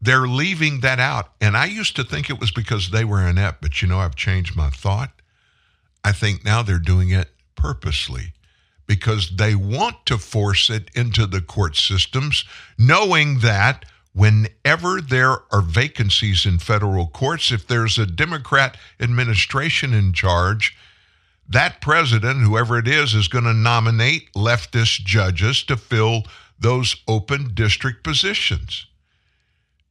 They're 0.01 0.29
leaving 0.29 0.79
that 0.81 1.01
out. 1.01 1.33
And 1.41 1.57
I 1.57 1.65
used 1.65 1.97
to 1.97 2.05
think 2.05 2.31
it 2.31 2.39
was 2.39 2.53
because 2.53 2.91
they 2.91 3.05
were 3.05 3.27
inept, 3.27 3.63
but 3.63 3.83
you 3.83 3.89
know, 3.89 3.99
I've 3.99 4.15
changed 4.15 4.55
my 4.55 4.71
thought. 4.71 5.11
I 6.05 6.13
think 6.13 6.45
now 6.45 6.63
they're 6.63 6.79
doing 6.79 7.11
it 7.11 7.31
purposely 7.55 8.33
because 8.87 9.37
they 9.37 9.55
want 9.55 10.05
to 10.07 10.19
force 10.19 10.69
it 10.69 10.91
into 10.95 11.27
the 11.27 11.41
court 11.41 11.77
systems, 11.77 12.45
knowing 12.77 13.39
that 13.39 13.85
whenever 14.13 15.01
there 15.01 15.39
are 15.53 15.63
vacancies 15.63 16.45
in 16.45 16.59
federal 16.59 17.07
courts, 17.07 17.51
if 17.51 17.67
there's 17.67 17.99
a 17.99 18.07
Democrat 18.07 18.77
administration 19.01 19.95
in 19.95 20.13
charge, 20.13 20.77
that 21.49 21.81
president, 21.81 22.43
whoever 22.43 22.79
it 22.79 22.89
is, 22.89 23.15
is 23.15 23.29
going 23.29 23.45
to 23.45 23.55
nominate 23.55 24.33
leftist 24.35 25.05
judges 25.05 25.63
to 25.65 25.77
fill 25.77 26.25
those 26.59 26.97
open 27.09 27.55
district 27.55 28.05
positions. 28.05 28.87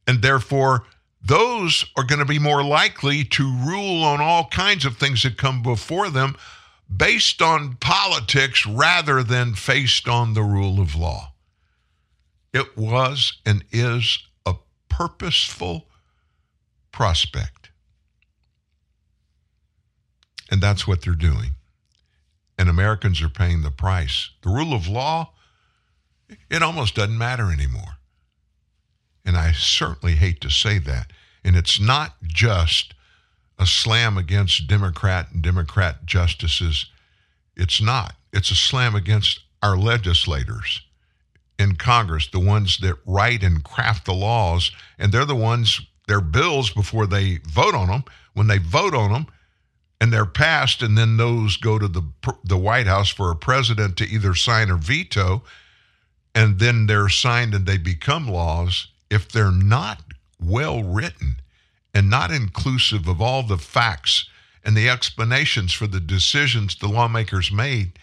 And 0.06 0.22
therefore, 0.22 0.84
those 1.24 1.84
are 1.96 2.04
going 2.04 2.18
to 2.18 2.24
be 2.24 2.38
more 2.38 2.64
likely 2.64 3.24
to 3.24 3.44
rule 3.66 4.02
on 4.04 4.20
all 4.20 4.46
kinds 4.48 4.84
of 4.84 4.96
things 4.96 5.22
that 5.22 5.36
come 5.38 5.62
before 5.62 6.10
them 6.10 6.36
based 6.94 7.40
on 7.42 7.76
politics 7.80 8.66
rather 8.66 9.22
than 9.22 9.54
based 9.66 10.08
on 10.08 10.34
the 10.34 10.42
rule 10.42 10.80
of 10.80 10.94
law. 10.94 11.32
It 12.52 12.76
was 12.76 13.38
and 13.46 13.64
is 13.72 14.18
a 14.46 14.54
purposeful 14.88 15.86
prospect. 16.92 17.70
And 20.50 20.60
that's 20.62 20.86
what 20.86 21.02
they're 21.02 21.14
doing. 21.14 21.52
and 22.58 22.68
Americans 22.68 23.22
are 23.22 23.28
paying 23.28 23.62
the 23.62 23.70
price. 23.70 24.30
The 24.42 24.50
rule 24.50 24.74
of 24.74 24.86
law, 24.86 25.32
it 26.50 26.62
almost 26.62 26.94
doesn't 26.94 27.16
matter 27.18 27.50
anymore. 27.50 27.96
And 29.24 29.36
I 29.36 29.52
certainly 29.52 30.16
hate 30.16 30.40
to 30.40 30.50
say 30.50 30.78
that. 30.78 31.12
And 31.44 31.56
it's 31.56 31.80
not 31.80 32.14
just 32.22 32.94
a 33.58 33.66
slam 33.66 34.16
against 34.16 34.66
Democrat 34.66 35.28
and 35.32 35.42
Democrat 35.42 36.04
justices. 36.04 36.86
It's 37.56 37.80
not. 37.80 38.14
It's 38.32 38.50
a 38.50 38.56
slam 38.56 38.94
against 38.94 39.40
our 39.62 39.76
legislators 39.76 40.82
in 41.58 41.76
Congress, 41.76 42.28
the 42.28 42.40
ones 42.40 42.78
that 42.78 42.98
write 43.06 43.42
and 43.42 43.62
craft 43.62 44.04
the 44.04 44.14
laws, 44.14 44.72
and 44.98 45.12
they're 45.12 45.24
the 45.24 45.34
ones, 45.34 45.80
their 46.08 46.20
bills 46.20 46.70
before 46.70 47.06
they 47.06 47.38
vote 47.48 47.74
on 47.74 47.88
them. 47.88 48.04
When 48.34 48.46
they 48.46 48.58
vote 48.58 48.94
on 48.94 49.12
them 49.12 49.26
and 50.00 50.12
they're 50.12 50.24
passed, 50.24 50.82
and 50.82 50.96
then 50.96 51.16
those 51.16 51.56
go 51.56 51.78
to 51.78 51.86
the 51.86 52.02
the 52.44 52.56
White 52.56 52.86
House 52.86 53.10
for 53.10 53.30
a 53.30 53.36
president 53.36 53.96
to 53.98 54.08
either 54.08 54.34
sign 54.34 54.70
or 54.70 54.76
veto, 54.76 55.44
and 56.34 56.58
then 56.58 56.86
they're 56.86 57.10
signed 57.10 57.54
and 57.54 57.66
they 57.66 57.76
become 57.76 58.26
laws. 58.26 58.88
If 59.12 59.28
they're 59.28 59.52
not 59.52 60.00
well 60.40 60.82
written 60.82 61.42
and 61.92 62.08
not 62.08 62.30
inclusive 62.30 63.06
of 63.06 63.20
all 63.20 63.42
the 63.42 63.58
facts 63.58 64.26
and 64.64 64.74
the 64.74 64.88
explanations 64.88 65.74
for 65.74 65.86
the 65.86 66.00
decisions 66.00 66.74
the 66.74 66.88
lawmakers 66.88 67.52
made, 67.52 67.98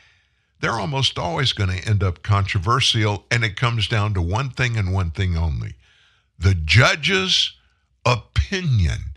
they're 0.60 0.80
almost 0.80 1.18
always 1.18 1.52
going 1.52 1.72
to 1.72 1.90
end 1.90 2.04
up 2.04 2.22
controversial. 2.22 3.26
And 3.32 3.44
it 3.44 3.56
comes 3.56 3.88
down 3.88 4.14
to 4.14 4.22
one 4.22 4.52
thing 4.52 4.78
and 4.78 4.94
one 4.94 5.10
thing 5.10 5.36
only 5.36 5.74
the 6.38 6.54
judge's 6.54 7.54
opinion 8.06 9.16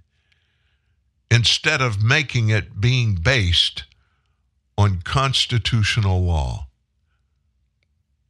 instead 1.31 1.82
of 1.82 2.02
making 2.02 2.48
it 2.48 2.81
being 2.81 3.16
based 3.16 3.85
on 4.78 5.02
constitutional 5.02 6.24
law. 6.24 6.69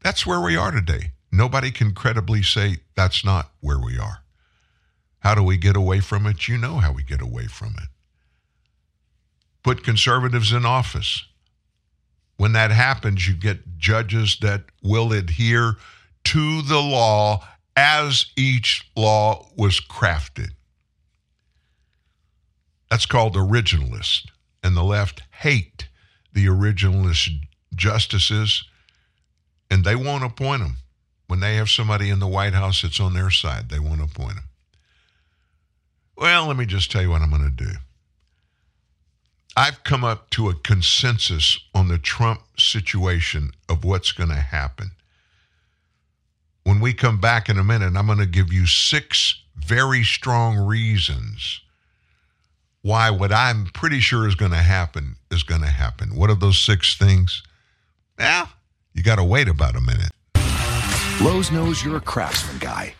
That's 0.01 0.27
where 0.27 0.41
we 0.41 0.57
are 0.57 0.73
today. 0.73 1.13
Nobody 1.33 1.71
can 1.71 1.95
credibly 1.95 2.43
say 2.43 2.79
that's 2.95 3.25
not 3.25 3.51
where 3.61 3.79
we 3.79 3.99
are. 3.99 4.19
How 5.21 5.35
do 5.35 5.43
we 5.43 5.57
get 5.57 5.77
away 5.77 6.01
from 6.01 6.27
it? 6.27 6.47
You 6.47 6.59
know 6.59 6.77
how 6.79 6.93
we 6.93 7.03
get 7.03 7.23
away 7.23 7.47
from 7.47 7.75
it. 7.79 7.89
Put 9.63 9.85
conservatives 9.85 10.53
in 10.53 10.67
office 10.67 11.25
when 12.43 12.55
that 12.55 12.73
happens, 12.73 13.29
you 13.29 13.35
get 13.35 13.79
judges 13.79 14.39
that 14.41 14.65
will 14.83 15.13
adhere 15.13 15.77
to 16.25 16.63
the 16.63 16.81
law 16.81 17.47
as 17.77 18.27
each 18.37 18.91
law 18.97 19.47
was 19.57 19.81
crafted. 19.81 20.51
That's 22.91 23.07
called 23.07 23.37
originalist. 23.37 24.27
And 24.61 24.77
the 24.77 24.83
left 24.83 25.23
hate 25.31 25.87
the 26.33 26.47
originalist 26.47 27.31
justices, 27.77 28.65
and 29.71 29.85
they 29.85 29.95
won't 29.95 30.25
appoint 30.25 30.63
them. 30.63 30.79
When 31.33 31.41
they 31.41 31.57
have 31.57 31.71
somebody 31.71 32.11
in 32.11 32.19
the 32.19 32.27
White 32.27 32.53
House 32.53 32.83
that's 32.83 33.01
on 33.01 33.15
their 33.15 33.31
side, 33.31 33.71
they 33.71 33.79
want 33.79 34.01
to 34.01 34.05
appoint 34.05 34.35
them. 34.35 34.45
Well, 36.15 36.47
let 36.47 36.59
me 36.59 36.67
just 36.67 36.93
tell 36.93 37.01
you 37.01 37.09
what 37.09 37.23
I'm 37.23 37.31
going 37.31 37.57
to 37.57 37.65
do. 37.65 37.71
I've 39.57 39.83
come 39.83 40.05
up 40.05 40.29
to 40.33 40.51
a 40.51 40.55
consensus 40.55 41.59
on 41.75 41.89
the 41.89 41.97
Trump 41.97 42.43
situation 42.59 43.53
of 43.67 43.83
what's 43.83 44.13
going 44.13 44.29
to 44.29 44.35
happen. 44.35 44.91
When 46.65 46.81
we 46.81 46.93
come 46.93 47.19
back 47.19 47.49
in 47.49 47.57
a 47.57 47.65
minute, 47.65 47.97
I'm 47.97 48.07
going 48.09 48.19
to 48.19 48.27
give 48.27 48.53
you 48.53 48.67
six 48.67 49.41
very 49.57 50.05
strong 50.05 50.59
reasons 50.59 51.63
why 52.83 53.09
what 53.09 53.33
I'm 53.33 53.69
pretty 53.73 54.01
sure 54.01 54.29
is 54.29 54.35
going 54.35 54.53
to 54.53 54.59
happen 54.59 55.17
is 55.31 55.45
going 55.45 55.63
to 55.63 55.69
happen. 55.69 56.15
What 56.15 56.29
are 56.29 56.37
those 56.37 56.61
six 56.61 56.95
things? 56.95 57.43
Well, 58.19 58.51
you 58.93 59.03
got 59.03 59.17
to 59.17 59.25
wait 59.25 59.49
about 59.49 59.77
a 59.77 59.81
minute. 59.81 60.13
Lowe's 61.23 61.53
knows 61.53 61.85
you're 61.85 61.99
a 61.99 62.01
craftsman 62.01 62.59
guy. 62.59 62.95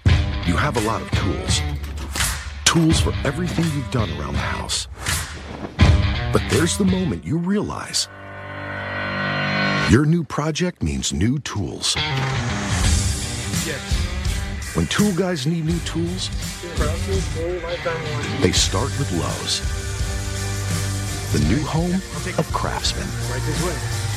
You 0.47 0.57
have 0.57 0.77
a 0.77 0.81
lot 0.83 1.03
of 1.03 1.11
tools. 1.11 1.61
Tools 2.65 3.01
for 3.01 3.13
everything 3.27 3.65
you've 3.75 3.91
done 3.91 4.11
around 4.11 4.35
the 4.35 4.39
house. 4.39 4.87
But 6.33 6.41
there's 6.49 6.79
the 6.79 6.85
moment 6.85 7.25
you 7.25 7.37
realize 7.37 8.07
your 9.91 10.07
new 10.07 10.23
project 10.23 10.85
means 10.85 11.13
new 11.13 11.41
tools. 11.41 11.97
Yes. 13.67 13.83
When 14.77 14.87
tool 14.87 15.13
guys 15.15 15.45
need 15.45 15.65
new 15.65 15.81
tools, 15.81 16.29
they 18.41 18.53
start 18.53 18.97
with 19.01 19.11
Lowe's, 19.19 19.61
the 21.33 21.41
new 21.49 21.63
home 21.65 22.01
of 22.39 22.49
Craftsman. 22.53 24.12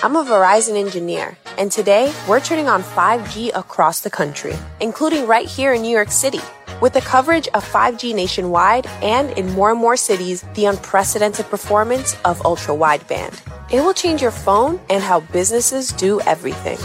I'm 0.00 0.16
a 0.16 0.24
Verizon 0.24 0.76
engineer, 0.76 1.36
and 1.58 1.70
today 1.70 2.12
we're 2.26 2.40
turning 2.40 2.68
on 2.68 2.82
5G 2.82 3.54
across 3.54 4.00
the 4.00 4.10
country, 4.10 4.54
including 4.80 5.28
right 5.28 5.46
here 5.46 5.74
in 5.74 5.82
New 5.82 5.90
York 5.90 6.10
City. 6.10 6.40
With 6.80 6.94
the 6.94 7.00
coverage 7.00 7.46
of 7.48 7.64
5G 7.64 8.12
nationwide 8.12 8.86
and 9.00 9.30
in 9.38 9.52
more 9.52 9.70
and 9.70 9.78
more 9.78 9.96
cities, 9.96 10.44
the 10.54 10.64
unprecedented 10.64 11.46
performance 11.46 12.16
of 12.24 12.44
ultra 12.44 12.74
wideband. 12.74 13.40
It 13.72 13.80
will 13.80 13.94
change 13.94 14.22
your 14.22 14.32
phone 14.32 14.80
and 14.90 15.04
how 15.04 15.20
businesses 15.20 15.92
do 15.92 16.20
everything. 16.22 16.78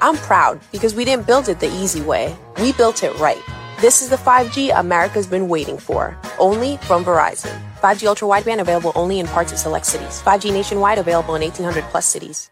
I'm 0.00 0.16
proud 0.16 0.58
because 0.72 0.96
we 0.96 1.04
didn't 1.04 1.28
build 1.28 1.48
it 1.48 1.60
the 1.60 1.72
easy 1.76 2.00
way. 2.00 2.36
We 2.60 2.72
built 2.72 3.04
it 3.04 3.16
right. 3.20 3.42
This 3.80 4.02
is 4.02 4.08
the 4.08 4.16
5G 4.16 4.76
America's 4.76 5.28
been 5.28 5.48
waiting 5.48 5.78
for, 5.78 6.18
only 6.40 6.78
from 6.78 7.04
Verizon. 7.04 7.56
5G 7.80 8.08
ultra 8.08 8.26
wideband 8.26 8.60
available 8.60 8.90
only 8.96 9.20
in 9.20 9.28
parts 9.28 9.52
of 9.52 9.58
select 9.58 9.86
cities. 9.86 10.20
5G 10.22 10.52
nationwide 10.52 10.98
available 10.98 11.36
in 11.36 11.42
1800 11.42 11.84
plus 11.90 12.06
cities. 12.06 12.50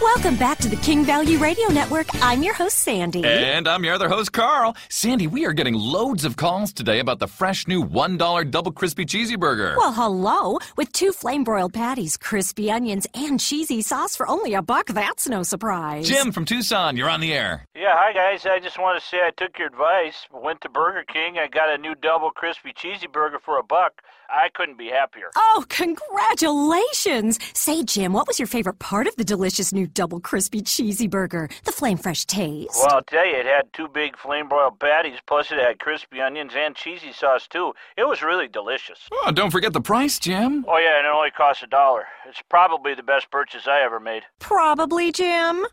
Welcome 0.00 0.36
back 0.36 0.56
to 0.58 0.68
the 0.68 0.76
King 0.76 1.04
Value 1.04 1.38
Radio 1.38 1.68
Network. 1.68 2.06
I'm 2.22 2.42
your 2.42 2.54
host, 2.54 2.78
Sandy. 2.78 3.22
And 3.22 3.68
I'm 3.68 3.84
your 3.84 3.92
other 3.92 4.08
host, 4.08 4.32
Carl. 4.32 4.74
Sandy, 4.88 5.26
we 5.26 5.44
are 5.44 5.52
getting 5.52 5.74
loads 5.74 6.24
of 6.24 6.38
calls 6.38 6.72
today 6.72 7.00
about 7.00 7.18
the 7.18 7.26
fresh 7.26 7.68
new 7.68 7.84
$1 7.84 8.50
double 8.50 8.72
crispy 8.72 9.04
cheesy 9.04 9.36
burger. 9.36 9.74
Well, 9.76 9.92
hello. 9.92 10.56
With 10.78 10.90
two 10.92 11.12
flame 11.12 11.44
broiled 11.44 11.74
patties, 11.74 12.16
crispy 12.16 12.70
onions, 12.70 13.06
and 13.12 13.38
cheesy 13.38 13.82
sauce 13.82 14.16
for 14.16 14.26
only 14.26 14.54
a 14.54 14.62
buck, 14.62 14.86
that's 14.86 15.28
no 15.28 15.42
surprise. 15.42 16.08
Jim 16.08 16.32
from 16.32 16.46
Tucson, 16.46 16.96
you're 16.96 17.10
on 17.10 17.20
the 17.20 17.34
air. 17.34 17.66
Yeah, 17.74 17.92
hi 17.92 18.14
guys. 18.14 18.46
I 18.46 18.58
just 18.58 18.78
want 18.78 18.98
to 18.98 19.06
say 19.06 19.18
I 19.18 19.32
took 19.36 19.58
your 19.58 19.68
advice. 19.68 20.26
Went 20.32 20.62
to 20.62 20.70
Burger 20.70 21.04
King. 21.06 21.36
I 21.38 21.46
got 21.46 21.68
a 21.68 21.76
new 21.76 21.94
double 21.94 22.30
crispy 22.30 22.72
cheesy 22.72 23.06
burger 23.06 23.38
for 23.38 23.58
a 23.58 23.62
buck. 23.62 24.00
I 24.32 24.48
couldn't 24.54 24.78
be 24.78 24.88
happier. 24.88 25.30
Oh, 25.36 25.64
congratulations! 25.68 27.38
Say, 27.54 27.82
Jim, 27.82 28.12
what 28.12 28.26
was 28.26 28.38
your 28.38 28.46
favorite 28.46 28.78
part 28.78 29.06
of 29.06 29.16
the 29.16 29.24
delicious 29.24 29.72
new 29.72 29.86
double 29.86 30.20
crispy 30.20 30.62
cheesy 30.62 31.08
burger? 31.08 31.48
The 31.64 31.72
flame 31.72 31.98
fresh 31.98 32.24
taste. 32.26 32.76
Well, 32.76 32.94
I'll 32.96 33.02
tell 33.02 33.26
you, 33.26 33.36
it 33.36 33.46
had 33.46 33.72
two 33.72 33.88
big 33.88 34.16
flame 34.16 34.48
broiled 34.48 34.78
patties, 34.78 35.18
plus 35.26 35.50
it 35.50 35.58
had 35.58 35.78
crispy 35.80 36.20
onions 36.20 36.52
and 36.56 36.74
cheesy 36.74 37.12
sauce 37.12 37.48
too. 37.48 37.72
It 37.96 38.04
was 38.06 38.22
really 38.22 38.48
delicious. 38.48 39.08
Oh, 39.12 39.30
don't 39.32 39.50
forget 39.50 39.72
the 39.72 39.80
price, 39.80 40.18
Jim. 40.18 40.64
Oh 40.68 40.78
yeah, 40.78 40.98
and 40.98 41.06
it 41.06 41.12
only 41.12 41.30
cost 41.30 41.62
a 41.62 41.66
dollar. 41.66 42.06
It's 42.28 42.42
probably 42.48 42.94
the 42.94 43.02
best 43.02 43.30
purchase 43.30 43.66
I 43.66 43.80
ever 43.82 44.00
made. 44.00 44.22
Probably, 44.38 45.12
Jim. 45.12 45.66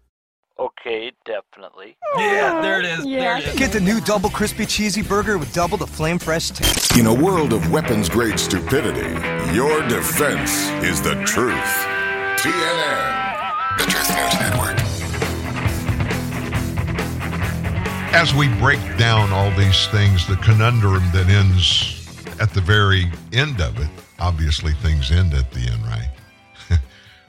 Okay, 0.60 1.12
definitely. 1.24 1.98
Yeah, 2.18 2.62
there 2.62 2.80
it 2.80 2.86
is. 2.86 3.06
Yeah. 3.06 3.20
There 3.20 3.38
it 3.38 3.48
is. 3.50 3.56
Get 3.60 3.72
the 3.72 3.80
new 3.80 4.02
double 4.02 4.30
crispy 4.30 4.66
cheesy 4.66 5.04
burger 5.04 5.38
with 5.38 5.54
double 5.54 5.78
the 5.78 5.86
flame 5.86 6.18
fresh 6.18 6.50
taste. 6.50 6.98
In 6.98 7.06
a 7.06 7.14
world 7.14 7.54
of 7.54 7.72
weapons 7.72 8.10
grade 8.10 8.40
stupidity, 8.40 9.08
your 9.54 9.88
defense 9.88 10.70
is 10.84 11.00
the 11.02 11.14
truth. 11.26 11.54
TNN, 12.38 13.78
the 13.78 13.84
Truth 13.84 14.10
News 14.16 14.34
Network. 14.40 14.78
As 18.14 18.34
we 18.34 18.48
break 18.56 18.80
down 18.98 19.32
all 19.32 19.52
these 19.52 19.88
things, 19.88 20.26
the 20.28 20.38
conundrum 20.38 21.04
that 21.14 21.28
ends 21.30 21.94
at 22.40 22.52
the 22.52 22.62
very 22.62 23.12
end 23.32 23.62
of 23.62 23.80
it, 23.80 23.90
obviously 24.20 24.74
things 24.74 25.12
end 25.12 25.36
at 25.36 25.52
the 25.52 25.60
end, 25.60 25.86
right? 25.86 26.10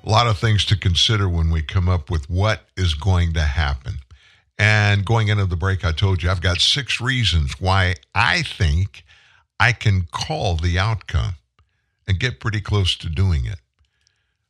A 0.05 0.09
lot 0.09 0.27
of 0.27 0.39
things 0.39 0.65
to 0.67 0.77
consider 0.77 1.29
when 1.29 1.51
we 1.51 1.63
come 1.63 1.89
up 1.89 2.11
with 2.11 2.29
what 2.31 2.65
is 2.77 2.95
going 2.95 3.33
to 3.35 3.43
happen. 3.43 3.95
And 4.59 5.05
going 5.05 5.29
into 5.29 5.47
the 5.47 5.57
break, 5.57 5.85
I 5.85 5.93
told 5.93 6.23
you 6.23 6.31
I've 6.31 6.41
got 6.41 6.61
six 6.61 7.01
reasons 7.01 7.61
why 7.61 7.95
I 8.15 8.43
think 8.43 9.05
I 9.61 9.73
can 9.73 10.09
call 10.11 10.57
the 10.57 10.79
outcome 10.79 11.35
and 12.07 12.19
get 12.19 12.41
pretty 12.41 12.61
close 12.61 12.97
to 12.97 13.09
doing 13.09 13.45
it. 13.45 13.59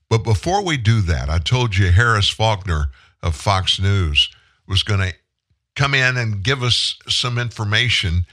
But 0.09 0.25
before 0.25 0.65
we 0.65 0.77
do 0.77 1.01
that, 1.03 1.29
I 1.29 1.39
told 1.39 1.77
you 1.77 1.91
Harris 1.91 2.31
Faulkner 2.31 2.91
of 3.23 3.37
Fox 3.37 3.79
News 3.79 4.31
was 4.67 4.83
going 4.83 5.01
to 5.01 5.15
come 5.77 5.95
in 5.95 6.17
and 6.17 6.43
give 6.43 6.63
us 6.63 6.99
some 7.09 7.39
information 7.39 8.25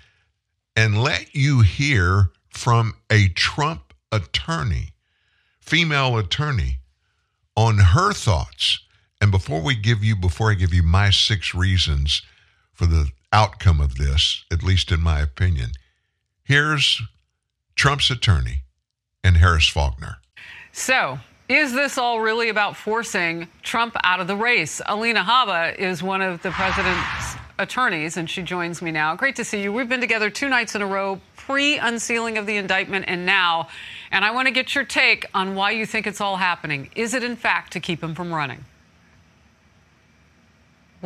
and 0.75 1.01
let 1.01 1.35
you 1.35 1.61
hear 1.61 2.31
from 2.49 2.95
a 3.09 3.27
Trump 3.29 3.93
attorney, 4.11 4.93
female 5.59 6.17
attorney, 6.17 6.79
on 7.55 7.77
her 7.77 8.13
thoughts. 8.13 8.79
And 9.21 9.31
before 9.31 9.61
we 9.61 9.75
give 9.75 10.03
you, 10.03 10.15
before 10.15 10.51
I 10.51 10.55
give 10.55 10.73
you 10.73 10.83
my 10.83 11.09
six 11.09 11.55
reasons 11.55 12.21
for 12.73 12.85
the 12.85 13.09
outcome 13.31 13.79
of 13.79 13.95
this, 13.95 14.45
at 14.51 14.63
least 14.63 14.91
in 14.91 15.01
my 15.01 15.19
opinion, 15.21 15.71
here's 16.43 17.01
Trump's 17.75 18.09
attorney 18.09 18.61
and 19.23 19.37
Harris 19.37 19.67
Faulkner. 19.67 20.17
So, 20.71 21.19
is 21.47 21.73
this 21.73 21.97
all 21.97 22.21
really 22.21 22.49
about 22.49 22.75
forcing 22.75 23.47
Trump 23.61 23.95
out 24.03 24.19
of 24.19 24.27
the 24.27 24.35
race? 24.35 24.81
Alina 24.85 25.23
Habba 25.23 25.77
is 25.77 26.01
one 26.01 26.21
of 26.21 26.41
the 26.41 26.51
president's 26.51 27.35
attorneys, 27.59 28.17
and 28.17 28.29
she 28.29 28.41
joins 28.41 28.81
me 28.81 28.91
now. 28.91 29.15
Great 29.15 29.35
to 29.35 29.45
see 29.45 29.61
you. 29.61 29.71
We've 29.71 29.87
been 29.87 30.01
together 30.01 30.29
two 30.29 30.49
nights 30.49 30.75
in 30.75 30.81
a 30.81 30.87
row, 30.87 31.21
pre 31.35 31.77
unsealing 31.77 32.37
of 32.37 32.45
the 32.45 32.57
indictment 32.57 33.05
and 33.07 33.25
now. 33.25 33.69
And 34.11 34.23
I 34.23 34.31
want 34.31 34.47
to 34.47 34.53
get 34.53 34.75
your 34.75 34.83
take 34.83 35.25
on 35.33 35.55
why 35.55 35.71
you 35.71 35.85
think 35.85 36.07
it's 36.07 36.21
all 36.21 36.37
happening. 36.37 36.89
Is 36.95 37.13
it, 37.13 37.23
in 37.23 37.35
fact, 37.35 37.73
to 37.73 37.79
keep 37.79 38.03
him 38.03 38.15
from 38.15 38.33
running? 38.33 38.65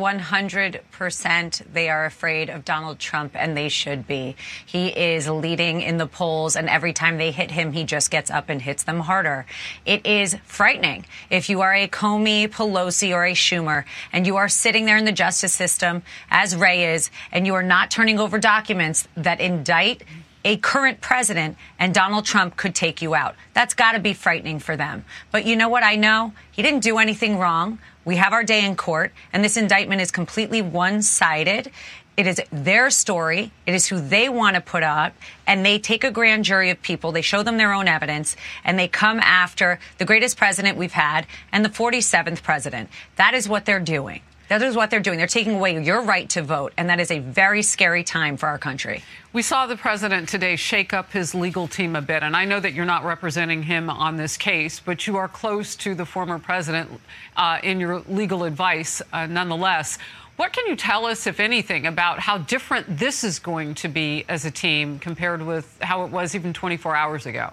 100% 0.00 1.72
they 1.72 1.90
are 1.90 2.06
afraid 2.06 2.48
of 2.48 2.64
Donald 2.64 2.98
Trump, 2.98 3.32
and 3.34 3.54
they 3.56 3.68
should 3.68 4.06
be. 4.06 4.34
He 4.64 4.88
is 4.88 5.28
leading 5.28 5.82
in 5.82 5.98
the 5.98 6.06
polls, 6.06 6.56
and 6.56 6.68
every 6.70 6.94
time 6.94 7.18
they 7.18 7.30
hit 7.30 7.50
him, 7.50 7.72
he 7.72 7.84
just 7.84 8.10
gets 8.10 8.30
up 8.30 8.48
and 8.48 8.62
hits 8.62 8.84
them 8.84 9.00
harder. 9.00 9.44
It 9.84 10.06
is 10.06 10.36
frightening. 10.44 11.04
If 11.28 11.50
you 11.50 11.60
are 11.60 11.74
a 11.74 11.86
Comey, 11.86 12.48
Pelosi, 12.48 13.14
or 13.14 13.26
a 13.26 13.32
Schumer, 13.32 13.84
and 14.12 14.26
you 14.26 14.36
are 14.36 14.48
sitting 14.48 14.86
there 14.86 14.96
in 14.96 15.04
the 15.04 15.12
justice 15.12 15.52
system, 15.52 16.02
as 16.30 16.56
Wray 16.56 16.94
is, 16.94 17.10
and 17.30 17.46
you 17.46 17.54
are 17.54 17.62
not 17.62 17.90
turning 17.90 18.18
over 18.18 18.38
documents 18.38 19.06
that 19.16 19.40
indict 19.40 20.02
a 20.44 20.56
current 20.56 21.00
president 21.00 21.56
and 21.78 21.94
Donald 21.94 22.24
Trump 22.24 22.56
could 22.56 22.74
take 22.74 23.02
you 23.02 23.14
out. 23.14 23.34
That's 23.54 23.74
got 23.74 23.92
to 23.92 23.98
be 23.98 24.14
frightening 24.14 24.58
for 24.58 24.76
them. 24.76 25.04
But 25.30 25.44
you 25.44 25.56
know 25.56 25.68
what 25.68 25.82
I 25.82 25.96
know? 25.96 26.32
He 26.50 26.62
didn't 26.62 26.80
do 26.80 26.98
anything 26.98 27.38
wrong. 27.38 27.78
We 28.04 28.16
have 28.16 28.32
our 28.32 28.42
day 28.42 28.64
in 28.64 28.76
court, 28.76 29.12
and 29.32 29.44
this 29.44 29.56
indictment 29.56 30.00
is 30.00 30.10
completely 30.10 30.62
one 30.62 31.02
sided. 31.02 31.70
It 32.16 32.26
is 32.26 32.40
their 32.50 32.90
story. 32.90 33.52
It 33.66 33.74
is 33.74 33.86
who 33.86 34.00
they 34.00 34.28
want 34.28 34.54
to 34.54 34.60
put 34.60 34.82
up. 34.82 35.14
And 35.46 35.64
they 35.64 35.78
take 35.78 36.04
a 36.04 36.10
grand 36.10 36.44
jury 36.44 36.70
of 36.70 36.80
people, 36.82 37.12
they 37.12 37.22
show 37.22 37.42
them 37.42 37.56
their 37.56 37.72
own 37.72 37.88
evidence, 37.88 38.36
and 38.64 38.78
they 38.78 38.88
come 38.88 39.20
after 39.20 39.78
the 39.98 40.04
greatest 40.04 40.36
president 40.36 40.76
we've 40.76 40.92
had 40.92 41.26
and 41.52 41.64
the 41.64 41.68
47th 41.68 42.42
president. 42.42 42.88
That 43.16 43.34
is 43.34 43.48
what 43.48 43.64
they're 43.64 43.80
doing. 43.80 44.22
That 44.50 44.62
is 44.62 44.74
what 44.74 44.90
they're 44.90 44.98
doing. 44.98 45.16
They're 45.16 45.28
taking 45.28 45.54
away 45.54 45.80
your 45.80 46.02
right 46.02 46.28
to 46.30 46.42
vote, 46.42 46.72
and 46.76 46.90
that 46.90 46.98
is 46.98 47.12
a 47.12 47.20
very 47.20 47.62
scary 47.62 48.02
time 48.02 48.36
for 48.36 48.48
our 48.48 48.58
country. 48.58 49.04
We 49.32 49.42
saw 49.42 49.68
the 49.68 49.76
president 49.76 50.28
today 50.28 50.56
shake 50.56 50.92
up 50.92 51.12
his 51.12 51.36
legal 51.36 51.68
team 51.68 51.94
a 51.94 52.02
bit, 52.02 52.24
and 52.24 52.34
I 52.34 52.46
know 52.46 52.58
that 52.58 52.72
you're 52.72 52.84
not 52.84 53.04
representing 53.04 53.62
him 53.62 53.88
on 53.88 54.16
this 54.16 54.36
case, 54.36 54.80
but 54.80 55.06
you 55.06 55.18
are 55.18 55.28
close 55.28 55.76
to 55.76 55.94
the 55.94 56.04
former 56.04 56.40
president 56.40 56.90
uh, 57.36 57.60
in 57.62 57.78
your 57.78 58.00
legal 58.08 58.42
advice 58.42 59.00
uh, 59.12 59.26
nonetheless. 59.26 59.98
What 60.34 60.52
can 60.52 60.66
you 60.66 60.74
tell 60.74 61.06
us, 61.06 61.28
if 61.28 61.38
anything, 61.38 61.86
about 61.86 62.18
how 62.18 62.38
different 62.38 62.98
this 62.98 63.22
is 63.22 63.38
going 63.38 63.76
to 63.76 63.88
be 63.88 64.24
as 64.28 64.44
a 64.44 64.50
team 64.50 64.98
compared 64.98 65.46
with 65.46 65.78
how 65.80 66.02
it 66.02 66.10
was 66.10 66.34
even 66.34 66.52
24 66.52 66.96
hours 66.96 67.24
ago? 67.24 67.52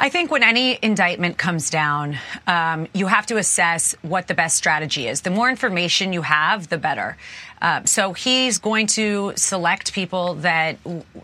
I 0.00 0.10
think 0.10 0.30
when 0.30 0.44
any 0.44 0.78
indictment 0.80 1.38
comes 1.38 1.70
down, 1.70 2.18
um, 2.46 2.86
you 2.94 3.08
have 3.08 3.26
to 3.26 3.36
assess 3.36 3.96
what 4.02 4.28
the 4.28 4.34
best 4.34 4.56
strategy 4.56 5.08
is. 5.08 5.22
The 5.22 5.30
more 5.30 5.50
information 5.50 6.12
you 6.12 6.22
have, 6.22 6.68
the 6.68 6.78
better. 6.78 7.16
Uh, 7.60 7.84
so 7.84 8.12
he's 8.12 8.58
going 8.58 8.86
to 8.86 9.32
select 9.36 9.92
people 9.92 10.34
that 10.34 10.78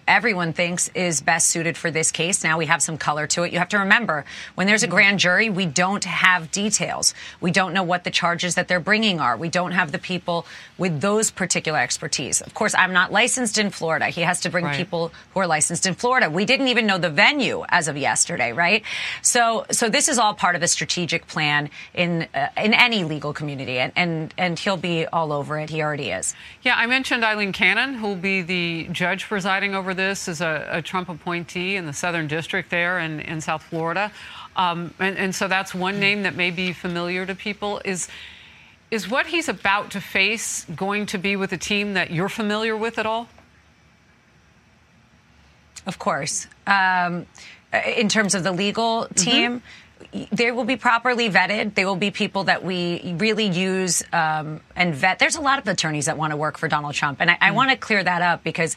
everyone 0.07 0.53
thinks 0.53 0.89
is 0.95 1.21
best 1.21 1.49
suited 1.49 1.77
for 1.77 1.91
this 1.91 2.11
case. 2.11 2.43
Now 2.45 2.59
we 2.59 2.67
have 2.67 2.83
some 2.83 2.99
color 2.99 3.27
to 3.29 3.43
it. 3.45 3.53
You 3.53 3.59
have 3.59 3.69
to 3.71 3.79
remember 3.79 4.25
when 4.55 4.67
there's 4.67 4.83
a 4.83 4.89
grand 4.89 5.19
jury, 5.19 5.51
we 5.51 5.67
don't 5.67 6.05
have 6.05 6.51
details. 6.51 7.15
We 7.41 7.51
don't 7.51 7.73
know 7.73 7.83
what 7.83 8.05
the 8.05 8.11
charges 8.11 8.55
that 8.55 8.69
they're 8.69 8.81
bringing 8.81 9.21
are. 9.21 9.37
We 9.37 9.49
don't 9.49 9.73
have 9.73 9.93
the 9.93 9.99
people 9.99 10.47
with 10.79 11.01
those 11.01 11.31
particular 11.31 11.79
expertise. 11.79 12.41
Of 12.41 12.55
course, 12.55 12.75
I'm 12.75 12.93
not 12.93 13.13
licensed 13.13 13.59
in 13.59 13.71
Florida. 13.71 14.07
He 14.07 14.23
has 14.23 14.41
to 14.41 14.51
bring 14.51 14.65
right. 14.65 14.77
people 14.77 15.13
who 15.33 15.41
are 15.41 15.47
licensed 15.47 15.87
in 15.87 15.95
Florida. 15.95 16.31
We 16.31 16.45
didn't 16.45 16.69
even 16.69 16.87
know 16.87 16.99
the 16.99 17.11
venue 17.11 17.65
as 17.69 17.89
of 17.89 17.97
yesterday, 17.97 18.53
right? 18.53 18.83
So, 19.23 19.67
so 19.71 19.89
this 19.89 20.09
is 20.09 20.19
all 20.19 20.35
part 20.35 20.57
of 20.57 20.63
a 20.63 20.69
strategic 20.69 21.27
plan 21.27 21.71
in 21.93 22.27
uh, 22.35 22.49
in 22.57 22.75
any 22.75 23.05
legal 23.05 23.33
community, 23.33 23.79
and, 23.79 23.93
and 23.97 24.35
and 24.39 24.59
he'll 24.59 24.77
be 24.77 25.07
all 25.07 25.33
over 25.33 25.59
it. 25.59 25.71
He 25.71 25.83
already 25.83 26.11
is. 26.11 26.24
Yeah, 26.63 26.77
I 26.77 26.87
mentioned 26.87 27.25
Aileen 27.25 27.53
Cannon, 27.53 27.95
who 27.95 28.09
will 28.09 28.17
be 28.17 28.41
the 28.41 28.89
judge 28.93 29.27
presiding 29.27 29.75
over 29.75 29.93
this 29.93 30.29
as 30.29 30.41
a, 30.41 30.69
a 30.71 30.83
Trump 30.83 31.09
appointee 31.09 31.77
in 31.77 31.87
the 31.87 31.93
Southern 31.93 32.29
District 32.29 32.71
there 32.71 32.99
in, 32.99 33.21
in 33.21 33.41
South 33.41 33.63
Florida. 33.63 34.13
Um, 34.57 34.95
and, 34.99 35.19
and 35.19 35.35
so 35.35 35.49
that's 35.49 35.75
one 35.75 36.01
name 36.01 36.23
that 36.23 36.35
may 36.35 36.51
be 36.51 36.73
familiar 36.73 37.27
to 37.27 37.35
people. 37.35 37.81
Is 37.85 38.09
is 38.91 39.11
what 39.11 39.27
he's 39.27 39.49
about 39.49 39.91
to 39.91 40.01
face 40.01 40.65
going 40.77 41.07
to 41.07 41.19
be 41.19 41.35
with 41.35 41.53
a 41.53 41.59
team 41.59 41.95
that 41.95 42.11
you're 42.11 42.29
familiar 42.29 42.77
with 42.77 42.99
at 42.99 43.07
all? 43.07 43.29
Of 45.87 45.99
course. 45.99 46.47
Um, 46.67 47.27
in 47.97 48.09
terms 48.09 48.37
of 48.37 48.45
the 48.45 48.53
legal 48.53 49.07
team, 49.17 49.59
mm-hmm 49.59 49.67
they 50.31 50.51
will 50.51 50.65
be 50.65 50.77
properly 50.77 51.31
vetted. 51.31 51.75
They 51.75 51.85
will 51.85 51.97
be 51.97 52.11
people 52.11 52.45
that 52.45 52.65
we 52.65 53.15
really 53.19 53.47
use 53.47 54.03
um, 54.13 54.61
and 54.77 54.95
vet. 54.95 55.19
There's 55.19 55.37
a 55.37 55.41
lot 55.41 55.59
of 55.59 55.69
attorneys 55.69 56.07
that 56.07 56.17
want 56.17 56.33
to 56.33 56.37
work 56.37 56.59
for 56.59 56.69
Donald 56.69 56.95
Trump, 56.95 57.21
and 57.21 57.31
I, 57.31 57.35
mm. 57.35 57.39
I 57.41 57.51
want 57.53 57.71
to 57.71 57.77
clear 57.77 58.03
that 58.03 58.23
up 58.23 58.45
because 58.45 58.77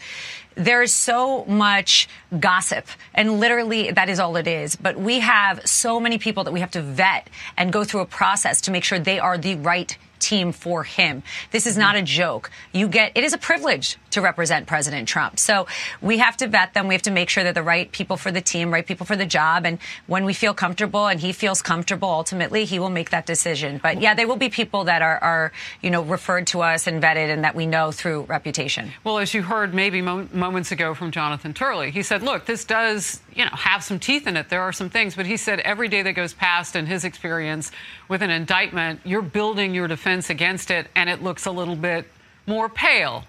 there 0.56 0.82
is 0.82 0.94
so 0.94 1.46
much 1.46 2.08
gossip, 2.40 2.88
and 3.14 3.40
literally 3.40 3.92
that 3.92 4.10
is 4.10 4.20
all 4.20 4.36
it 4.38 4.48
is. 4.48 4.76
But 4.76 4.98
we 4.98 5.20
have 5.20 5.66
so 5.68 6.00
many 6.00 6.18
people 6.18 6.44
that 6.46 6.52
we 6.52 6.62
have 6.62 6.72
to 6.72 6.82
vet 6.82 7.30
and 7.58 7.72
go 7.72 7.84
through 7.84 8.02
a 8.02 8.06
process 8.06 8.62
to 8.62 8.72
make 8.72 8.84
sure 8.84 9.00
they 9.00 9.20
are 9.20 9.38
the 9.38 9.56
right 9.56 9.98
team 10.28 10.52
for 10.52 10.84
him. 10.84 11.24
This 11.52 11.66
is 11.66 11.78
not 11.78 11.96
a 11.96 12.02
joke. 12.02 12.52
You 12.74 12.88
get 12.88 13.12
it 13.16 13.24
is 13.24 13.34
a 13.34 13.38
privilege 13.38 13.98
to 14.12 14.22
represent 14.22 14.68
President 14.68 15.08
Trump. 15.08 15.40
So 15.40 15.68
we 16.02 16.18
have 16.18 16.36
to 16.38 16.48
vet 16.48 16.74
them. 16.74 16.88
We 16.88 16.96
have 16.96 17.04
to 17.04 17.12
make 17.12 17.30
sure 17.30 17.44
they're 17.44 17.54
the 17.54 17.64
right 17.64 17.90
people 17.92 18.18
for 18.18 18.32
the 18.32 18.42
team, 18.42 18.74
right 18.74 18.86
people 18.86 19.06
for 19.06 19.16
the 19.16 19.26
job. 19.26 19.66
And 19.66 19.80
when 20.08 20.26
we 20.26 20.34
feel 20.34 20.54
comfortable 20.54 21.08
and 21.08 21.20
he 21.20 21.32
feels 21.32 21.62
comfortable, 21.62 22.10
ultimately 22.10 22.66
he 22.66 22.78
will 22.80 22.90
make 22.90 23.10
that 23.12 23.26
decision. 23.26 23.80
But 23.82 24.02
yeah, 24.02 24.14
there 24.16 24.28
will 24.28 24.38
be 24.48 24.50
people 24.50 24.84
that 24.86 25.02
are, 25.02 25.18
are 25.24 25.52
you 25.82 25.90
know 25.90 26.02
referred 26.02 26.48
to 26.48 26.62
us 26.62 26.88
and 26.88 27.02
vetted 27.02 27.30
and 27.34 27.44
that 27.44 27.56
we 27.56 27.66
know 27.66 27.92
through 27.92 28.24
reputation. 28.24 28.92
Well, 29.04 29.20
as 29.20 29.34
you 29.34 29.44
heard 29.44 29.74
maybe 29.74 30.02
mo- 30.02 30.28
moments 30.34 30.72
ago 30.72 30.94
from 30.94 31.12
Jonathan 31.12 31.54
Turley, 31.54 31.92
he 31.92 32.04
said, 32.04 32.22
"Look, 32.22 32.46
this 32.46 32.66
does 32.66 33.22
you 33.38 33.46
know 33.46 33.52
have 33.54 33.84
some 33.84 34.00
teeth 34.00 34.28
in 34.28 34.36
it. 34.36 34.50
There 34.50 34.62
are 34.62 34.74
some 34.74 34.90
things, 34.90 35.16
but 35.16 35.26
he 35.26 35.38
said 35.38 35.60
every 35.60 35.88
day 35.88 36.02
that 36.02 36.14
goes 36.14 36.34
past 36.34 36.76
in 36.76 36.86
his 36.86 37.06
experience 37.06 37.72
with 38.10 38.22
an 38.22 38.30
indictment, 38.30 39.02
you're 39.04 39.22
building 39.22 39.74
your 39.74 39.88
defense 39.88 40.30
against 40.30 40.72
it, 40.72 40.88
and 40.96 41.10
it 41.10 41.24
looks 41.24 41.46
a 41.46 41.52
little 41.52 41.76
bit 41.76 42.08
more 42.46 42.68
pale." 42.70 43.24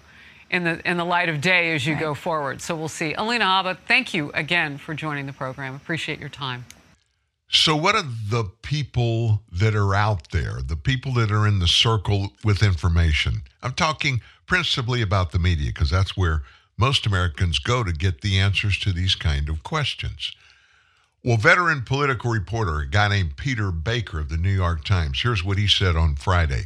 in 0.51 0.63
the 0.63 0.89
in 0.89 0.97
the 0.97 1.05
light 1.05 1.29
of 1.29 1.41
day 1.41 1.75
as 1.75 1.85
you 1.85 1.93
right. 1.93 1.99
go 1.99 2.15
forward. 2.15 2.59
So 2.59 2.75
we'll 2.75 2.87
see. 2.87 3.13
Alina 3.13 3.45
Habba, 3.45 3.77
thank 3.87 4.15
you 4.15 4.31
again 4.33 4.79
for 4.79 4.95
joining 4.95 5.27
the 5.27 5.33
program. 5.33 5.75
Appreciate 5.75 6.19
your 6.19 6.29
time. 6.29 6.65
So, 7.51 7.75
what 7.75 7.95
are 7.95 8.03
the 8.03 8.45
people 8.61 9.41
that 9.51 9.75
are 9.75 9.95
out 9.95 10.29
there, 10.31 10.59
the 10.63 10.75
people 10.75 11.13
that 11.15 11.31
are 11.31 11.47
in 11.47 11.57
the 11.57 11.67
circle 11.67 12.33
with 12.43 12.61
information? 12.61 13.41
I'm 13.63 13.73
talking 13.73 14.21
principally 14.45 15.01
about 15.01 15.31
the 15.31 15.39
media 15.39 15.71
because 15.73 15.89
that's 15.89 16.15
where 16.15 16.43
most 16.79 17.05
Americans 17.05 17.59
go 17.59 17.83
to 17.83 17.91
get 17.91 18.21
the 18.21 18.39
answers 18.39 18.79
to 18.79 18.93
these 18.93 19.13
kind 19.13 19.49
of 19.49 19.63
questions. 19.63 20.31
Well, 21.21 21.35
veteran 21.35 21.81
political 21.81 22.31
reporter, 22.31 22.79
a 22.79 22.87
guy 22.87 23.09
named 23.09 23.35
Peter 23.35 23.69
Baker 23.71 24.21
of 24.21 24.29
the 24.29 24.37
New 24.37 24.49
York 24.49 24.85
Times, 24.85 25.21
here's 25.21 25.43
what 25.43 25.57
he 25.57 25.67
said 25.67 25.97
on 25.97 26.15
Friday. 26.15 26.63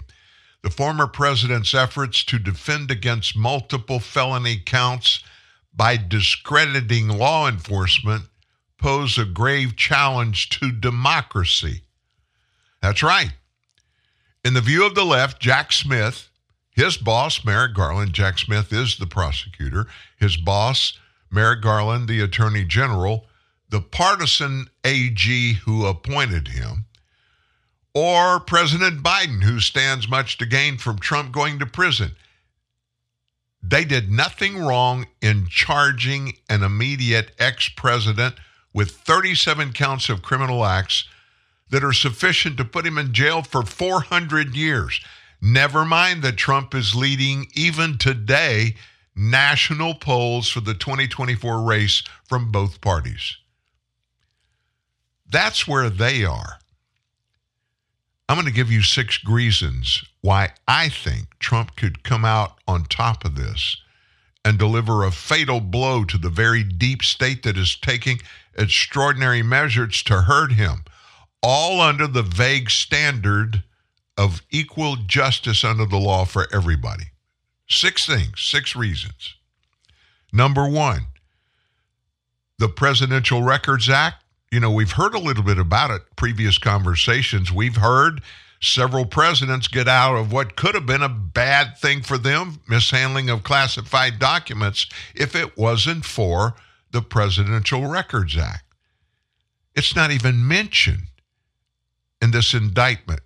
The 0.61 0.69
former 0.69 1.07
president's 1.07 1.73
efforts 1.73 2.23
to 2.25 2.37
defend 2.37 2.91
against 2.91 3.35
multiple 3.35 3.99
felony 3.99 4.61
counts 4.63 5.23
by 5.73 5.97
discrediting 5.97 7.07
law 7.07 7.49
enforcement 7.49 8.25
pose 8.77 9.17
a 9.17 9.25
grave 9.25 9.75
challenge 9.75 10.49
to 10.49 10.71
democracy. 10.71 11.81
That's 12.83 13.01
right. 13.01 13.33
In 14.45 14.53
the 14.53 14.61
view 14.61 14.85
of 14.85 14.93
the 14.93 15.05
left, 15.05 15.41
Jack 15.41 15.71
Smith, 15.71 16.29
his 16.73 16.97
boss, 16.97 17.45
Merrick 17.45 17.75
Garland, 17.75 18.13
Jack 18.13 18.39
Smith 18.39 18.73
is 18.73 18.97
the 18.97 19.07
prosecutor, 19.07 19.87
his 20.17 20.37
boss, 20.37 20.97
Merrick 21.29 21.61
Garland, 21.61 22.07
the 22.07 22.21
attorney 22.21 22.63
general, 22.63 23.25
the 23.69 23.81
partisan 23.81 24.67
AG 24.83 25.53
who 25.65 25.85
appointed 25.85 26.49
him, 26.49 26.85
or 27.93 28.39
President 28.39 29.03
Biden, 29.03 29.43
who 29.43 29.59
stands 29.59 30.07
much 30.07 30.37
to 30.37 30.45
gain 30.45 30.77
from 30.77 30.97
Trump 30.97 31.31
going 31.31 31.59
to 31.59 31.65
prison. 31.65 32.15
They 33.61 33.85
did 33.85 34.11
nothing 34.11 34.57
wrong 34.57 35.07
in 35.21 35.47
charging 35.47 36.33
an 36.49 36.63
immediate 36.63 37.31
ex 37.39 37.69
president 37.69 38.35
with 38.73 38.91
37 38.91 39.73
counts 39.73 40.09
of 40.09 40.21
criminal 40.21 40.65
acts 40.65 41.05
that 41.69 41.83
are 41.83 41.93
sufficient 41.93 42.57
to 42.57 42.65
put 42.65 42.85
him 42.85 42.97
in 42.97 43.13
jail 43.13 43.41
for 43.41 43.63
400 43.63 44.55
years. 44.55 44.99
Never 45.45 45.83
mind 45.83 46.23
that 46.23 46.37
Trump 46.37 46.73
is 46.73 46.95
leading, 46.95 47.47
even 47.53 47.97
today, 47.97 48.75
national 49.13 49.93
polls 49.93 50.47
for 50.47 50.61
the 50.61 50.73
2024 50.73 51.61
race 51.61 52.01
from 52.29 52.49
both 52.49 52.79
parties. 52.79 53.35
That's 55.29 55.67
where 55.67 55.89
they 55.89 56.23
are. 56.23 56.59
I'm 58.29 58.37
going 58.37 58.47
to 58.47 58.53
give 58.53 58.71
you 58.71 58.83
six 58.83 59.19
reasons 59.25 60.05
why 60.21 60.53
I 60.65 60.87
think 60.87 61.37
Trump 61.39 61.75
could 61.75 62.03
come 62.03 62.23
out 62.23 62.57
on 62.65 62.85
top 62.85 63.25
of 63.25 63.35
this 63.35 63.75
and 64.45 64.57
deliver 64.57 65.03
a 65.03 65.11
fatal 65.11 65.59
blow 65.59 66.05
to 66.05 66.17
the 66.17 66.29
very 66.29 66.63
deep 66.63 67.03
state 67.03 67.43
that 67.43 67.57
is 67.57 67.75
taking 67.75 68.21
extraordinary 68.57 69.43
measures 69.43 70.03
to 70.03 70.21
hurt 70.21 70.53
him, 70.53 70.85
all 71.41 71.81
under 71.81 72.07
the 72.07 72.23
vague 72.23 72.69
standard 72.69 73.61
of 74.17 74.41
equal 74.49 74.95
justice 74.95 75.63
under 75.63 75.85
the 75.85 75.97
law 75.97 76.25
for 76.25 76.47
everybody. 76.53 77.05
Six 77.67 78.05
things, 78.05 78.41
six 78.41 78.75
reasons. 78.75 79.35
Number 80.31 80.67
one, 80.67 81.07
the 82.59 82.69
Presidential 82.69 83.41
Records 83.41 83.89
Act. 83.89 84.23
You 84.51 84.59
know, 84.59 84.71
we've 84.71 84.91
heard 84.91 85.15
a 85.15 85.19
little 85.19 85.43
bit 85.43 85.57
about 85.57 85.89
it, 85.91 86.01
previous 86.15 86.57
conversations. 86.57 87.51
We've 87.51 87.77
heard 87.77 88.21
several 88.61 89.05
presidents 89.05 89.67
get 89.67 89.87
out 89.87 90.15
of 90.15 90.31
what 90.31 90.55
could 90.55 90.75
have 90.75 90.85
been 90.85 91.01
a 91.01 91.09
bad 91.09 91.77
thing 91.77 92.01
for 92.01 92.17
them, 92.17 92.61
mishandling 92.69 93.29
of 93.29 93.43
classified 93.43 94.19
documents, 94.19 94.87
if 95.15 95.35
it 95.35 95.57
wasn't 95.57 96.05
for 96.05 96.55
the 96.91 97.01
Presidential 97.01 97.87
Records 97.87 98.37
Act. 98.37 98.63
It's 99.75 99.95
not 99.95 100.11
even 100.11 100.47
mentioned 100.47 101.07
in 102.21 102.31
this 102.31 102.53
indictment. 102.53 103.21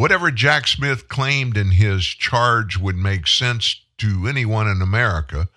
Whatever 0.00 0.30
Jack 0.30 0.66
Smith 0.66 1.08
claimed 1.08 1.58
in 1.58 1.72
his 1.72 2.06
charge 2.06 2.78
would 2.78 2.96
make 2.96 3.26
sense 3.26 3.82
to 3.98 4.26
anyone 4.26 4.66
in 4.66 4.80
America, 4.80 5.50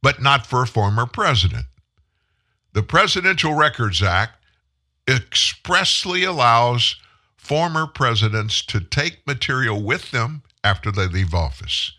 but 0.00 0.22
not 0.22 0.46
for 0.46 0.62
a 0.62 0.68
former 0.68 1.04
president. 1.04 1.66
The 2.74 2.84
Presidential 2.84 3.54
Records 3.54 4.04
Act 4.04 4.40
expressly 5.08 6.22
allows 6.22 6.94
former 7.36 7.88
presidents 7.88 8.62
to 8.66 8.80
take 8.80 9.26
material 9.26 9.82
with 9.82 10.12
them 10.12 10.44
after 10.62 10.92
they 10.92 11.08
leave 11.08 11.34
office. 11.34 11.90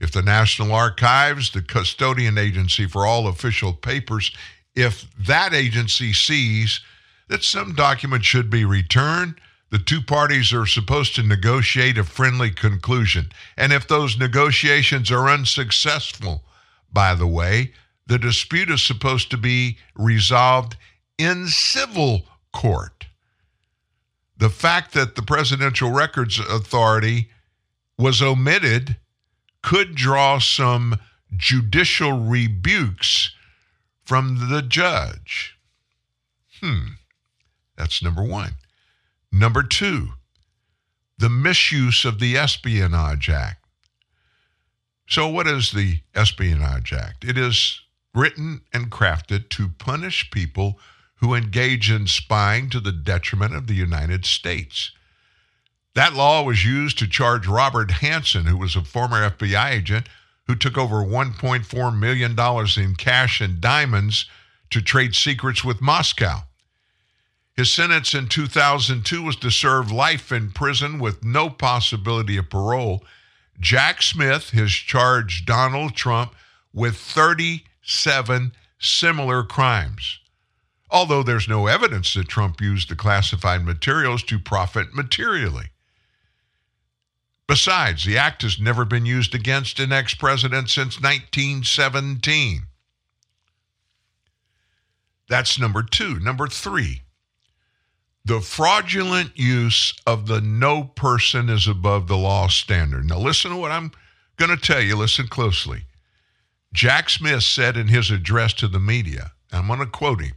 If 0.00 0.12
the 0.12 0.20
National 0.20 0.74
Archives, 0.74 1.50
the 1.50 1.62
custodian 1.62 2.36
agency 2.36 2.86
for 2.86 3.06
all 3.06 3.26
official 3.26 3.72
papers, 3.72 4.32
if 4.74 5.06
that 5.18 5.54
agency 5.54 6.12
sees 6.12 6.82
that 7.28 7.42
some 7.42 7.74
document 7.74 8.26
should 8.26 8.50
be 8.50 8.66
returned, 8.66 9.40
the 9.74 9.80
two 9.80 10.00
parties 10.00 10.52
are 10.52 10.66
supposed 10.66 11.16
to 11.16 11.22
negotiate 11.24 11.98
a 11.98 12.04
friendly 12.04 12.48
conclusion. 12.48 13.32
And 13.56 13.72
if 13.72 13.88
those 13.88 14.16
negotiations 14.16 15.10
are 15.10 15.28
unsuccessful, 15.28 16.44
by 16.92 17.16
the 17.16 17.26
way, 17.26 17.72
the 18.06 18.16
dispute 18.16 18.70
is 18.70 18.84
supposed 18.84 19.32
to 19.32 19.36
be 19.36 19.78
resolved 19.96 20.76
in 21.18 21.48
civil 21.48 22.22
court. 22.52 23.06
The 24.36 24.48
fact 24.48 24.94
that 24.94 25.16
the 25.16 25.22
Presidential 25.22 25.90
Records 25.90 26.38
Authority 26.38 27.30
was 27.98 28.22
omitted 28.22 28.96
could 29.60 29.96
draw 29.96 30.38
some 30.38 31.00
judicial 31.36 32.12
rebukes 32.12 33.34
from 34.04 34.50
the 34.50 34.62
judge. 34.62 35.58
Hmm. 36.60 36.90
That's 37.76 38.04
number 38.04 38.22
one. 38.22 38.52
Number 39.36 39.64
two, 39.64 40.10
the 41.18 41.28
misuse 41.28 42.04
of 42.04 42.20
the 42.20 42.38
Espionage 42.38 43.28
Act. 43.28 43.66
So, 45.08 45.26
what 45.26 45.48
is 45.48 45.72
the 45.72 46.02
Espionage 46.14 46.92
Act? 46.92 47.24
It 47.24 47.36
is 47.36 47.80
written 48.14 48.60
and 48.72 48.92
crafted 48.92 49.48
to 49.48 49.70
punish 49.70 50.30
people 50.30 50.78
who 51.16 51.34
engage 51.34 51.90
in 51.90 52.06
spying 52.06 52.70
to 52.70 52.78
the 52.78 52.92
detriment 52.92 53.56
of 53.56 53.66
the 53.66 53.74
United 53.74 54.24
States. 54.24 54.92
That 55.96 56.14
law 56.14 56.44
was 56.44 56.64
used 56.64 56.98
to 56.98 57.08
charge 57.08 57.48
Robert 57.48 57.88
Hanssen, 57.88 58.44
who 58.44 58.56
was 58.56 58.76
a 58.76 58.84
former 58.84 59.28
FBI 59.30 59.72
agent 59.72 60.08
who 60.46 60.54
took 60.54 60.78
over 60.78 61.04
$1.4 61.04 61.98
million 61.98 62.38
in 62.88 62.94
cash 62.94 63.40
and 63.40 63.60
diamonds 63.60 64.26
to 64.70 64.80
trade 64.80 65.16
secrets 65.16 65.64
with 65.64 65.80
Moscow. 65.80 66.44
His 67.56 67.72
sentence 67.72 68.14
in 68.14 68.28
2002 68.28 69.22
was 69.22 69.36
to 69.36 69.50
serve 69.50 69.92
life 69.92 70.32
in 70.32 70.50
prison 70.50 70.98
with 70.98 71.24
no 71.24 71.48
possibility 71.48 72.36
of 72.36 72.50
parole. 72.50 73.04
Jack 73.60 74.02
Smith 74.02 74.50
has 74.50 74.72
charged 74.72 75.46
Donald 75.46 75.94
Trump 75.94 76.34
with 76.72 76.96
37 76.96 78.52
similar 78.80 79.44
crimes. 79.44 80.18
Although 80.90 81.22
there's 81.22 81.48
no 81.48 81.68
evidence 81.68 82.14
that 82.14 82.28
Trump 82.28 82.60
used 82.60 82.88
the 82.88 82.96
classified 82.96 83.64
materials 83.64 84.24
to 84.24 84.38
profit 84.38 84.92
materially. 84.92 85.70
Besides, 87.46 88.04
the 88.04 88.18
act 88.18 88.42
has 88.42 88.58
never 88.58 88.84
been 88.84 89.06
used 89.06 89.34
against 89.34 89.78
an 89.78 89.92
ex 89.92 90.14
president 90.14 90.70
since 90.70 91.00
1917. 91.00 92.62
That's 95.28 95.58
number 95.58 95.82
two. 95.82 96.18
Number 96.20 96.46
three, 96.46 97.03
the 98.24 98.40
fraudulent 98.40 99.38
use 99.38 99.92
of 100.06 100.26
the 100.26 100.40
no 100.40 100.84
person 100.84 101.50
is 101.50 101.68
above 101.68 102.08
the 102.08 102.16
law 102.16 102.48
standard. 102.48 103.04
Now, 103.04 103.18
listen 103.18 103.50
to 103.50 103.56
what 103.56 103.70
I'm 103.70 103.92
going 104.36 104.56
to 104.56 104.56
tell 104.56 104.80
you. 104.80 104.96
Listen 104.96 105.28
closely. 105.28 105.84
Jack 106.72 107.10
Smith 107.10 107.42
said 107.42 107.76
in 107.76 107.88
his 107.88 108.10
address 108.10 108.54
to 108.54 108.68
the 108.68 108.80
media, 108.80 109.32
I'm 109.52 109.66
going 109.66 109.78
to 109.80 109.86
quote 109.86 110.22
him 110.22 110.34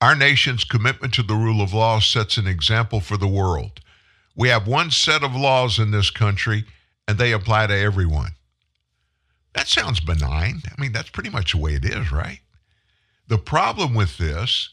Our 0.00 0.14
nation's 0.14 0.64
commitment 0.64 1.14
to 1.14 1.22
the 1.22 1.34
rule 1.34 1.62
of 1.62 1.72
law 1.72 2.00
sets 2.00 2.36
an 2.36 2.46
example 2.46 3.00
for 3.00 3.16
the 3.16 3.26
world. 3.26 3.80
We 4.36 4.48
have 4.48 4.66
one 4.66 4.90
set 4.90 5.24
of 5.24 5.34
laws 5.34 5.78
in 5.78 5.90
this 5.90 6.10
country, 6.10 6.64
and 7.08 7.18
they 7.18 7.32
apply 7.32 7.66
to 7.66 7.76
everyone. 7.76 8.32
That 9.54 9.66
sounds 9.66 10.00
benign. 10.00 10.62
I 10.66 10.80
mean, 10.80 10.92
that's 10.92 11.10
pretty 11.10 11.30
much 11.30 11.52
the 11.52 11.58
way 11.58 11.74
it 11.74 11.84
is, 11.84 12.12
right? 12.12 12.38
The 13.26 13.38
problem 13.38 13.94
with 13.94 14.18
this 14.18 14.70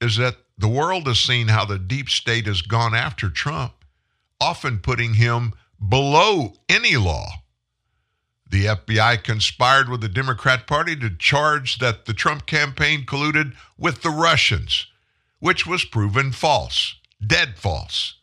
is 0.00 0.16
that 0.16 0.36
the 0.58 0.68
world 0.68 1.06
has 1.06 1.18
seen 1.18 1.48
how 1.48 1.64
the 1.64 1.78
deep 1.78 2.08
state 2.08 2.46
has 2.46 2.62
gone 2.62 2.94
after 2.94 3.28
Trump, 3.28 3.84
often 4.40 4.78
putting 4.78 5.14
him 5.14 5.52
below 5.88 6.54
any 6.68 6.96
law. 6.96 7.26
The 8.48 8.66
FBI 8.66 9.22
conspired 9.22 9.88
with 9.88 10.00
the 10.00 10.08
Democrat 10.08 10.66
Party 10.66 10.94
to 10.96 11.10
charge 11.10 11.78
that 11.78 12.06
the 12.06 12.14
Trump 12.14 12.46
campaign 12.46 13.04
colluded 13.04 13.54
with 13.76 14.02
the 14.02 14.10
Russians, 14.10 14.86
which 15.40 15.66
was 15.66 15.84
proven 15.84 16.32
false, 16.32 16.94
dead 17.24 17.56
false. 17.58 18.14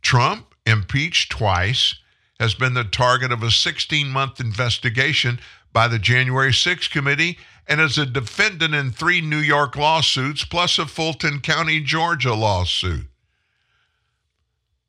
Trump, 0.00 0.54
impeached 0.64 1.32
twice, 1.32 1.96
has 2.38 2.54
been 2.54 2.74
the 2.74 2.84
target 2.84 3.32
of 3.32 3.42
a 3.42 3.50
16 3.50 4.08
month 4.08 4.40
investigation 4.40 5.40
by 5.72 5.88
the 5.88 5.98
January 5.98 6.52
6 6.52 6.88
committee 6.88 7.38
and 7.66 7.80
is 7.80 7.98
a 7.98 8.06
defendant 8.06 8.74
in 8.74 8.90
three 8.90 9.20
New 9.20 9.38
York 9.38 9.76
lawsuits 9.76 10.44
plus 10.44 10.78
a 10.78 10.86
Fulton 10.86 11.40
County, 11.40 11.80
Georgia 11.80 12.34
lawsuit. 12.34 13.06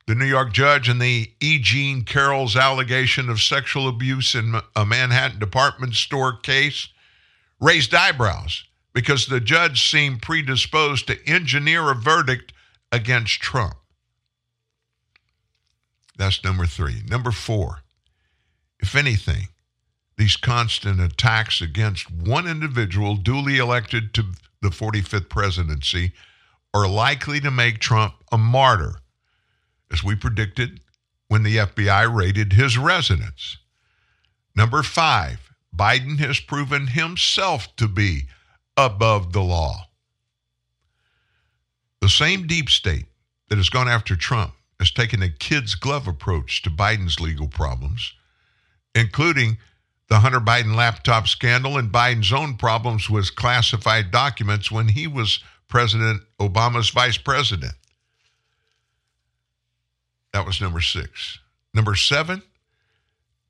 The 0.06 0.16
New 0.16 0.26
York 0.26 0.52
judge 0.52 0.90
in 0.90 1.00
the 1.00 1.32
E. 1.40 1.60
Jean 1.60 2.04
Carroll's 2.04 2.58
allegation 2.58 3.30
of 3.30 3.42
sexual 3.42 3.88
abuse 3.88 4.36
in 4.36 4.60
a 4.76 4.86
Manhattan 4.86 5.40
department 5.40 5.96
store 5.96 6.36
case 6.36 6.90
raised 7.62 7.94
eyebrows 7.94 8.66
because 8.92 9.28
the 9.28 9.40
judge 9.40 9.90
seemed 9.90 10.22
predisposed 10.22 11.08
to 11.08 11.28
engineer 11.28 11.90
a 11.90 11.96
verdict 11.96 12.52
against 12.92 13.42
Trump. 13.42 13.76
That's 16.18 16.44
number 16.44 16.66
three. 16.66 17.02
Number 17.08 17.32
four, 17.32 17.80
if 18.80 18.96
anything, 18.96 19.48
these 20.18 20.36
constant 20.36 21.00
attacks 21.02 21.62
against 21.62 22.12
one 22.12 22.48
individual 22.48 23.16
duly 23.16 23.58
elected 23.58 24.14
to 24.14 24.24
the 24.62 24.70
45th 24.70 25.30
presidency 25.30 26.14
are 26.74 26.88
likely 26.88 27.40
to 27.40 27.52
make 27.52 27.80
Trump 27.80 28.14
a 28.32 28.38
martyr, 28.38 28.96
as 29.92 30.04
we 30.04 30.16
predicted 30.16 30.80
when 31.28 31.44
the 31.44 31.58
FBI 31.58 32.14
raided 32.14 32.54
his 32.54 32.78
residence. 32.78 33.58
Number 34.56 34.84
five, 34.84 35.52
Biden 35.76 36.20
has 36.20 36.40
proven 36.40 36.88
himself 36.88 37.76
to 37.78 37.88
be 37.88 38.28
above 38.78 39.34
the 39.34 39.42
law. 39.42 39.88
The 42.02 42.10
same 42.10 42.48
deep 42.48 42.70
state 42.70 43.06
that 43.50 43.58
has 43.58 43.70
gone 43.70 43.88
after 43.88 44.16
Trump 44.16 44.54
has 44.80 44.92
taken 44.92 45.22
a 45.22 45.30
kid's 45.30 45.76
glove 45.76 46.08
approach 46.08 46.62
to 46.64 46.70
Biden's 46.70 47.20
legal 47.20 47.48
problems, 47.48 48.14
including 48.94 49.58
the 50.10 50.20
Hunter 50.20 50.40
Biden 50.40 50.76
laptop 50.76 51.28
scandal 51.28 51.78
and 51.78 51.92
Biden's 51.92 52.34
own 52.34 52.56
problems 52.56 53.10
with 53.10 53.36
classified 53.36 54.12
documents 54.12 54.72
when 54.72 54.90
he 54.90 55.08
was 55.08 55.40
President 55.68 56.22
Obama's 56.40 56.90
vice 56.90 57.18
president. 57.18 57.74
That 60.34 60.46
was 60.46 60.62
number 60.62 60.82
six. 60.82 61.40
Number 61.74 61.96
seven, 61.96 62.44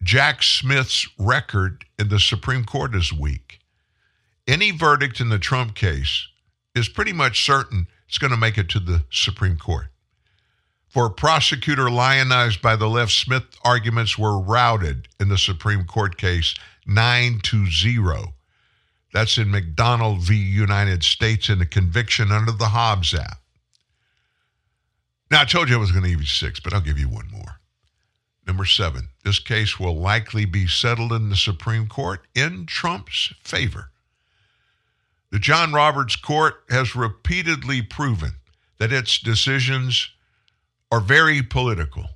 Jack 0.02 0.44
Smith's 0.44 1.08
record 1.18 1.86
in 1.98 2.10
the 2.10 2.20
Supreme 2.20 2.66
Court 2.66 2.96
is 2.96 3.12
weak. 3.12 3.60
Any 4.48 4.72
verdict 4.72 5.20
in 5.22 5.30
the 5.30 5.40
Trump 5.40 5.76
case 5.76 6.28
is 6.76 6.90
pretty 6.90 7.14
much 7.14 7.46
certain 7.46 7.88
it's 8.08 8.18
going 8.18 8.32
to 8.32 8.38
make 8.38 8.58
it 8.58 8.70
to 8.70 8.80
the 8.80 9.04
Supreme 9.10 9.58
Court. 9.58 9.88
For 10.94 11.10
prosecutor 11.10 11.90
lionized 11.90 12.62
by 12.62 12.76
the 12.76 12.88
left, 12.88 13.14
Smith 13.14 13.46
arguments 13.64 14.16
were 14.16 14.40
routed 14.40 15.08
in 15.20 15.28
the 15.28 15.40
Supreme 15.40 15.86
Court 15.86 16.18
case 16.18 16.54
9 16.86 17.40
to 17.46 17.66
0. 17.66 18.36
That's 19.12 19.40
in 19.40 19.48
McDonnell 19.48 20.20
v. 20.20 20.36
United 20.36 21.04
States 21.04 21.50
in 21.50 21.60
a 21.60 21.66
conviction 21.66 22.32
under 22.32 22.52
the 22.52 22.68
Hobbs 22.68 23.12
Act. 23.16 23.42
Now, 25.32 25.42
I 25.42 25.46
told 25.46 25.68
you 25.68 25.78
I 25.78 25.80
was 25.80 25.92
going 25.92 26.04
to 26.04 26.12
give 26.12 26.20
you 26.20 26.28
six, 26.28 26.60
but 26.60 26.76
I'll 26.76 26.80
give 26.82 27.00
you 27.00 27.10
one 27.10 27.28
more. 27.32 27.60
Number 28.46 28.66
seven, 28.66 29.08
this 29.24 29.40
case 29.40 29.80
will 29.80 29.96
likely 29.96 30.46
be 30.46 30.68
settled 30.68 31.12
in 31.12 31.30
the 31.30 31.36
Supreme 31.36 31.88
Court 31.88 32.22
in 32.36 32.68
Trump's 32.68 33.34
favor. 33.44 33.90
The 35.32 35.40
John 35.40 35.74
Roberts 35.74 36.16
Court 36.16 36.64
has 36.70 36.96
repeatedly 36.96 37.82
proven 37.82 38.34
that 38.78 38.94
its 38.94 39.18
decisions 39.18 40.13
are 40.94 41.00
very 41.00 41.42
political. 41.42 42.08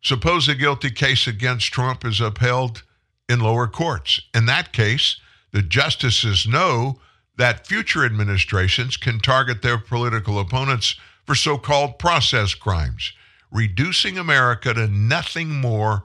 Suppose 0.00 0.46
a 0.46 0.54
guilty 0.54 0.92
case 0.92 1.26
against 1.26 1.72
Trump 1.72 2.04
is 2.04 2.20
upheld 2.20 2.84
in 3.28 3.40
lower 3.40 3.66
courts. 3.66 4.20
In 4.32 4.46
that 4.46 4.72
case, 4.72 5.16
the 5.50 5.60
justices 5.60 6.46
know 6.46 7.00
that 7.36 7.66
future 7.66 8.04
administrations 8.04 8.96
can 8.96 9.18
target 9.18 9.62
their 9.62 9.76
political 9.76 10.38
opponents 10.38 10.94
for 11.26 11.34
so 11.34 11.58
called 11.58 11.98
process 11.98 12.54
crimes, 12.54 13.12
reducing 13.50 14.18
America 14.18 14.72
to 14.72 14.86
nothing 14.86 15.50
more 15.50 16.04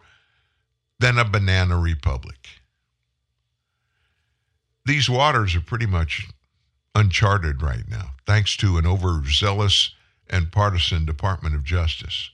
than 0.97 1.19
a 1.19 1.23
banana 1.23 1.77
republic. 1.77 2.47
These 4.87 5.07
waters 5.07 5.55
are 5.55 5.61
pretty 5.61 5.85
much 5.85 6.27
uncharted 6.95 7.61
right 7.61 7.87
now, 7.87 8.13
thanks 8.25 8.57
to 8.57 8.79
an 8.79 8.87
overzealous 8.87 9.93
and 10.29 10.51
partisan 10.51 11.05
Department 11.05 11.55
of 11.55 11.63
Justice. 11.63 12.31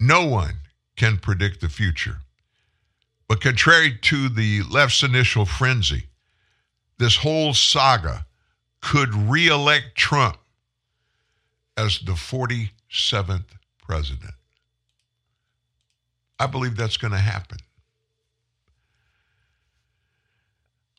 No 0.00 0.26
one 0.26 0.54
can 0.96 1.18
predict 1.18 1.60
the 1.60 1.68
future. 1.68 2.18
But 3.28 3.40
contrary 3.40 3.98
to 4.02 4.28
the 4.28 4.62
left's 4.62 5.02
initial 5.02 5.46
frenzy, 5.46 6.04
this 6.98 7.16
whole 7.16 7.54
saga 7.54 8.26
could 8.80 9.14
re 9.14 9.48
elect 9.48 9.96
Trump 9.96 10.36
as 11.76 12.00
the 12.00 12.12
47th 12.12 13.46
president. 13.80 14.34
I 16.38 16.46
believe 16.46 16.76
that's 16.76 16.96
going 16.96 17.12
to 17.12 17.18
happen. 17.18 17.58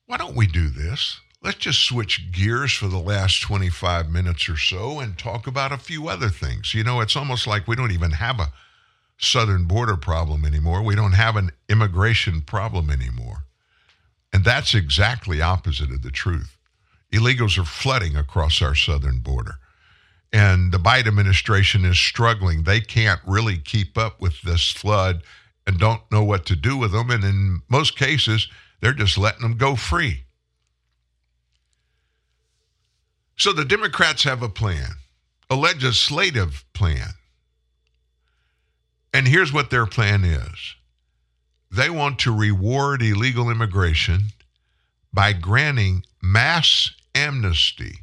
Why 0.05 0.17
don't 0.17 0.35
we 0.35 0.47
do 0.47 0.69
this? 0.69 1.19
Let's 1.43 1.57
just 1.57 1.83
switch 1.83 2.31
gears 2.31 2.71
for 2.71 2.87
the 2.87 2.99
last 2.99 3.41
25 3.41 4.09
minutes 4.09 4.47
or 4.47 4.55
so 4.55 5.01
and 5.01 5.17
talk 5.17 5.45
about 5.45 5.73
a 5.73 5.77
few 5.77 6.07
other 6.07 6.29
things. 6.29 6.73
You 6.73 6.85
know, 6.85 7.01
it's 7.01 7.17
almost 7.17 7.47
like 7.47 7.67
we 7.67 7.75
don't 7.75 7.91
even 7.91 8.11
have 8.11 8.39
a 8.39 8.53
southern 9.17 9.65
border 9.65 9.97
problem 9.97 10.45
anymore. 10.45 10.81
We 10.81 10.95
don't 10.95 11.11
have 11.11 11.35
an 11.35 11.51
immigration 11.67 12.41
problem 12.41 12.89
anymore. 12.89 13.43
And 14.31 14.45
that's 14.45 14.73
exactly 14.73 15.41
opposite 15.41 15.91
of 15.91 16.01
the 16.01 16.11
truth. 16.11 16.57
Illegals 17.11 17.57
are 17.57 17.65
flooding 17.65 18.15
across 18.15 18.61
our 18.61 18.73
southern 18.73 19.19
border. 19.19 19.55
And 20.31 20.71
the 20.71 20.79
Biden 20.79 21.07
administration 21.07 21.83
is 21.83 21.99
struggling. 21.99 22.63
They 22.63 22.79
can't 22.79 23.21
really 23.27 23.57
keep 23.57 23.97
up 23.97 24.21
with 24.21 24.41
this 24.43 24.71
flood 24.71 25.23
and 25.67 25.77
don't 25.77 26.09
know 26.09 26.23
what 26.23 26.45
to 26.45 26.55
do 26.55 26.77
with 26.77 26.93
them. 26.93 27.11
And 27.11 27.23
in 27.25 27.61
most 27.69 27.97
cases, 27.97 28.47
they're 28.79 28.93
just 28.93 29.17
letting 29.17 29.41
them 29.41 29.57
go 29.57 29.75
free. 29.75 30.23
So 33.37 33.51
the 33.51 33.65
Democrats 33.65 34.23
have 34.23 34.41
a 34.41 34.49
plan, 34.49 34.91
a 35.49 35.55
legislative 35.55 36.63
plan. 36.73 37.09
And 39.13 39.27
here's 39.27 39.53
what 39.53 39.69
their 39.69 39.85
plan 39.85 40.23
is 40.23 40.75
they 41.69 41.89
want 41.89 42.19
to 42.19 42.35
reward 42.35 43.01
illegal 43.01 43.49
immigration 43.49 44.29
by 45.11 45.33
granting 45.33 46.03
mass 46.21 46.91
amnesty. 47.15 47.99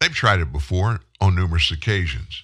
They've 0.00 0.14
tried 0.14 0.40
it 0.40 0.52
before 0.52 1.00
on 1.20 1.34
numerous 1.34 1.70
occasions. 1.70 2.42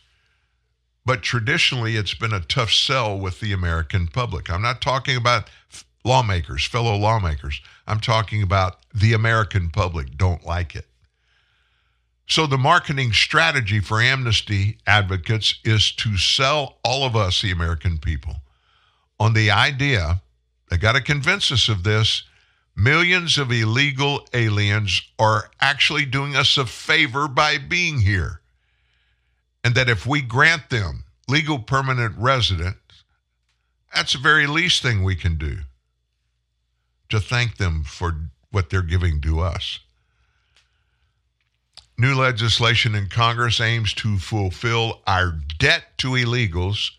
But 1.05 1.23
traditionally, 1.23 1.97
it's 1.97 2.15
been 2.15 2.33
a 2.33 2.41
tough 2.41 2.73
sell 2.73 3.19
with 3.19 3.41
the 3.41 3.53
American 3.53 4.07
public. 4.07 4.49
I'm 4.51 4.63
not 4.63 4.81
talking 4.81 5.17
about 5.17 5.51
lawmakers, 6.05 6.65
fellow 6.65 6.97
lawmakers. 6.97 7.61
I'm 7.87 8.01
talking 8.01 8.43
about 8.43 8.79
the 8.95 9.13
American 9.13 9.71
public 9.71 10.17
don't 10.17 10.45
like 10.45 10.77
it. 10.77 10.87
So, 12.33 12.47
the 12.47 12.57
marketing 12.57 13.13
strategy 13.13 13.79
for 13.79 14.01
amnesty 14.01 14.79
advocates 14.87 15.61
is 15.65 15.93
to 15.97 16.17
sell 16.17 16.79
all 16.83 17.05
of 17.05 17.15
us, 17.15 17.43
the 17.43 17.51
American 17.51 17.99
people, 17.99 18.37
on 19.21 19.35
the 19.35 19.51
idea 19.51 20.23
they 20.71 20.79
got 20.79 20.93
to 20.93 21.03
convince 21.03 21.53
us 21.53 21.69
of 21.69 21.83
this 21.83 22.23
millions 22.75 23.37
of 23.37 23.53
illegal 23.53 24.27
aliens 24.33 25.03
are 25.19 25.51
actually 25.61 26.07
doing 26.07 26.35
us 26.35 26.57
a 26.57 26.65
favor 26.65 27.29
by 27.29 27.59
being 27.59 28.01
here. 28.01 28.41
And 29.63 29.75
that 29.75 29.91
if 29.91 30.07
we 30.07 30.23
grant 30.23 30.71
them 30.71 31.05
legal 31.29 31.59
permanent 31.59 32.15
residence, 32.17 33.05
that's 33.95 34.15
the 34.15 34.21
very 34.21 34.47
least 34.47 34.81
thing 34.81 35.05
we 35.05 35.17
can 35.17 35.37
do 35.37 35.59
to 37.11 37.21
thank 37.21 37.59
them 37.59 37.85
for 37.85 38.17
what 38.51 38.71
they're 38.71 38.81
giving 38.81 39.21
to 39.21 39.41
us. 39.41 39.81
New 42.03 42.17
legislation 42.17 42.97
in 42.97 43.07
Congress 43.07 43.61
aims 43.61 43.95
to 43.95 44.19
fulfill 44.19 45.03
our 45.07 45.39
debt 45.61 45.85
to 45.99 46.09
illegals 46.17 46.91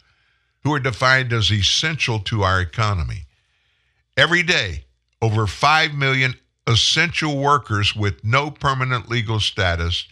who 0.64 0.74
are 0.74 0.80
defined 0.80 1.34
as 1.34 1.52
essential 1.52 2.20
to 2.20 2.44
our 2.44 2.62
economy. 2.62 3.26
Every 4.16 4.44
day, 4.44 4.86
over 5.22 5.46
5 5.46 5.94
million 5.94 6.36
essential 6.66 7.38
workers 7.38 7.94
with 7.94 8.24
no 8.24 8.50
permanent 8.50 9.10
legal 9.10 9.42
status 9.42 10.08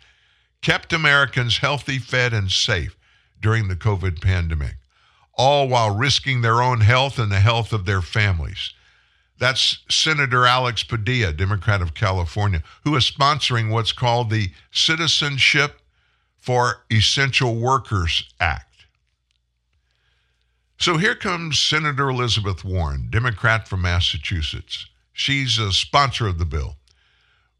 kept 0.61 0.91
Americans 0.91 1.59
healthy, 1.59 1.97
fed, 1.97 2.33
and 2.33 2.51
safe 2.51 2.97
during 3.39 3.69
the 3.69 3.77
COVID 3.77 4.21
pandemic, 4.21 4.75
all 5.35 5.69
while 5.69 5.95
risking 5.95 6.41
their 6.41 6.61
own 6.61 6.81
health 6.81 7.17
and 7.17 7.31
the 7.31 7.39
health 7.39 7.71
of 7.71 7.85
their 7.85 8.01
families. 8.01 8.73
That's 9.41 9.79
Senator 9.89 10.45
Alex 10.45 10.83
Padilla, 10.83 11.33
Democrat 11.33 11.81
of 11.81 11.95
California, 11.95 12.61
who 12.83 12.95
is 12.95 13.09
sponsoring 13.09 13.71
what's 13.71 13.91
called 13.91 14.29
the 14.29 14.51
Citizenship 14.69 15.81
for 16.37 16.83
Essential 16.91 17.55
Workers 17.55 18.31
Act. 18.39 18.85
So 20.77 20.97
here 20.97 21.15
comes 21.15 21.57
Senator 21.57 22.07
Elizabeth 22.07 22.63
Warren, 22.63 23.07
Democrat 23.09 23.67
from 23.67 23.81
Massachusetts. 23.81 24.85
She's 25.11 25.57
a 25.57 25.71
sponsor 25.71 26.27
of 26.27 26.37
the 26.37 26.45
bill. 26.45 26.75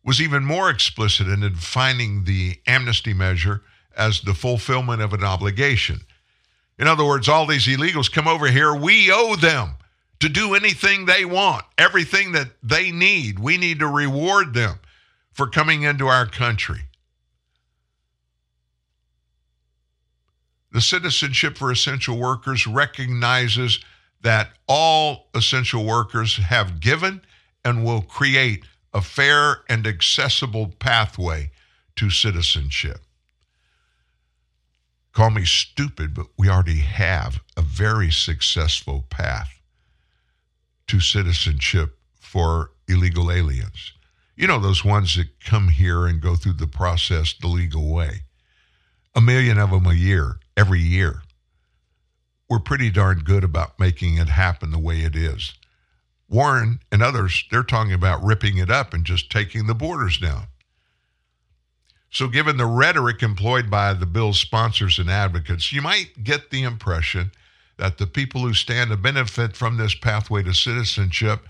Was 0.05 0.21
even 0.21 0.45
more 0.45 0.69
explicit 0.69 1.27
in 1.27 1.39
defining 1.39 2.25
the 2.25 2.59
amnesty 2.67 3.15
measure 3.15 3.63
as 3.97 4.21
the 4.21 4.35
fulfillment 4.35 5.01
of 5.01 5.13
an 5.13 5.23
obligation. 5.23 6.01
In 6.77 6.85
other 6.87 7.05
words, 7.05 7.27
all 7.27 7.47
these 7.47 7.65
illegals 7.65 8.11
come 8.11 8.27
over 8.27 8.51
here, 8.51 8.75
we 8.75 9.11
owe 9.11 9.35
them 9.35 9.77
to 10.21 10.29
do 10.29 10.53
anything 10.53 11.05
they 11.05 11.25
want, 11.25 11.65
everything 11.77 12.31
that 12.33 12.51
they 12.61 12.91
need. 12.91 13.39
We 13.39 13.57
need 13.57 13.79
to 13.79 13.87
reward 13.87 14.53
them 14.53 14.79
for 15.33 15.47
coming 15.47 15.81
into 15.81 16.07
our 16.07 16.27
country. 16.27 16.81
The 20.71 20.81
Citizenship 20.81 21.57
for 21.57 21.71
Essential 21.71 22.17
Workers 22.17 22.67
recognizes 22.67 23.79
that 24.21 24.51
all 24.67 25.27
essential 25.33 25.83
workers 25.83 26.37
have 26.37 26.79
given 26.79 27.21
and 27.65 27.83
will 27.83 28.03
create 28.03 28.63
a 28.93 29.01
fair 29.01 29.63
and 29.67 29.87
accessible 29.87 30.67
pathway 30.79 31.49
to 31.95 32.11
citizenship. 32.11 32.99
Call 35.13 35.31
me 35.31 35.45
stupid, 35.45 36.13
but 36.13 36.27
we 36.37 36.47
already 36.47 36.79
have 36.79 37.41
a 37.57 37.61
very 37.61 38.11
successful 38.11 39.03
path 39.09 39.60
to 40.91 40.99
citizenship 40.99 41.97
for 42.19 42.71
illegal 42.85 43.31
aliens. 43.31 43.93
You 44.35 44.45
know, 44.45 44.59
those 44.59 44.83
ones 44.83 45.15
that 45.15 45.39
come 45.39 45.69
here 45.69 46.05
and 46.05 46.19
go 46.19 46.35
through 46.35 46.53
the 46.53 46.67
process 46.67 47.33
the 47.33 47.47
legal 47.47 47.93
way. 47.93 48.23
A 49.15 49.21
million 49.21 49.57
of 49.57 49.71
them 49.71 49.85
a 49.85 49.93
year, 49.93 50.41
every 50.57 50.81
year. 50.81 51.21
We're 52.49 52.59
pretty 52.59 52.89
darn 52.89 53.19
good 53.19 53.45
about 53.45 53.79
making 53.79 54.17
it 54.17 54.27
happen 54.27 54.71
the 54.71 54.79
way 54.79 54.99
it 54.99 55.15
is. 55.15 55.53
Warren 56.27 56.81
and 56.91 57.01
others, 57.01 57.45
they're 57.49 57.63
talking 57.63 57.93
about 57.93 58.21
ripping 58.21 58.57
it 58.57 58.69
up 58.69 58.93
and 58.93 59.05
just 59.05 59.31
taking 59.31 59.67
the 59.67 59.73
borders 59.73 60.17
down. 60.17 60.47
So, 62.09 62.27
given 62.27 62.57
the 62.57 62.65
rhetoric 62.65 63.23
employed 63.23 63.69
by 63.69 63.93
the 63.93 64.05
bill's 64.05 64.41
sponsors 64.41 64.99
and 64.99 65.09
advocates, 65.09 65.71
you 65.71 65.81
might 65.81 66.25
get 66.25 66.49
the 66.49 66.63
impression 66.63 67.31
that 67.81 67.97
the 67.97 68.05
people 68.05 68.41
who 68.41 68.53
stand 68.53 68.91
to 68.91 68.95
benefit 68.95 69.57
from 69.57 69.75
this 69.75 69.95
pathway 69.95 70.43
to 70.43 70.53
citizenship 70.53 71.47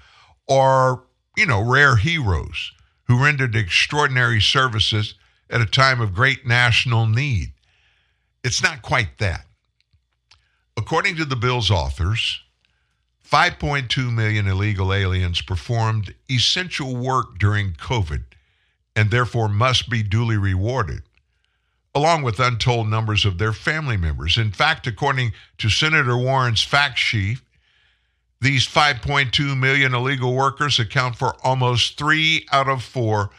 are, 0.49 1.03
you 1.35 1.45
know, 1.45 1.61
rare 1.61 1.97
heroes 1.97 2.71
who 3.03 3.21
rendered 3.21 3.53
extraordinary 3.53 4.39
services 4.39 5.15
at 5.49 5.59
a 5.59 5.65
time 5.65 5.99
of 5.99 6.13
great 6.13 6.47
national 6.47 7.05
need. 7.05 7.51
It's 8.45 8.63
not 8.63 8.81
quite 8.81 9.17
that. 9.19 9.45
According 10.77 11.17
to 11.17 11.25
the 11.25 11.35
bill's 11.35 11.69
authors, 11.69 12.39
5.2 13.29 14.13
million 14.13 14.47
illegal 14.47 14.93
aliens 14.93 15.41
performed 15.41 16.15
essential 16.29 16.95
work 16.95 17.39
during 17.39 17.73
COVID 17.73 18.23
and 18.95 19.11
therefore 19.11 19.49
must 19.49 19.89
be 19.89 20.01
duly 20.01 20.37
rewarded, 20.37 21.01
along 21.93 22.23
with 22.23 22.39
untold 22.39 22.87
numbers 22.87 23.25
of 23.25 23.37
their 23.37 23.53
family 23.53 23.97
members. 23.97 24.37
In 24.37 24.51
fact, 24.51 24.87
according 24.87 25.33
to 25.57 25.69
Senator 25.69 26.17
Warren's 26.17 26.63
fact 26.63 26.97
sheet, 26.97 27.39
these 28.39 28.67
5.2 28.67 29.57
million 29.57 29.93
illegal 29.93 30.33
workers 30.33 30.79
account 30.79 31.15
for 31.15 31.35
almost 31.43 31.97
three 31.97 32.47
out 32.51 32.69
of 32.69 32.83
four 32.83 33.29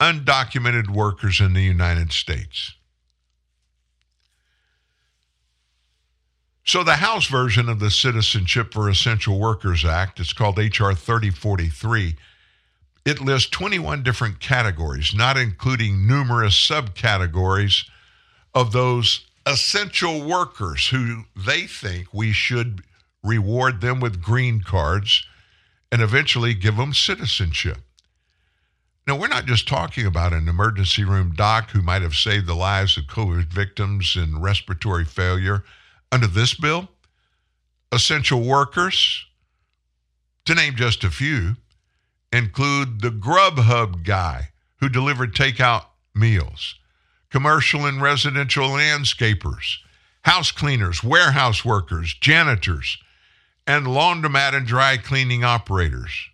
undocumented 0.00 0.90
workers 0.90 1.40
in 1.40 1.52
the 1.52 1.62
United 1.62 2.12
States. 2.12 2.72
So, 6.64 6.84
the 6.84 6.96
House 6.96 7.26
version 7.26 7.68
of 7.68 7.80
the 7.80 7.90
Citizenship 7.90 8.72
for 8.72 8.88
Essential 8.88 9.38
Workers 9.38 9.84
Act, 9.84 10.20
it's 10.20 10.32
called 10.32 10.58
H.R. 10.58 10.94
3043, 10.94 12.16
it 13.04 13.20
lists 13.20 13.48
21 13.50 14.02
different 14.02 14.40
categories, 14.40 15.14
not 15.14 15.36
including 15.36 16.06
numerous 16.06 16.54
subcategories 16.54 17.88
of 18.54 18.72
those 18.72 19.26
essential 19.46 20.22
workers 20.22 20.88
who 20.88 21.24
they 21.36 21.66
think 21.66 22.12
we 22.12 22.32
should 22.32 22.82
reward 23.22 23.80
them 23.80 24.00
with 24.00 24.22
green 24.22 24.62
cards 24.62 25.26
and 25.92 26.02
eventually 26.02 26.54
give 26.54 26.76
them 26.76 26.94
citizenship. 26.94 27.78
Now, 29.06 29.16
we're 29.16 29.28
not 29.28 29.46
just 29.46 29.66
talking 29.66 30.06
about 30.06 30.32
an 30.32 30.48
emergency 30.48 31.04
room 31.04 31.32
doc 31.34 31.70
who 31.70 31.82
might 31.82 32.02
have 32.02 32.14
saved 32.14 32.46
the 32.46 32.54
lives 32.54 32.96
of 32.96 33.04
COVID 33.04 33.46
victims 33.46 34.14
and 34.16 34.42
respiratory 34.42 35.04
failure 35.04 35.64
under 36.12 36.26
this 36.26 36.54
bill. 36.54 36.88
Essential 37.92 38.40
workers, 38.40 39.26
to 40.44 40.54
name 40.54 40.76
just 40.76 41.02
a 41.02 41.10
few, 41.10 41.56
include 42.32 43.00
the 43.00 43.10
Grubhub 43.10 44.04
guy 44.04 44.50
who 44.76 44.88
delivered 44.88 45.34
takeout 45.34 45.86
meals, 46.14 46.76
commercial 47.30 47.86
and 47.86 48.02
residential 48.02 48.68
landscapers, 48.68 49.78
house 50.22 50.52
cleaners, 50.52 51.02
warehouse 51.02 51.64
workers, 51.64 52.14
janitors, 52.14 52.98
and 53.66 53.86
laundromat 53.86 54.54
and 54.54 54.66
dry 54.66 54.96
cleaning 54.96 55.44
operators. 55.44 56.28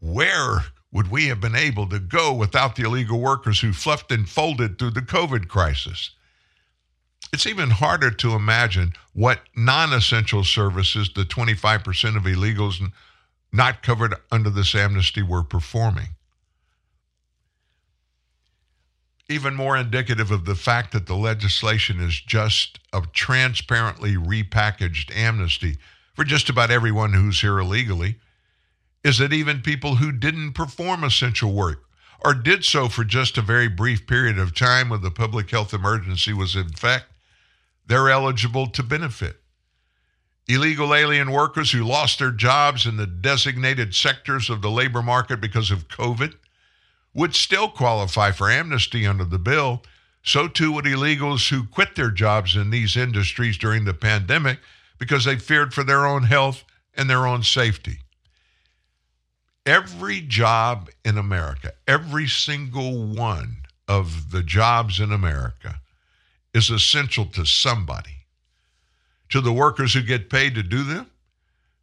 Where 0.00 0.64
would 0.92 1.10
we 1.10 1.26
have 1.26 1.40
been 1.40 1.56
able 1.56 1.88
to 1.88 1.98
go 1.98 2.32
without 2.32 2.76
the 2.76 2.84
illegal 2.84 3.20
workers 3.20 3.60
who 3.60 3.72
fluffed 3.72 4.12
and 4.12 4.28
folded 4.28 4.78
through 4.78 4.92
the 4.92 5.00
COVID 5.00 5.48
crisis? 5.48 6.10
It's 7.32 7.46
even 7.46 7.70
harder 7.70 8.12
to 8.12 8.34
imagine 8.34 8.92
what 9.12 9.40
non 9.56 9.92
essential 9.92 10.44
services 10.44 11.10
the 11.12 11.24
25% 11.24 12.16
of 12.16 12.22
illegals 12.22 12.80
not 13.52 13.82
covered 13.82 14.14
under 14.30 14.50
this 14.50 14.74
amnesty 14.74 15.22
were 15.22 15.42
performing. 15.42 16.10
Even 19.28 19.54
more 19.54 19.76
indicative 19.76 20.30
of 20.30 20.44
the 20.44 20.54
fact 20.54 20.92
that 20.92 21.06
the 21.06 21.16
legislation 21.16 21.98
is 21.98 22.20
just 22.20 22.78
a 22.92 23.02
transparently 23.12 24.16
repackaged 24.16 25.14
amnesty 25.16 25.78
for 26.14 26.24
just 26.24 26.50
about 26.50 26.70
everyone 26.70 27.14
who's 27.14 27.40
here 27.40 27.58
illegally. 27.58 28.16
Is 29.02 29.18
that 29.18 29.32
even 29.32 29.60
people 29.62 29.96
who 29.96 30.12
didn't 30.12 30.52
perform 30.52 31.04
essential 31.04 31.52
work 31.52 31.84
or 32.24 32.34
did 32.34 32.64
so 32.64 32.88
for 32.88 33.04
just 33.04 33.36
a 33.36 33.42
very 33.42 33.68
brief 33.68 34.06
period 34.06 34.38
of 34.38 34.54
time 34.54 34.88
when 34.88 35.02
the 35.02 35.10
public 35.10 35.50
health 35.50 35.74
emergency 35.74 36.32
was 36.32 36.56
in 36.56 36.66
effect, 36.66 37.06
they're 37.86 38.08
eligible 38.08 38.66
to 38.68 38.82
benefit. 38.82 39.40
Illegal 40.48 40.94
alien 40.94 41.30
workers 41.30 41.72
who 41.72 41.84
lost 41.84 42.18
their 42.18 42.30
jobs 42.30 42.86
in 42.86 42.96
the 42.96 43.06
designated 43.06 43.94
sectors 43.94 44.50
of 44.50 44.60
the 44.60 44.70
labor 44.70 45.02
market 45.02 45.40
because 45.40 45.70
of 45.70 45.88
COVID 45.88 46.34
would 47.14 47.34
still 47.34 47.68
qualify 47.68 48.32
for 48.32 48.50
amnesty 48.50 49.06
under 49.06 49.24
the 49.24 49.38
bill. 49.38 49.82
So 50.22 50.48
too 50.48 50.72
would 50.72 50.84
illegals 50.84 51.48
who 51.48 51.64
quit 51.64 51.94
their 51.94 52.10
jobs 52.10 52.56
in 52.56 52.70
these 52.70 52.96
industries 52.96 53.56
during 53.56 53.84
the 53.84 53.94
pandemic 53.94 54.58
because 54.98 55.24
they 55.24 55.36
feared 55.36 55.72
for 55.72 55.84
their 55.84 56.06
own 56.06 56.24
health 56.24 56.64
and 56.94 57.08
their 57.08 57.26
own 57.26 57.42
safety. 57.42 57.98
Every 59.66 60.20
job 60.20 60.90
in 61.04 61.16
America, 61.16 61.72
every 61.86 62.26
single 62.26 63.06
one 63.06 63.58
of 63.88 64.30
the 64.30 64.42
jobs 64.42 65.00
in 65.00 65.12
America 65.12 65.80
is 66.52 66.70
essential 66.70 67.26
to 67.26 67.44
somebody. 67.44 68.26
To 69.30 69.40
the 69.40 69.52
workers 69.52 69.94
who 69.94 70.02
get 70.02 70.30
paid 70.30 70.54
to 70.54 70.62
do 70.62 70.84
them, 70.84 71.10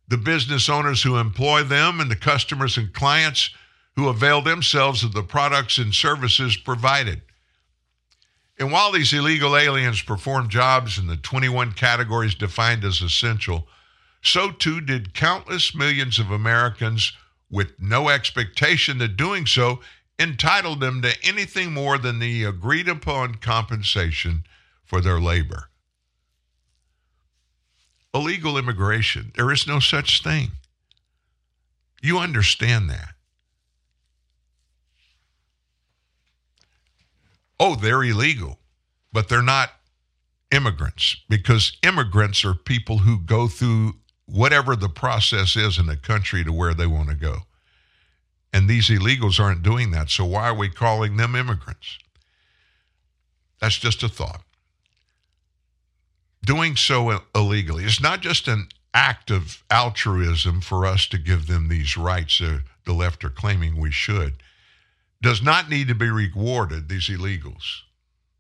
the 0.08 0.18
business 0.18 0.70
owners 0.70 1.02
who 1.02 1.18
employ 1.18 1.64
them, 1.64 2.00
and 2.00 2.10
the 2.10 2.16
customers 2.16 2.78
and 2.78 2.94
clients 2.94 3.50
who 3.96 4.08
avail 4.08 4.42
themselves 4.42 5.04
of 5.04 5.14
the 5.14 5.24
products 5.24 5.78
and 5.78 5.94
services 5.94 6.56
provided. 6.56 7.22
And 8.58 8.72
while 8.72 8.92
these 8.92 9.14
illegal 9.14 9.58
aliens 9.58 10.02
perform 10.02 10.48
jobs 10.48 10.98
in 10.98 11.08
the 11.08 11.18
21 11.18 11.74
categories 11.74 12.36
defined 12.36 12.84
as 12.84 13.02
essential, 13.02 13.68
so 14.22 14.52
too 14.52 14.82
did 14.82 15.14
countless 15.14 15.74
millions 15.74 16.20
of 16.20 16.32
Americans 16.32 17.14
with 17.50 17.74
no 17.80 18.10
expectation 18.10 19.00
that 19.00 19.18
doing 19.18 19.46
so 19.46 19.82
entitled 20.20 20.80
them 20.80 21.02
to 21.02 21.14
anything 21.24 21.74
more 21.74 21.98
than 21.98 22.20
the 22.20 22.44
agreed 22.44 22.88
upon 22.88 23.36
compensation 23.36 24.44
for 24.86 25.02
their 25.02 25.20
labor. 25.20 25.70
Illegal 28.14 28.58
immigration, 28.58 29.32
there 29.36 29.52
is 29.52 29.66
no 29.66 29.80
such 29.80 30.22
thing. 30.22 30.52
You 32.02 32.20
understand 32.20 32.90
that. 32.90 33.16
Oh, 37.64 37.76
they're 37.76 38.04
illegal, 38.04 38.58
but 39.14 39.30
they're 39.30 39.44
not 39.44 39.70
immigrants 40.50 41.16
because 41.30 41.78
immigrants 41.84 42.44
are 42.44 42.56
people 42.56 42.98
who 42.98 43.20
go 43.20 43.48
through 43.48 43.94
whatever 44.26 44.76
the 44.76 44.90
process 44.90 45.56
is 45.56 45.78
in 45.78 45.88
a 45.88 45.96
country 45.96 46.44
to 46.44 46.52
where 46.52 46.74
they 46.74 46.88
want 46.88 47.10
to 47.10 47.16
go. 47.16 47.42
And 48.52 48.68
these 48.68 48.90
illegals 48.90 49.40
aren't 49.40 49.62
doing 49.62 49.92
that. 49.92 50.10
So 50.10 50.26
why 50.26 50.50
are 50.50 50.56
we 50.56 50.70
calling 50.70 51.18
them 51.18 51.36
immigrants? 51.36 52.00
That's 53.60 53.78
just 53.78 54.02
a 54.02 54.10
thought. 54.10 54.42
Doing 56.44 56.76
so 56.76 57.22
illegally 57.36 57.84
is 57.84 58.02
not 58.02 58.22
just 58.22 58.48
an 58.48 58.70
act 58.96 59.30
of 59.30 59.64
altruism 59.70 60.62
for 60.62 60.88
us 60.88 61.06
to 61.10 61.20
give 61.20 61.46
them 61.46 61.68
these 61.68 61.96
rights 61.96 62.40
that 62.40 62.64
the 62.86 62.94
left 62.94 63.24
are 63.24 63.30
claiming 63.30 63.80
we 63.80 63.92
should. 63.92 64.42
Does 65.22 65.42
not 65.42 65.70
need 65.70 65.88
to 65.88 65.96
be 65.96 66.10
rewarded, 66.10 66.90
these 66.90 67.08
illegals, 67.08 67.82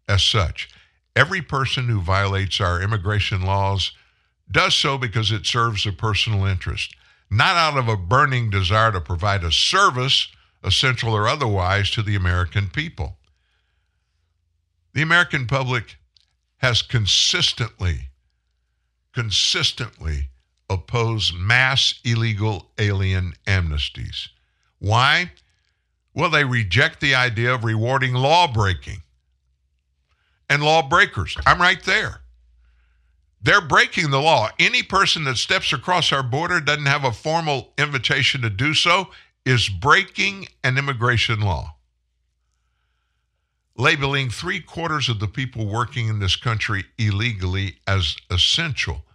as 0.08 0.24
such. 0.24 0.70
Every 1.16 1.42
person 1.42 1.88
who 1.88 2.02
violates 2.02 2.60
our 2.60 2.82
immigration 2.82 3.42
laws 3.42 3.92
does 4.50 4.76
so 4.76 4.98
because 4.98 5.32
it 5.32 5.46
serves 5.46 5.86
a 5.86 5.92
personal 5.92 6.46
interest, 6.46 6.96
not 7.30 7.56
out 7.56 7.78
of 7.78 7.88
a 7.88 7.98
burning 7.98 8.50
desire 8.50 8.92
to 8.92 9.02
provide 9.02 9.44
a 9.44 9.52
service, 9.52 10.28
essential 10.64 11.14
or 11.14 11.28
otherwise, 11.28 11.92
to 11.92 12.02
the 12.02 12.16
American 12.16 12.70
people. 12.70 13.18
The 14.94 15.02
American 15.02 15.48
public 15.48 15.98
has 16.58 16.82
consistently, 16.82 18.10
consistently 19.14 20.30
opposed 20.70 21.34
mass 21.34 22.00
illegal 22.04 22.72
alien 22.78 23.34
amnesties. 23.46 24.30
Why? 24.80 25.32
Well, 26.14 26.30
they 26.30 26.44
reject 26.44 27.00
the 27.00 27.16
idea 27.16 27.54
of 27.54 27.64
rewarding 27.64 28.14
law 28.14 28.52
breaking 28.52 29.04
and 30.50 30.62
lawbreakers. 30.62 31.38
I'm 31.46 31.62
right 31.62 31.82
there. 31.84 32.22
They're 33.42 33.62
breaking 33.62 34.12
the 34.12 34.22
law. 34.22 34.50
Any 34.60 34.84
person 34.84 35.24
that 35.24 35.38
steps 35.38 35.72
across 35.72 36.12
our 36.12 36.22
border 36.22 36.60
doesn't 36.60 36.86
have 36.86 37.06
a 37.06 37.14
formal 37.14 37.74
invitation 37.78 38.42
to 38.42 38.50
do 38.50 38.74
so 38.74 39.10
is 39.46 39.70
breaking 39.70 40.48
an 40.64 40.78
immigration 40.78 41.40
law. 41.40 41.76
Labeling 43.78 44.30
three 44.30 44.60
quarters 44.60 45.08
of 45.08 45.20
the 45.20 45.28
people 45.28 45.66
working 45.66 46.10
in 46.10 46.20
this 46.20 46.36
country 46.36 46.84
illegally 46.98 47.78
as 47.88 48.18
essential 48.30 49.06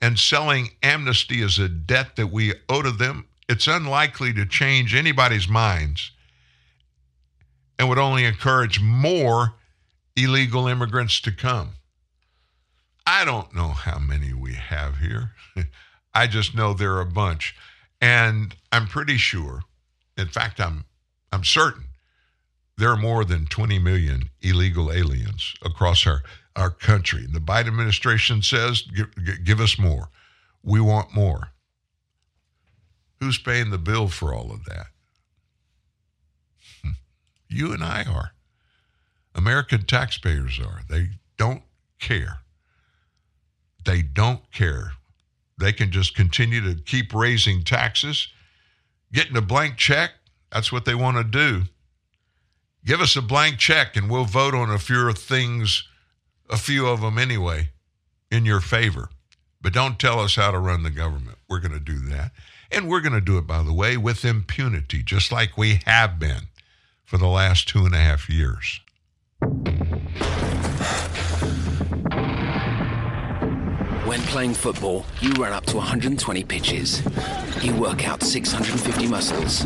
and 0.00 0.18
selling 0.18 0.70
amnesty 0.82 1.42
as 1.42 1.58
a 1.58 1.68
debt 1.68 2.16
that 2.16 2.28
we 2.28 2.54
owe 2.68 2.82
to 2.82 2.90
them, 2.90 3.26
it's 3.48 3.66
unlikely 3.66 4.32
to 4.32 4.46
change 4.46 4.94
anybody's 4.94 5.48
minds 5.48 6.12
and 7.78 7.88
would 7.88 7.98
only 7.98 8.24
encourage 8.24 8.80
more 8.80 9.54
illegal 10.16 10.66
immigrants 10.66 11.20
to 11.20 11.32
come. 11.32 11.70
I 13.06 13.24
don't 13.24 13.54
know 13.54 13.68
how 13.68 13.98
many 13.98 14.32
we 14.32 14.54
have 14.54 14.98
here. 14.98 15.32
I 16.14 16.26
just 16.26 16.54
know 16.54 16.74
there 16.74 16.94
are 16.94 17.00
a 17.00 17.06
bunch. 17.06 17.54
And 18.00 18.54
I'm 18.70 18.86
pretty 18.86 19.16
sure, 19.16 19.62
in 20.16 20.28
fact, 20.28 20.60
I'm, 20.60 20.84
I'm 21.32 21.44
certain 21.44 21.84
there 22.78 22.90
are 22.90 22.96
more 22.96 23.24
than 23.24 23.46
20 23.46 23.78
million 23.80 24.30
illegal 24.40 24.92
aliens 24.92 25.54
across 25.64 26.06
our, 26.06 26.22
our 26.54 26.70
country. 26.70 27.26
The 27.30 27.40
Biden 27.40 27.66
administration 27.66 28.40
says, 28.40 28.82
give, 28.82 29.10
give 29.44 29.60
us 29.60 29.78
more. 29.78 30.10
We 30.62 30.80
want 30.80 31.12
more. 31.12 31.50
Who's 33.18 33.36
paying 33.36 33.70
the 33.70 33.78
bill 33.78 34.06
for 34.06 34.32
all 34.32 34.52
of 34.52 34.64
that? 34.66 34.86
You 37.48 37.72
and 37.72 37.82
I 37.82 38.04
are. 38.04 38.32
American 39.34 39.84
taxpayers 39.84 40.58
are. 40.58 40.82
They 40.88 41.10
don't 41.36 41.62
care. 42.00 42.40
They 43.84 44.02
don't 44.02 44.50
care. 44.52 44.92
They 45.58 45.72
can 45.72 45.90
just 45.90 46.14
continue 46.14 46.60
to 46.62 46.80
keep 46.80 47.14
raising 47.14 47.62
taxes, 47.62 48.28
getting 49.12 49.36
a 49.36 49.42
blank 49.42 49.76
check. 49.76 50.12
That's 50.52 50.72
what 50.72 50.84
they 50.84 50.94
want 50.94 51.16
to 51.16 51.24
do. 51.24 51.64
Give 52.84 53.00
us 53.00 53.16
a 53.16 53.22
blank 53.22 53.58
check 53.58 53.96
and 53.96 54.10
we'll 54.10 54.24
vote 54.24 54.54
on 54.54 54.70
a 54.70 54.78
few 54.78 55.12
things, 55.12 55.86
a 56.48 56.56
few 56.56 56.86
of 56.86 57.00
them 57.00 57.18
anyway, 57.18 57.70
in 58.30 58.44
your 58.44 58.60
favor. 58.60 59.10
But 59.60 59.72
don't 59.72 59.98
tell 59.98 60.20
us 60.20 60.36
how 60.36 60.52
to 60.52 60.58
run 60.58 60.84
the 60.84 60.90
government. 60.90 61.38
We're 61.48 61.60
going 61.60 61.72
to 61.72 61.80
do 61.80 61.98
that. 62.10 62.32
And 62.70 62.88
we're 62.88 63.00
going 63.00 63.14
to 63.14 63.20
do 63.20 63.38
it, 63.38 63.46
by 63.46 63.62
the 63.62 63.72
way, 63.72 63.96
with 63.96 64.24
impunity, 64.24 65.02
just 65.02 65.32
like 65.32 65.56
we 65.56 65.80
have 65.86 66.18
been 66.18 66.48
for 67.08 67.16
the 67.16 67.26
last 67.26 67.66
two 67.66 67.86
and 67.86 67.94
a 67.94 67.98
half 67.98 68.28
years. 68.28 68.80
When 74.04 74.20
playing 74.24 74.52
football, 74.52 75.06
you 75.22 75.32
run 75.32 75.54
up 75.54 75.64
to 75.66 75.78
120 75.78 76.44
pitches. 76.44 77.02
You 77.62 77.74
work 77.76 78.06
out 78.06 78.22
650 78.22 79.06
muscles. 79.06 79.64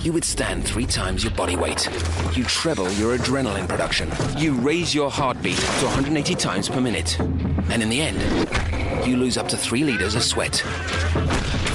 You 0.00 0.12
withstand 0.12 0.64
three 0.64 0.84
times 0.84 1.22
your 1.22 1.32
body 1.34 1.54
weight. 1.54 1.88
You 2.36 2.42
treble 2.42 2.90
your 2.94 3.16
adrenaline 3.16 3.68
production. 3.68 4.10
You 4.36 4.54
raise 4.54 4.92
your 4.92 5.08
heartbeat 5.08 5.58
to 5.58 5.84
180 5.84 6.34
times 6.34 6.68
per 6.68 6.80
minute. 6.80 7.16
And 7.70 7.80
in 7.80 7.90
the 7.90 8.00
end, 8.00 9.06
you 9.06 9.16
lose 9.16 9.36
up 9.36 9.46
to 9.50 9.56
three 9.56 9.84
liters 9.84 10.16
of 10.16 10.24
sweat. 10.24 10.56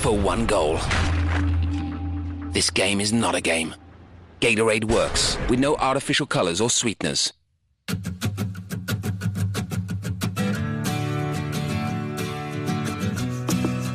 For 0.01 0.11
one 0.11 0.45
goal. 0.45 0.79
This 2.51 2.69
game 2.69 2.99
is 2.99 3.13
not 3.13 3.35
a 3.35 3.41
game. 3.41 3.73
Gatorade 4.39 4.85
works 4.85 5.35
with 5.49 5.59
no 5.59 5.75
artificial 5.77 6.27
colors 6.27 6.61
or 6.61 6.69
sweeteners. 6.69 7.33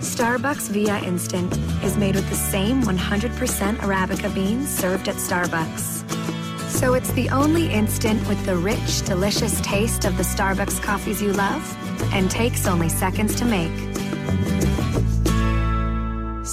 Starbucks 0.00 0.68
Via 0.70 0.98
Instant 1.04 1.56
is 1.84 1.96
made 1.96 2.16
with 2.16 2.28
the 2.28 2.34
same 2.34 2.82
100% 2.82 3.76
Arabica 3.76 4.34
beans 4.34 4.68
served 4.68 5.08
at 5.08 5.14
Starbucks. 5.14 6.02
So 6.70 6.94
it's 6.94 7.12
the 7.12 7.28
only 7.30 7.72
instant 7.72 8.26
with 8.26 8.44
the 8.44 8.56
rich, 8.56 9.02
delicious 9.02 9.60
taste 9.60 10.04
of 10.04 10.16
the 10.16 10.24
Starbucks 10.24 10.82
coffees 10.82 11.22
you 11.22 11.32
love 11.32 11.62
and 12.12 12.28
takes 12.28 12.66
only 12.66 12.88
seconds 12.88 13.36
to 13.36 13.44
make. 13.44 13.70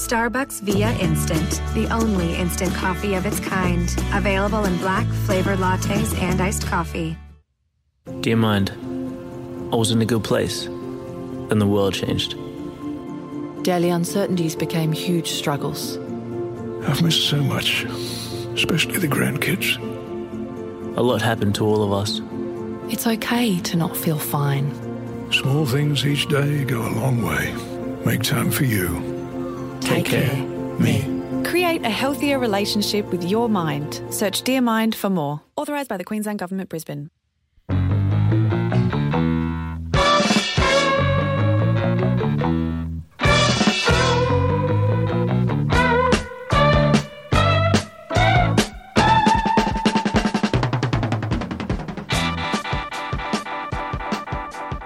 Starbucks 0.09 0.61
Via 0.61 0.91
Instant, 0.97 1.61
the 1.75 1.87
only 1.93 2.33
instant 2.33 2.73
coffee 2.73 3.13
of 3.13 3.27
its 3.27 3.39
kind. 3.39 3.87
Available 4.11 4.65
in 4.65 4.75
black 4.77 5.05
flavored 5.27 5.59
lattes 5.59 6.19
and 6.19 6.41
iced 6.41 6.65
coffee. 6.65 7.15
Dear 8.21 8.35
mind, 8.35 8.71
I 9.71 9.75
was 9.75 9.91
in 9.91 10.01
a 10.01 10.07
good 10.07 10.23
place. 10.23 10.63
Then 10.63 11.59
the 11.59 11.67
world 11.67 11.93
changed. 11.93 12.35
Daily 13.61 13.91
uncertainties 13.91 14.55
became 14.55 14.91
huge 14.91 15.29
struggles. 15.29 15.97
I've 16.87 17.03
missed 17.03 17.29
so 17.29 17.43
much, 17.43 17.83
especially 18.55 18.97
the 18.97 19.07
grandkids. 19.07 19.77
A 20.97 21.03
lot 21.03 21.21
happened 21.21 21.53
to 21.55 21.65
all 21.67 21.83
of 21.83 21.93
us. 21.93 22.19
It's 22.91 23.05
okay 23.05 23.59
to 23.59 23.77
not 23.77 23.95
feel 23.95 24.17
fine. 24.17 24.73
Small 25.31 25.67
things 25.67 26.03
each 26.03 26.27
day 26.29 26.65
go 26.65 26.81
a 26.81 26.93
long 26.99 27.21
way. 27.21 27.53
Make 28.03 28.23
time 28.23 28.49
for 28.49 28.63
you. 28.63 29.08
Take 29.81 30.05
care. 30.05 30.35
Me. 30.79 31.43
Create 31.43 31.83
a 31.83 31.89
healthier 31.89 32.39
relationship 32.39 33.05
with 33.07 33.23
your 33.23 33.49
mind. 33.49 34.01
Search 34.09 34.43
Dear 34.43 34.61
Mind 34.61 34.95
for 34.95 35.09
more. 35.09 35.41
Authorised 35.55 35.89
by 35.89 35.97
the 35.97 36.03
Queensland 36.03 36.39
Government, 36.39 36.69
Brisbane. 36.69 37.09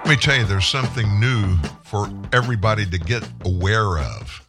Let 0.04 0.10
me 0.10 0.16
tell 0.16 0.36
you, 0.36 0.44
there's 0.44 0.66
something 0.66 1.18
new 1.18 1.56
for 1.82 2.10
everybody 2.32 2.84
to 2.84 2.98
get 2.98 3.26
aware 3.44 3.98
of. 3.98 4.43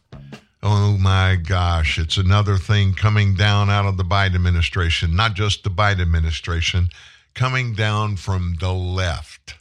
Oh 0.68 0.96
my 0.98 1.36
gosh, 1.36 1.96
it's 1.96 2.16
another 2.16 2.56
thing 2.56 2.92
coming 2.92 3.34
down 3.34 3.70
out 3.70 3.86
of 3.86 3.96
the 3.96 4.02
Biden 4.02 4.34
administration, 4.34 5.14
not 5.14 5.34
just 5.34 5.62
the 5.62 5.70
Biden 5.70 6.00
administration, 6.00 6.88
coming 7.34 7.72
down 7.72 8.16
from 8.16 8.56
the 8.58 8.72
left. 8.72 9.54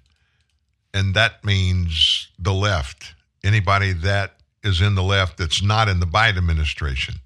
And 0.96 1.14
that 1.14 1.46
means 1.46 2.30
the 2.40 2.54
left. 2.54 3.14
Anybody 3.44 3.94
that 3.94 4.38
is 4.64 4.82
in 4.82 4.96
the 4.96 5.04
left 5.04 5.38
that's 5.38 5.62
not 5.62 5.88
in 5.88 6.00
the 6.00 6.08
Biden 6.08 6.40
administration. 6.40 7.18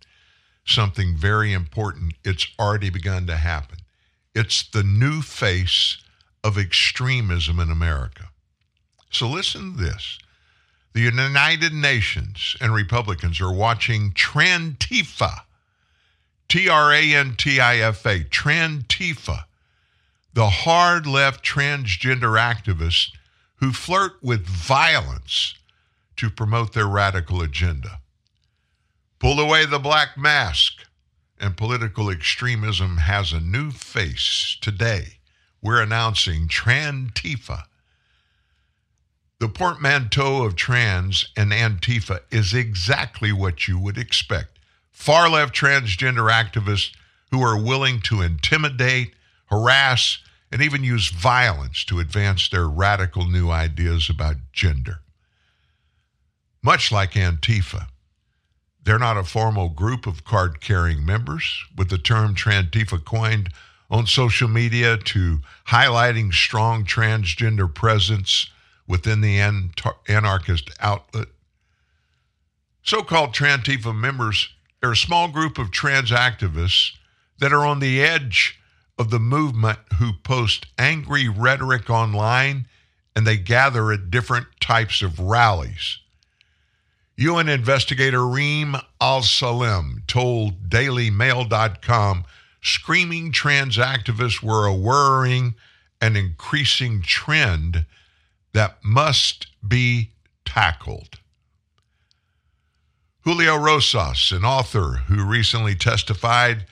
Something 0.66 1.16
very 1.16 1.54
important. 1.54 2.16
It's 2.26 2.48
already 2.60 2.90
begun 2.90 3.28
to 3.28 3.38
happen. 3.38 3.78
It's 4.36 4.62
the 4.62 4.84
new 4.84 5.22
face 5.22 6.00
of 6.44 6.58
extremism 6.58 7.62
in 7.62 7.72
America. 7.72 8.26
So 9.10 9.30
listen 9.30 9.78
to 9.78 9.84
this. 9.86 10.20
The 10.94 11.02
United 11.02 11.72
Nations 11.72 12.56
and 12.60 12.74
Republicans 12.74 13.40
are 13.40 13.52
watching 13.52 14.12
Trantifa, 14.12 15.42
T 16.48 16.68
R 16.68 16.92
A 16.92 17.14
N 17.14 17.36
T 17.38 17.60
I 17.60 17.78
F 17.78 18.06
A, 18.06 18.22
Trantifa, 18.24 19.46
the 20.34 20.50
hard 20.50 21.06
left 21.06 21.46
transgender 21.46 22.40
activists 22.40 23.12
who 23.58 23.72
flirt 23.72 24.14
with 24.24 24.46
violence 24.48 25.54
to 26.16 26.30
promote 26.30 26.74
their 26.74 26.88
radical 26.88 27.42
agenda. 27.42 28.00
Pull 29.20 29.40
away 29.40 29.66
the 29.66 29.80
black 29.80 30.18
mask, 30.18 30.86
and 31.40 31.56
political 31.56 32.10
extremism 32.10 32.98
has 32.98 33.32
a 33.32 33.40
new 33.40 33.70
face 33.72 34.58
today. 34.60 35.20
We're 35.62 35.82
announcing 35.82 36.48
Trantifa. 36.48 37.64
The 39.40 39.48
portmanteau 39.48 40.44
of 40.44 40.58
trans 40.58 41.30
and 41.38 41.54
Antifa 41.54 42.20
is 42.30 42.54
exactly 42.54 43.32
what 43.32 43.70
you 43.70 43.80
would 43.80 43.98
expect. 43.98 44.60
Far 44.92 45.30
left 45.30 45.56
transgender 45.56 46.30
activists 46.30 46.92
who 47.32 47.42
are 47.42 47.58
willing 47.58 48.02
to 48.02 48.22
intimidate, 48.22 49.14
harass, 49.46 50.18
and 50.52 50.62
even 50.62 50.84
use 50.84 51.10
violence 51.10 51.86
to 51.86 52.00
advance 52.00 52.50
their 52.50 52.68
radical 52.68 53.26
new 53.26 53.50
ideas 53.50 54.10
about 54.10 54.36
gender. 54.52 55.00
Much 56.62 56.92
like 56.92 57.14
Antifa, 57.14 57.88
they're 58.84 59.00
not 59.00 59.16
a 59.16 59.24
formal 59.24 59.70
group 59.70 60.06
of 60.06 60.26
card 60.26 60.60
carrying 60.60 61.06
members, 61.06 61.64
with 61.78 61.90
the 61.90 61.98
term 61.98 62.36
Trantifa 62.36 63.06
coined 63.06 63.52
on 63.90 64.06
social 64.06 64.50
media 64.50 64.98
to 64.98 65.40
highlighting 65.68 66.34
strong 66.34 66.84
transgender 66.84 67.74
presence 67.74 68.50
within 68.90 69.22
the 69.22 69.40
anarchist 70.10 70.72
outlet. 70.82 71.28
So 72.84 73.04
called 73.04 73.34
Trantifa 73.34 73.96
members 73.96 74.50
are 74.82 74.94
a 74.94 74.98
small 74.98 75.28
group 75.30 75.60
of 75.60 75.72
trans 75.72 76.10
activists 76.10 76.98
that 77.40 77.54
are 77.54 77.66
on 77.66 77.80
the 77.80 78.02
edge 78.02 78.60
of 78.98 79.12
the 79.12 79.20
movement 79.20 79.80
who 80.00 80.14
post 80.24 80.66
angry 80.78 81.30
rhetoric 81.30 81.90
online 81.90 82.66
and 83.16 83.28
they 83.28 83.38
gather 83.38 83.92
at 83.92 84.10
different 84.10 84.48
types 84.60 85.02
of 85.02 85.20
rallies. 85.20 86.00
UN 87.16 87.48
investigator 87.48 88.26
Reem 88.26 88.76
Al 89.00 89.22
Salem 89.22 90.04
told 90.08 90.70
DailyMail.com 90.70 92.26
screaming 92.62 93.32
trans 93.32 93.78
activists 93.78 94.42
were 94.42 94.66
a 94.66 94.74
worrying 94.74 95.54
and 96.02 96.18
increasing 96.18 97.02
trend 97.02 97.86
that 98.54 98.78
must 98.84 99.48
be 99.66 100.12
tackled. 100.46 101.20
Julio 103.22 103.58
Rosas, 103.58 104.32
an 104.32 104.44
author 104.44 105.04
who 105.08 105.24
recently 105.24 105.76
testified 105.76 106.66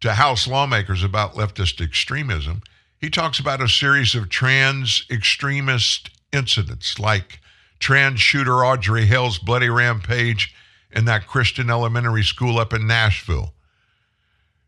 to 0.00 0.14
House 0.14 0.48
lawmakers 0.48 1.04
about 1.04 1.34
leftist 1.34 1.80
extremism, 1.80 2.62
he 2.98 3.10
talks 3.10 3.38
about 3.38 3.60
a 3.60 3.68
series 3.68 4.14
of 4.14 4.28
trans 4.28 5.04
extremist 5.10 6.10
incidents 6.32 6.98
like 6.98 7.40
trans 7.78 8.20
shooter 8.20 8.64
Audrey 8.64 9.06
Hale's 9.06 9.38
bloody 9.38 9.68
rampage 9.68 10.54
in 10.90 11.04
that 11.06 11.26
Christian 11.26 11.70
elementary 11.70 12.22
school 12.22 12.58
up 12.58 12.72
in 12.72 12.86
Nashville, 12.86 13.54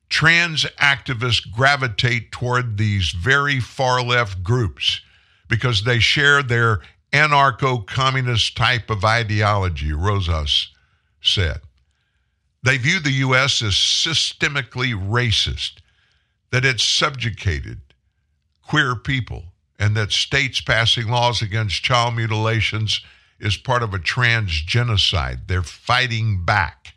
trans 0.09 0.65
activists 0.81 1.51
gravitate 1.51 2.33
toward 2.33 2.77
these 2.77 3.11
very 3.11 3.61
far 3.61 4.03
left 4.03 4.43
groups 4.43 5.01
because 5.49 5.85
they 5.85 5.99
share 5.99 6.43
their 6.43 6.81
anarcho 7.13 7.87
communist 7.87 8.57
type 8.57 8.91
of 8.91 9.05
ideology, 9.05 9.93
Rosas 9.93 10.69
said. 11.21 11.61
They 12.63 12.79
view 12.79 12.99
the 12.99 13.11
U.S. 13.11 13.63
as 13.63 13.75
systemically 13.75 14.95
racist, 14.95 15.75
that 16.51 16.65
it's 16.65 16.85
subjugated 16.85 17.81
queer 18.67 18.97
people, 18.97 19.45
and 19.79 19.97
that 19.97 20.13
states 20.13 20.61
passing 20.61 21.09
laws 21.09 21.43
against 21.43 21.83
child 21.83 22.17
mutilations 22.17 23.01
is 23.39 23.57
part 23.57 23.83
of 23.83 23.93
a 23.93 23.99
trans 23.99 24.63
genocide. 24.63 25.41
They're 25.49 25.63
fighting 25.63 26.45
back. 26.45 26.95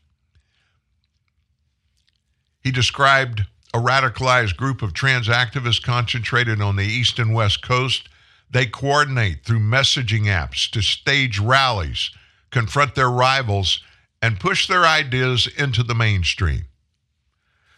He 2.64 2.72
described 2.72 3.46
a 3.74 3.80
radicalized 3.80 4.56
group 4.56 4.82
of 4.82 4.94
trans 4.94 5.28
activists 5.28 5.84
concentrated 5.84 6.62
on 6.62 6.76
the 6.76 6.86
east 6.86 7.20
and 7.20 7.34
west 7.34 7.62
coast. 7.62 8.08
They 8.50 8.66
coordinate 8.66 9.44
through 9.44 9.60
messaging 9.60 10.26
apps 10.26 10.70
to 10.72 10.82
stage 10.82 11.40
rallies, 11.40 12.12
confront 12.50 12.96
their 12.96 13.10
rivals, 13.10 13.82
and 14.22 14.40
push 14.40 14.68
their 14.68 14.86
ideas 14.86 15.48
into 15.58 15.84
the 15.84 15.96
mainstream. 15.96 16.66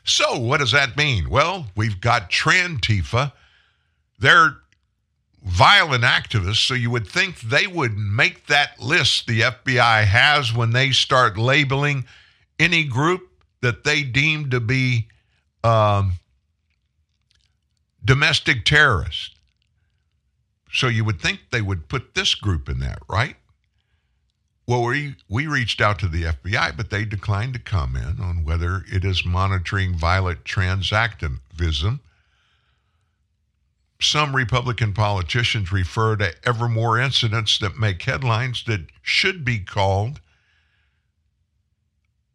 So, 0.04 0.38
what 0.38 0.60
does 0.60 0.72
that 0.72 0.98
mean? 0.98 1.30
Well, 1.30 1.68
we've 1.76 2.00
got 2.00 2.30
Trantifa. 2.30 3.34
They're 4.20 4.58
violent 5.44 6.04
activists, 6.04 6.68
so 6.68 6.74
you 6.74 6.90
would 6.92 7.08
think 7.08 7.42
they 7.42 7.68
would 7.68 7.98
make 7.98 8.48
that 8.48 8.80
list 8.80 9.28
the 9.28 9.42
FBI 9.42 10.06
has 10.06 10.54
when 10.54 10.72
they 10.72 10.92
start 10.92 11.38
labeling 11.38 12.06
any 12.58 12.84
group 12.84 13.22
that 13.62 13.84
they 13.84 14.04
deem 14.04 14.50
to 14.50 14.60
be 14.60 15.08
um, 15.64 16.14
domestic 18.04 18.66
terrorist. 18.66 19.36
So 20.72 20.88
you 20.88 21.04
would 21.04 21.20
think 21.20 21.40
they 21.52 21.62
would 21.62 21.90
put 21.90 22.14
this 22.14 22.36
group 22.36 22.70
in 22.70 22.80
that, 22.80 23.00
right? 23.10 23.36
Well, 24.68 24.84
we, 24.84 25.16
we 25.28 25.48
reached 25.48 25.82
out 25.82 25.98
to 26.00 26.08
the 26.08 26.26
FBI, 26.26 26.78
but 26.78 26.92
they 26.92 27.04
declined 27.04 27.54
to 27.54 27.60
comment 27.60 28.20
on 28.20 28.44
whether 28.44 28.84
it 28.88 29.04
is 29.04 29.26
monitoring 29.26 29.96
violent 29.96 30.44
transactivism. 30.44 32.02
Some 34.00 34.36
Republican 34.36 34.94
politicians 34.94 35.72
refer 35.72 36.16
to 36.18 36.34
ever 36.48 36.70
more 36.70 37.00
incidents 37.00 37.58
that 37.58 37.80
make 37.80 38.04
headlines 38.04 38.64
that 38.66 38.86
should 39.02 39.44
be 39.44 39.60
called 39.60 40.22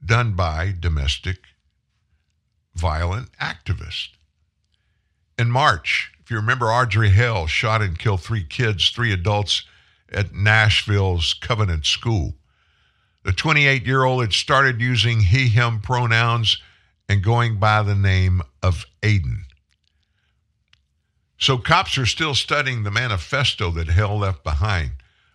done 0.04 0.34
by 0.34 0.74
domestic 0.78 1.38
violent 2.74 3.30
activists. 3.40 4.08
In 5.38 5.50
March, 5.50 6.12
if 6.24 6.30
you 6.30 6.38
remember, 6.38 6.72
Audrey 6.72 7.10
Hale 7.10 7.46
shot 7.46 7.82
and 7.82 7.98
killed 7.98 8.22
three 8.22 8.44
kids, 8.44 8.88
three 8.88 9.12
adults 9.12 9.64
at 10.10 10.32
Nashville's 10.32 11.34
Covenant 11.34 11.84
School. 11.84 12.34
The 13.24 13.32
28 13.32 13.86
year 13.86 14.04
old 14.04 14.22
had 14.22 14.32
started 14.32 14.80
using 14.80 15.20
he, 15.20 15.48
him 15.48 15.80
pronouns 15.80 16.62
and 17.10 17.22
going 17.22 17.58
by 17.58 17.82
the 17.82 17.94
name 17.94 18.40
of 18.62 18.86
Aiden. 19.02 19.42
So 21.38 21.58
cops 21.58 21.98
are 21.98 22.06
still 22.06 22.34
studying 22.34 22.84
the 22.84 22.90
manifesto 22.90 23.70
that 23.72 23.90
Hale 23.90 24.18
left 24.18 24.42
behind. 24.42 24.92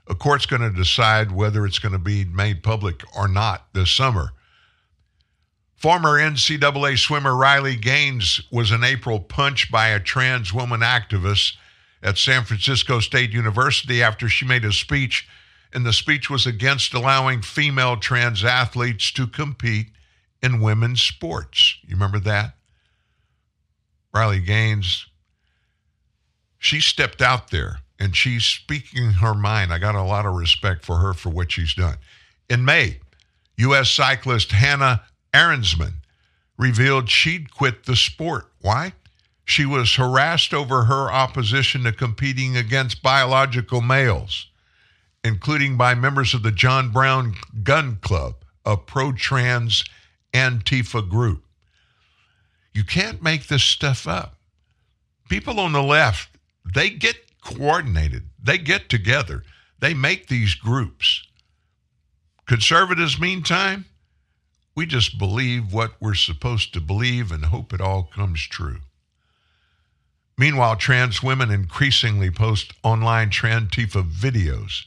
A 0.08 0.16
court's 0.16 0.48
going 0.48 0.64
to 0.64 0.72
decide 0.72 1.32
whether 1.32 1.68
it's 1.68 1.78
going 1.78 1.92
to 1.92 2.00
be 2.00 2.26
made 2.26 2.64
public 2.64 3.04
or 3.16 3.28
not 3.28 3.68
this 3.74 3.92
summer. 3.92 4.32
Former 5.80 6.20
NCAA 6.20 7.00
swimmer 7.00 7.34
Riley 7.34 7.78
Gaines 7.78 8.42
was 8.52 8.70
in 8.72 8.84
April 8.84 9.22
punched 9.22 9.72
by 9.72 9.88
a 9.88 10.00
trans 10.00 10.54
woman 10.54 10.82
activist 10.82 11.56
at 12.04 12.18
San 12.18 12.44
Francisco 12.44 13.00
State 13.00 13.32
University 13.32 14.04
after 14.04 14.28
she 14.28 14.46
made 14.46 14.66
a 14.66 14.74
speech, 14.74 15.26
and 15.72 15.86
the 15.86 15.94
speech 15.94 16.30
was 16.30 16.46
against 16.46 16.94
allowing 16.94 17.42
female 17.42 17.96
trans 17.96 18.44
athletes 18.44 19.10
to 19.14 19.26
compete 19.26 19.88
in 20.44 20.60
women's 20.60 21.02
sports. 21.02 21.78
You 21.84 21.96
remember 21.96 22.20
that? 22.20 22.56
Riley 24.14 24.42
Gaines, 24.42 25.06
she 26.58 26.82
stepped 26.82 27.22
out 27.22 27.52
there 27.52 27.80
and 27.98 28.18
she's 28.18 28.44
speaking 28.44 29.12
her 29.12 29.34
mind. 29.34 29.72
I 29.72 29.78
got 29.78 29.96
a 29.96 30.04
lot 30.04 30.26
of 30.26 30.36
respect 30.36 30.84
for 30.84 30.98
her 30.98 31.14
for 31.14 31.30
what 31.30 31.54
she's 31.54 31.74
done. 31.74 31.96
In 32.50 32.66
May, 32.66 33.00
U.S. 33.56 33.90
cyclist 33.90 34.52
Hannah 34.52 35.04
Arensman 35.34 35.94
revealed 36.58 37.10
she'd 37.10 37.54
quit 37.54 37.86
the 37.86 37.96
sport. 37.96 38.52
Why? 38.62 38.94
She 39.46 39.66
was 39.66 39.96
harassed 39.96 40.54
over 40.54 40.84
her 40.84 41.12
opposition 41.12 41.84
to 41.84 41.92
competing 41.92 42.56
against 42.56 43.02
biological 43.02 43.82
males, 43.82 44.48
including 45.24 45.78
by 45.78 45.96
members 45.96 46.34
of 46.34 46.44
the 46.44 46.52
John 46.52 46.92
Brown 46.92 47.36
Gun 47.64 47.98
Club, 48.02 48.36
a 48.66 48.78
pro 48.78 49.12
trans 49.12 49.84
Antifa 50.34 51.08
group. 51.08 51.44
You 52.74 52.84
can't 52.84 53.24
make 53.24 53.48
this 53.48 53.64
stuff 53.64 54.08
up. 54.08 54.36
People 55.30 55.60
on 55.60 55.72
the 55.72 55.82
left, 55.82 56.30
they 56.74 56.90
get 56.90 57.16
coordinated, 57.42 58.24
they 58.42 58.58
get 58.58 58.90
together, 58.90 59.44
they 59.80 59.94
make 59.94 60.28
these 60.28 60.54
groups. 60.56 61.24
Conservatives, 62.46 63.20
meantime, 63.20 63.86
we 64.80 64.86
just 64.86 65.18
believe 65.18 65.74
what 65.74 65.92
we're 66.00 66.14
supposed 66.14 66.72
to 66.72 66.80
believe 66.80 67.34
and 67.34 67.44
hope 67.44 67.74
it 67.74 67.82
all 67.82 68.04
comes 68.04 68.42
true. 68.48 68.80
Meanwhile, 70.38 70.78
trans 70.78 71.22
women 71.22 71.52
increasingly 71.52 72.32
post 72.32 72.72
online 72.82 73.30
Trantifa 73.30 74.10
videos 74.10 74.86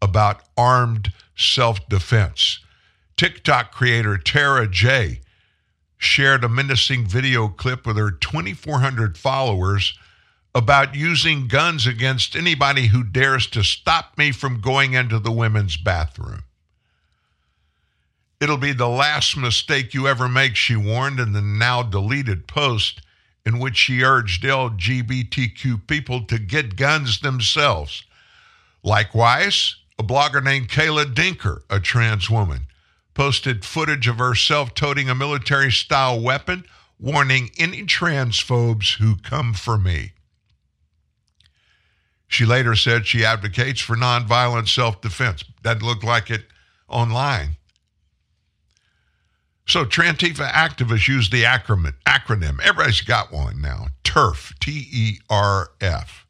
about 0.00 0.40
armed 0.56 1.12
self 1.36 1.86
defense. 1.90 2.60
TikTok 3.18 3.70
creator 3.70 4.16
Tara 4.16 4.66
J 4.66 5.20
shared 5.98 6.42
a 6.42 6.48
menacing 6.48 7.06
video 7.06 7.48
clip 7.48 7.86
with 7.86 7.98
her 7.98 8.10
2,400 8.10 9.18
followers 9.18 9.92
about 10.54 10.94
using 10.94 11.48
guns 11.48 11.86
against 11.86 12.34
anybody 12.34 12.86
who 12.86 13.04
dares 13.04 13.46
to 13.48 13.62
stop 13.62 14.16
me 14.16 14.32
from 14.32 14.62
going 14.62 14.94
into 14.94 15.18
the 15.18 15.30
women's 15.30 15.76
bathroom. 15.76 16.44
It'll 18.40 18.58
be 18.58 18.72
the 18.72 18.88
last 18.88 19.36
mistake 19.36 19.94
you 19.94 20.08
ever 20.08 20.28
make, 20.28 20.56
she 20.56 20.76
warned 20.76 21.20
in 21.20 21.32
the 21.32 21.40
now 21.40 21.82
deleted 21.82 22.46
post 22.46 23.00
in 23.46 23.58
which 23.58 23.76
she 23.76 24.02
urged 24.02 24.42
LGBTQ 24.42 25.86
people 25.86 26.24
to 26.24 26.38
get 26.38 26.76
guns 26.76 27.20
themselves. 27.20 28.04
Likewise, 28.82 29.76
a 29.98 30.02
blogger 30.02 30.42
named 30.42 30.68
Kayla 30.68 31.14
Dinker, 31.14 31.62
a 31.70 31.78
trans 31.80 32.28
woman, 32.28 32.66
posted 33.14 33.64
footage 33.64 34.08
of 34.08 34.18
herself 34.18 34.74
toting 34.74 35.08
a 35.08 35.14
military 35.14 35.70
style 35.70 36.20
weapon, 36.20 36.64
warning 36.98 37.50
any 37.58 37.82
transphobes 37.84 38.98
who 38.98 39.16
come 39.16 39.54
for 39.54 39.78
me. 39.78 40.12
She 42.26 42.44
later 42.44 42.74
said 42.74 43.06
she 43.06 43.24
advocates 43.24 43.80
for 43.80 43.94
nonviolent 43.94 44.68
self 44.68 45.00
defense. 45.00 45.44
That 45.62 45.82
looked 45.82 46.02
like 46.02 46.30
it 46.30 46.46
online. 46.88 47.56
So 49.66 49.84
Trantifa 49.84 50.48
activists 50.50 51.08
use 51.08 51.30
the 51.30 51.44
acronym, 51.44 51.94
acronym. 52.06 52.60
Everybody's 52.60 53.00
got 53.00 53.32
one 53.32 53.60
now. 53.60 53.86
TERF, 54.04 54.58
T 54.60 54.86
E 54.92 55.18
R 55.30 55.70
F, 55.80 56.26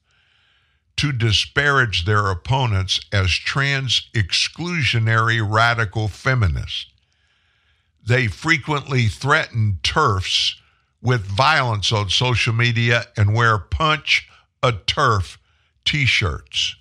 to 0.96 1.12
disparage 1.12 2.04
their 2.04 2.30
opponents 2.30 3.00
as 3.12 3.30
trans 3.32 4.08
exclusionary 4.14 5.44
radical 5.46 6.08
feminists. 6.08 6.86
They 8.06 8.28
frequently 8.28 9.08
threaten 9.08 9.80
TERFs 9.82 10.54
with 11.02 11.22
violence 11.22 11.90
on 11.90 12.10
social 12.10 12.52
media 12.54 13.06
and 13.16 13.34
wear 13.34 13.58
punch 13.58 14.28
a 14.62 14.72
TERF 14.72 15.36
t-shirts. 15.84 16.76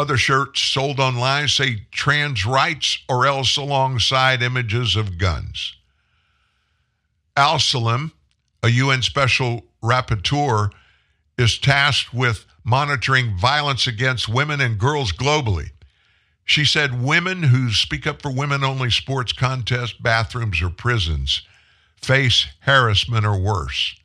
Other 0.00 0.16
shirts 0.16 0.62
sold 0.62 0.98
online 0.98 1.48
say 1.48 1.82
trans 1.90 2.46
rights 2.46 3.00
or 3.06 3.26
else 3.26 3.58
alongside 3.58 4.42
images 4.42 4.96
of 4.96 5.18
guns. 5.18 5.74
Al 7.36 7.58
Salem, 7.58 8.10
a 8.62 8.70
UN 8.70 9.02
special 9.02 9.66
rapporteur, 9.82 10.70
is 11.36 11.58
tasked 11.58 12.14
with 12.14 12.46
monitoring 12.64 13.36
violence 13.36 13.86
against 13.86 14.26
women 14.26 14.62
and 14.62 14.78
girls 14.78 15.12
globally. 15.12 15.68
She 16.46 16.64
said 16.64 17.02
women 17.02 17.42
who 17.42 17.70
speak 17.70 18.06
up 18.06 18.22
for 18.22 18.32
women 18.32 18.64
only 18.64 18.90
sports 18.90 19.34
contests, 19.34 19.92
bathrooms, 19.92 20.62
or 20.62 20.70
prisons 20.70 21.42
face 22.00 22.46
harassment 22.60 23.26
or 23.26 23.38
worse. 23.38 23.96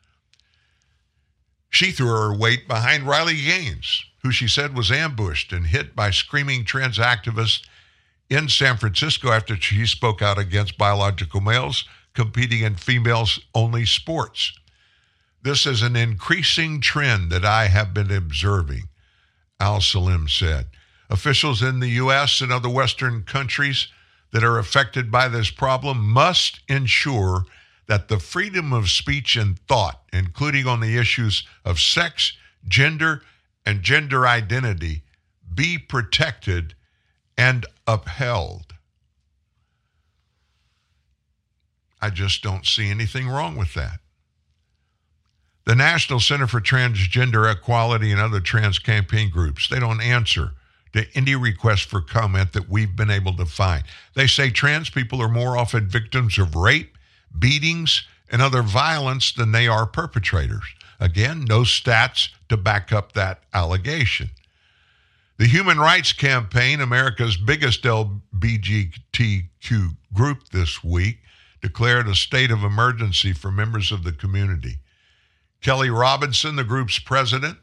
She 1.70 1.94
threw 1.94 2.10
her 2.10 2.38
weight 2.38 2.68
behind 2.68 3.08
Riley 3.08 3.42
Gaines, 3.42 4.04
who 4.26 4.32
she 4.32 4.48
said 4.48 4.76
was 4.76 4.92
ambushed 4.92 5.54
and 5.54 5.68
hit 5.68 5.96
by 5.96 6.10
screaming 6.10 6.66
trans 6.66 6.98
activists 6.98 7.62
in 8.28 8.50
San 8.50 8.76
Francisco 8.76 9.32
after 9.32 9.56
she 9.56 9.86
spoke 9.86 10.20
out 10.20 10.40
against 10.40 10.80
biological 10.80 11.42
males, 11.42 11.86
competing 12.16 12.62
in 12.62 12.74
females 12.74 13.40
only 13.54 13.86
sports. 13.86 14.52
This 15.44 15.68
is 15.68 15.84
an 15.84 15.96
increasing 15.96 16.82
trend 16.82 17.32
that 17.32 17.46
I 17.46 17.68
have 17.68 17.94
been 17.94 18.10
observing, 18.10 18.90
Al 19.60 19.80
Salem 19.80 20.28
said. 20.28 20.70
Officials 21.08 21.62
in 21.62 21.80
the 21.80 21.90
U.S. 21.90 22.42
and 22.42 22.52
other 22.52 22.70
Western 22.70 23.22
countries 23.22 23.90
that 24.32 24.44
are 24.44 24.58
affected 24.58 25.12
by 25.12 25.28
this 25.28 25.52
problem 25.52 26.00
must 26.00 26.62
ensure 26.68 27.46
that 27.86 28.08
the 28.08 28.18
freedom 28.18 28.74
of 28.74 28.90
speech 28.90 29.36
and 29.36 29.60
thought, 29.68 30.02
including 30.12 30.66
on 30.66 30.80
the 30.80 30.98
issues 30.98 31.44
of 31.64 31.80
sex, 31.80 32.34
gender, 32.68 33.22
and 33.66 33.82
gender 33.82 34.28
identity, 34.28 35.04
be 35.54 35.78
protected 35.78 36.76
and 37.38 37.66
upheld. 37.88 38.74
I 42.02 42.10
just 42.10 42.44
don't 42.44 42.66
see 42.66 42.90
anything 42.90 43.28
wrong 43.28 43.56
with 43.56 43.74
that. 43.74 44.00
The 45.66 45.76
National 45.76 46.20
Center 46.20 46.46
for 46.46 46.62
Transgender 46.62 47.52
Equality 47.52 48.12
and 48.12 48.22
other 48.22 48.40
trans 48.40 48.78
campaign 48.78 49.32
groups, 49.32 49.68
they 49.68 49.80
don't 49.80 50.02
answer 50.02 50.52
to 50.94 51.06
any 51.16 51.36
request 51.36 51.90
for 51.90 52.02
comment 52.02 52.54
that 52.54 52.70
we've 52.70 52.96
been 52.96 53.10
able 53.10 53.36
to 53.36 53.46
find. 53.46 53.84
They 54.14 54.28
say 54.28 54.52
trans 54.52 54.90
people 54.90 55.22
are 55.22 55.30
more 55.30 55.58
often 55.58 55.88
victims 55.88 56.38
of 56.38 56.56
rape, 56.56 56.98
beatings, 57.38 58.04
and 58.30 58.42
other 58.42 58.62
violence 58.62 59.32
than 59.32 59.52
they 59.52 59.68
are 59.68 59.86
perpetrators. 59.86 60.64
Again, 61.00 61.46
no 61.48 61.62
stats 61.62 62.30
to 62.50 62.58
back 62.58 62.92
up 62.94 63.14
that 63.14 63.44
allegation. 63.54 64.32
The 65.38 65.48
Human 65.48 65.80
Rights 65.80 66.14
Campaign, 66.14 66.80
America's 66.80 67.36
biggest 67.36 67.84
LBGTQ 67.84 69.50
group 70.14 70.50
this 70.50 70.84
week, 70.84 71.20
declared 71.62 72.08
a 72.08 72.16
state 72.16 72.52
of 72.52 72.64
emergency 72.64 73.34
for 73.34 73.52
members 73.52 73.92
of 73.92 74.04
the 74.04 74.14
community. 74.14 74.80
Kelly 75.62 75.90
Robinson, 75.90 76.56
the 76.56 76.64
group's 76.64 77.00
president, 77.00 77.58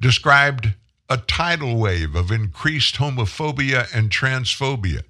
described 0.00 0.74
a 1.10 1.18
tidal 1.18 1.76
wave 1.76 2.14
of 2.14 2.30
increased 2.30 2.94
homophobia 2.94 3.92
and 3.94 4.08
transphobia 4.10 5.02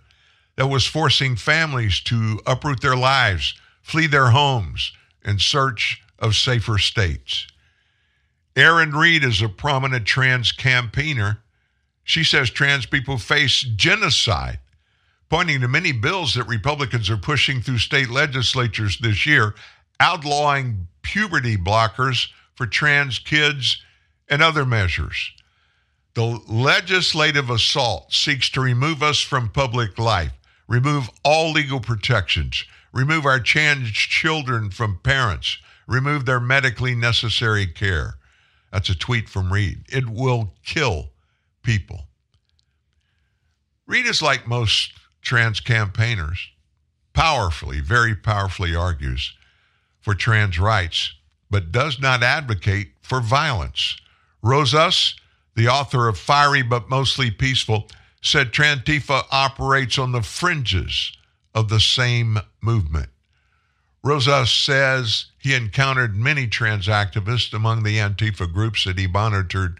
that 0.56 0.66
was 0.66 0.86
forcing 0.86 1.36
families 1.36 2.00
to 2.00 2.40
uproot 2.46 2.80
their 2.80 2.96
lives, 2.96 3.54
flee 3.82 4.08
their 4.08 4.30
homes 4.30 4.92
in 5.24 5.38
search 5.38 6.02
of 6.18 6.36
safer 6.36 6.78
states. 6.78 7.46
Erin 8.56 8.92
Reed 8.92 9.24
is 9.24 9.40
a 9.42 9.48
prominent 9.48 10.06
trans 10.06 10.52
campaigner. 10.52 11.38
She 12.04 12.24
says 12.24 12.50
trans 12.50 12.86
people 12.86 13.18
face 13.18 13.60
genocide, 13.60 14.58
pointing 15.28 15.60
to 15.60 15.68
many 15.68 15.92
bills 15.92 16.34
that 16.34 16.44
Republicans 16.44 17.08
are 17.08 17.16
pushing 17.16 17.62
through 17.62 17.78
state 17.78 18.10
legislatures 18.10 18.98
this 18.98 19.24
year, 19.24 19.54
outlawing 20.00 20.88
puberty 21.02 21.56
blockers 21.56 22.28
for 22.54 22.66
trans 22.66 23.18
kids 23.18 23.82
and 24.28 24.42
other 24.42 24.66
measures. 24.66 25.32
The 26.14 26.40
legislative 26.48 27.50
assault 27.50 28.12
seeks 28.12 28.50
to 28.50 28.60
remove 28.60 29.02
us 29.02 29.20
from 29.20 29.48
public 29.48 29.98
life, 29.98 30.32
remove 30.66 31.08
all 31.24 31.52
legal 31.52 31.80
protections, 31.80 32.64
remove 32.92 33.24
our 33.26 33.40
trans 33.40 33.90
children 33.90 34.70
from 34.70 35.00
parents, 35.02 35.58
remove 35.86 36.26
their 36.26 36.40
medically 36.40 36.94
necessary 36.94 37.66
care. 37.66 38.14
That's 38.72 38.88
a 38.88 38.94
tweet 38.94 39.28
from 39.28 39.52
Reed. 39.52 39.84
It 39.88 40.08
will 40.08 40.54
kill 40.64 41.10
people. 41.62 42.06
Reed 43.86 44.06
is 44.06 44.22
like 44.22 44.46
most 44.46 44.92
trans 45.22 45.60
campaigners, 45.60 46.48
powerfully, 47.12 47.80
very 47.80 48.14
powerfully 48.14 48.74
argues 48.74 49.34
for 50.00 50.14
trans 50.14 50.58
rights, 50.58 51.14
but 51.50 51.72
does 51.72 52.00
not 52.00 52.22
advocate 52.22 52.92
for 53.02 53.20
violence. 53.20 53.96
Rosas, 54.42 55.16
the 55.56 55.68
author 55.68 56.08
of 56.08 56.16
Fiery 56.16 56.62
but 56.62 56.88
Mostly 56.88 57.30
Peaceful, 57.30 57.88
said 58.22 58.52
Trantifa 58.52 59.24
operates 59.30 59.98
on 59.98 60.12
the 60.12 60.22
fringes 60.22 61.12
of 61.54 61.68
the 61.68 61.80
same 61.80 62.38
movement. 62.62 63.08
Rosas 64.02 64.50
says 64.50 65.26
he 65.38 65.54
encountered 65.54 66.16
many 66.16 66.46
trans 66.46 66.86
activists 66.86 67.52
among 67.52 67.82
the 67.82 67.98
Antifa 67.98 68.50
groups 68.50 68.84
that 68.84 68.98
he 68.98 69.06
monitored 69.06 69.78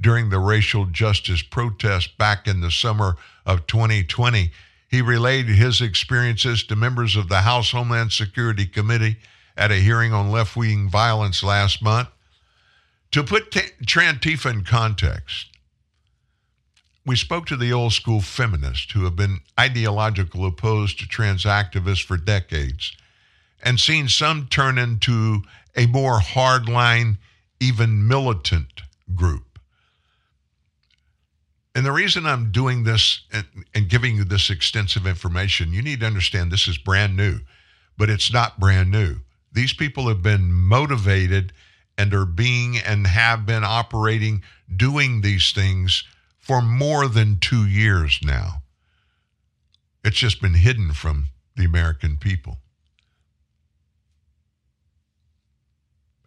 during 0.00 0.30
the 0.30 0.38
racial 0.38 0.86
justice 0.86 1.42
protests 1.42 2.06
back 2.06 2.46
in 2.46 2.60
the 2.60 2.70
summer 2.70 3.16
of 3.44 3.66
2020. 3.66 4.50
He 4.88 5.02
relayed 5.02 5.46
his 5.46 5.82
experiences 5.82 6.64
to 6.64 6.76
members 6.76 7.14
of 7.14 7.28
the 7.28 7.42
House 7.42 7.72
Homeland 7.72 8.12
Security 8.12 8.64
Committee 8.64 9.16
at 9.56 9.70
a 9.70 9.76
hearing 9.76 10.12
on 10.12 10.30
left 10.30 10.56
wing 10.56 10.88
violence 10.88 11.42
last 11.42 11.82
month. 11.82 12.08
To 13.10 13.22
put 13.22 13.50
t- 13.50 13.60
Trantifa 13.84 14.50
in 14.50 14.64
context, 14.64 15.46
we 17.08 17.16
spoke 17.16 17.46
to 17.46 17.56
the 17.56 17.72
old 17.72 17.94
school 17.94 18.20
feminists 18.20 18.92
who 18.92 19.04
have 19.04 19.16
been 19.16 19.40
ideological 19.58 20.44
opposed 20.44 20.98
to 20.98 21.08
trans 21.08 21.44
activists 21.44 22.04
for 22.04 22.18
decades 22.18 22.94
and 23.62 23.80
seen 23.80 24.08
some 24.08 24.46
turn 24.46 24.76
into 24.76 25.40
a 25.74 25.86
more 25.86 26.20
hardline, 26.20 27.16
even 27.60 28.06
militant 28.06 28.82
group. 29.14 29.58
And 31.74 31.86
the 31.86 31.92
reason 31.92 32.26
I'm 32.26 32.52
doing 32.52 32.84
this 32.84 33.22
and, 33.32 33.46
and, 33.74 33.88
giving 33.88 34.16
you 34.16 34.24
this 34.24 34.50
extensive 34.50 35.06
information, 35.06 35.72
you 35.72 35.80
need 35.80 36.00
to 36.00 36.06
understand 36.06 36.52
this 36.52 36.68
is 36.68 36.76
brand 36.76 37.16
new, 37.16 37.38
but 37.96 38.10
it's 38.10 38.30
not 38.30 38.60
brand 38.60 38.90
new. 38.90 39.16
These 39.52 39.72
people 39.72 40.08
have 40.08 40.20
been 40.20 40.52
motivated 40.52 41.54
and 41.96 42.12
are 42.12 42.26
being 42.26 42.76
and 42.76 43.06
have 43.06 43.46
been 43.46 43.64
operating, 43.64 44.42
doing 44.76 45.22
these 45.22 45.52
things 45.52 46.04
for 46.48 46.62
more 46.62 47.08
than 47.08 47.38
two 47.38 47.66
years 47.66 48.20
now. 48.22 48.62
It's 50.02 50.16
just 50.16 50.40
been 50.40 50.54
hidden 50.54 50.94
from 50.94 51.28
the 51.54 51.66
American 51.66 52.16
people. 52.16 52.58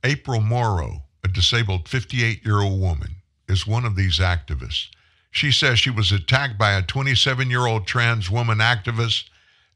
April 0.04 0.40
Morrow, 0.40 1.06
a 1.24 1.28
disabled 1.28 1.90
58 1.90 2.46
year 2.46 2.60
old 2.60 2.80
woman, 2.80 3.16
is 3.50 3.66
one 3.66 3.84
of 3.84 3.96
these 3.96 4.20
activists. 4.20 4.90
She 5.32 5.52
says 5.52 5.80
she 5.80 5.90
was 5.90 6.12
attacked 6.12 6.58
by 6.58 6.74
a 6.74 6.84
27 6.84 7.50
year 7.50 7.66
old 7.66 7.88
trans 7.88 8.30
woman 8.30 8.60
activist 8.60 9.24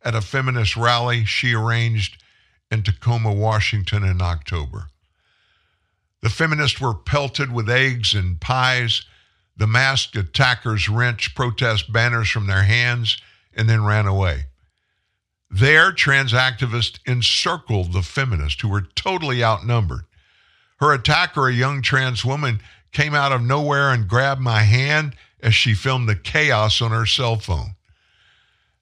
at 0.04 0.14
a 0.14 0.22
feminist 0.22 0.78
rally 0.78 1.26
she 1.26 1.54
arranged 1.54 2.22
in 2.70 2.84
Tacoma, 2.84 3.34
Washington 3.34 4.04
in 4.04 4.22
October. 4.22 4.90
The 6.22 6.30
feminists 6.30 6.80
were 6.80 6.94
pelted 6.94 7.52
with 7.52 7.68
eggs 7.68 8.14
and 8.14 8.40
pies. 8.40 9.06
The 9.58 9.68
masked 9.68 10.16
attackers 10.16 10.90
wrenched 10.90 11.36
protest 11.36 11.92
banners 11.92 12.30
from 12.30 12.48
their 12.48 12.64
hands 12.64 13.18
and 13.56 13.70
then 13.70 13.86
ran 13.86 14.06
away. 14.06 14.46
There, 15.50 15.92
trans 15.94 16.34
activists 16.34 17.00
encircled 17.06 17.94
the 17.94 18.02
feminists 18.02 18.62
who 18.62 18.68
were 18.68 18.82
totally 18.96 19.44
outnumbered. 19.44 20.06
Her 20.78 20.94
attacker, 20.94 21.48
a 21.48 21.54
young 21.54 21.82
trans 21.82 22.26
woman, 22.26 22.62
came 22.92 23.14
out 23.14 23.32
of 23.32 23.42
nowhere 23.42 23.92
and 23.92 24.08
grabbed 24.08 24.42
my 24.42 24.64
hand 24.64 25.16
as 25.42 25.56
she 25.56 25.74
filmed 25.74 26.10
the 26.10 26.16
chaos 26.16 26.82
on 26.82 26.92
her 26.92 27.06
cell 27.06 27.38
phone. 27.38 27.76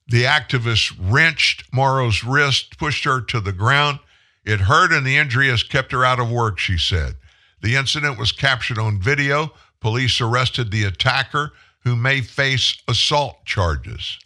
The 0.08 0.24
activist 0.24 0.96
wrenched 1.00 1.72
Morrow's 1.72 2.24
wrist, 2.24 2.78
pushed 2.78 3.04
her 3.04 3.22
to 3.22 3.40
the 3.40 3.54
ground. 3.54 4.00
It 4.46 4.62
hurt 4.62 4.92
and 4.92 5.06
the 5.06 5.18
injury 5.18 5.50
has 5.50 5.64
kept 5.64 5.92
her 5.92 6.04
out 6.04 6.20
of 6.20 6.32
work, 6.32 6.60
she 6.60 6.78
said. 6.78 7.16
The 7.62 7.76
incident 7.76 8.18
was 8.18 8.32
captured 8.32 8.78
on 8.78 9.00
video. 9.00 9.54
Police 9.84 10.22
arrested 10.22 10.72
the 10.72 10.86
attacker, 10.86 11.52
who 11.80 11.98
may 11.98 12.22
face 12.22 12.82
assault 12.88 13.44
charges. 13.44 14.18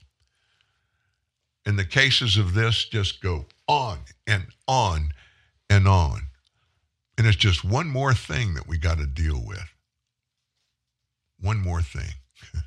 And 1.66 1.80
the 1.80 1.84
cases 1.84 2.38
of 2.38 2.54
this 2.54 2.86
just 2.86 3.24
go 3.24 3.48
on 3.68 3.98
and 4.28 4.44
on 4.68 5.14
and 5.68 5.88
on. 5.88 6.28
And 7.18 7.26
it's 7.26 7.36
just 7.36 7.66
one 7.66 7.88
more 7.88 8.14
thing 8.14 8.54
that 8.54 8.68
we 8.68 8.78
got 8.78 9.00
to 9.00 9.08
deal 9.08 9.44
with. 9.44 9.74
One 11.40 11.58
more 11.58 11.82
thing. 11.82 12.14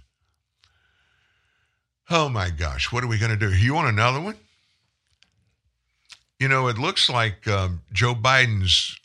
oh 2.10 2.28
my 2.28 2.50
gosh, 2.50 2.90
what 2.90 3.04
are 3.04 3.08
we 3.08 3.18
going 3.18 3.30
to 3.30 3.36
do? 3.36 3.54
You 3.54 3.74
want 3.74 3.88
another 3.88 4.20
one? 4.20 4.36
You 6.40 6.48
know, 6.48 6.66
it 6.66 6.76
looks 6.76 7.08
like 7.08 7.46
um, 7.46 7.82
Joe 7.92 8.16
Biden's 8.16 8.98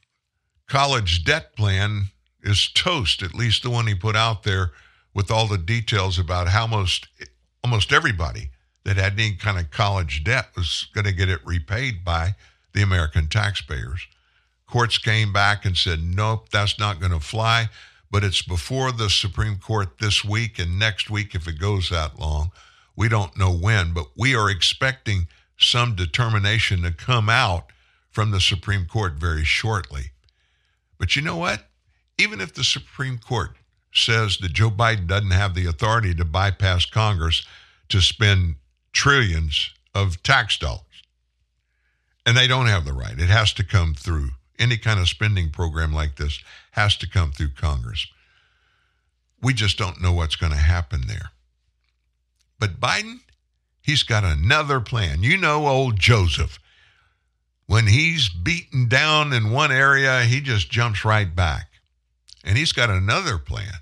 college 0.68 1.24
debt 1.24 1.56
plan 1.56 2.08
is 2.46 2.70
toast, 2.70 3.22
at 3.22 3.34
least 3.34 3.64
the 3.64 3.70
one 3.70 3.88
he 3.88 3.96
put 3.96 4.16
out 4.16 4.44
there 4.44 4.72
with 5.14 5.32
all 5.32 5.48
the 5.48 5.58
details 5.58 6.20
about 6.20 6.50
how 6.50 6.68
most 6.68 7.08
almost 7.64 7.92
everybody 7.92 8.52
that 8.84 8.98
had 8.98 9.14
any 9.14 9.34
kind 9.36 9.58
of 9.58 9.72
college 9.72 10.24
debt 10.24 10.50
was 10.56 10.88
going 10.94 11.06
to 11.06 11.12
get 11.12 11.30
it 11.30 11.40
repaid 11.44 12.06
by 12.06 12.36
the 12.74 12.84
American 12.84 13.28
taxpayers. 13.28 14.06
Courts 14.68 14.98
came 14.98 15.34
back 15.34 15.66
and 15.66 15.76
said, 15.76 16.04
nope, 16.04 16.50
that's 16.50 16.78
not 16.78 17.00
going 17.00 17.12
to 17.12 17.20
fly. 17.20 17.70
But 18.12 18.24
it's 18.24 18.44
before 18.44 18.92
the 18.92 19.10
Supreme 19.10 19.58
Court 19.58 19.98
this 20.00 20.24
week 20.24 20.60
and 20.60 20.78
next 20.78 21.10
week 21.10 21.34
if 21.34 21.48
it 21.48 21.60
goes 21.60 21.90
that 21.90 22.20
long. 22.20 22.52
We 22.96 23.10
don't 23.10 23.38
know 23.38 23.52
when, 23.52 23.94
but 23.94 24.08
we 24.16 24.36
are 24.36 24.50
expecting 24.50 25.28
some 25.58 25.96
determination 25.96 26.84
to 26.84 26.92
come 26.92 27.30
out 27.30 27.72
from 28.12 28.32
the 28.32 28.40
Supreme 28.40 28.86
Court 28.86 29.14
very 29.14 29.44
shortly. 29.44 30.12
But 30.98 31.16
you 31.16 31.22
know 31.22 31.38
what? 31.38 31.68
Even 32.18 32.40
if 32.42 32.54
the 32.54 32.64
Supreme 32.64 33.18
Court 33.18 33.52
says 33.94 34.38
that 34.38 34.54
Joe 34.54 34.70
Biden 34.70 35.08
doesn't 35.08 35.32
have 35.32 35.54
the 35.54 35.66
authority 35.66 36.14
to 36.16 36.26
bypass 36.26 36.86
Congress 36.86 37.46
to 37.90 38.02
spend 38.02 38.56
trillions 38.94 39.72
of 39.94 40.22
tax 40.24 40.58
dollars, 40.58 40.82
and 42.26 42.36
they 42.36 42.48
don't 42.48 42.68
have 42.68 42.86
the 42.86 42.94
right, 42.94 43.20
it 43.20 43.30
has 43.30 43.54
to 43.54 43.64
come 43.64 43.94
through 43.94 44.30
any 44.60 44.78
kind 44.78 45.00
of 45.00 45.10
spending 45.10 45.50
program 45.50 45.94
like 45.94 46.16
this 46.16 46.40
has 46.72 46.96
to 46.98 47.10
come 47.10 47.32
through 47.32 47.50
Congress. 47.50 48.08
We 49.42 49.54
just 49.54 49.78
don't 49.78 50.02
know 50.02 50.14
what's 50.14 50.36
going 50.36 50.54
to 50.54 50.58
happen 50.58 51.08
there. 51.08 51.32
But 52.60 52.80
Biden, 52.80 53.20
he's 53.82 54.04
got 54.04 54.24
another 54.24 54.80
plan. 54.80 55.24
You 55.24 55.38
know, 55.38 55.68
old 55.68 56.00
Joseph, 56.00 56.60
when 57.68 57.88
he's 57.88 58.30
beaten 58.30 58.88
down 58.88 59.34
in 59.34 59.52
one 59.52 59.72
area, 59.72 60.24
he 60.24 60.40
just 60.42 60.72
jumps 60.72 61.04
right 61.04 61.34
back. 61.36 61.68
And 62.46 62.58
he's 62.58 62.72
got 62.72 62.90
another 62.92 63.38
plan 63.40 63.74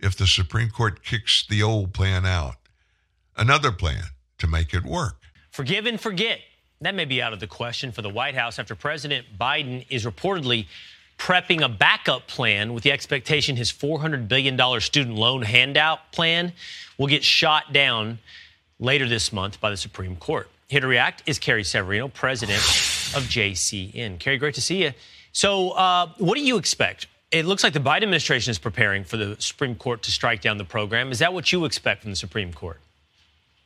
if 0.00 0.16
the 0.16 0.26
Supreme 0.26 0.70
Court 0.70 1.04
kicks 1.04 1.46
the 1.46 1.62
old 1.62 1.92
plan 1.92 2.24
out. 2.24 2.56
Another 3.36 3.70
plan 3.70 4.04
to 4.38 4.46
make 4.46 4.72
it 4.74 4.84
work. 4.84 5.16
Forgive 5.50 5.86
and 5.86 6.00
forget. 6.00 6.40
That 6.80 6.94
may 6.94 7.04
be 7.04 7.20
out 7.20 7.34
of 7.34 7.40
the 7.40 7.46
question 7.46 7.92
for 7.92 8.00
the 8.00 8.08
White 8.08 8.34
House 8.34 8.58
after 8.58 8.74
President 8.74 9.26
Biden 9.38 9.84
is 9.90 10.06
reportedly 10.06 10.66
prepping 11.18 11.62
a 11.62 11.68
backup 11.68 12.26
plan 12.26 12.72
with 12.72 12.82
the 12.82 12.90
expectation 12.90 13.54
his 13.54 13.70
$400 13.70 14.26
billion 14.26 14.80
student 14.80 15.16
loan 15.16 15.42
handout 15.42 16.10
plan 16.12 16.54
will 16.96 17.06
get 17.06 17.22
shot 17.22 17.74
down 17.74 18.18
later 18.78 19.06
this 19.06 19.30
month 19.30 19.60
by 19.60 19.68
the 19.68 19.76
Supreme 19.76 20.16
Court. 20.16 20.48
Here 20.68 20.80
to 20.80 20.86
react 20.86 21.22
is 21.26 21.38
Carrie 21.38 21.64
Severino, 21.64 22.08
president 22.08 22.60
of 22.60 23.24
JCN. 23.28 24.18
Kerry, 24.18 24.38
great 24.38 24.54
to 24.54 24.62
see 24.62 24.84
you. 24.84 24.92
So, 25.32 25.72
uh, 25.72 26.08
what 26.16 26.36
do 26.36 26.40
you 26.42 26.56
expect? 26.56 27.06
It 27.30 27.46
looks 27.46 27.62
like 27.62 27.72
the 27.72 27.80
Biden 27.80 28.02
administration 28.02 28.50
is 28.50 28.58
preparing 28.58 29.04
for 29.04 29.16
the 29.16 29.36
Supreme 29.38 29.76
Court 29.76 30.02
to 30.02 30.10
strike 30.10 30.40
down 30.40 30.58
the 30.58 30.64
program. 30.64 31.12
Is 31.12 31.20
that 31.20 31.32
what 31.32 31.52
you 31.52 31.64
expect 31.64 32.02
from 32.02 32.10
the 32.10 32.16
Supreme 32.16 32.52
Court? 32.52 32.80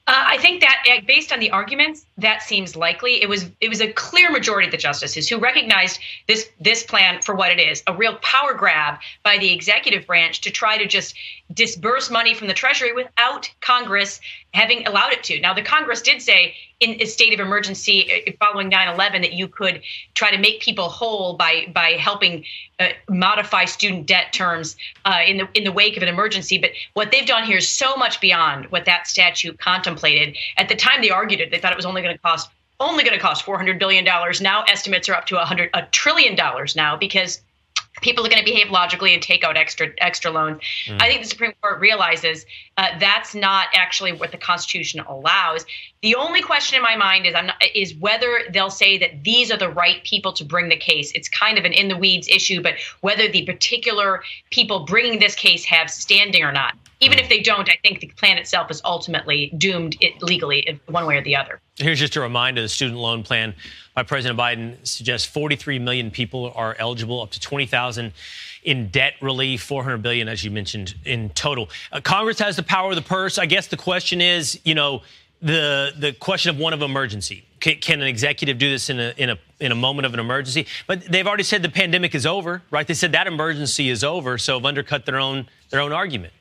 Uh, 0.07 0.13
I 0.17 0.37
think 0.37 0.61
that, 0.61 0.85
uh, 0.87 1.01
based 1.07 1.33
on 1.33 1.41
the 1.41 1.51
arguments, 1.51 2.05
that 2.19 2.43
seems 2.43 2.77
likely. 2.77 3.23
It 3.23 3.29
was 3.29 3.47
it 3.63 3.71
was 3.71 3.81
a 3.81 3.91
clear 3.91 4.31
majority 4.31 4.67
of 4.67 4.71
the 4.71 4.77
justices 4.77 5.31
who 5.31 5.39
recognized 5.39 5.99
this 6.29 6.51
this 6.61 6.83
plan 6.83 7.23
for 7.23 7.35
what 7.35 7.51
it 7.51 7.59
is 7.59 7.83
a 7.87 7.95
real 7.95 8.17
power 8.17 8.53
grab 8.53 8.99
by 9.23 9.39
the 9.39 9.51
executive 9.51 10.07
branch 10.07 10.43
to 10.43 10.51
try 10.51 10.77
to 10.77 10.87
just 10.87 11.15
disburse 11.55 12.11
money 12.11 12.35
from 12.35 12.49
the 12.49 12.55
Treasury 12.55 12.93
without 12.93 13.51
Congress 13.63 14.21
having 14.53 14.87
allowed 14.87 15.13
it 15.15 15.25
to. 15.25 15.41
Now, 15.41 15.55
the 15.55 15.63
Congress 15.63 16.03
did 16.03 16.21
say 16.21 16.55
in 16.81 17.01
a 17.01 17.07
state 17.07 17.33
of 17.33 17.41
emergency 17.41 18.13
uh, 18.13 18.33
following 18.39 18.71
9/11 18.71 19.23
that 19.23 19.33
you 19.33 19.49
could 19.49 19.81
try 20.13 20.31
to 20.31 20.39
make 20.39 20.61
people 20.61 20.91
whole 20.91 21.33
by 21.39 21.67
by 21.73 21.93
helping 21.93 22.45
uh, 22.81 22.89
modify 23.09 23.65
student 23.65 24.07
debt 24.07 24.33
terms 24.33 24.77
uh, 25.05 25.21
in 25.27 25.37
the 25.37 25.49
in 25.55 25.65
the 25.65 25.73
wake 25.73 25.97
of 25.97 26.03
an 26.03 26.09
emergency. 26.09 26.59
But 26.59 26.71
what 26.95 27.13
they've 27.13 27.27
done 27.27 27.45
here 27.45 27.59
is 27.59 27.69
so 27.69 27.97
much 27.97 28.21
beyond 28.21 28.67
what 28.67 28.85
that 28.87 29.07
statute 29.07 29.59
contemplated. 29.59 30.37
At 30.57 30.69
the 30.69 30.75
time 30.75 31.01
they 31.01 31.11
argued 31.11 31.41
it, 31.41 31.51
they 31.51 31.59
thought 31.59 31.73
it 31.73 31.77
was 31.77 31.87
only 31.87 32.03
going 32.03 32.15
to 32.15 32.21
cost 32.21 32.51
only 32.81 33.05
going 33.05 33.15
to 33.15 33.23
cost 33.23 33.45
400 33.45 33.79
billion 33.79 34.05
dollars. 34.05 34.41
Now 34.41 34.65
estimates 34.65 35.09
are 35.09 35.15
up 35.15 35.27
to 35.27 35.37
100 35.37 35.71
a 35.75 35.83
trillion 35.93 36.35
dollars 36.35 36.75
now 36.75 36.97
because 36.97 37.41
people 38.01 38.27
are 38.27 38.29
going 38.29 38.45
to 38.45 38.51
behave 38.51 38.71
logically 38.71 39.15
and 39.15 39.23
take 39.23 39.45
out 39.45 39.57
extra 39.57 39.89
extra 39.99 40.31
loans. 40.31 40.61
Mm. 40.87 41.01
I 41.01 41.09
think 41.09 41.23
the 41.23 41.29
Supreme 41.29 41.53
Court 41.63 41.81
realizes 41.81 42.45
uh, 42.77 42.89
that's 42.99 43.35
not 43.35 43.69
actually 43.75 44.13
what 44.13 44.33
the 44.33 44.39
Constitution 44.39 45.01
allows. 45.01 45.65
The 46.03 46.17
only 46.17 46.43
question 46.43 46.77
in 46.77 46.83
my 46.83 46.97
mind 46.97 47.27
is 47.27 47.33
not, 47.33 47.55
is 47.75 47.95
whether 47.95 48.41
they'll 48.53 48.71
say 48.71 48.99
that 48.99 49.25
these 49.25 49.51
are 49.51 49.57
the 49.57 49.71
right 49.71 50.03
people 50.05 50.33
to 50.35 50.45
bring 50.45 50.69
the 50.69 50.77
case. 50.77 51.13
It's 51.13 51.29
kind 51.29 51.59
of 51.59 51.65
an 51.65 51.73
in 51.73 51.89
the 51.89 51.97
weeds 51.97 52.29
issue, 52.29 52.63
but 52.63 52.75
whether 53.01 53.29
the 53.29 53.47
particular 53.47 54.23
people 54.51 54.85
bringing 54.85 55.19
this 55.19 55.35
case 55.35 55.65
have 55.65 55.91
standing 55.91 56.43
or 56.43 56.53
not. 56.53 56.75
Even 57.01 57.19
if 57.19 57.29
they 57.29 57.41
don't, 57.41 57.69
I 57.69 57.77
think 57.83 58.01
the 58.01 58.07
plan 58.09 58.39
itself 58.39 58.71
is 58.71 58.81
ultimately 58.85 59.53
doomed 59.59 59.97
legally, 60.21 60.81
one 60.87 61.07
way 61.07 61.17
or 61.17 61.23
the 61.23 61.37
other. 61.37 61.61
Here's 61.77 61.99
just 61.99 62.15
a 62.15 62.21
reminder: 62.21 62.63
the 62.63 62.69
student 62.69 63.01
loan 63.01 63.25
plan 63.25 63.55
by 63.95 64.05
President 64.05 64.39
Biden 64.39 64.77
suggests 64.87 65.27
43 65.27 65.81
million 65.81 66.11
people 66.11 66.53
are 66.55 66.77
eligible, 66.79 67.21
up 67.21 67.31
to 67.33 67.41
20,000 67.41 68.13
in 68.63 68.89
debt 68.89 69.15
relief, 69.21 69.63
400 69.63 69.99
billion, 69.99 70.29
as 70.29 70.45
you 70.45 70.51
mentioned, 70.51 70.95
in 71.05 71.31
total. 71.31 71.69
Uh, 71.93 72.01
Congress 72.01 72.39
has 72.39 72.57
the 72.57 72.63
power 72.63 72.91
of 72.91 72.97
the 72.97 73.03
purse. 73.03 73.39
I 73.39 73.47
guess 73.47 73.67
the 73.67 73.77
question 73.77 74.21
is, 74.21 74.61
you 74.65 74.75
know, 74.77 75.03
the 75.43 75.93
the 75.99 76.13
question 76.13 76.51
of 76.51 76.59
one 76.59 76.73
of 76.73 76.81
emergency. 76.81 77.45
Can, 77.59 77.77
can, 77.77 78.01
an 78.01 78.07
executive 78.07 78.59
do 78.59 78.71
this 78.71 78.89
in 78.89 79.01
a 79.01 79.13
in 79.17 79.31
a 79.31 79.39
in 79.59 79.73
a 79.73 79.75
moment 79.75 80.07
of 80.07 80.15
an 80.15 80.21
emergency? 80.21 80.67
But 80.87 81.05
they've 81.05 81.27
already 81.27 81.43
said 81.43 81.63
the 81.63 81.69
pandemic 81.69 82.15
is 82.15 82.25
over, 82.25 82.63
right? 82.71 82.87
They 82.87 82.95
said 82.95 83.13
that 83.13 83.27
emergency 83.27 83.91
is 83.91 84.05
over, 84.05 84.39
so 84.39 84.55
have 84.55 84.65
undercut 84.65 85.07
their 85.07 85.19
own 85.19 85.49
their 85.71 85.81
own 85.81 85.93
argument. 85.93 86.33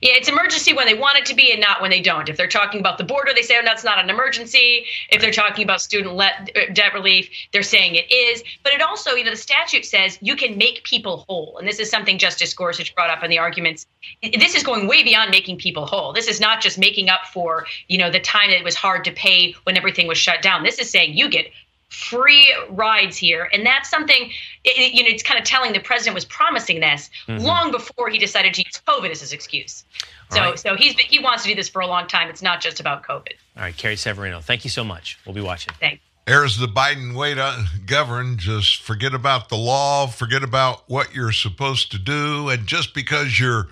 Yeah, 0.00 0.14
it's 0.14 0.28
emergency 0.28 0.72
when 0.72 0.86
they 0.86 0.94
want 0.94 1.18
it 1.18 1.26
to 1.26 1.34
be 1.34 1.52
and 1.52 1.60
not 1.60 1.82
when 1.82 1.90
they 1.90 2.00
don't. 2.00 2.28
If 2.28 2.38
they're 2.38 2.48
talking 2.48 2.80
about 2.80 2.96
the 2.96 3.04
border, 3.04 3.32
they 3.34 3.42
say, 3.42 3.58
oh, 3.58 3.62
that's 3.64 3.84
not 3.84 3.98
an 4.02 4.08
emergency. 4.08 4.86
If 5.10 5.20
they're 5.20 5.30
talking 5.30 5.62
about 5.62 5.82
student 5.82 6.14
let, 6.14 6.50
uh, 6.56 6.72
debt 6.72 6.94
relief, 6.94 7.28
they're 7.52 7.62
saying 7.62 7.94
it 7.94 8.10
is. 8.10 8.42
But 8.62 8.72
it 8.72 8.80
also, 8.80 9.12
you 9.12 9.24
know, 9.24 9.30
the 9.30 9.36
statute 9.36 9.84
says 9.84 10.18
you 10.22 10.36
can 10.36 10.56
make 10.56 10.84
people 10.84 11.24
whole. 11.28 11.58
And 11.58 11.68
this 11.68 11.78
is 11.78 11.90
something 11.90 12.16
Justice 12.16 12.54
Gorsuch 12.54 12.94
brought 12.94 13.10
up 13.10 13.22
in 13.22 13.30
the 13.30 13.38
arguments. 13.38 13.86
This 14.22 14.54
is 14.54 14.62
going 14.62 14.88
way 14.88 15.02
beyond 15.02 15.30
making 15.30 15.58
people 15.58 15.84
whole. 15.84 16.14
This 16.14 16.28
is 16.28 16.40
not 16.40 16.62
just 16.62 16.78
making 16.78 17.10
up 17.10 17.26
for, 17.32 17.66
you 17.88 17.98
know, 17.98 18.10
the 18.10 18.20
time 18.20 18.50
that 18.50 18.58
it 18.58 18.64
was 18.64 18.74
hard 18.74 19.04
to 19.04 19.12
pay 19.12 19.54
when 19.64 19.76
everything 19.76 20.06
was 20.06 20.16
shut 20.16 20.40
down. 20.40 20.62
This 20.62 20.78
is 20.78 20.88
saying 20.90 21.14
you 21.14 21.28
get 21.28 21.46
free 21.94 22.54
rides 22.70 23.16
here 23.16 23.48
and 23.52 23.64
that's 23.64 23.88
something 23.88 24.30
it, 24.64 24.94
you 24.94 25.02
know 25.02 25.08
it's 25.08 25.22
kind 25.22 25.38
of 25.38 25.44
telling 25.44 25.72
the 25.72 25.80
president 25.80 26.14
was 26.14 26.24
promising 26.24 26.80
this 26.80 27.08
mm-hmm. 27.26 27.44
long 27.44 27.70
before 27.70 28.08
he 28.08 28.18
decided 28.18 28.52
to 28.52 28.62
use 28.62 28.80
covid 28.86 29.10
as 29.10 29.20
his 29.20 29.32
excuse 29.32 29.84
so 30.30 30.40
right. 30.40 30.58
so 30.58 30.74
he's 30.74 30.98
he 30.98 31.18
wants 31.18 31.44
to 31.44 31.48
do 31.48 31.54
this 31.54 31.68
for 31.68 31.80
a 31.80 31.86
long 31.86 32.06
time 32.06 32.28
it's 32.28 32.42
not 32.42 32.60
just 32.60 32.80
about 32.80 33.04
covid 33.04 33.34
all 33.56 33.62
right 33.62 33.76
carrie 33.76 33.96
severino 33.96 34.40
thank 34.40 34.64
you 34.64 34.70
so 34.70 34.82
much 34.82 35.18
we'll 35.24 35.34
be 35.34 35.40
watching 35.40 35.72
thanks 35.80 36.02
there's 36.26 36.56
the 36.56 36.66
Biden 36.66 37.14
way 37.14 37.34
to 37.34 37.66
govern. 37.84 38.38
Just 38.38 38.80
forget 38.80 39.12
about 39.12 39.50
the 39.50 39.56
law, 39.56 40.06
forget 40.06 40.42
about 40.42 40.88
what 40.88 41.14
you're 41.14 41.32
supposed 41.32 41.90
to 41.92 41.98
do. 41.98 42.48
And 42.48 42.66
just 42.66 42.94
because 42.94 43.38
you're, 43.38 43.68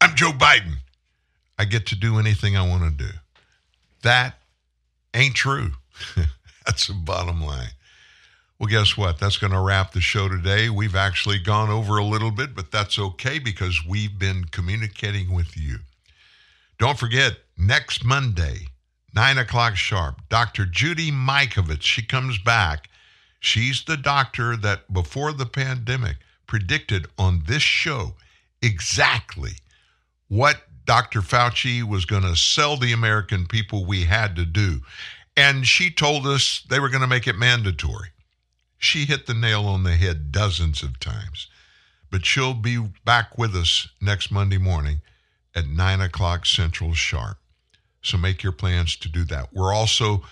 I'm 0.00 0.14
Joe 0.14 0.30
Biden, 0.30 0.74
I 1.58 1.64
get 1.64 1.86
to 1.86 1.96
do 1.96 2.20
anything 2.20 2.56
I 2.56 2.62
want 2.62 2.84
to 2.84 3.04
do. 3.04 3.10
That 4.02 4.38
ain't 5.14 5.34
true. 5.34 5.72
That's 6.66 6.86
the 6.86 6.94
bottom 6.94 7.42
line. 7.42 7.70
Well, 8.58 8.68
guess 8.68 8.96
what? 8.96 9.18
That's 9.18 9.36
going 9.36 9.52
to 9.52 9.60
wrap 9.60 9.92
the 9.92 10.00
show 10.00 10.28
today. 10.28 10.70
We've 10.70 10.94
actually 10.94 11.38
gone 11.38 11.70
over 11.70 11.98
a 11.98 12.04
little 12.04 12.30
bit, 12.30 12.54
but 12.54 12.70
that's 12.70 12.98
okay 12.98 13.38
because 13.38 13.84
we've 13.86 14.18
been 14.18 14.44
communicating 14.44 15.34
with 15.34 15.56
you. 15.56 15.78
Don't 16.78 16.98
forget, 16.98 17.38
next 17.58 18.04
Monday, 18.04 18.68
9 19.14 19.38
o'clock 19.38 19.76
sharp, 19.76 20.20
Dr. 20.28 20.66
Judy 20.66 21.10
Mikovits, 21.10 21.82
she 21.82 22.02
comes 22.02 22.38
back. 22.38 22.88
She's 23.40 23.84
the 23.84 23.96
doctor 23.96 24.56
that 24.56 24.92
before 24.92 25.32
the 25.32 25.46
pandemic 25.46 26.16
predicted 26.46 27.06
on 27.18 27.42
this 27.46 27.62
show 27.62 28.14
exactly 28.62 29.52
what 30.28 30.62
Dr. 30.86 31.20
Fauci 31.20 31.82
was 31.82 32.04
going 32.04 32.22
to 32.22 32.36
sell 32.36 32.76
the 32.76 32.92
American 32.92 33.46
people 33.46 33.84
we 33.84 34.04
had 34.04 34.36
to 34.36 34.44
do. 34.44 34.80
And 35.36 35.66
she 35.66 35.90
told 35.90 36.26
us 36.26 36.64
they 36.68 36.78
were 36.78 36.88
going 36.88 37.00
to 37.00 37.08
make 37.08 37.26
it 37.26 37.36
mandatory. 37.36 38.10
She 38.78 39.04
hit 39.04 39.26
the 39.26 39.34
nail 39.34 39.66
on 39.66 39.82
the 39.82 39.96
head 39.96 40.30
dozens 40.30 40.82
of 40.82 41.00
times. 41.00 41.48
But 42.10 42.24
she'll 42.24 42.54
be 42.54 42.78
back 43.04 43.36
with 43.36 43.56
us 43.56 43.88
next 44.00 44.30
Monday 44.30 44.58
morning 44.58 45.00
at 45.54 45.66
9 45.66 46.00
o'clock 46.00 46.46
Central 46.46 46.94
Sharp. 46.94 47.38
So 48.02 48.16
make 48.18 48.42
your 48.42 48.52
plans 48.52 48.96
to 48.96 49.08
do 49.08 49.24
that. 49.24 49.52
We're 49.52 49.72
also, 49.72 50.22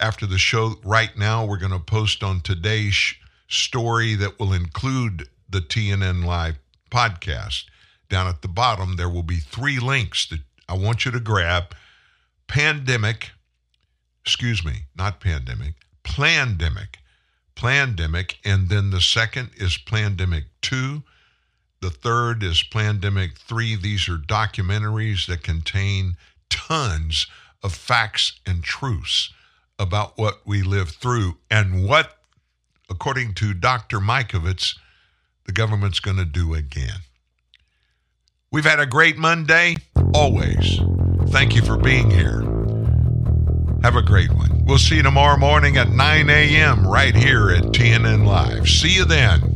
after 0.00 0.26
the 0.26 0.38
show 0.38 0.74
right 0.84 1.16
now, 1.16 1.46
we're 1.46 1.58
going 1.58 1.72
to 1.72 1.78
post 1.78 2.22
on 2.22 2.40
today's 2.40 3.14
story 3.48 4.14
that 4.16 4.38
will 4.38 4.52
include 4.52 5.28
the 5.48 5.60
TNN 5.60 6.24
Live 6.24 6.58
podcast. 6.90 7.64
Down 8.08 8.26
at 8.26 8.42
the 8.42 8.48
bottom, 8.48 8.96
there 8.96 9.08
will 9.08 9.22
be 9.22 9.38
three 9.38 9.78
links 9.78 10.26
that 10.26 10.40
I 10.68 10.74
want 10.74 11.04
you 11.04 11.10
to 11.12 11.20
grab 11.20 11.74
Pandemic 12.46 13.30
excuse 14.24 14.64
me, 14.64 14.84
not 14.96 15.20
pandemic, 15.20 15.74
plandemic. 16.04 16.96
Plandemic. 17.54 18.36
And 18.44 18.68
then 18.68 18.90
the 18.90 19.00
second 19.00 19.50
is 19.56 19.76
Plandemic 19.76 20.44
2. 20.62 21.02
The 21.80 21.90
third 21.90 22.42
is 22.42 22.62
Plandemic 22.62 23.36
3. 23.36 23.76
These 23.76 24.08
are 24.08 24.16
documentaries 24.16 25.26
that 25.26 25.42
contain 25.42 26.16
tons 26.48 27.26
of 27.62 27.74
facts 27.74 28.40
and 28.46 28.62
truths 28.62 29.32
about 29.78 30.16
what 30.18 30.40
we 30.44 30.62
lived 30.62 30.92
through 30.92 31.38
and 31.50 31.86
what, 31.86 32.18
according 32.88 33.34
to 33.34 33.54
Dr. 33.54 33.98
Mikovits, 33.98 34.76
the 35.44 35.52
government's 35.52 36.00
going 36.00 36.18
to 36.18 36.24
do 36.24 36.54
again. 36.54 37.00
We've 38.50 38.64
had 38.64 38.80
a 38.80 38.86
great 38.86 39.16
Monday, 39.16 39.76
always. 40.14 40.78
Thank 41.28 41.54
you 41.54 41.62
for 41.62 41.78
being 41.78 42.10
here. 42.10 42.51
Have 43.82 43.96
a 43.96 44.02
great 44.02 44.32
one. 44.32 44.64
We'll 44.64 44.78
see 44.78 44.96
you 44.96 45.02
tomorrow 45.02 45.36
morning 45.36 45.76
at 45.76 45.90
9 45.90 46.30
a.m. 46.30 46.86
right 46.86 47.14
here 47.14 47.50
at 47.50 47.64
TNN 47.64 48.24
Live. 48.24 48.68
See 48.68 48.94
you 48.94 49.04
then. 49.04 49.52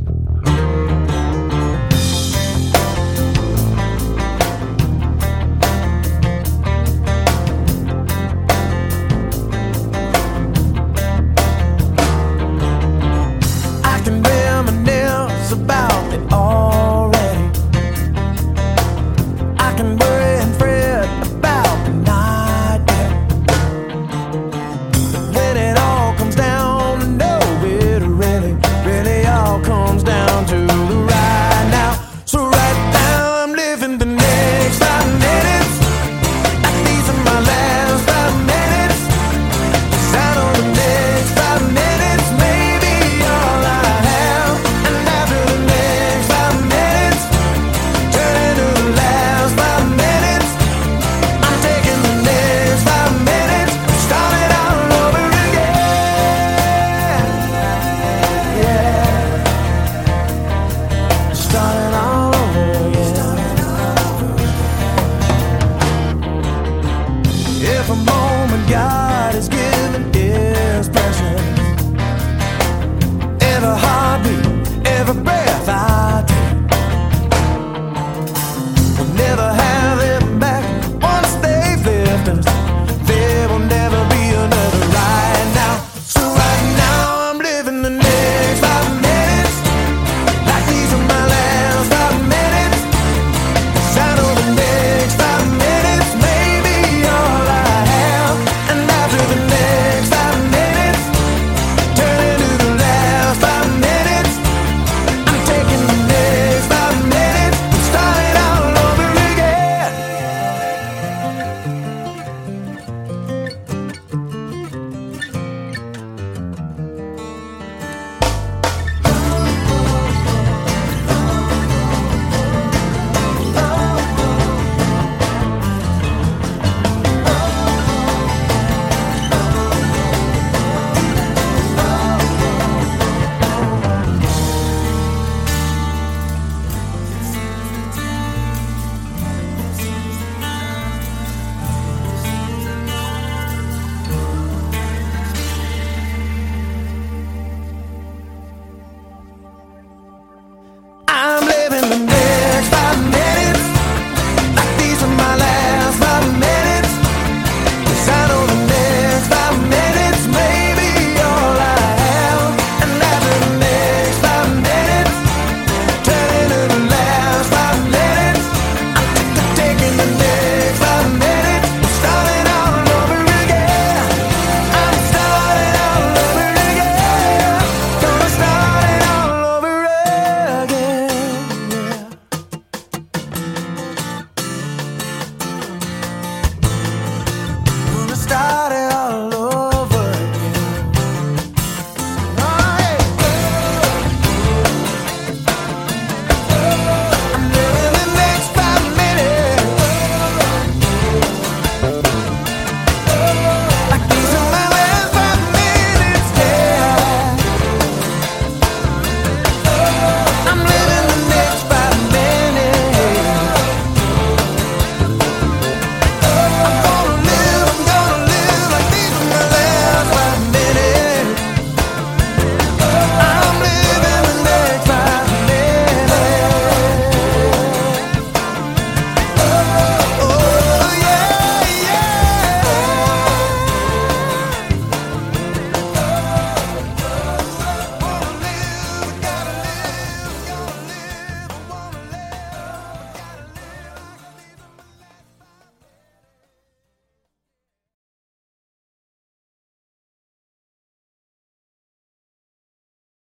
about 15.67 16.13
it 16.13 16.33
already. 16.33 17.51
I 19.59 19.75
can. 19.77 20.06